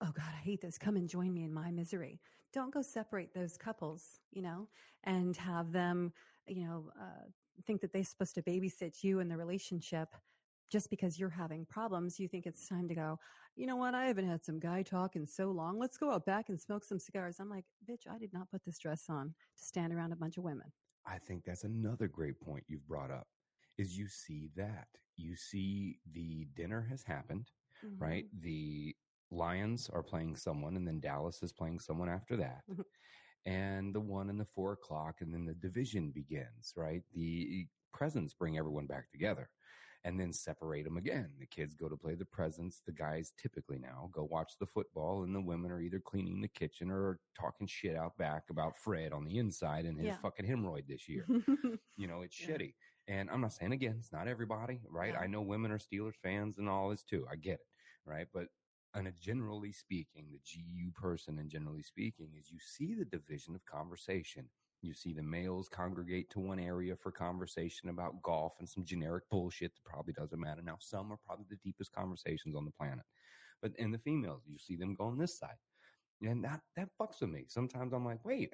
Oh 0.00 0.12
God, 0.12 0.26
I 0.34 0.42
hate 0.44 0.60
this. 0.60 0.78
Come 0.78 0.96
and 0.96 1.08
join 1.08 1.32
me 1.32 1.44
in 1.44 1.54
my 1.54 1.70
misery. 1.70 2.20
Don't 2.52 2.74
go 2.74 2.82
separate 2.82 3.32
those 3.34 3.56
couples, 3.56 4.20
you 4.32 4.42
know, 4.42 4.68
and 5.04 5.36
have 5.36 5.72
them, 5.72 6.12
you 6.46 6.64
know, 6.66 6.90
uh, 7.00 7.24
think 7.66 7.80
that 7.80 7.92
they're 7.92 8.04
supposed 8.04 8.34
to 8.34 8.42
babysit 8.42 9.02
you 9.04 9.20
in 9.20 9.28
the 9.28 9.36
relationship 9.36 10.08
just 10.70 10.90
because 10.90 11.18
you're 11.18 11.28
having 11.30 11.66
problems. 11.66 12.18
You 12.18 12.28
think 12.28 12.46
it's 12.46 12.68
time 12.68 12.88
to 12.88 12.94
go, 12.94 13.18
you 13.56 13.66
know 13.66 13.76
what? 13.76 13.94
I 13.94 14.06
haven't 14.06 14.28
had 14.28 14.44
some 14.44 14.58
guy 14.58 14.82
talk 14.82 15.16
in 15.16 15.26
so 15.26 15.50
long. 15.50 15.78
Let's 15.78 15.96
go 15.96 16.10
out 16.10 16.26
back 16.26 16.48
and 16.48 16.60
smoke 16.60 16.84
some 16.84 16.98
cigars. 16.98 17.36
I'm 17.40 17.50
like, 17.50 17.64
bitch, 17.88 18.10
I 18.10 18.18
did 18.18 18.32
not 18.32 18.50
put 18.50 18.64
this 18.64 18.78
dress 18.78 19.04
on 19.08 19.34
to 19.56 19.64
stand 19.64 19.92
around 19.92 20.12
a 20.12 20.16
bunch 20.16 20.36
of 20.36 20.44
women. 20.44 20.72
I 21.06 21.18
think 21.18 21.44
that's 21.44 21.64
another 21.64 22.08
great 22.08 22.40
point 22.40 22.64
you've 22.66 22.88
brought 22.88 23.10
up. 23.10 23.26
Is 23.78 23.98
you 23.98 24.08
see 24.08 24.50
that 24.56 24.88
you 25.16 25.36
see 25.36 25.98
the 26.12 26.46
dinner 26.56 26.86
has 26.90 27.02
happened. 27.02 27.50
Mm-hmm. 27.84 28.02
right? 28.02 28.24
The 28.40 28.94
Lions 29.30 29.90
are 29.92 30.02
playing 30.02 30.36
someone, 30.36 30.76
and 30.76 30.86
then 30.86 31.00
Dallas 31.00 31.42
is 31.42 31.52
playing 31.52 31.80
someone 31.80 32.08
after 32.08 32.36
that. 32.36 32.62
Mhm. 32.70 32.84
and 33.46 33.94
the 33.94 34.00
one 34.00 34.30
and 34.30 34.40
the 34.40 34.44
four 34.44 34.72
o'clock, 34.72 35.20
and 35.20 35.34
then 35.34 35.44
the 35.44 35.54
division 35.54 36.10
begins, 36.10 36.72
right? 36.76 37.02
The 37.12 37.66
presents 37.92 38.32
bring 38.32 38.56
everyone 38.56 38.86
back 38.86 39.10
together 39.10 39.50
and 40.04 40.20
then 40.20 40.32
separate 40.32 40.84
them 40.84 40.96
again. 40.98 41.30
The 41.38 41.46
kids 41.46 41.74
go 41.74 41.88
to 41.88 41.96
play 41.96 42.14
the 42.14 42.26
presents. 42.26 42.82
The 42.84 42.92
guys 42.92 43.32
typically 43.40 43.78
now 43.78 44.10
go 44.12 44.24
watch 44.24 44.52
the 44.58 44.66
football, 44.66 45.22
and 45.24 45.34
the 45.34 45.40
women 45.40 45.70
are 45.70 45.80
either 45.80 45.98
cleaning 46.00 46.40
the 46.40 46.48
kitchen 46.48 46.90
or 46.90 47.18
talking 47.38 47.66
shit 47.66 47.96
out 47.96 48.16
back 48.18 48.44
about 48.50 48.76
Fred 48.76 49.12
on 49.12 49.24
the 49.24 49.38
inside 49.38 49.86
and 49.86 49.98
his 49.98 50.08
Yeah. 50.08 50.16
fucking 50.18 50.46
hemorrhoid 50.46 50.86
this 50.86 51.08
year. 51.08 51.26
You 51.96 52.08
know, 52.08 52.22
it's 52.22 52.38
Yeah. 52.40 52.48
shitty. 52.48 52.74
And 53.06 53.30
I'm 53.30 53.40
not 53.40 53.52
saying 53.52 53.70
again, 53.72 53.96
it's 54.00 54.10
not 54.12 54.26
everybody, 54.26 54.80
right? 54.88 55.12
Yeah. 55.12 55.20
I 55.20 55.26
know 55.28 55.42
women 55.42 55.70
are 55.70 55.78
Steelers 55.78 56.16
fans 56.16 56.58
and 56.58 56.68
all 56.68 56.88
this 56.90 57.04
too. 57.04 57.24
I 57.30 57.36
get 57.36 57.60
it, 57.60 57.66
right? 58.04 58.26
But 58.32 58.48
on 58.94 59.06
a 59.06 59.12
generally 59.12 59.70
speaking, 59.70 60.26
the 60.32 60.38
GU 60.40 60.90
person 60.92 61.38
and 61.38 61.48
generally 61.48 61.82
speaking 61.82 62.34
is 62.36 62.50
you 62.50 62.58
see 62.58 62.94
the 62.94 63.04
division 63.04 63.54
of 63.54 63.64
conversation. 63.64 64.50
You 64.84 64.92
see 64.92 65.14
the 65.14 65.22
males 65.22 65.68
congregate 65.68 66.28
to 66.30 66.40
one 66.40 66.58
area 66.58 66.94
for 66.94 67.10
conversation 67.10 67.88
about 67.88 68.22
golf 68.22 68.56
and 68.58 68.68
some 68.68 68.84
generic 68.84 69.24
bullshit 69.30 69.74
that 69.74 69.84
probably 69.84 70.12
doesn't 70.12 70.38
matter. 70.38 70.60
Now, 70.62 70.76
some 70.78 71.10
are 71.10 71.18
probably 71.24 71.46
the 71.48 71.56
deepest 71.64 71.92
conversations 71.92 72.54
on 72.54 72.66
the 72.66 72.70
planet. 72.70 73.04
But 73.62 73.72
in 73.78 73.90
the 73.90 73.98
females, 73.98 74.42
you 74.46 74.58
see 74.58 74.76
them 74.76 74.94
go 74.94 75.06
on 75.06 75.16
this 75.16 75.38
side. 75.38 75.56
And 76.20 76.44
that, 76.44 76.60
that 76.76 76.90
fucks 77.00 77.22
with 77.22 77.30
me. 77.30 77.46
Sometimes 77.48 77.94
I'm 77.94 78.04
like, 78.04 78.22
wait, 78.26 78.52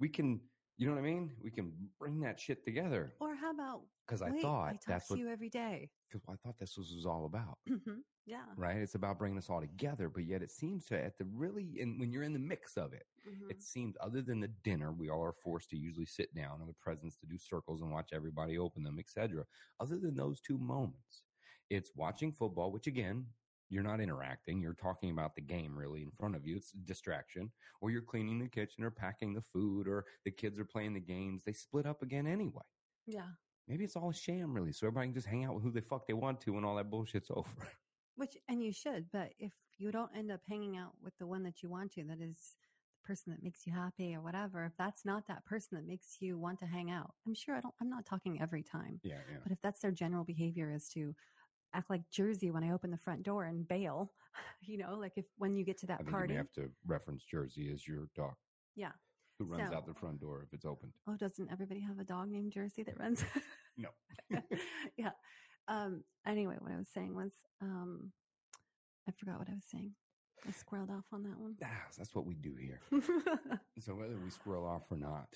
we 0.00 0.08
can, 0.08 0.40
you 0.78 0.86
know 0.86 0.92
what 0.94 1.00
I 1.00 1.02
mean? 1.02 1.30
We 1.42 1.50
can 1.50 1.72
bring 1.98 2.20
that 2.20 2.40
shit 2.40 2.64
together. 2.64 3.14
or 3.20 3.34
how 3.34 3.50
about, 3.52 3.82
Because 4.06 4.22
I 4.22 4.30
thought 4.40 4.68
I 4.68 4.72
talk 4.72 4.80
that's 4.86 5.06
to 5.08 5.12
what, 5.14 5.18
you 5.20 5.28
every 5.28 5.48
day. 5.50 5.90
because 6.10 6.24
I 6.28 6.34
thought 6.36 6.58
this 6.58 6.76
was, 6.76 6.92
was 6.94 7.06
all 7.06 7.26
about 7.26 7.58
Mhm. 7.68 8.02
yeah. 8.26 8.44
right? 8.56 8.76
It's 8.78 8.94
about 8.94 9.18
bringing 9.18 9.38
us 9.38 9.48
all 9.50 9.60
together, 9.60 10.08
but 10.08 10.24
yet 10.24 10.42
it 10.42 10.50
seems 10.50 10.86
to 10.86 11.02
at 11.02 11.18
the 11.18 11.24
really, 11.26 11.78
and 11.80 11.98
when 12.00 12.12
you're 12.12 12.22
in 12.24 12.32
the 12.32 12.38
mix 12.38 12.76
of 12.76 12.92
it, 12.92 13.06
Mhm. 13.28 13.50
it 13.50 13.62
seems 13.62 13.96
other 14.00 14.22
than 14.22 14.40
the 14.40 14.48
dinner, 14.48 14.92
we 14.92 15.08
all 15.10 15.22
are 15.22 15.32
forced 15.32 15.70
to 15.70 15.76
usually 15.76 16.06
sit 16.06 16.34
down 16.34 16.60
and 16.60 16.68
the 16.68 16.74
presents 16.74 17.18
to 17.18 17.26
do 17.26 17.38
circles 17.38 17.80
and 17.82 17.90
watch 17.92 18.10
everybody 18.12 18.58
open 18.58 18.82
them, 18.82 18.98
etc. 18.98 19.46
Other 19.80 19.98
than 19.98 20.16
those 20.16 20.40
two 20.40 20.58
moments, 20.58 21.22
it's 21.70 21.94
watching 21.94 22.32
football, 22.32 22.72
which 22.72 22.86
again, 22.86 23.26
you're 23.72 23.82
not 23.82 24.00
interacting. 24.00 24.60
You're 24.60 24.74
talking 24.74 25.10
about 25.10 25.34
the 25.34 25.40
game 25.40 25.74
really 25.74 26.02
in 26.02 26.10
front 26.10 26.36
of 26.36 26.46
you. 26.46 26.56
It's 26.56 26.74
a 26.74 26.76
distraction. 26.76 27.50
Or 27.80 27.90
you're 27.90 28.02
cleaning 28.02 28.38
the 28.38 28.46
kitchen 28.46 28.84
or 28.84 28.90
packing 28.90 29.32
the 29.32 29.40
food 29.40 29.88
or 29.88 30.04
the 30.26 30.30
kids 30.30 30.58
are 30.58 30.64
playing 30.66 30.92
the 30.92 31.00
games. 31.00 31.42
They 31.44 31.54
split 31.54 31.86
up 31.86 32.02
again 32.02 32.26
anyway. 32.26 32.62
yeah. 33.06 33.28
Maybe 33.68 33.84
it's 33.84 33.96
all 33.96 34.10
a 34.10 34.14
sham 34.14 34.52
really. 34.52 34.72
So 34.72 34.86
everybody 34.86 35.06
can 35.06 35.14
just 35.14 35.26
hang 35.26 35.44
out 35.44 35.54
with 35.54 35.62
who 35.64 35.70
the 35.70 35.80
fuck 35.80 36.06
they 36.06 36.12
want 36.12 36.40
to 36.42 36.52
when 36.52 36.64
all 36.64 36.76
that 36.76 36.90
bullshit's 36.90 37.30
over. 37.34 37.48
Which, 38.16 38.36
and 38.48 38.62
you 38.62 38.72
should, 38.72 39.06
but 39.10 39.30
if 39.38 39.52
you 39.78 39.90
don't 39.90 40.10
end 40.14 40.30
up 40.30 40.40
hanging 40.46 40.76
out 40.76 40.92
with 41.02 41.16
the 41.18 41.26
one 41.26 41.42
that 41.44 41.62
you 41.62 41.70
want 41.70 41.92
to, 41.92 42.04
that 42.04 42.20
is 42.20 42.36
the 43.00 43.06
person 43.06 43.32
that 43.32 43.42
makes 43.42 43.66
you 43.66 43.72
happy 43.72 44.14
or 44.14 44.20
whatever, 44.20 44.64
if 44.64 44.72
that's 44.76 45.06
not 45.06 45.26
that 45.28 45.46
person 45.46 45.78
that 45.78 45.86
makes 45.86 46.16
you 46.20 46.38
want 46.38 46.58
to 46.58 46.66
hang 46.66 46.90
out, 46.90 47.14
I'm 47.26 47.34
sure 47.34 47.54
I 47.54 47.60
don't, 47.60 47.74
I'm 47.80 47.88
not 47.88 48.04
talking 48.04 48.42
every 48.42 48.62
time, 48.62 49.00
yeah, 49.02 49.14
yeah. 49.30 49.38
but 49.42 49.52
if 49.52 49.62
that's 49.62 49.80
their 49.80 49.92
general 49.92 50.24
behavior 50.24 50.70
is 50.70 50.88
to 50.90 51.14
act 51.74 51.90
like 51.90 52.02
Jersey 52.10 52.50
when 52.50 52.64
I 52.64 52.72
open 52.72 52.90
the 52.90 52.98
front 52.98 53.22
door 53.22 53.44
and 53.44 53.66
bail, 53.66 54.12
you 54.62 54.78
know, 54.78 54.94
like 54.98 55.12
if 55.16 55.24
when 55.38 55.56
you 55.56 55.64
get 55.64 55.78
to 55.78 55.86
that 55.86 55.98
think 55.98 56.10
party, 56.10 56.32
you 56.34 56.38
have 56.38 56.52
to 56.52 56.70
reference 56.86 57.24
Jersey 57.24 57.70
as 57.72 57.86
your 57.86 58.08
dog 58.14 58.34
yeah. 58.76 58.92
who 59.38 59.44
runs 59.46 59.70
So- 59.70 59.76
out 59.76 59.86
the 59.86 59.94
front 59.94 60.20
door 60.20 60.42
if 60.46 60.52
it's 60.52 60.64
opened. 60.64 60.92
Oh, 61.08 61.16
doesn't 61.16 61.50
everybody 61.50 61.80
have 61.80 61.98
a 61.98 62.04
dog 62.04 62.28
named 62.30 62.52
Jersey 62.52 62.82
that 62.84 62.98
runs? 62.98 63.24
No. 63.76 63.88
yeah. 64.96 65.10
Um, 65.68 66.04
anyway, 66.26 66.56
what 66.60 66.72
I 66.72 66.76
was 66.76 66.88
saying 66.92 67.14
was, 67.14 67.32
um, 67.60 68.12
I 69.08 69.12
forgot 69.12 69.38
what 69.38 69.48
I 69.48 69.54
was 69.54 69.64
saying. 69.70 69.94
I 70.46 70.50
squirreled 70.50 70.90
off 70.90 71.04
on 71.12 71.22
that 71.22 71.38
one. 71.38 71.54
Ah, 71.64 71.68
that's 71.96 72.14
what 72.14 72.26
we 72.26 72.34
do 72.34 72.54
here. 72.60 72.80
So 73.80 73.94
whether 73.94 74.16
we 74.22 74.30
squirrel 74.30 74.66
off 74.66 74.82
or 74.90 74.96
not, 74.96 75.28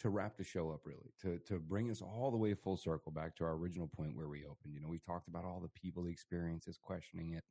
to 0.00 0.08
wrap 0.10 0.36
the 0.36 0.44
show 0.44 0.70
up 0.70 0.80
really, 0.84 1.12
to 1.22 1.38
to 1.46 1.58
bring 1.58 1.90
us 1.90 2.02
all 2.02 2.30
the 2.30 2.36
way 2.36 2.54
full 2.54 2.76
circle 2.76 3.12
back 3.12 3.36
to 3.36 3.44
our 3.44 3.52
original 3.54 3.86
point 3.88 4.16
where 4.16 4.28
we 4.28 4.44
opened. 4.44 4.74
You 4.74 4.80
know, 4.80 4.88
we 4.88 4.98
talked 4.98 5.28
about 5.28 5.44
all 5.44 5.60
the 5.60 5.68
people, 5.80 6.02
the 6.04 6.10
experiences, 6.10 6.78
questioning 6.80 7.32
it, 7.34 7.44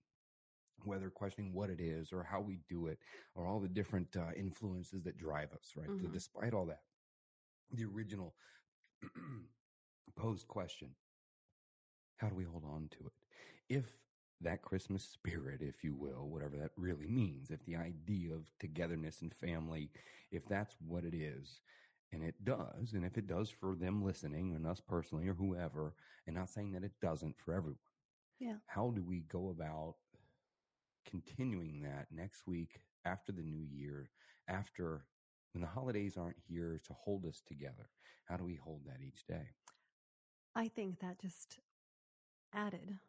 whether 0.83 1.09
questioning 1.09 1.53
what 1.53 1.69
it 1.69 1.79
is 1.79 2.11
or 2.11 2.23
how 2.23 2.41
we 2.41 2.59
do 2.69 2.87
it, 2.87 2.99
or 3.35 3.47
all 3.47 3.59
the 3.59 3.67
different 3.67 4.15
uh, 4.17 4.31
influences 4.35 5.03
that 5.03 5.17
drive 5.17 5.53
us. 5.53 5.71
Right. 5.75 5.87
So 6.01 6.07
Mhm. 6.07 6.13
despite 6.13 6.53
all 6.53 6.65
that, 6.67 6.81
the 7.71 7.85
original 7.85 8.35
posed 10.15 10.47
question: 10.47 10.95
How 12.17 12.29
do 12.29 12.35
we 12.35 12.43
hold 12.43 12.63
on 12.65 12.89
to 12.99 13.05
it? 13.07 13.13
If 13.69 13.85
that 14.41 14.61
Christmas 14.61 15.03
spirit, 15.03 15.61
if 15.61 15.83
you 15.83 15.93
will, 15.95 16.27
whatever 16.29 16.57
that 16.57 16.71
really 16.75 17.07
means, 17.07 17.49
if 17.49 17.63
the 17.65 17.75
idea 17.77 18.33
of 18.33 18.51
togetherness 18.59 19.21
and 19.21 19.33
family, 19.33 19.89
if 20.31 20.45
that's 20.47 20.75
what 20.85 21.05
it 21.05 21.13
is, 21.13 21.61
and 22.13 22.23
it 22.23 22.35
does, 22.45 22.93
and 22.93 23.03
if 23.03 23.17
it 23.17 23.27
does 23.27 23.49
for 23.49 23.75
them 23.75 24.03
listening 24.03 24.53
and 24.53 24.67
us 24.67 24.79
personally 24.79 25.27
or 25.27 25.33
whoever, 25.33 25.95
and 26.27 26.35
not 26.35 26.49
saying 26.49 26.71
that 26.71 26.83
it 26.83 26.91
doesn't 27.01 27.35
for 27.43 27.53
everyone. 27.53 27.77
Yeah. 28.39 28.55
How 28.67 28.91
do 28.91 29.03
we 29.03 29.21
go 29.21 29.49
about 29.49 29.95
continuing 31.09 31.81
that 31.81 32.07
next 32.11 32.47
week 32.47 32.79
after 33.05 33.31
the 33.31 33.41
new 33.41 33.65
year, 33.71 34.09
after 34.47 35.05
when 35.53 35.61
the 35.61 35.67
holidays 35.67 36.15
aren't 36.17 36.37
here 36.47 36.79
to 36.85 36.93
hold 36.93 37.25
us 37.25 37.41
together? 37.47 37.89
How 38.25 38.37
do 38.37 38.43
we 38.43 38.55
hold 38.55 38.81
that 38.85 39.01
each 39.05 39.25
day? 39.27 39.49
I 40.55 40.67
think 40.67 40.99
that 40.99 41.19
just 41.19 41.59
added 42.53 42.99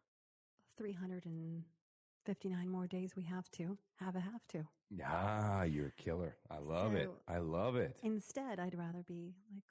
359 2.25 2.69
more 2.71 2.87
days 2.87 3.15
we 3.17 3.23
have 3.23 3.51
to 3.51 3.77
have 3.97 4.17
a 4.17 4.21
have 4.21 4.47
to. 4.49 4.65
Ah, 5.05 5.65
you're 5.65 5.89
a 5.89 6.03
killer. 6.03 6.37
I 6.51 6.59
love 6.59 6.93
so 6.93 6.99
it. 6.99 7.11
I 7.29 7.39
love 7.39 7.77
it. 7.77 7.97
Instead, 8.03 8.59
I'd 8.59 8.79
rather 8.79 9.03
be 9.07 9.35
like 9.53 9.65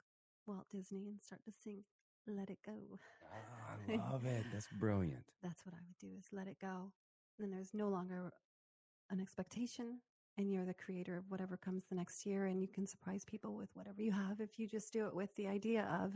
Walt 0.46 0.66
Disney 0.70 1.08
and 1.08 1.20
start 1.20 1.44
to 1.46 1.52
sing 1.52 1.82
Let 2.28 2.50
It 2.50 2.58
Go. 2.64 2.72
Ah, 3.24 3.74
I 3.90 3.96
love 4.12 4.24
it. 4.24 4.44
That's 4.52 4.68
brilliant. 4.78 5.24
That's 5.42 5.66
what 5.66 5.74
I 5.74 5.78
would 5.84 5.98
do 5.98 6.16
is 6.16 6.26
let 6.32 6.46
it 6.46 6.58
go. 6.60 6.92
Then 7.38 7.50
there's 7.50 7.74
no 7.74 7.88
longer 7.88 8.32
an 9.10 9.20
expectation 9.20 9.98
and 10.38 10.52
you're 10.52 10.64
the 10.64 10.74
creator 10.74 11.16
of 11.16 11.24
whatever 11.30 11.56
comes 11.56 11.84
the 11.88 11.96
next 11.96 12.24
year 12.24 12.46
and 12.46 12.60
you 12.60 12.68
can 12.68 12.86
surprise 12.86 13.24
people 13.24 13.54
with 13.56 13.70
whatever 13.74 14.00
you 14.02 14.12
have 14.12 14.40
if 14.40 14.58
you 14.58 14.68
just 14.68 14.92
do 14.92 15.06
it 15.06 15.14
with 15.14 15.34
the 15.34 15.48
idea 15.48 15.88
of 16.02 16.14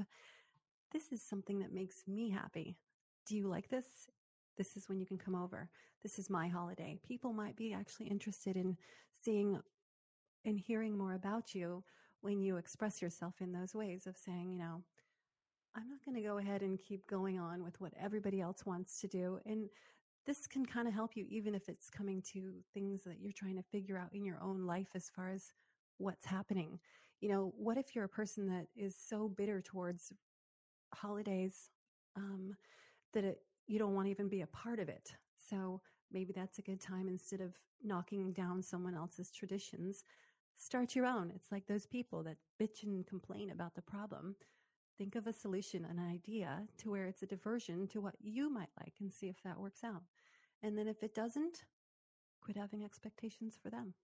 this 0.93 1.10
is 1.12 1.20
something 1.20 1.59
that 1.59 1.73
makes 1.73 2.05
me 2.06 2.31
happy. 2.31 2.77
Do 3.27 3.36
you 3.36 3.48
like 3.48 3.69
this? 3.69 3.85
This 4.59 4.76
is 4.76 4.89
when 4.89 4.98
you 4.98 5.06
can 5.06 5.16
come 5.16 5.35
over. 5.35 5.70
This 6.02 6.18
is 6.18 6.28
my 6.28 6.48
holiday. 6.48 6.98
People 7.06 7.32
might 7.32 7.56
be 7.56 7.72
actually 7.72 8.09
interested 8.09 8.56
in 8.56 8.76
seeing 9.24 9.59
and 10.44 10.59
hearing 10.59 10.98
more 10.98 11.14
about 11.14 11.55
you 11.55 11.82
when 12.20 12.40
you 12.43 12.56
express 12.56 13.01
yourself 13.01 13.35
in 13.40 13.52
those 13.52 13.74
ways 13.74 14.06
of 14.06 14.16
saying, 14.16 14.51
you 14.51 14.59
know, 14.59 14.82
I'm 15.76 15.89
not 15.89 16.05
going 16.05 16.16
to 16.16 16.28
go 16.28 16.39
ahead 16.39 16.62
and 16.62 16.78
keep 16.78 17.06
going 17.06 17.39
on 17.39 17.62
with 17.62 17.80
what 17.80 17.93
everybody 18.01 18.40
else 18.40 18.66
wants 18.66 19.01
to 19.01 19.06
do. 19.06 19.39
And 19.47 19.68
this 20.26 20.47
can 20.47 20.66
kind 20.66 20.89
of 20.89 20.94
help 20.94 21.16
you, 21.16 21.24
even 21.28 21.55
if 21.55 21.68
it's 21.68 21.89
coming 21.89 22.20
to 22.32 22.52
things 22.74 23.02
that 23.05 23.20
you're 23.20 23.32
trying 23.32 23.56
to 23.56 23.62
figure 23.62 23.97
out 23.97 24.12
in 24.12 24.24
your 24.24 24.39
own 24.43 24.66
life 24.66 24.89
as 24.94 25.09
far 25.09 25.30
as 25.30 25.52
what's 25.98 26.26
happening. 26.26 26.78
You 27.20 27.28
know, 27.28 27.52
what 27.56 27.78
if 27.78 27.94
you're 27.94 28.05
a 28.05 28.09
person 28.09 28.47
that 28.48 28.66
is 28.76 28.97
so 28.97 29.28
bitter 29.28 29.60
towards 29.60 30.12
holidays 30.94 31.70
um, 32.16 32.55
that 33.14 33.24
it, 33.24 33.39
you 33.69 33.78
don't 33.78 33.95
want 33.95 34.07
to 34.07 34.11
even 34.11 34.28
be 34.28 34.40
a 34.40 34.47
part 34.49 34.81
of 34.81 34.89
it. 34.89 35.15
So 35.49 35.81
maybe 36.11 36.32
that's 36.32 36.59
a 36.59 36.62
good 36.62 36.81
time 36.81 37.07
instead 37.09 37.40
of 37.40 37.55
knocking 37.85 38.32
down 38.32 38.62
someone 38.62 38.95
else's 38.95 39.31
traditions, 39.31 40.05
start 40.57 40.97
your 40.97 41.07
own. 41.07 41.31
It's 41.35 41.53
like 41.53 41.66
those 41.66 41.86
people 41.86 42.24
that 42.24 42.39
bitch 42.61 42.82
and 42.82 43.07
complain 43.07 43.51
about 43.51 43.74
the 43.74 43.82
problem. 43.82 44.35
Think 44.97 45.15
of 45.15 45.28
a 45.28 45.32
solution, 45.32 45.85
an 45.85 46.01
idea 46.01 46.62
to 46.78 46.90
where 46.90 47.07
it's 47.07 47.23
a 47.23 47.27
diversion 47.27 47.86
to 47.89 48.01
what 48.01 48.16
you 48.20 48.51
might 48.51 48.70
like 48.81 48.95
and 49.01 49.12
see 49.12 49.28
if 49.28 49.40
that 49.45 49.61
works 49.61 49.85
out. 49.85 50.03
And 50.62 50.77
then 50.77 50.89
if 50.89 51.05
it 51.05 51.15
doesn't, 51.15 51.65
quit 52.40 52.57
having 52.57 52.85
expectations 52.85 53.57
for 53.62 53.70
them. 53.70 53.95